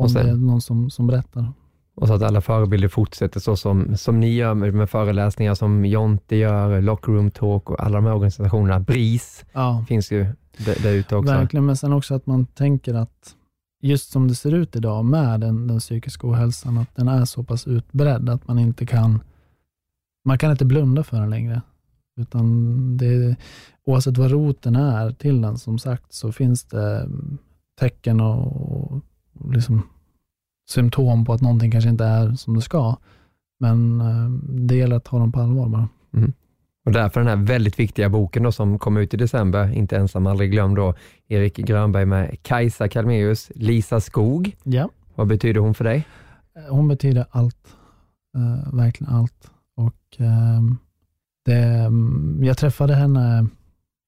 Om 0.03 0.09
sen- 0.09 0.27
det 0.27 0.31
är 0.33 0.37
någon 0.37 0.61
som, 0.61 0.91
som 0.91 1.07
berättar. 1.07 1.53
Och 1.95 2.09
så 2.09 2.15
att 2.15 2.23
alla 2.23 2.41
förebilder 2.41 2.89
fortsätter 2.89 3.41
så 3.41 3.57
som, 3.57 3.97
som 3.97 4.21
ni 4.21 4.35
gör 4.35 4.55
med, 4.55 4.75
med 4.75 4.91
föreläsningar 4.91 5.55
som 5.55 5.85
Jonte 5.85 6.37
gör, 6.37 6.81
Locker 6.81 7.13
Room 7.13 7.31
Talk 7.31 7.71
och 7.71 7.81
alla 7.85 7.97
de 7.99 8.05
här 8.05 8.15
organisationerna. 8.15 8.81
BRIS 8.81 9.45
Ja, 9.53 9.85
finns 9.89 10.13
ju 10.13 10.25
där, 10.65 10.83
där 10.83 10.93
ute 10.93 11.17
också. 11.17 11.33
verkligen. 11.33 11.67
Men 11.67 11.77
sen 11.77 11.93
också 11.93 12.15
att 12.15 12.27
man 12.27 12.47
tänker 12.47 12.95
att 12.95 13.37
just 13.83 14.11
som 14.11 14.29
det 14.29 14.35
ser 14.35 14.55
ut 14.55 14.77
idag 14.77 15.05
med 15.05 15.41
den, 15.41 15.67
den 15.67 15.79
psykiska 15.79 16.27
ohälsan, 16.29 16.79
att 16.79 16.97
den 16.97 17.09
är 17.09 17.25
så 17.25 17.45
pass 17.45 17.67
utbredd 17.67 18.29
att 18.29 18.49
man 18.49 18.59
inte 18.59 18.87
kan, 18.87 19.23
man 20.25 20.39
kan 20.39 20.51
inte 20.51 20.65
blunda 20.65 21.05
för 21.05 21.21
den 21.21 21.31
längre. 21.31 21.63
Utan 22.21 22.97
det, 22.97 23.37
oavsett 23.87 24.19
vad 24.19 24.31
roten 24.31 24.77
är 24.77 25.11
till 25.11 25.41
den, 25.41 25.59
som 25.59 25.79
sagt, 25.79 26.13
så 26.13 26.33
finns 26.33 26.65
det 26.65 27.09
tecken 27.81 28.21
och, 28.21 29.01
liksom 29.51 29.83
symptom 30.69 31.25
på 31.25 31.33
att 31.33 31.41
någonting 31.41 31.71
kanske 31.71 31.91
inte 31.91 32.05
är 32.05 32.33
som 32.33 32.55
det 32.55 32.63
ska. 32.63 32.97
Men 33.61 34.01
eh, 34.01 34.31
det 34.67 34.77
gäller 34.77 34.97
att 34.97 35.05
ta 35.05 35.19
dem 35.19 35.33
på 35.33 35.41
allvar 35.41 35.69
bara. 35.69 35.89
Och 36.87 36.93
därför 36.93 37.21
den 37.21 37.29
här 37.29 37.47
väldigt 37.47 37.79
viktiga 37.79 38.09
boken 38.09 38.43
då 38.43 38.53
som 38.53 38.79
kom 38.79 38.97
ut 38.97 39.15
i 39.15 39.17
december, 39.17 39.73
Inte 39.73 39.97
ensam, 39.97 40.27
aldrig 40.27 40.51
glömd 40.51 40.77
då, 40.77 40.95
Erik 41.29 41.57
Grönberg 41.57 42.05
med 42.05 42.43
Kajsa 42.43 42.89
Kalmeus, 42.89 43.53
Lisa 43.55 44.01
Skog. 44.01 44.57
Ja. 44.63 44.89
Vad 45.15 45.27
betyder 45.27 45.61
hon 45.61 45.75
för 45.75 45.85
dig? 45.85 46.07
Hon 46.71 46.89
betyder 46.89 47.27
allt. 47.31 47.77
Eh, 48.37 48.75
verkligen 48.75 49.13
allt. 49.13 49.51
Och 49.77 50.17
ehm, 50.19 50.77
det, 51.45 51.63
mm, 51.63 52.41
Jag 52.45 52.59
träffade 52.59 52.95
henne 52.95 53.47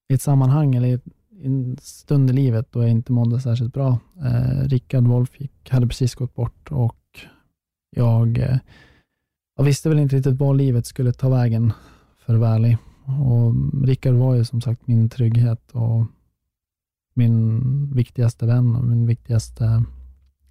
i 0.09 0.15
ett 0.15 0.23
sammanhang, 0.23 0.75
eller 0.75 0.89
i 0.89 1.01
en 1.45 1.77
stund 1.81 2.31
i 2.31 2.33
livet 2.33 2.73
då 2.73 2.83
jag 2.83 2.91
inte 2.91 3.13
mådde 3.13 3.41
särskilt 3.41 3.75
bra. 3.75 3.99
Eh, 4.25 4.69
Rickard 4.69 5.07
Wolff 5.07 5.41
gick, 5.41 5.71
hade 5.71 5.87
precis 5.87 6.15
gått 6.15 6.35
bort 6.35 6.73
och 6.73 6.97
jag, 7.91 8.39
eh, 8.39 8.59
jag 9.57 9.65
visste 9.65 9.89
väl 9.89 9.99
inte 9.99 10.17
riktigt 10.17 10.41
var 10.41 10.55
livet 10.55 10.87
skulle 10.87 11.13
ta 11.13 11.29
vägen, 11.29 11.73
för 12.19 12.35
att 12.35 12.41
vara 12.41 12.55
ärlig. 12.55 12.77
Och 13.05 13.55
Rickard 13.87 14.15
var 14.15 14.35
ju 14.35 14.45
som 14.45 14.61
sagt 14.61 14.87
min 14.87 15.09
trygghet 15.09 15.71
och 15.73 16.07
min 17.15 17.61
viktigaste 17.95 18.47
vän 18.47 18.77
och 18.77 18.85
min 18.85 19.07
viktigaste 19.07 19.85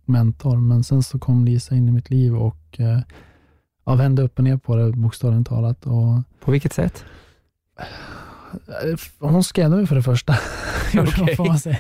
mentor. 0.05 0.57
Men 0.57 0.83
sen 0.83 1.03
så 1.03 1.19
kom 1.19 1.45
Lisa 1.45 1.75
in 1.75 1.89
i 1.89 1.91
mitt 1.91 2.09
liv 2.09 2.35
och 2.35 2.79
eh, 2.79 2.99
jag 3.85 3.97
vände 3.97 4.21
upp 4.21 4.37
och 4.37 4.43
ner 4.43 4.57
på 4.57 4.75
det 4.75 4.91
bokstavligt 4.91 5.49
talat. 5.49 5.85
Och, 5.85 6.21
På 6.39 6.51
vilket 6.51 6.73
sätt? 6.73 7.05
Eh, 8.83 8.99
hon 9.19 9.43
skrämde 9.43 9.77
mig 9.77 9.87
för 9.87 9.95
det 9.95 10.03
första. 10.03 10.35
Säga. 11.59 11.77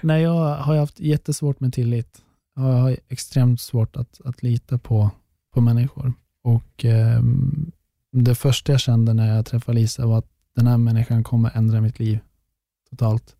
Nej, 0.00 0.22
jag 0.22 0.56
har 0.56 0.76
haft 0.76 1.00
jättesvårt 1.00 1.60
med 1.60 1.72
tillit. 1.74 2.22
jag 2.56 2.62
har 2.62 2.96
extremt 3.08 3.60
svårt 3.60 3.96
att, 3.96 4.20
att 4.24 4.42
lita 4.42 4.78
på, 4.78 5.10
på 5.54 5.60
människor. 5.60 6.12
Och 6.44 6.84
eh, 6.84 7.20
Det 8.12 8.34
första 8.34 8.72
jag 8.72 8.80
kände 8.80 9.14
när 9.14 9.36
jag 9.36 9.46
träffade 9.46 9.78
Lisa 9.78 10.06
var 10.06 10.18
att 10.18 10.30
den 10.56 10.66
här 10.66 10.78
människan 10.78 11.24
kommer 11.24 11.50
ändra 11.54 11.80
mitt 11.80 11.98
liv 11.98 12.18
totalt. 12.90 13.36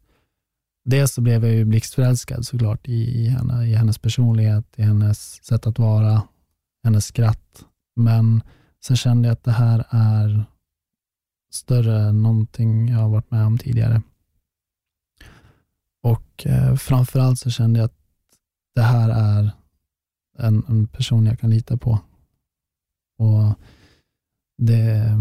Dels 0.84 1.12
så 1.12 1.20
blev 1.20 1.44
jag 1.44 1.54
ju 1.54 1.64
blixtförälskad 1.64 2.46
såklart 2.46 2.88
i, 2.88 2.92
i, 2.92 3.28
henne, 3.28 3.66
i 3.66 3.74
hennes 3.74 3.98
personlighet, 3.98 4.64
i 4.76 4.82
hennes 4.82 5.44
sätt 5.44 5.66
att 5.66 5.78
vara, 5.78 6.22
hennes 6.84 7.06
skratt. 7.06 7.64
Men 7.96 8.42
sen 8.84 8.96
kände 8.96 9.28
jag 9.28 9.32
att 9.32 9.44
det 9.44 9.52
här 9.52 9.84
är 9.90 10.44
större 11.56 12.08
än 12.08 12.22
någonting 12.22 12.88
jag 12.88 12.98
har 12.98 13.08
varit 13.08 13.30
med 13.30 13.46
om 13.46 13.58
tidigare. 13.58 14.02
Och 16.02 16.46
eh, 16.46 16.74
framförallt 16.74 17.38
så 17.38 17.50
kände 17.50 17.78
jag 17.78 17.84
att 17.84 17.98
det 18.74 18.82
här 18.82 19.10
är 19.10 19.50
en, 20.38 20.64
en 20.68 20.86
person 20.86 21.26
jag 21.26 21.38
kan 21.38 21.50
lita 21.50 21.76
på. 21.76 21.98
Och 23.18 23.54
det, 24.58 25.18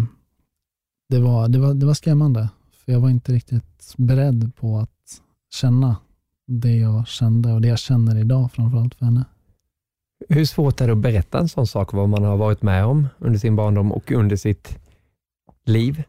det, 1.10 1.20
var, 1.20 1.48
det, 1.48 1.60
var, 1.60 1.74
det 1.74 1.86
var 1.86 1.94
skrämmande, 1.94 2.50
för 2.72 2.92
jag 2.92 3.00
var 3.00 3.10
inte 3.10 3.32
riktigt 3.32 3.94
beredd 3.98 4.56
på 4.56 4.78
att 4.78 5.22
känna 5.54 5.96
det 6.48 6.78
jag 6.78 7.08
kände 7.08 7.54
och 7.54 7.62
det 7.62 7.68
jag 7.68 7.80
känner 7.80 8.18
idag 8.18 8.52
framförallt 8.52 8.96
för 8.96 9.06
henne. 9.06 9.26
Hur 10.30 10.46
svårt 10.46 10.82
är 10.82 10.88
det 10.88 10.94
att 10.94 11.00
berätta 11.00 11.40
en 11.40 11.50
sån 11.50 11.68
sak, 11.68 11.94
vad 11.94 12.10
man 12.10 12.24
har 12.24 12.38
varit 12.38 12.62
med 12.62 12.86
om 12.86 13.08
under 13.20 13.40
sin 13.40 13.56
barndom 13.56 13.92
och 13.92 14.12
under 14.12 14.36
sitt 14.36 14.80
liv? 15.66 16.04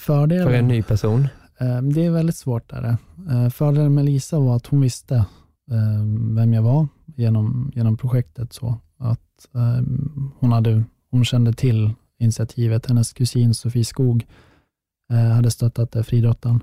Fördelen, 0.00 0.46
för 0.46 0.54
en 0.54 0.68
ny 0.68 0.82
person? 0.82 1.28
Eh, 1.58 1.82
det 1.82 2.06
är 2.06 2.10
väldigt 2.10 2.36
svårt. 2.36 2.70
Där. 2.70 2.96
Eh, 3.30 3.48
fördelen 3.48 3.94
med 3.94 4.04
Lisa 4.04 4.38
var 4.38 4.56
att 4.56 4.66
hon 4.66 4.80
visste 4.80 5.14
eh, 5.70 6.04
vem 6.36 6.52
jag 6.52 6.62
var 6.62 6.88
genom, 7.16 7.72
genom 7.74 7.96
projektet. 7.96 8.52
Så 8.52 8.78
att 8.98 9.20
hon, 10.38 10.52
hade, 10.52 10.84
hon 11.10 11.24
kände 11.24 11.52
till 11.52 11.90
initiativet. 12.18 12.86
Hennes 12.86 13.12
kusin 13.12 13.54
Sofie 13.54 13.84
Skog 13.84 14.26
hade 15.34 15.50
stöttat 15.50 15.92
det, 15.92 16.04
friidrottaren. 16.04 16.62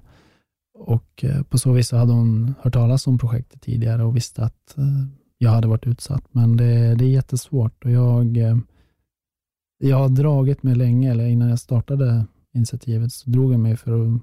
Och 0.74 1.26
på 1.50 1.58
så 1.58 1.72
vis 1.72 1.92
hade 1.92 2.14
hon 2.14 2.54
hört 2.62 2.74
talas 2.74 3.08
om 3.08 3.18
projektet 3.18 3.62
tidigare 3.62 4.04
och 4.04 4.16
visste 4.16 4.44
att 4.44 4.76
jag 5.38 5.50
hade 5.50 5.68
varit 5.68 5.88
utsatt. 5.88 6.24
Men 6.32 6.58
det, 6.58 6.96
det 6.96 7.06
är 7.06 7.10
jättesvårt 7.10 7.86
och 7.86 7.92
jag, 7.92 8.38
jag 9.78 9.98
har 9.98 10.10
dragit 10.10 10.64
mig 10.64 10.76
länge, 10.76 11.12
eller 11.12 11.26
innan 11.26 11.50
jag 11.50 11.60
startade 11.60 12.26
initiativet 12.58 13.14
så 13.14 13.30
drog 13.30 13.54
jag 13.54 13.60
mig 13.60 13.78
för 13.78 13.92
att 13.92 14.22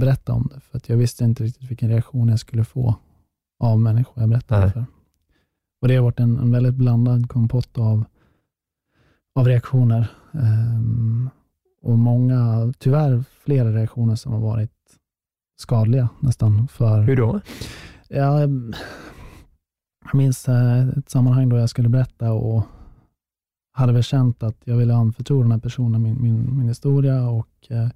berätta 0.00 0.32
om 0.32 0.50
det. 0.54 0.60
För 0.60 0.76
att 0.78 0.88
jag 0.88 0.96
visste 0.96 1.24
inte 1.24 1.44
riktigt 1.44 1.70
vilken 1.70 1.88
reaktion 1.88 2.28
jag 2.28 2.40
skulle 2.40 2.64
få 2.64 2.94
av 3.64 3.80
människor 3.80 4.14
jag 4.22 4.28
berättade 4.28 4.60
Nej. 4.60 4.72
för. 4.72 4.84
Och 5.82 5.88
Det 5.88 5.96
har 5.96 6.02
varit 6.02 6.20
en, 6.20 6.38
en 6.38 6.52
väldigt 6.52 6.74
blandad 6.74 7.28
kompott 7.28 7.78
av, 7.78 8.04
av 9.34 9.46
reaktioner. 9.46 10.06
Um, 10.32 11.30
och 11.82 11.98
många, 11.98 12.72
tyvärr 12.78 13.24
flera 13.44 13.72
reaktioner 13.72 14.14
som 14.14 14.32
har 14.32 14.40
varit 14.40 14.70
skadliga 15.60 16.08
nästan. 16.20 16.68
För, 16.68 17.02
Hur 17.02 17.16
då? 17.16 17.40
Ja, 18.08 18.40
jag 18.40 18.74
minns 20.12 20.48
eh, 20.48 20.88
ett 20.88 21.10
sammanhang 21.10 21.48
då 21.48 21.56
jag 21.56 21.70
skulle 21.70 21.88
berätta 21.88 22.32
och 22.32 22.66
hade 23.72 23.92
väl 23.92 24.02
känt 24.02 24.42
att 24.42 24.56
jag 24.64 24.76
ville 24.76 24.94
anförtro 24.94 25.42
den 25.42 25.52
här 25.52 25.58
personen 25.58 26.02
min, 26.02 26.22
min, 26.22 26.58
min 26.58 26.68
historia 26.68 27.28
och 27.30 27.48
eh, 27.68 27.88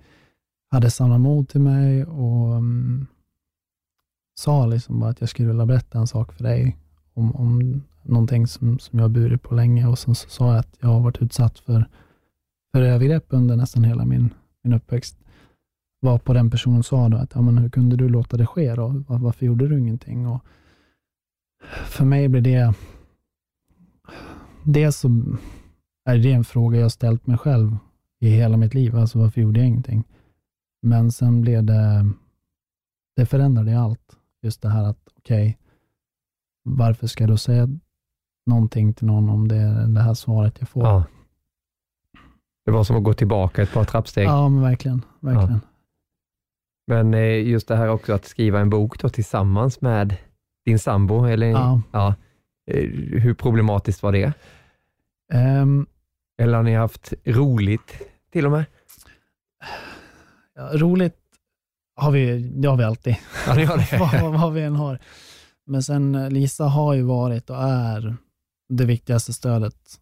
hade 0.70 0.90
samlat 0.90 1.20
mod 1.20 1.48
till 1.48 1.60
mig 1.60 2.04
och 2.04 2.54
um, 2.54 3.06
sa 4.38 4.66
liksom 4.66 5.00
bara 5.00 5.10
att 5.10 5.20
jag 5.20 5.28
skulle 5.28 5.48
vilja 5.48 5.66
berätta 5.66 5.98
en 5.98 6.06
sak 6.06 6.32
för 6.32 6.44
dig 6.44 6.76
om, 7.14 7.36
om 7.36 7.82
någonting 8.02 8.46
som, 8.46 8.78
som 8.78 8.98
jag 8.98 9.10
burit 9.10 9.42
på 9.42 9.54
länge 9.54 9.86
och 9.86 9.98
sen 9.98 10.14
så 10.14 10.28
sa 10.28 10.50
jag 10.50 10.58
att 10.58 10.76
jag 10.80 10.88
har 10.88 11.00
varit 11.00 11.22
utsatt 11.22 11.58
för, 11.58 11.88
för 12.72 12.82
övergrepp 12.82 13.26
under 13.28 13.56
nästan 13.56 13.84
hela 13.84 14.04
min, 14.04 14.34
min 14.62 14.72
uppväxt. 14.72 15.18
Var 16.00 16.18
på 16.18 16.32
den 16.32 16.50
personen 16.50 16.82
sa 16.82 17.08
då 17.08 17.16
att, 17.16 17.34
ja, 17.34 17.42
men 17.42 17.58
hur 17.58 17.68
kunde 17.68 17.96
du 17.96 18.08
låta 18.08 18.36
det 18.36 18.46
ske 18.46 18.74
då? 18.74 19.04
Var, 19.08 19.18
varför 19.18 19.46
gjorde 19.46 19.68
du 19.68 19.78
ingenting? 19.78 20.26
Och 20.26 20.44
för 21.86 22.04
mig 22.04 22.28
blir 22.28 22.40
det, 22.40 22.74
det 24.64 24.92
så 24.92 25.08
är 26.06 26.18
det 26.18 26.32
en 26.32 26.44
fråga 26.44 26.78
jag 26.78 26.92
ställt 26.92 27.26
mig 27.26 27.38
själv 27.38 27.76
i 28.20 28.28
hela 28.28 28.56
mitt 28.56 28.74
liv. 28.74 28.96
Alltså 28.96 29.18
varför 29.18 29.40
gjorde 29.40 29.60
jag 29.60 29.68
ingenting? 29.68 30.04
Men 30.82 31.12
sen 31.12 31.40
blev 31.40 31.64
det, 31.64 32.06
det 33.16 33.26
förändrade 33.26 33.78
allt. 33.78 34.16
Just 34.42 34.62
det 34.62 34.68
här 34.68 34.84
att, 34.84 34.98
okej, 35.18 35.48
okay, 35.48 35.54
varför 36.62 37.06
ska 37.06 37.24
jag 37.24 37.30
då 37.30 37.36
säga 37.36 37.68
någonting 38.46 38.94
till 38.94 39.06
någon 39.06 39.28
om 39.28 39.48
det 39.48 39.56
är 39.56 39.86
det 39.86 40.00
här 40.00 40.14
svaret 40.14 40.56
jag 40.58 40.68
får? 40.68 40.84
Ja. 40.84 41.04
Det 42.64 42.70
var 42.70 42.84
som 42.84 42.96
att 42.96 43.04
gå 43.04 43.12
tillbaka 43.12 43.62
ett 43.62 43.72
par 43.72 43.84
trappsteg. 43.84 44.26
Ja, 44.26 44.48
men 44.48 44.62
verkligen. 44.62 45.02
verkligen. 45.20 45.52
Ja. 45.52 45.60
Men 46.86 47.14
eh, 47.14 47.48
just 47.48 47.68
det 47.68 47.76
här 47.76 47.88
också 47.88 48.12
att 48.12 48.24
skriva 48.24 48.60
en 48.60 48.70
bok 48.70 49.00
då 49.00 49.08
tillsammans 49.08 49.80
med 49.80 50.16
din 50.64 50.78
sambo, 50.78 51.24
eller, 51.24 51.46
ja. 51.46 51.82
ja. 51.92 52.14
Eh, 52.70 52.90
hur 53.20 53.34
problematiskt 53.34 54.02
var 54.02 54.12
det? 54.12 54.32
Um, 55.34 55.86
eller 56.38 56.56
har 56.56 56.62
ni 56.62 56.74
haft 56.74 57.12
roligt 57.24 58.02
till 58.32 58.46
och 58.46 58.52
med? 58.52 58.64
Ja, 60.54 60.70
roligt 60.72 61.16
har 61.96 62.10
vi, 62.10 62.38
det 62.38 62.68
har 62.68 62.76
vi 62.76 62.84
alltid. 62.84 63.16
Ja, 63.46 63.54
det 63.54 63.64
har 63.64 63.76
det. 63.76 63.98
vad, 64.22 64.40
vad 64.40 64.52
vi 64.52 64.62
än 64.62 64.76
har. 64.76 64.98
Men 65.66 65.82
sen 65.82 66.14
eh, 66.14 66.30
Lisa 66.30 66.64
har 66.64 66.94
ju 66.94 67.02
varit 67.02 67.50
och 67.50 67.62
är 67.62 68.16
det 68.68 68.84
viktigaste 68.84 69.32
stödet 69.32 70.00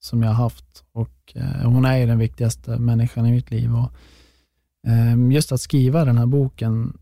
som 0.00 0.22
jag 0.22 0.30
har 0.30 0.42
haft. 0.42 0.84
Och 0.92 1.32
eh, 1.34 1.70
Hon 1.70 1.84
är 1.84 1.96
ju 1.96 2.06
den 2.06 2.18
viktigaste 2.18 2.78
människan 2.78 3.26
i 3.26 3.30
mitt 3.30 3.50
liv. 3.50 3.74
Och, 3.74 3.92
eh, 4.90 5.32
just 5.32 5.52
att 5.52 5.60
skriva 5.60 6.04
den 6.04 6.18
här 6.18 6.26
boken 6.26 6.98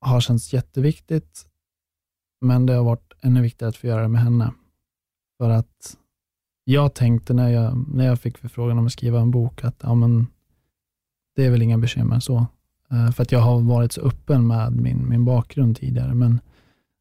har 0.00 0.20
känts 0.20 0.52
jätteviktigt, 0.52 1.46
men 2.40 2.66
det 2.66 2.72
har 2.72 2.84
varit 2.84 3.12
ännu 3.20 3.42
viktigare 3.42 3.68
att 3.68 3.76
få 3.76 3.86
göra 3.86 4.02
det 4.02 4.08
med 4.08 4.22
henne. 4.22 4.52
För 5.38 5.50
att 5.50 5.96
jag 6.64 6.94
tänkte 6.94 7.34
när 7.34 7.48
jag, 7.48 7.84
när 7.94 8.06
jag 8.06 8.20
fick 8.20 8.38
förfrågan 8.38 8.78
om 8.78 8.86
att 8.86 8.92
skriva 8.92 9.20
en 9.20 9.30
bok 9.30 9.64
att 9.64 9.76
ja, 9.82 9.94
men, 9.94 10.26
det 11.36 11.46
är 11.46 11.50
väl 11.50 11.62
inga 11.62 11.78
bekymmer 11.78 12.20
så. 12.20 12.46
Uh, 12.92 13.10
för 13.10 13.22
att 13.22 13.32
jag 13.32 13.40
har 13.40 13.60
varit 13.60 13.92
så 13.92 14.00
öppen 14.00 14.46
med 14.46 14.72
min, 14.72 15.08
min 15.08 15.24
bakgrund 15.24 15.76
tidigare. 15.76 16.14
Men 16.14 16.40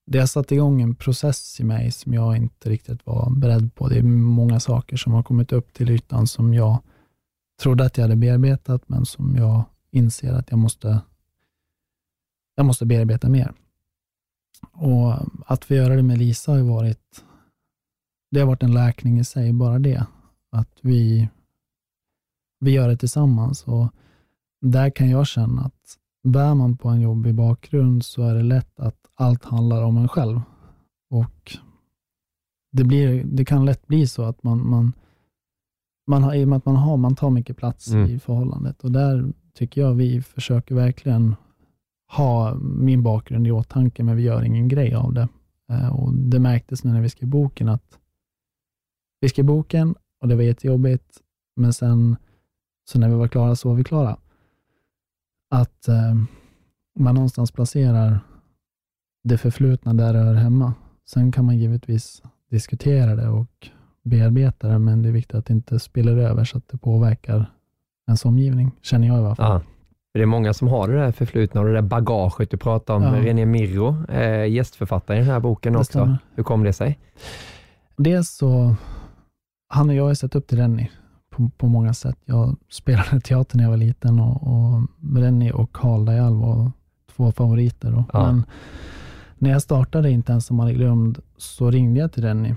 det 0.05 0.19
har 0.19 0.27
satt 0.27 0.51
igång 0.51 0.81
en 0.81 0.95
process 0.95 1.59
i 1.59 1.63
mig 1.63 1.91
som 1.91 2.13
jag 2.13 2.38
inte 2.38 2.69
riktigt 2.69 3.05
var 3.05 3.29
beredd 3.29 3.75
på. 3.75 3.88
Det 3.88 3.97
är 3.97 4.03
många 4.03 4.59
saker 4.59 4.97
som 4.97 5.13
har 5.13 5.23
kommit 5.23 5.53
upp 5.53 5.73
till 5.73 5.89
ytan 5.89 6.27
som 6.27 6.53
jag 6.53 6.79
trodde 7.61 7.85
att 7.85 7.97
jag 7.97 8.03
hade 8.03 8.15
bearbetat, 8.15 8.89
men 8.89 9.05
som 9.05 9.35
jag 9.35 9.63
inser 9.91 10.34
att 10.34 10.49
jag 10.49 10.59
måste, 10.59 11.01
jag 12.55 12.65
måste 12.65 12.85
bearbeta 12.85 13.29
mer. 13.29 13.53
Och 14.71 15.13
Att 15.45 15.65
få 15.65 15.73
göra 15.73 15.95
det 15.95 16.03
med 16.03 16.17
Lisa 16.17 16.51
har 16.51 16.59
varit, 16.59 17.23
det 18.31 18.39
har 18.39 18.47
varit 18.47 18.64
en 18.64 18.73
läkning 18.73 19.19
i 19.19 19.23
sig, 19.23 19.53
bara 19.53 19.80
det. 19.80 20.06
Att 20.51 20.77
vi, 20.81 21.30
vi 22.60 22.72
gör 22.72 22.88
det 22.88 22.97
tillsammans. 22.97 23.64
Och 23.64 23.88
där 24.61 24.89
kan 24.89 25.10
jag 25.10 25.27
känna 25.27 25.61
att 25.61 25.97
bär 26.23 26.56
man 26.56 26.77
på 26.77 26.89
en 26.89 27.01
jobbig 27.01 27.35
bakgrund 27.35 28.06
så 28.06 28.23
är 28.23 28.35
det 28.35 28.43
lätt 28.43 28.80
att 28.80 28.97
allt 29.15 29.45
handlar 29.45 29.84
om 29.84 29.97
en 29.97 30.07
själv. 30.07 30.41
Och 31.10 31.57
det, 32.72 32.84
blir, 32.84 33.23
det 33.23 33.45
kan 33.45 33.65
lätt 33.65 33.88
bli 33.88 34.07
så 34.07 34.23
att 34.23 34.43
man, 34.43 34.69
man, 34.69 34.93
man 36.07 36.23
har, 36.23 36.34
i 36.34 36.43
och 36.43 36.47
med 36.47 36.57
att 36.57 36.65
man, 36.65 36.76
har, 36.76 36.97
man 36.97 37.15
tar 37.15 37.30
mycket 37.30 37.57
plats 37.57 37.88
mm. 37.88 38.10
i 38.10 38.19
förhållandet. 38.19 38.84
Och 38.84 38.91
där 38.91 39.34
tycker 39.53 39.81
jag 39.81 39.93
vi 39.93 40.22
försöker 40.22 40.76
verkligen 40.76 41.35
ha 42.11 42.56
min 42.56 43.03
bakgrund 43.03 43.47
i 43.47 43.51
åtanke, 43.51 44.03
men 44.03 44.15
vi 44.15 44.23
gör 44.23 44.43
ingen 44.43 44.68
grej 44.68 44.95
av 44.95 45.14
det. 45.14 45.27
Eh, 45.69 45.95
och 45.95 46.14
Det 46.14 46.39
märktes 46.39 46.84
när 46.84 47.01
vi 47.01 47.10
skrev 47.10 47.30
boken 47.30 47.69
att 47.69 47.98
vi 49.21 49.29
skrev 49.29 49.45
boken 49.45 49.95
och 50.21 50.27
det 50.27 50.35
var 50.35 50.43
jättejobbigt, 50.43 51.17
men 51.55 51.73
sen 51.73 52.15
så 52.89 52.99
när 52.99 53.09
vi 53.09 53.15
var 53.15 53.27
klara 53.27 53.55
så 53.55 53.69
var 53.69 53.75
vi 53.75 53.83
klara 53.83 54.17
att 55.49 55.87
eh, 55.87 56.15
man 56.99 57.15
någonstans 57.15 57.51
placerar 57.51 58.19
det 59.23 59.37
förflutna 59.37 59.93
där 59.93 60.13
det 60.13 60.19
hör 60.19 60.33
hemma. 60.33 60.73
Sen 61.09 61.31
kan 61.31 61.45
man 61.45 61.57
givetvis 61.57 62.23
diskutera 62.49 63.15
det 63.15 63.27
och 63.27 63.67
bearbeta 64.03 64.67
det, 64.67 64.79
men 64.79 65.01
det 65.01 65.09
är 65.09 65.13
viktigt 65.13 65.35
att 65.35 65.45
det 65.45 65.53
inte 65.53 65.79
spiller 65.79 66.17
över 66.17 66.43
så 66.43 66.57
att 66.57 66.67
det 66.67 66.77
påverkar 66.77 67.45
ens 68.07 68.25
omgivning, 68.25 68.71
känner 68.81 69.07
jag 69.07 69.15
i 69.15 69.19
alla 69.19 69.35
fall. 69.35 69.45
Ja. 69.51 69.61
Det 70.13 70.21
är 70.21 70.25
många 70.25 70.53
som 70.53 70.67
har 70.67 70.87
det 70.87 70.93
där 70.93 71.11
förflutna 71.11 71.61
och 71.61 71.67
det 71.67 71.73
där 71.73 71.81
bagaget 71.81 72.51
du 72.51 72.57
pratar 72.57 72.93
om. 72.93 73.03
Ja. 73.03 73.11
René 73.11 73.45
Mirro, 73.45 74.05
eh, 74.09 74.45
gästförfattare 74.51 75.17
i 75.17 75.19
den 75.19 75.29
här 75.29 75.39
boken 75.39 75.73
det 75.73 75.79
också. 75.79 75.91
Stämmer. 75.91 76.17
Hur 76.35 76.43
kom 76.43 76.63
det 76.63 76.73
sig? 76.73 76.99
Dels 77.97 78.29
så, 78.29 78.75
han 79.69 79.89
och 79.89 79.95
jag 79.95 80.03
har 80.07 80.13
sett 80.13 80.35
upp 80.35 80.47
till 80.47 80.57
Rennie 80.57 80.89
på, 81.29 81.49
på 81.57 81.67
många 81.67 81.93
sätt. 81.93 82.17
Jag 82.25 82.57
spelade 82.69 83.21
teater 83.23 83.57
när 83.57 83.63
jag 83.63 83.71
var 83.71 83.77
liten 83.77 84.19
och, 84.19 84.47
och 84.47 84.87
Rennie 85.17 85.51
och 85.51 85.71
Karl 85.71 86.05
Dajal 86.05 86.35
var 86.35 86.71
två 87.15 87.31
favoriter. 87.31 87.91
Då. 87.91 88.03
Ja. 88.13 88.25
Men 88.25 88.43
när 89.37 89.49
jag 89.49 89.61
startade 89.61 90.11
Inte 90.11 90.31
ens 90.31 90.45
som 90.45 90.59
aldrig 90.59 90.77
glömd 90.77 91.19
så 91.37 91.71
ringde 91.71 91.99
jag 91.99 92.11
till 92.11 92.23
Rennie 92.23 92.55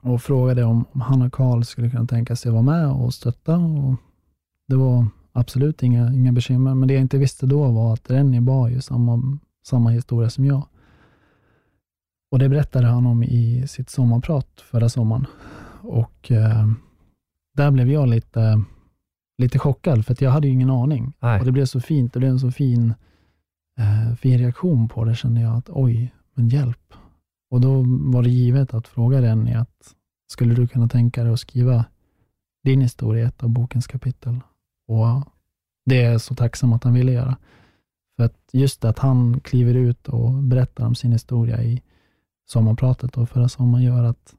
och 0.00 0.22
frågade 0.22 0.64
om, 0.64 0.84
om 0.92 1.00
han 1.00 1.22
och 1.22 1.32
Karl 1.32 1.62
skulle 1.62 1.90
kunna 1.90 2.06
tänka 2.06 2.36
sig 2.36 2.48
att 2.48 2.52
vara 2.52 2.62
med 2.62 2.88
och 2.88 3.14
stötta. 3.14 3.56
Och 3.56 3.94
det 4.68 4.76
var 4.76 5.06
absolut 5.32 5.82
inga, 5.82 6.12
inga 6.12 6.32
bekymmer, 6.32 6.74
men 6.74 6.88
det 6.88 6.94
jag 6.94 7.00
inte 7.00 7.18
visste 7.18 7.46
då 7.46 7.70
var 7.70 7.92
att 7.92 8.10
Rennie 8.10 8.40
bar 8.40 8.68
ju 8.68 8.80
samma, 8.80 9.38
samma 9.66 9.90
historia 9.90 10.30
som 10.30 10.44
jag. 10.44 10.66
Och 12.30 12.38
Det 12.38 12.48
berättade 12.48 12.86
han 12.86 13.06
om 13.06 13.22
i 13.22 13.64
sitt 13.68 13.90
sommarprat 13.90 14.48
förra 14.70 14.88
sommaren. 14.88 15.26
Och 15.82 16.30
eh, 16.30 16.66
Där 17.56 17.70
blev 17.70 17.90
jag 17.90 18.08
lite, 18.08 18.62
lite 19.38 19.58
chockad, 19.58 20.06
för 20.06 20.22
jag 20.22 20.30
hade 20.30 20.48
ingen 20.48 20.70
aning. 20.70 21.12
Nej. 21.20 21.40
Och 21.40 21.46
Det 21.46 21.52
blev 21.52 21.64
så 21.64 21.80
fint, 21.80 22.12
det 22.12 22.18
blev 22.18 22.30
en 22.30 22.40
så 22.40 22.50
fin, 22.50 22.94
eh, 23.78 24.14
fin 24.16 24.38
reaktion 24.38 24.88
på 24.88 25.04
det, 25.04 25.14
kände 25.14 25.40
jag 25.40 25.56
att 25.56 25.70
oj, 25.70 26.14
men 26.34 26.48
hjälp. 26.48 26.94
Och 27.50 27.60
då 27.60 27.84
var 27.86 28.22
det 28.22 28.30
givet 28.30 28.74
att 28.74 28.88
fråga 28.88 29.22
Rennie 29.22 29.54
att 29.54 29.94
skulle 30.32 30.54
du 30.54 30.68
kunna 30.68 30.88
tänka 30.88 31.24
dig 31.24 31.32
att 31.32 31.40
skriva 31.40 31.84
din 32.64 32.80
historia 32.80 33.24
i 33.24 33.26
ett 33.26 33.42
av 33.42 33.48
bokens 33.48 33.86
kapitel? 33.86 34.40
Och 34.88 35.24
det 35.84 36.02
är 36.02 36.10
jag 36.12 36.20
så 36.20 36.34
tacksam 36.34 36.72
att 36.72 36.84
han 36.84 36.94
ville 36.94 37.12
göra. 37.12 37.36
För 38.16 38.24
att 38.24 38.38
just 38.52 38.84
att 38.84 38.98
han 38.98 39.40
kliver 39.40 39.74
ut 39.74 40.08
och 40.08 40.32
berättar 40.32 40.86
om 40.86 40.94
sin 40.94 41.12
historia 41.12 41.62
i 41.62 41.82
sommarpratet 42.50 43.18
och 43.18 43.28
förra 43.28 43.48
sommaren 43.48 43.84
gör 43.84 44.04
att 44.04 44.34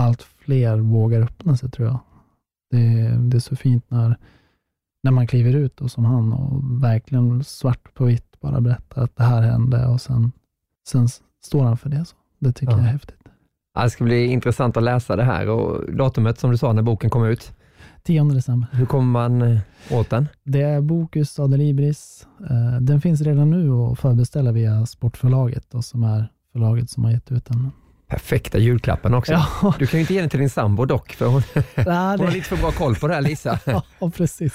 allt 0.00 0.22
fler 0.22 0.76
vågar 0.78 1.20
öppna 1.20 1.56
sig 1.56 1.70
tror 1.70 1.88
jag. 1.88 1.98
Det, 2.70 3.08
det 3.30 3.36
är 3.36 3.40
så 3.40 3.56
fint 3.56 3.84
när, 3.88 4.16
när 5.02 5.10
man 5.10 5.26
kliver 5.26 5.54
ut 5.54 5.80
och 5.80 5.90
som 5.90 6.04
han 6.04 6.32
och 6.32 6.82
verkligen 6.84 7.44
svart 7.44 7.94
på 7.94 8.04
vitt 8.04 8.40
bara 8.40 8.60
berättar 8.60 9.02
att 9.02 9.16
det 9.16 9.22
här 9.22 9.42
hände 9.42 9.86
och 9.86 10.00
sen, 10.00 10.32
sen 10.88 11.08
står 11.44 11.64
han 11.64 11.76
för 11.76 11.90
det. 11.90 12.04
Så. 12.04 12.16
Det 12.38 12.52
tycker 12.52 12.72
Ja. 12.72 12.78
jag 12.78 12.86
är 12.86 12.92
häftigt. 12.92 13.16
Ja, 13.74 13.82
Det 13.82 13.90
ska 13.90 14.04
bli 14.04 14.26
intressant 14.26 14.76
att 14.76 14.82
läsa 14.82 15.16
det 15.16 15.24
här 15.24 15.48
och 15.48 15.94
datumet 15.94 16.38
som 16.38 16.50
du 16.50 16.56
sa 16.56 16.72
när 16.72 16.82
boken 16.82 17.10
kom 17.10 17.24
ut. 17.24 17.52
10 18.02 18.24
december. 18.24 18.68
Hur 18.72 18.86
kommer 18.86 19.06
man 19.28 19.42
eh, 19.42 19.60
åt 19.90 20.10
den? 20.10 20.28
Det 20.44 20.62
är 20.62 20.80
Bokus 20.80 21.38
Adelibris. 21.38 22.26
Eh, 22.50 22.80
Den 22.80 23.00
finns 23.00 23.20
redan 23.20 23.50
nu 23.50 23.72
att 23.72 23.98
förbeställa 23.98 24.52
via 24.52 24.86
Sportförlaget 24.86 25.74
och 25.74 25.84
som 25.84 26.02
är 26.04 26.28
förlaget 26.52 26.90
som 26.90 27.04
har 27.04 27.10
gett 27.10 27.32
ut 27.32 27.44
den. 27.44 27.70
Perfekta 28.10 28.58
julklappen 28.58 29.14
också. 29.14 29.32
Ja, 29.32 29.74
Du 29.78 29.86
kan 29.86 29.98
ju 29.98 30.00
inte 30.00 30.14
ge 30.14 30.20
den 30.20 30.30
till 30.30 30.40
din 30.40 30.50
sambo 30.50 30.84
dock, 30.84 31.12
för 31.12 31.26
hon, 31.26 31.42
Nej, 31.54 31.64
hon 31.84 31.86
har 31.86 32.16
det, 32.18 32.30
lite 32.32 32.48
för 32.48 32.56
bra 32.56 32.70
koll 32.70 32.94
på 32.96 33.08
det 33.08 33.14
här 33.14 33.22
Lisa. 33.22 33.58
ja 33.98 34.10
precis. 34.16 34.54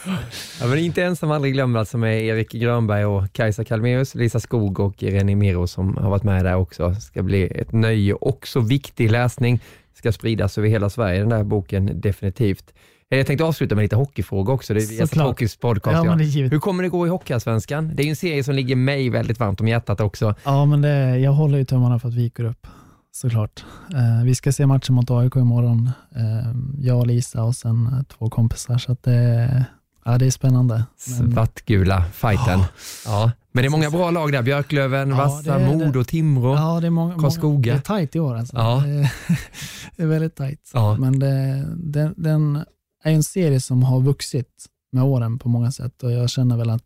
Ja, 0.62 0.68
men 0.68 0.78
inte 0.80 1.04
ensam 1.04 1.32
aldrig 1.32 1.54
glömd 1.54 1.78
alltså 1.78 1.98
med 1.98 2.24
Erik 2.24 2.52
Grönberg 2.52 3.06
och 3.06 3.34
Kajsa 3.34 3.64
Kalmeus, 3.64 4.16
Lisa 4.16 4.40
Skog 4.40 4.80
och 4.80 5.04
René 5.04 5.36
Miro 5.36 5.68
som 5.68 5.98
har 5.98 6.10
varit 6.10 6.24
med 6.24 6.46
där 6.46 6.56
också. 6.56 6.90
Det 6.90 7.02
ska 7.02 7.24
bli 7.24 7.44
ett 7.56 7.72
nöje 7.72 8.14
och 8.14 8.48
så 8.48 8.60
viktig 8.60 9.12
läsning. 9.12 9.60
Ska 9.94 10.12
spridas 10.12 10.58
över 10.58 10.68
hela 10.70 10.90
Sverige 10.90 11.20
den 11.20 11.30
där 11.30 11.44
boken 11.44 12.02
definitivt. 12.02 12.74
Eh, 13.12 13.18
Jag 13.18 13.28
tänkte 13.28 13.44
avsluta 13.46 13.76
med 13.76 13.82
lite 13.82 13.96
hockeyfrågor 13.96 14.54
också. 14.54 14.74
Det 14.74 14.80
är 14.80 15.06
Såklart. 15.06 15.28
Hockeys 15.28 15.56
podcast. 15.58 15.96
Ja, 16.06 16.06
Ja, 16.06 16.16
det. 16.16 16.24
Hur 16.50 16.60
kommer 16.60 16.84
det 16.84 16.90
gå 16.90 17.08
i 17.08 17.10
Hockeyallsvenskan? 17.10 17.92
Det 17.96 18.04
är 18.04 18.06
ju 18.06 18.10
en 18.10 18.16
serie 18.16 18.44
som 18.44 18.56
ligger 18.56 18.76
mig 18.76 19.10
väldigt 19.10 19.40
varmt 19.40 19.62
om 19.62 19.68
hjärtat 19.68 20.02
också. 20.02 20.36
Ja, 20.44 20.66
men 20.66 20.82
det, 20.82 21.18
jag 21.20 21.32
håller 21.32 21.58
ju 21.58 21.66
tummarna 21.66 22.00
för 22.00 22.08
att 22.08 22.14
vi 22.14 22.30
går 22.38 22.44
upp, 22.46 22.68
såklart. 23.16 23.66
Eh, 23.94 24.24
vi 24.26 24.36
ska 24.36 24.52
se 24.52 24.66
matchen 24.66 24.96
mot 24.96 25.12
AIK 25.12 25.36
imorgon, 25.36 25.90
eh, 26.16 26.54
jag 26.80 27.00
och 27.00 27.08
Lisa 27.08 27.44
och 27.44 27.56
sen 27.56 27.88
eh, 27.88 28.04
två 28.04 28.30
kompisar, 28.30 28.78
så 28.78 28.98
det, 29.02 29.66
ja, 30.06 30.18
det 30.18 30.26
är 30.26 30.32
spännande. 30.32 30.86
Men, 31.08 31.32
Svartgula 31.32 32.04
fighten. 32.14 32.60
Ja. 33.06 33.32
Men 33.52 33.62
det 33.62 33.68
är 33.68 33.70
många 33.70 33.90
bra 33.90 34.12
lag 34.12 34.32
där. 34.32 34.42
Björklöven, 34.42 35.10
Ja, 35.10 35.16
Vassa. 35.16 35.60
Modo, 35.60 36.04
Timrå. 36.04 36.56
ja, 36.56 36.80
det 36.80 36.88
är 36.88 36.92
många, 36.92 37.20
Karlskoga. 37.20 37.74
det 37.74 37.80
är 37.80 37.82
tajt 37.82 38.16
i 38.16 38.20
år 38.20 38.36
alltså. 38.36 38.58
Ja. 38.58 38.84
Det, 38.86 38.92
är, 38.92 39.12
det 39.96 40.04
är 40.04 40.08
väldigt 40.08 40.36
tajt. 40.36 40.72
Ja. 40.74 40.98
Men 41.00 41.20
det, 41.20 41.66
den, 41.76 42.14
den 42.18 42.56
är 43.04 43.12
en 43.12 43.24
serie 43.24 43.62
som 43.62 43.84
har 43.84 44.02
vuxit 44.02 44.66
med 44.92 45.04
åren 45.04 45.40
på 45.40 45.50
många 45.50 45.72
sätt 45.72 46.04
och 46.04 46.12
jag 46.12 46.30
känner 46.30 46.58
väl 46.58 46.70
att 46.70 46.84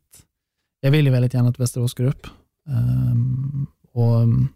jag 0.82 0.92
vill 0.92 1.06
ju 1.06 1.12
väldigt 1.12 1.34
gärna 1.34 1.50
att 1.50 1.60
Västerås 1.60 1.94
går 1.94 2.04
upp. 2.04 2.28
Ehm, 2.70 3.68
och 3.94 4.16
um, 4.16 4.50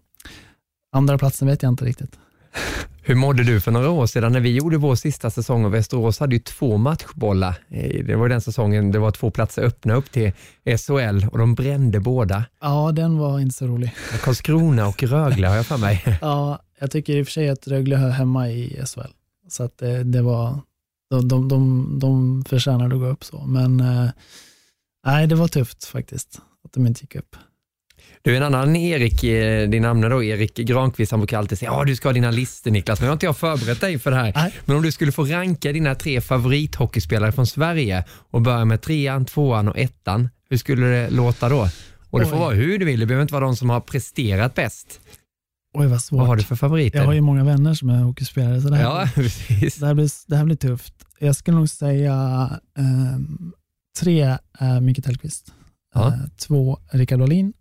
andra 0.94 1.18
platsen 1.18 1.48
vet 1.48 1.64
jag 1.64 1.70
inte 1.72 1.86
riktigt. 1.86 2.20
Hur 3.06 3.15
mådde 3.15 3.44
du 3.44 3.61
för 3.61 3.72
några 3.72 3.90
år 3.90 4.06
sedan 4.06 4.32
när 4.32 4.40
vi 4.40 4.56
gjorde 4.56 4.78
vår 4.78 4.95
sista 4.95 5.30
säsong 5.30 5.65
och 5.65 5.74
Västerås 5.74 6.20
hade 6.20 6.36
ju 6.36 6.40
två 6.40 6.78
matchbollar. 6.78 7.56
Eh, 7.70 8.06
Det 8.06 8.15
var 8.15 8.30
den 8.30 8.41
säsongen 8.41 8.91
det 8.91 8.99
var 8.99 9.11
två 9.11 9.32
platser 9.32 9.61
öppna 9.64 9.94
upp 9.94 10.11
till 10.11 10.32
SHL 10.78 11.28
och 11.32 11.38
de 11.38 11.56
brände 11.56 11.99
båda. 11.99 12.45
Ja, 12.61 12.91
den 12.91 13.18
var 13.18 13.40
inte 13.40 13.56
så 13.56 13.68
rolig. 13.68 13.95
Karlskrona 14.24 14.88
och 14.88 15.03
Rögle 15.03 15.48
har 15.48 15.56
jag 15.56 15.65
för 15.65 15.78
mig. 15.78 16.03
Ja, 16.22 16.60
jag 16.80 16.91
tycker 16.91 17.18
i 17.18 17.22
och 17.22 17.26
för 17.28 17.32
sig 17.32 17.49
att 17.49 17.68
Rögle 17.68 17.95
hör 17.95 18.10
hemma 18.10 18.49
i 18.49 18.82
SHL. 18.86 19.11
Så 19.49 19.64
att 19.64 19.78
det, 19.78 20.03
det 20.03 20.22
var, 20.22 20.60
de, 21.10 21.28
de, 21.28 21.48
de, 21.48 21.99
de 21.99 22.44
förtjänade 22.45 22.95
att 22.95 23.02
gå 23.02 23.07
upp 23.07 23.24
så. 23.24 23.45
Men 23.45 23.80
eh, 23.80 24.10
nej, 25.06 25.28
det 25.28 25.36
var 25.36 25.48
tufft 25.48 25.86
faktiskt 25.86 26.41
att 26.65 26.74
de 26.74 26.88
inte 26.88 27.02
gick 27.03 27.15
upp. 27.15 27.36
Du, 28.22 28.38
en 28.38 28.44
annan 28.44 28.76
Erik, 28.76 29.24
eh, 29.24 29.70
din 29.70 29.82
namn 29.82 30.02
då, 30.02 30.24
Erik 30.24 30.56
Granqvist, 30.56 31.12
han 31.12 31.20
brukar 31.20 31.38
alltid 31.38 31.60
säga 31.60 31.72
ja 31.72 31.84
du 31.84 31.96
ska 31.96 32.08
ha 32.08 32.14
dina 32.14 32.32
listor 32.32 32.72
Niklas, 32.72 33.00
men 33.00 33.06
nu 33.06 33.10
har 33.10 33.14
inte 33.14 33.26
jag 33.26 33.38
förberett 33.38 33.82
dig 33.82 34.00
för 34.00 34.12
det 34.12 34.18
här. 34.18 34.32
Nej. 34.36 34.54
Men 34.66 34.76
om 34.76 34.84
du 34.84 34.92
skulle 34.92 35.12
få 35.12 35.26
ranka 35.26 35.72
dina 35.72 35.96
tre 35.96 36.22
favorithockeyspelare 36.22 37.32
från 37.32 37.48
Sverige 37.48 38.04
och 38.32 38.42
börja 38.42 38.66
med 38.66 38.82
trean, 38.82 39.26
tvåan 39.26 39.68
och 39.68 39.78
ettan, 39.78 40.30
hur 40.50 40.58
skulle 40.58 40.86
det 40.86 41.10
låta 41.10 41.50
då? 41.50 41.68
Och 42.10 42.20
det 42.20 42.26
får 42.26 42.36
Oj. 42.36 42.40
vara 42.40 42.54
hur 42.56 42.80
du 42.80 42.86
vill, 42.86 43.00
det 43.00 43.06
behöver 43.06 43.22
inte 43.22 43.34
vara 43.34 43.46
de 43.46 43.56
som 43.56 43.70
har 43.70 43.80
presterat 43.80 44.56
bäst. 44.56 45.00
Oj, 45.78 45.88
vad 45.88 46.02
svårt. 46.02 46.18
Vad 46.20 46.28
har 46.28 46.36
du 46.36 46.44
för 46.44 46.56
favoriter? 46.56 47.00
Jag 47.00 47.06
har 47.06 47.14
ju 47.14 47.22
många 47.22 47.44
vänner 47.44 47.74
som 47.74 47.90
är 47.90 48.04
hockeyspelare, 48.04 48.62
så 48.62 48.70
det 48.70 48.76
här, 48.76 48.84
Ja, 48.84 49.08
precis. 49.16 49.76
det 49.76 49.86
här, 49.86 49.94
blir, 49.94 50.10
det 50.28 50.36
här 50.36 50.46
blir 50.46 50.56
tufft. 50.56 50.94
Jag 51.20 51.36
skulle 51.36 51.58
nog 51.58 51.70
säga 51.70 52.14
eh, 52.78 53.20
tre 54.00 54.38
är 54.60 54.82
Micke 54.82 55.04
Tellqvist, 55.04 55.54
Ja. 55.94 56.08
eh, 56.08 56.14
två 56.38 56.80
Rickard 56.92 57.20
Dahlin 57.20 57.54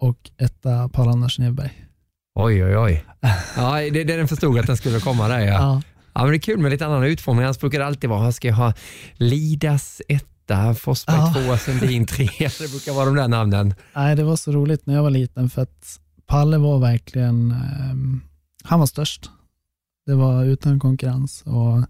och 0.00 0.30
etta 0.38 0.88
Paul-Anders 0.88 1.38
Nedberg. 1.40 1.86
Oj, 2.34 2.64
oj, 2.64 2.76
oj. 2.76 3.04
Ja, 3.56 3.72
det, 3.74 3.90
det 4.04 4.16
den 4.16 4.28
förstod 4.28 4.58
att 4.58 4.66
den 4.66 4.76
skulle 4.76 5.00
komma 5.00 5.28
där 5.28 5.38
ja. 5.38 5.46
ja. 5.46 5.82
Ja. 6.14 6.20
men 6.22 6.30
det 6.30 6.36
är 6.36 6.40
kul 6.40 6.58
med 6.58 6.70
lite 6.70 6.86
annan 6.86 7.04
utformning. 7.04 7.44
Annars 7.44 7.58
brukar 7.60 7.78
det 7.78 7.86
alltid 7.86 8.10
vara, 8.10 8.32
ska 8.32 8.48
jag 8.48 8.54
ha 8.54 8.72
Lidas 9.14 10.02
etta, 10.08 10.74
Forsberg 10.74 11.16
Ja. 11.16 11.34
tvåa, 11.34 11.58
Sundin 11.58 12.06
trea. 12.06 12.28
Det 12.60 12.70
brukar 12.70 12.92
vara 12.92 13.04
de 13.06 13.14
där 13.14 13.28
namnen. 13.28 13.74
Nej, 13.96 14.16
det 14.16 14.24
var 14.24 14.36
så 14.36 14.52
roligt 14.52 14.86
när 14.86 14.94
jag 14.94 15.02
var 15.02 15.10
liten 15.10 15.50
för 15.50 15.62
att 15.62 16.00
Palle 16.26 16.58
var 16.58 16.78
verkligen, 16.78 17.50
ehm, 17.50 18.20
han 18.64 18.78
var 18.80 18.86
störst. 18.86 19.30
Det 20.06 20.14
var 20.14 20.44
utan 20.44 20.80
konkurrens 20.80 21.42
och 21.46 21.84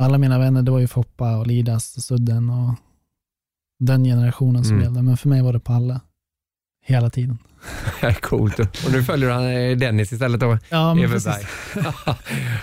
alla 0.00 0.18
mina 0.18 0.38
vänner, 0.38 0.62
det 0.62 0.70
var 0.70 0.78
ju 0.78 0.86
Foppa 0.88 1.36
och 1.36 1.46
Lidas 1.46 1.96
och 1.96 2.02
Sudden 2.02 2.50
och 2.50 2.74
den 3.78 4.04
generationen 4.04 4.64
som 4.64 4.72
Mm. 4.72 4.84
gällde. 4.84 5.02
Men 5.02 5.16
för 5.16 5.28
mig 5.28 5.42
var 5.42 5.52
det 5.52 5.60
Palle 5.60 6.00
hela 6.82 7.10
tiden. 7.10 7.38
Coolt. 8.20 8.58
Och 8.58 8.92
nu 8.92 9.02
följer 9.02 9.30
han 9.30 9.46
eh, 9.46 9.76
Dennis 9.76 10.12
istället 10.12 10.40
då. 10.40 10.58
Ja, 10.68 10.94
men 10.94 11.04
Everberg. 11.04 11.44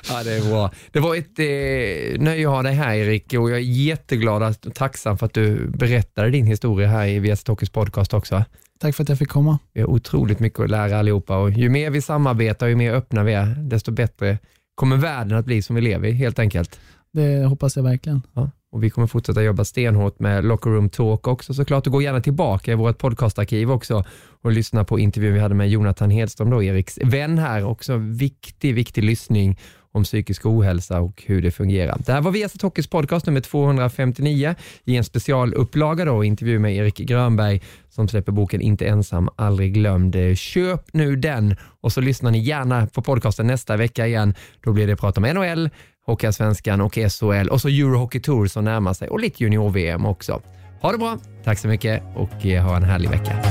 ja, 0.09 0.23
det 0.23 0.33
är 0.33 0.49
bra. 0.49 0.71
Det 0.91 0.99
var 0.99 1.15
ett 1.15 1.39
eh, 1.39 2.21
nöje 2.21 2.47
att 2.47 2.53
ha 2.53 2.63
dig 2.63 2.73
här 2.73 2.95
Erik 2.95 3.33
och 3.33 3.51
jag 3.51 3.57
är 3.57 3.61
jätteglad 3.61 4.43
och 4.43 4.73
tacksam 4.73 5.17
för 5.17 5.25
att 5.25 5.33
du 5.33 5.67
berättade 5.67 6.29
din 6.29 6.45
historia 6.45 6.87
här 6.87 7.07
i 7.07 7.19
VS 7.19 7.47
Hockeys 7.47 7.69
podcast 7.69 8.13
också. 8.13 8.43
Tack 8.79 8.95
för 8.95 9.03
att 9.03 9.09
jag 9.09 9.17
fick 9.17 9.29
komma. 9.29 9.59
Vi 9.73 9.81
har 9.81 9.87
otroligt 9.87 10.39
mycket 10.39 10.59
att 10.59 10.69
lära 10.69 10.99
allihopa 10.99 11.37
och 11.37 11.51
ju 11.51 11.69
mer 11.69 11.89
vi 11.89 12.01
samarbetar, 12.01 12.67
ju 12.67 12.75
mer 12.75 12.93
öppna 12.93 13.23
vi 13.23 13.33
är, 13.33 13.45
desto 13.45 13.91
bättre 13.91 14.37
kommer 14.75 14.97
världen 14.97 15.37
att 15.37 15.45
bli 15.45 15.61
som 15.61 15.75
vi 15.75 15.81
lever 15.81 16.07
i 16.07 16.11
helt 16.11 16.39
enkelt. 16.39 16.79
Det 17.17 17.45
hoppas 17.45 17.75
jag 17.75 17.83
verkligen. 17.83 18.21
Ja. 18.33 18.49
Och 18.71 18.83
vi 18.83 18.89
kommer 18.89 19.07
fortsätta 19.07 19.43
jobba 19.43 19.65
stenhårt 19.65 20.19
med 20.19 20.45
Locker 20.45 20.69
Room 20.69 20.89
Talk 20.89 21.27
också 21.27 21.53
såklart 21.53 21.87
och 21.87 21.93
gå 21.93 22.01
gärna 22.01 22.21
tillbaka 22.21 22.71
i 22.71 22.75
vårt 22.75 22.97
podcastarkiv 22.97 23.71
också 23.71 24.03
och 24.41 24.51
lyssna 24.51 24.83
på 24.83 24.99
intervjun 24.99 25.33
vi 25.33 25.39
hade 25.39 25.55
med 25.55 25.69
Jonathan 25.69 26.09
Hedström, 26.09 26.49
då, 26.49 26.63
Eriks 26.63 26.99
vän 27.03 27.37
här. 27.37 27.65
Också 27.65 27.97
viktig, 27.97 28.75
viktig 28.75 29.03
lyssning 29.03 29.59
om 29.91 30.03
psykisk 30.03 30.45
ohälsa 30.45 30.99
och 30.99 31.23
hur 31.25 31.41
det 31.41 31.51
fungerar. 31.51 31.97
Det 32.05 32.13
här 32.13 32.21
var 32.21 32.31
Viasat 32.31 32.61
Hockeys 32.61 32.87
podcast 32.87 33.25
nummer 33.25 33.41
259 33.41 34.55
i 34.83 34.97
en 34.97 35.03
specialupplaga 35.03 36.05
då, 36.05 36.23
intervju 36.23 36.59
med 36.59 36.75
Erik 36.75 36.97
Grönberg 36.97 37.61
som 37.89 38.07
släpper 38.07 38.31
boken 38.31 38.61
Inte 38.61 38.87
ensam, 38.87 39.29
aldrig 39.35 39.73
glömd. 39.73 40.15
Köp 40.35 40.93
nu 40.93 41.15
den 41.15 41.55
och 41.81 41.93
så 41.93 42.01
lyssnar 42.01 42.31
ni 42.31 42.39
gärna 42.39 42.87
på 42.87 43.01
podcasten 43.01 43.47
nästa 43.47 43.77
vecka 43.77 44.07
igen. 44.07 44.33
Då 44.63 44.73
blir 44.73 44.87
det 44.87 44.95
prat 44.95 45.17
om 45.17 45.23
NHL, 45.23 45.69
Hockeyallsvenskan 46.07 46.81
och 46.81 46.93
SHL 46.93 47.47
och 47.47 47.61
så 47.61 47.67
Eurohockey 47.67 48.19
Tour 48.19 48.47
som 48.47 48.63
närmar 48.63 48.93
sig 48.93 49.07
och 49.07 49.19
lite 49.19 49.43
junior-VM 49.43 50.05
också. 50.05 50.41
Ha 50.81 50.91
det 50.91 50.97
bra, 50.97 51.17
tack 51.43 51.59
så 51.59 51.67
mycket 51.67 52.03
och 52.15 52.45
eh, 52.45 52.63
ha 52.63 52.75
en 52.75 52.83
härlig 52.83 53.09
vecka. 53.09 53.43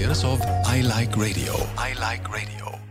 produceras 0.00 0.24
av 0.24 0.38
I 0.76 0.82
like 0.82 1.16
radio. 1.16 1.54
I 1.76 1.94
like 1.94 2.24
radio. 2.28 2.89